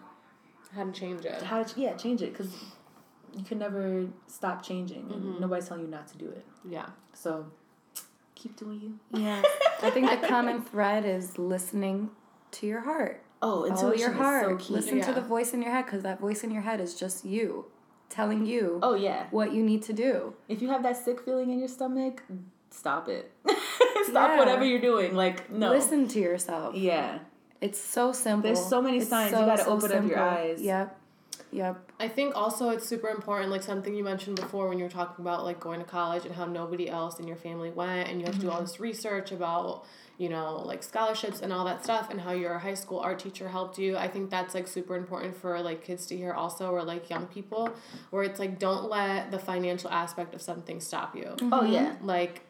How 0.73 0.85
to 0.85 0.91
change 0.91 1.25
it. 1.25 1.41
how 1.41 1.63
to, 1.63 1.81
yeah, 1.81 1.93
change 1.95 2.21
it 2.21 2.33
because 2.33 2.53
you 3.35 3.43
can 3.43 3.59
never 3.59 4.07
stop 4.27 4.63
changing. 4.63 5.09
and 5.11 5.23
mm-hmm. 5.23 5.41
Nobody's 5.41 5.67
telling 5.67 5.83
you 5.83 5.89
not 5.89 6.07
to 6.09 6.17
do 6.17 6.27
it. 6.27 6.45
Yeah. 6.67 6.87
So, 7.13 7.47
keep 8.35 8.57
doing 8.57 8.81
you. 8.81 9.19
Yeah. 9.19 9.41
I 9.81 9.89
think 9.89 10.09
the 10.09 10.27
common 10.27 10.61
thread 10.71 11.05
is 11.05 11.37
listening 11.37 12.11
to 12.51 12.67
your 12.67 12.81
heart. 12.81 13.23
Oh, 13.41 13.67
Follow 13.67 13.91
intuition 13.91 13.99
your 13.99 14.11
heart. 14.11 14.61
so. 14.61 14.73
Listen 14.73 15.01
to 15.01 15.13
the 15.13 15.21
voice 15.21 15.53
in 15.53 15.61
your 15.61 15.71
head 15.71 15.85
because 15.85 16.03
that 16.03 16.19
voice 16.19 16.43
in 16.43 16.51
your 16.51 16.61
head 16.61 16.79
is 16.79 16.93
just 16.93 17.25
you 17.25 17.65
telling 18.11 18.45
you 18.45 18.79
Oh, 18.83 18.93
yeah. 18.93 19.25
what 19.31 19.53
you 19.53 19.63
need 19.63 19.81
to 19.83 19.93
do. 19.93 20.33
If 20.47 20.61
you 20.61 20.69
have 20.69 20.83
that 20.83 20.97
sick 21.03 21.21
feeling 21.21 21.49
in 21.51 21.59
your 21.59 21.67
stomach, 21.67 22.21
stop 22.69 23.07
it. 23.09 23.31
stop 23.47 24.29
Yeah. 24.31 24.37
whatever 24.37 24.63
you're 24.65 24.81
doing. 24.81 25.15
Like, 25.15 25.49
no. 25.51 25.69
Listen 25.71 26.07
to 26.09 26.19
yourself. 26.19 26.75
Yeah. 26.75 27.19
It's 27.61 27.79
so 27.79 28.11
simple. 28.11 28.43
There's 28.43 28.65
so 28.65 28.81
many 28.81 28.97
It's 28.97 29.09
signs. 29.09 29.31
You 29.31 29.37
gotta 29.39 29.65
open 29.67 29.91
up 29.91 30.05
your 30.07 30.19
eyes. 30.19 30.61
Yep. 30.61 30.97
Yep. 31.51 31.91
I 31.99 32.07
think 32.07 32.35
also 32.35 32.69
it's 32.69 32.87
super 32.87 33.09
important, 33.09 33.51
like 33.51 33.61
something 33.63 33.93
you 33.93 34.03
mentioned 34.03 34.37
before 34.37 34.69
when 34.69 34.77
you 34.77 34.85
were 34.85 34.89
talking 34.89 35.23
about 35.23 35.43
like 35.43 35.59
going 35.59 35.79
to 35.79 35.85
college 35.85 36.25
and 36.25 36.33
how 36.33 36.45
nobody 36.45 36.89
else 36.89 37.19
in 37.19 37.27
your 37.27 37.37
family 37.37 37.69
went, 37.69 38.09
and 38.09 38.19
you 38.19 38.25
have 38.25 38.35
to 38.35 38.41
do 38.41 38.49
all 38.49 38.55
mm-hmm. 38.55 38.65
this 38.65 38.79
research 38.79 39.31
about, 39.31 39.85
you 40.17 40.29
know, 40.29 40.61
like 40.65 40.81
scholarships 40.81 41.41
and 41.41 41.51
all 41.51 41.65
that 41.65 41.83
stuff, 41.83 42.09
and 42.09 42.21
how 42.21 42.31
your 42.31 42.57
high 42.59 42.73
school 42.73 42.99
art 42.99 43.19
teacher 43.19 43.49
helped 43.49 43.77
you. 43.77 43.97
I 43.97 44.07
think 44.07 44.29
that's 44.29 44.55
like 44.55 44.67
super 44.67 44.95
important 44.95 45.35
for 45.35 45.59
like 45.61 45.83
kids 45.83 46.05
to 46.07 46.15
hear 46.15 46.31
also, 46.33 46.71
or 46.71 46.83
like 46.83 47.09
young 47.09 47.27
people, 47.27 47.69
where 48.11 48.23
it's 48.23 48.39
like 48.39 48.57
don't 48.57 48.89
let 48.89 49.31
the 49.31 49.39
financial 49.39 49.89
aspect 49.89 50.33
of 50.33 50.41
something 50.41 50.79
stop 50.79 51.15
you. 51.15 51.35
Oh, 51.51 51.65
yeah. 51.65 51.95
Mm-hmm. 51.95 52.05
Like 52.05 52.43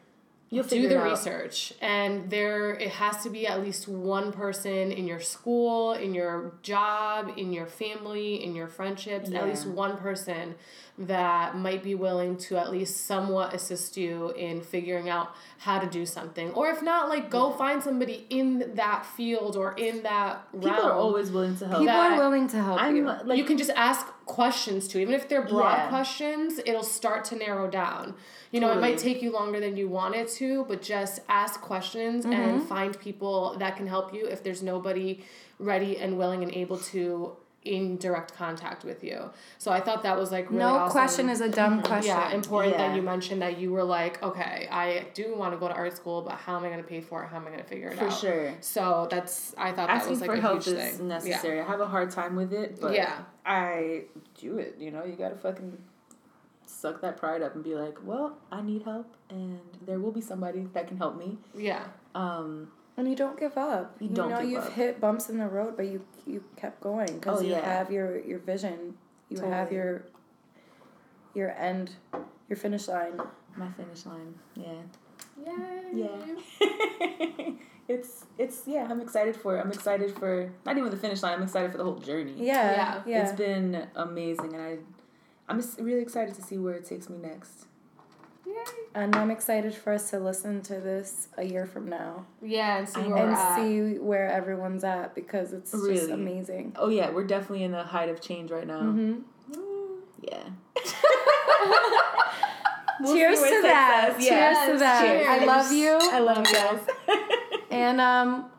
You'll 0.52 0.64
do 0.64 0.86
the 0.88 0.94
it 0.96 0.98
out. 0.98 1.10
research 1.10 1.72
and 1.80 2.28
there 2.30 2.74
it 2.74 2.90
has 2.90 3.22
to 3.24 3.30
be 3.30 3.46
at 3.46 3.60
least 3.62 3.88
one 3.88 4.32
person 4.32 4.92
in 4.92 5.06
your 5.06 5.20
school 5.20 5.94
in 5.94 6.12
your 6.14 6.52
job 6.62 7.32
in 7.38 7.52
your 7.52 7.66
family 7.66 8.44
in 8.44 8.54
your 8.54 8.68
friendships 8.68 9.30
Yeah. 9.30 9.38
at 9.40 9.48
least 9.48 9.66
one 9.66 9.96
person 9.96 10.54
that 10.98 11.56
might 11.56 11.82
be 11.82 11.94
willing 11.94 12.36
to 12.36 12.56
at 12.58 12.70
least 12.70 13.06
somewhat 13.06 13.54
assist 13.54 13.96
you 13.96 14.30
in 14.32 14.60
figuring 14.60 15.08
out 15.08 15.30
how 15.58 15.78
to 15.78 15.86
do 15.88 16.04
something 16.04 16.50
or 16.50 16.68
if 16.68 16.82
not 16.82 17.08
like 17.08 17.30
go 17.30 17.50
find 17.50 17.82
somebody 17.82 18.26
in 18.28 18.72
that 18.74 19.06
field 19.16 19.56
or 19.56 19.72
in 19.74 20.02
that 20.02 20.46
People 20.52 20.68
realm 20.70 20.86
are 20.86 20.92
always 20.92 21.30
willing 21.30 21.56
to 21.56 21.66
help. 21.66 21.80
People 21.80 21.94
are 21.96 22.16
willing 22.18 22.46
to 22.48 22.56
help 22.62 22.80
I'm 22.80 22.94
you. 22.96 23.04
like 23.06 23.38
you 23.38 23.44
can 23.44 23.56
just 23.56 23.70
ask 23.70 24.06
questions 24.26 24.86
to 24.88 24.98
even 25.00 25.14
if 25.14 25.28
they're 25.30 25.46
broad 25.46 25.76
Yeah. 25.78 25.88
questions 25.88 26.60
it'll 26.66 26.82
start 26.82 27.24
to 27.26 27.36
narrow 27.36 27.68
down 27.70 28.14
you 28.50 28.60
know 28.60 28.70
it 28.72 28.80
might 28.80 28.98
take 28.98 29.22
you 29.22 29.32
longer 29.32 29.60
than 29.60 29.78
you 29.78 29.88
want 29.88 30.14
it 30.14 30.28
to 30.40 30.66
but 30.68 30.82
just 30.82 31.20
ask 31.28 31.60
questions 31.62 32.26
Mm-hmm. 32.26 32.32
and 32.34 32.62
find 32.68 32.98
people 33.00 33.56
that 33.58 33.76
can 33.78 33.86
help 33.86 34.12
you 34.12 34.26
if 34.26 34.42
there's 34.44 34.62
nobody 34.62 35.24
ready 35.58 35.96
and 35.96 36.18
willing 36.18 36.42
and 36.42 36.52
able 36.52 36.76
to 36.76 37.34
in 37.64 37.96
direct 37.96 38.34
contact 38.34 38.84
with 38.84 39.04
you 39.04 39.30
so 39.58 39.70
i 39.70 39.80
thought 39.80 40.02
that 40.02 40.18
was 40.18 40.32
like 40.32 40.46
really 40.50 40.58
no 40.58 40.68
awesome. 40.78 40.90
question 40.92 41.28
is 41.28 41.40
a 41.40 41.48
dumb 41.48 41.80
question. 41.82 42.08
yeah 42.08 42.32
important 42.32 42.74
Yeah. 42.74 42.88
that 42.88 42.96
you 42.96 43.02
mentioned 43.02 43.40
that 43.42 43.56
you 43.58 43.70
were 43.70 43.84
like 43.84 44.20
okay 44.22 44.66
i 44.70 45.06
do 45.14 45.34
want 45.36 45.52
to 45.54 45.58
go 45.58 45.68
to 45.68 45.74
art 45.74 45.96
school 45.96 46.22
but 46.22 46.34
how 46.34 46.56
am 46.56 46.64
i 46.64 46.68
going 46.68 46.82
to 46.82 46.88
pay 46.88 47.00
for 47.00 47.22
it 47.22 47.28
how 47.28 47.36
am 47.36 47.42
i 47.46 47.50
going 47.50 47.62
to 47.62 47.68
figure 47.68 47.88
it 47.88 47.98
For 47.98 48.06
out 48.06 48.12
For 48.12 48.18
sure. 48.18 48.54
so 48.60 49.06
that's 49.10 49.54
i 49.56 49.70
thought 49.70 49.86
that 49.88 50.08
was 50.08 50.20
like 50.20 50.30
for 50.30 50.34
a 50.36 50.40
help 50.40 50.64
huge 50.64 50.76
is 50.76 50.96
thing 50.96 51.08
necessary. 51.08 51.60
I 51.60 51.64
have 51.64 51.80
a 51.80 51.86
hard 51.86 52.10
time 52.10 52.34
with 52.34 52.52
it, 52.52 52.80
but 52.80 52.94
Yeah. 52.94 53.18
I 53.46 54.04
do 54.40 54.58
it. 54.58 54.76
You 54.78 54.90
know, 54.90 55.04
you 55.04 55.14
gotta 55.14 55.36
fucking 55.36 55.78
suck 56.66 57.00
that 57.02 57.16
pride 57.16 57.42
up 57.42 57.54
and 57.54 57.62
be 57.62 57.74
like, 57.74 57.96
well, 58.04 58.36
I 58.50 58.62
need 58.62 58.82
help, 58.82 59.06
and 59.30 59.60
there 59.86 59.98
will 59.98 60.12
be 60.12 60.20
somebody 60.20 60.66
that 60.74 60.88
can 60.88 60.96
help 60.96 61.16
me. 61.16 61.38
yeah 61.54 61.84
Um, 62.14 62.68
And 62.96 63.08
you 63.08 63.16
don't 63.16 63.38
give 63.40 63.56
up. 63.56 63.96
You 64.00 64.08
You, 64.08 64.14
don't 64.14 64.30
know 64.30 64.40
give 64.42 64.50
you've 64.50 64.64
up. 64.64 64.72
hit 64.72 65.00
bumps 65.00 65.28
in 65.30 65.38
the 65.38 65.46
road, 65.48 65.76
but 65.76 65.86
you 65.86 66.04
you 66.26 66.44
kept 66.56 66.80
going 66.80 67.06
because 67.14 67.40
Oh, 67.40 67.42
you 67.42 67.50
yeah. 67.52 67.64
have 67.78 67.90
your 67.90 68.18
your 68.20 68.38
vision. 68.38 68.94
You 69.30 69.40
have 69.40 69.72
your 69.72 70.02
your 71.34 71.50
end, 71.58 71.92
your 72.48 72.56
finish 72.58 72.86
line. 72.88 73.18
my 73.56 73.68
finish 73.72 74.04
line. 74.06 74.34
Yeah. 74.54 74.82
Yay. 75.46 76.06
Yeah. 76.60 77.50
it's 77.88 78.26
it's 78.38 78.62
yeah. 78.66 78.86
I'm 78.90 79.00
excited 79.00 79.36
for 79.36 79.56
it. 79.56 79.60
I'm 79.60 79.72
excited 79.72 80.14
for 80.16 80.50
not 80.66 80.76
even 80.76 80.90
the 80.90 80.96
finish 80.96 81.22
line. 81.22 81.34
I'm 81.34 81.42
excited 81.42 81.72
for 81.72 81.78
the 81.78 81.84
whole 81.84 81.96
journey. 81.98 82.34
Yeah, 82.36 82.72
Yeah. 82.72 83.02
yeah. 83.06 83.22
It's 83.22 83.32
been 83.32 83.86
amazing, 83.96 84.52
and 84.54 84.62
I, 84.62 84.78
I'm 85.48 85.58
just 85.60 85.80
really 85.80 86.02
excited 86.02 86.34
to 86.34 86.42
see 86.42 86.58
where 86.58 86.74
it 86.74 86.84
takes 86.84 87.08
me 87.08 87.16
next. 87.18 87.66
And 88.94 89.14
I'm 89.16 89.30
excited 89.30 89.74
for 89.74 89.92
us 89.92 90.10
to 90.10 90.18
listen 90.18 90.60
to 90.62 90.74
this 90.74 91.28
a 91.38 91.44
year 91.44 91.66
from 91.66 91.88
now 91.88 92.26
Yeah, 92.42 92.78
and 92.78 92.88
see 92.88 93.00
where 93.00 93.16
and 93.16 93.30
we're 93.30 93.36
at. 93.36 93.56
see 93.56 93.98
where 93.98 94.28
everyone's 94.28 94.84
at 94.84 95.14
because 95.14 95.52
it's 95.52 95.70
just 95.72 96.10
amazing. 96.10 96.72
Oh 96.76 96.88
yeah, 96.88 97.10
we're 97.10 97.24
definitely 97.26 97.64
in 97.64 97.72
the 97.72 97.82
height 97.82 98.08
of 98.08 98.20
change 98.20 98.50
right 98.50 98.66
now. 98.66 98.80
Mm-hmm. 98.82 99.20
Yeah. 100.22 100.42
Cheers 103.04 103.38
see 103.38 103.42
where 103.42 103.50
to 103.50 103.56
it 103.56 103.62
takes 103.62 103.62
that. 103.62 104.16
Yes, 104.20 104.66
Cheers 104.66 104.72
to 104.74 104.78
that. 104.78 105.00
cheers. 105.04 105.26
I 105.28 105.44
love 105.44 105.72
you. 105.72 105.98
I 106.00 106.18
love 106.20 106.38
you 106.46 106.54
guys. 106.54 106.80
And 107.72 108.02
um, 108.02 108.50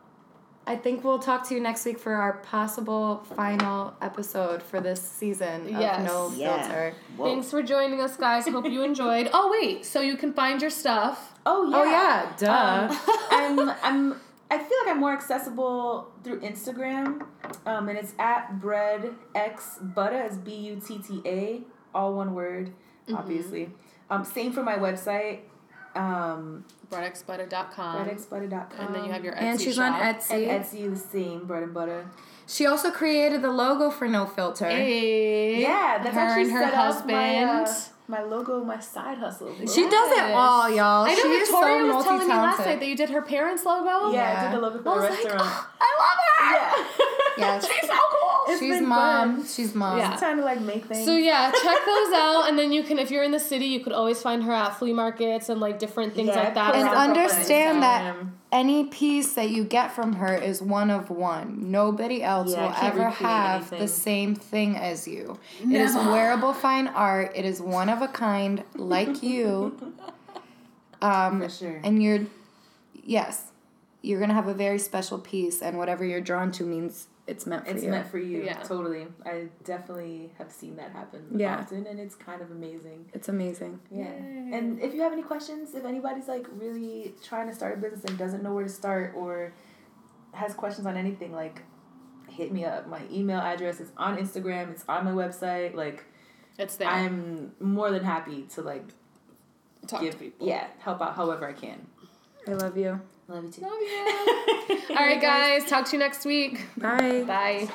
I 0.66 0.76
think 0.76 1.04
we'll 1.04 1.18
talk 1.18 1.46
to 1.48 1.54
you 1.54 1.60
next 1.60 1.84
week 1.84 1.98
for 1.98 2.14
our 2.14 2.34
possible 2.38 3.24
final 3.36 3.94
episode 4.00 4.62
for 4.62 4.80
this 4.80 5.00
season 5.02 5.62
of 5.62 5.80
Yes. 5.80 6.06
Know 6.06 6.32
Yeah. 6.34 6.62
Filter. 6.62 6.94
Thanks 7.18 7.50
for 7.50 7.62
joining 7.62 8.00
us, 8.00 8.16
guys. 8.16 8.48
Hope 8.48 8.66
you 8.68 8.82
enjoyed. 8.82 9.28
Oh 9.32 9.50
wait, 9.60 9.84
so 9.84 10.00
you 10.00 10.16
can 10.16 10.32
find 10.32 10.60
your 10.62 10.70
stuff. 10.70 11.34
Oh 11.44 11.68
yeah. 11.70 11.76
Oh 11.76 11.84
yeah, 11.84 12.32
duh. 12.38 12.88
Um, 13.36 13.58
I'm 13.70 13.70
I'm 13.82 14.20
I 14.50 14.58
feel 14.58 14.78
like 14.84 14.94
I'm 14.94 15.00
more 15.00 15.12
accessible 15.12 16.12
through 16.22 16.40
Instagram, 16.40 17.26
um, 17.66 17.88
and 17.88 17.98
it's 17.98 18.14
at 18.18 18.60
bread 18.60 19.14
x 19.34 19.78
butta 19.82 20.30
is 20.30 20.38
b 20.38 20.54
u 20.54 20.76
t 20.76 20.98
t 20.98 21.20
a 21.26 21.62
all 21.94 22.14
one 22.14 22.34
word, 22.34 22.72
obviously. 23.12 23.70
Um, 24.10 24.24
same 24.24 24.52
for 24.52 24.62
my 24.62 24.76
website, 24.76 25.40
um, 25.94 26.64
breadexbutter.com. 26.94 28.06
breadxbutter.com. 28.08 28.86
and 28.86 28.94
then 28.94 29.04
you 29.04 29.12
have 29.12 29.24
your 29.24 29.34
Etsy 29.34 29.42
and 29.42 29.60
she's 29.60 29.74
shop. 29.76 29.94
on 29.94 30.00
and 30.02 30.16
Etsy. 30.18 30.48
Etsy 30.48 30.90
the 30.90 30.96
same 30.96 31.46
bread 31.46 31.62
and 31.62 31.74
butter. 31.74 32.06
She 32.46 32.66
also 32.66 32.90
created 32.90 33.40
the 33.42 33.50
logo 33.50 33.90
for 33.90 34.06
Know 34.06 34.26
Filter. 34.26 34.68
Hey. 34.68 35.62
Yeah, 35.62 36.00
that's 36.02 36.14
her 36.14 36.20
actually 36.20 36.42
and 36.44 36.52
her 36.52 36.60
set 36.64 36.74
up 36.74 36.84
husband. 36.92 37.12
my, 37.12 37.42
uh, 37.42 37.74
my 38.06 38.22
logo, 38.22 38.62
my 38.62 38.78
side 38.80 39.16
hustle. 39.16 39.50
She 39.60 39.88
does 39.88 40.12
it 40.12 40.24
all, 40.32 40.68
y'all. 40.70 41.06
I 41.06 41.14
know 41.14 41.22
she 41.22 41.28
is 41.28 41.48
Victoria 41.48 41.80
so 41.90 41.96
was 41.96 42.04
telling 42.04 42.28
me 42.28 42.34
last 42.34 42.58
night 42.58 42.80
that 42.80 42.86
you 42.86 42.96
did 42.96 43.08
her 43.10 43.22
parents' 43.22 43.64
logo. 43.64 44.12
yeah, 44.12 44.40
I 44.40 44.44
did 44.44 44.58
the 44.58 44.60
logo 44.62 44.78
I 44.80 44.82
for 44.82 44.90
was 44.90 45.02
the 45.04 45.08
like, 45.10 45.24
restaurant. 45.24 45.66
I 45.80 45.98
love 46.00 46.18
her. 46.36 46.54
yeah. 46.54 47.08
Yes. 47.38 47.66
She's 47.80 47.88
so 47.88 47.94
cool. 48.10 48.20
It's 48.46 48.82
mom. 48.82 49.36
fun. 49.38 49.46
She's 49.46 49.74
mom. 49.74 49.98
Yeah. 49.98 50.12
It's 50.12 50.20
time 50.20 50.36
to 50.36 50.44
like 50.44 50.60
make 50.60 50.84
things. 50.84 51.04
So 51.06 51.16
yeah, 51.16 51.50
check 51.50 51.78
those 51.86 52.12
out, 52.14 52.44
and 52.48 52.58
then 52.58 52.72
you 52.72 52.82
can, 52.82 52.98
if 52.98 53.10
you're 53.10 53.24
in 53.24 53.30
the 53.32 53.40
city, 53.40 53.66
you 53.66 53.80
could 53.80 53.92
always 53.94 54.20
find 54.20 54.42
her 54.44 54.52
at 54.52 54.78
flea 54.78 54.92
markets 54.92 55.48
and 55.48 55.60
like 55.60 55.78
different 55.78 56.14
things 56.14 56.28
Yeah, 56.28 56.34
like 56.42 56.54
that. 56.54 56.74
And 56.74 56.84
post 56.84 56.94
around- 56.94 57.10
up 57.10 57.16
on 57.16 57.22
understand 57.22 57.82
that 57.82 58.16
any 58.52 58.84
piece 58.84 59.32
that 59.34 59.48
you 59.50 59.64
get 59.64 59.92
from 59.92 60.12
her 60.14 60.34
is 60.36 60.60
one 60.62 60.90
of 60.90 61.10
one. 61.10 61.70
Nobody 61.70 62.22
else 62.22 62.52
Yeah, 62.52 62.66
will 62.66 62.86
ever 62.86 63.08
have 63.10 63.60
anything. 63.62 63.78
the 63.80 63.88
same 63.88 64.34
thing 64.34 64.76
as 64.76 65.08
you. 65.08 65.38
It 65.62 65.72
is 65.80 65.94
wearable 65.94 66.52
fine 66.52 66.86
art. 66.88 67.32
It 67.34 67.44
is 67.46 67.60
one 67.60 67.88
of 67.88 68.02
a 68.02 68.08
kind, 68.08 68.62
like 68.76 69.22
you. 69.22 69.76
Um, 71.02 71.40
For 71.42 71.48
sure. 71.50 71.80
And 71.84 72.02
you're, 72.02 72.20
yes, 73.02 73.52
you're 74.00 74.20
gonna 74.20 74.32
have 74.32 74.48
a 74.48 74.54
very 74.54 74.78
special 74.78 75.18
piece, 75.18 75.60
and 75.60 75.76
whatever 75.76 76.02
you're 76.04 76.20
drawn 76.22 76.50
to 76.52 76.64
means 76.64 77.08
it's 77.26 77.46
meant 77.46 77.64
for 77.64 77.70
It's 77.70 77.82
you. 77.82 77.90
meant 77.90 78.06
for 78.10 78.18
you. 78.18 78.42
Yeah. 78.42 78.62
Totally. 78.62 79.06
I 79.24 79.48
definitely 79.64 80.30
have 80.38 80.52
seen 80.52 80.76
that 80.76 80.90
happen 80.92 81.24
Yeah. 81.34 81.58
often 81.58 81.86
and 81.86 81.98
it's 81.98 82.14
kind 82.14 82.42
of 82.42 82.50
amazing. 82.50 83.06
it's 83.14 83.28
amazing. 83.28 83.80
Yeah. 83.90 84.04
And 84.06 84.78
if 84.80 84.92
you 84.94 85.00
have 85.02 85.12
any 85.12 85.22
questions, 85.22 85.74
if 85.74 85.84
anybody's 85.84 86.28
like 86.28 86.46
really 86.52 87.14
trying 87.22 87.48
to 87.48 87.54
start 87.54 87.78
a 87.78 87.80
business 87.80 88.04
and 88.04 88.18
doesn't 88.18 88.42
know 88.42 88.52
where 88.52 88.64
to 88.64 88.70
start 88.70 89.14
or 89.16 89.52
has 90.32 90.52
questions 90.54 90.86
on 90.86 90.96
anything, 90.96 91.32
like 91.32 91.62
hit 92.28 92.52
me 92.52 92.64
up. 92.64 92.88
My 92.88 93.00
email 93.10 93.38
address 93.40 93.80
is 93.80 93.90
on 93.96 94.18
Instagram, 94.18 94.70
it's 94.72 94.84
on 94.88 95.04
my 95.04 95.12
website. 95.12 95.74
Like 95.74 96.04
it's 96.58 96.76
there. 96.76 96.88
I'm 96.88 97.52
more 97.58 97.90
than 97.90 98.04
happy 98.04 98.42
to 98.54 98.60
like 98.62 98.84
Talk 99.86 100.02
give 100.02 100.12
to 100.12 100.18
people. 100.18 100.46
yeah, 100.46 100.66
help 100.78 101.00
out 101.00 101.14
however 101.14 101.48
I 101.48 101.52
can. 101.52 101.86
I 102.46 102.52
love 102.52 102.76
you. 102.76 103.00
Love 103.28 103.44
you 103.44 103.50
too. 103.50 103.62
Love 103.62 103.72
you. 103.80 104.80
All 104.96 104.96
right, 104.96 105.20
guys. 105.20 105.64
Talk 105.64 105.86
to 105.86 105.92
you 105.92 105.98
next 105.98 106.24
week. 106.24 106.60
Bye. 106.76 107.24
Bye. 107.26 107.68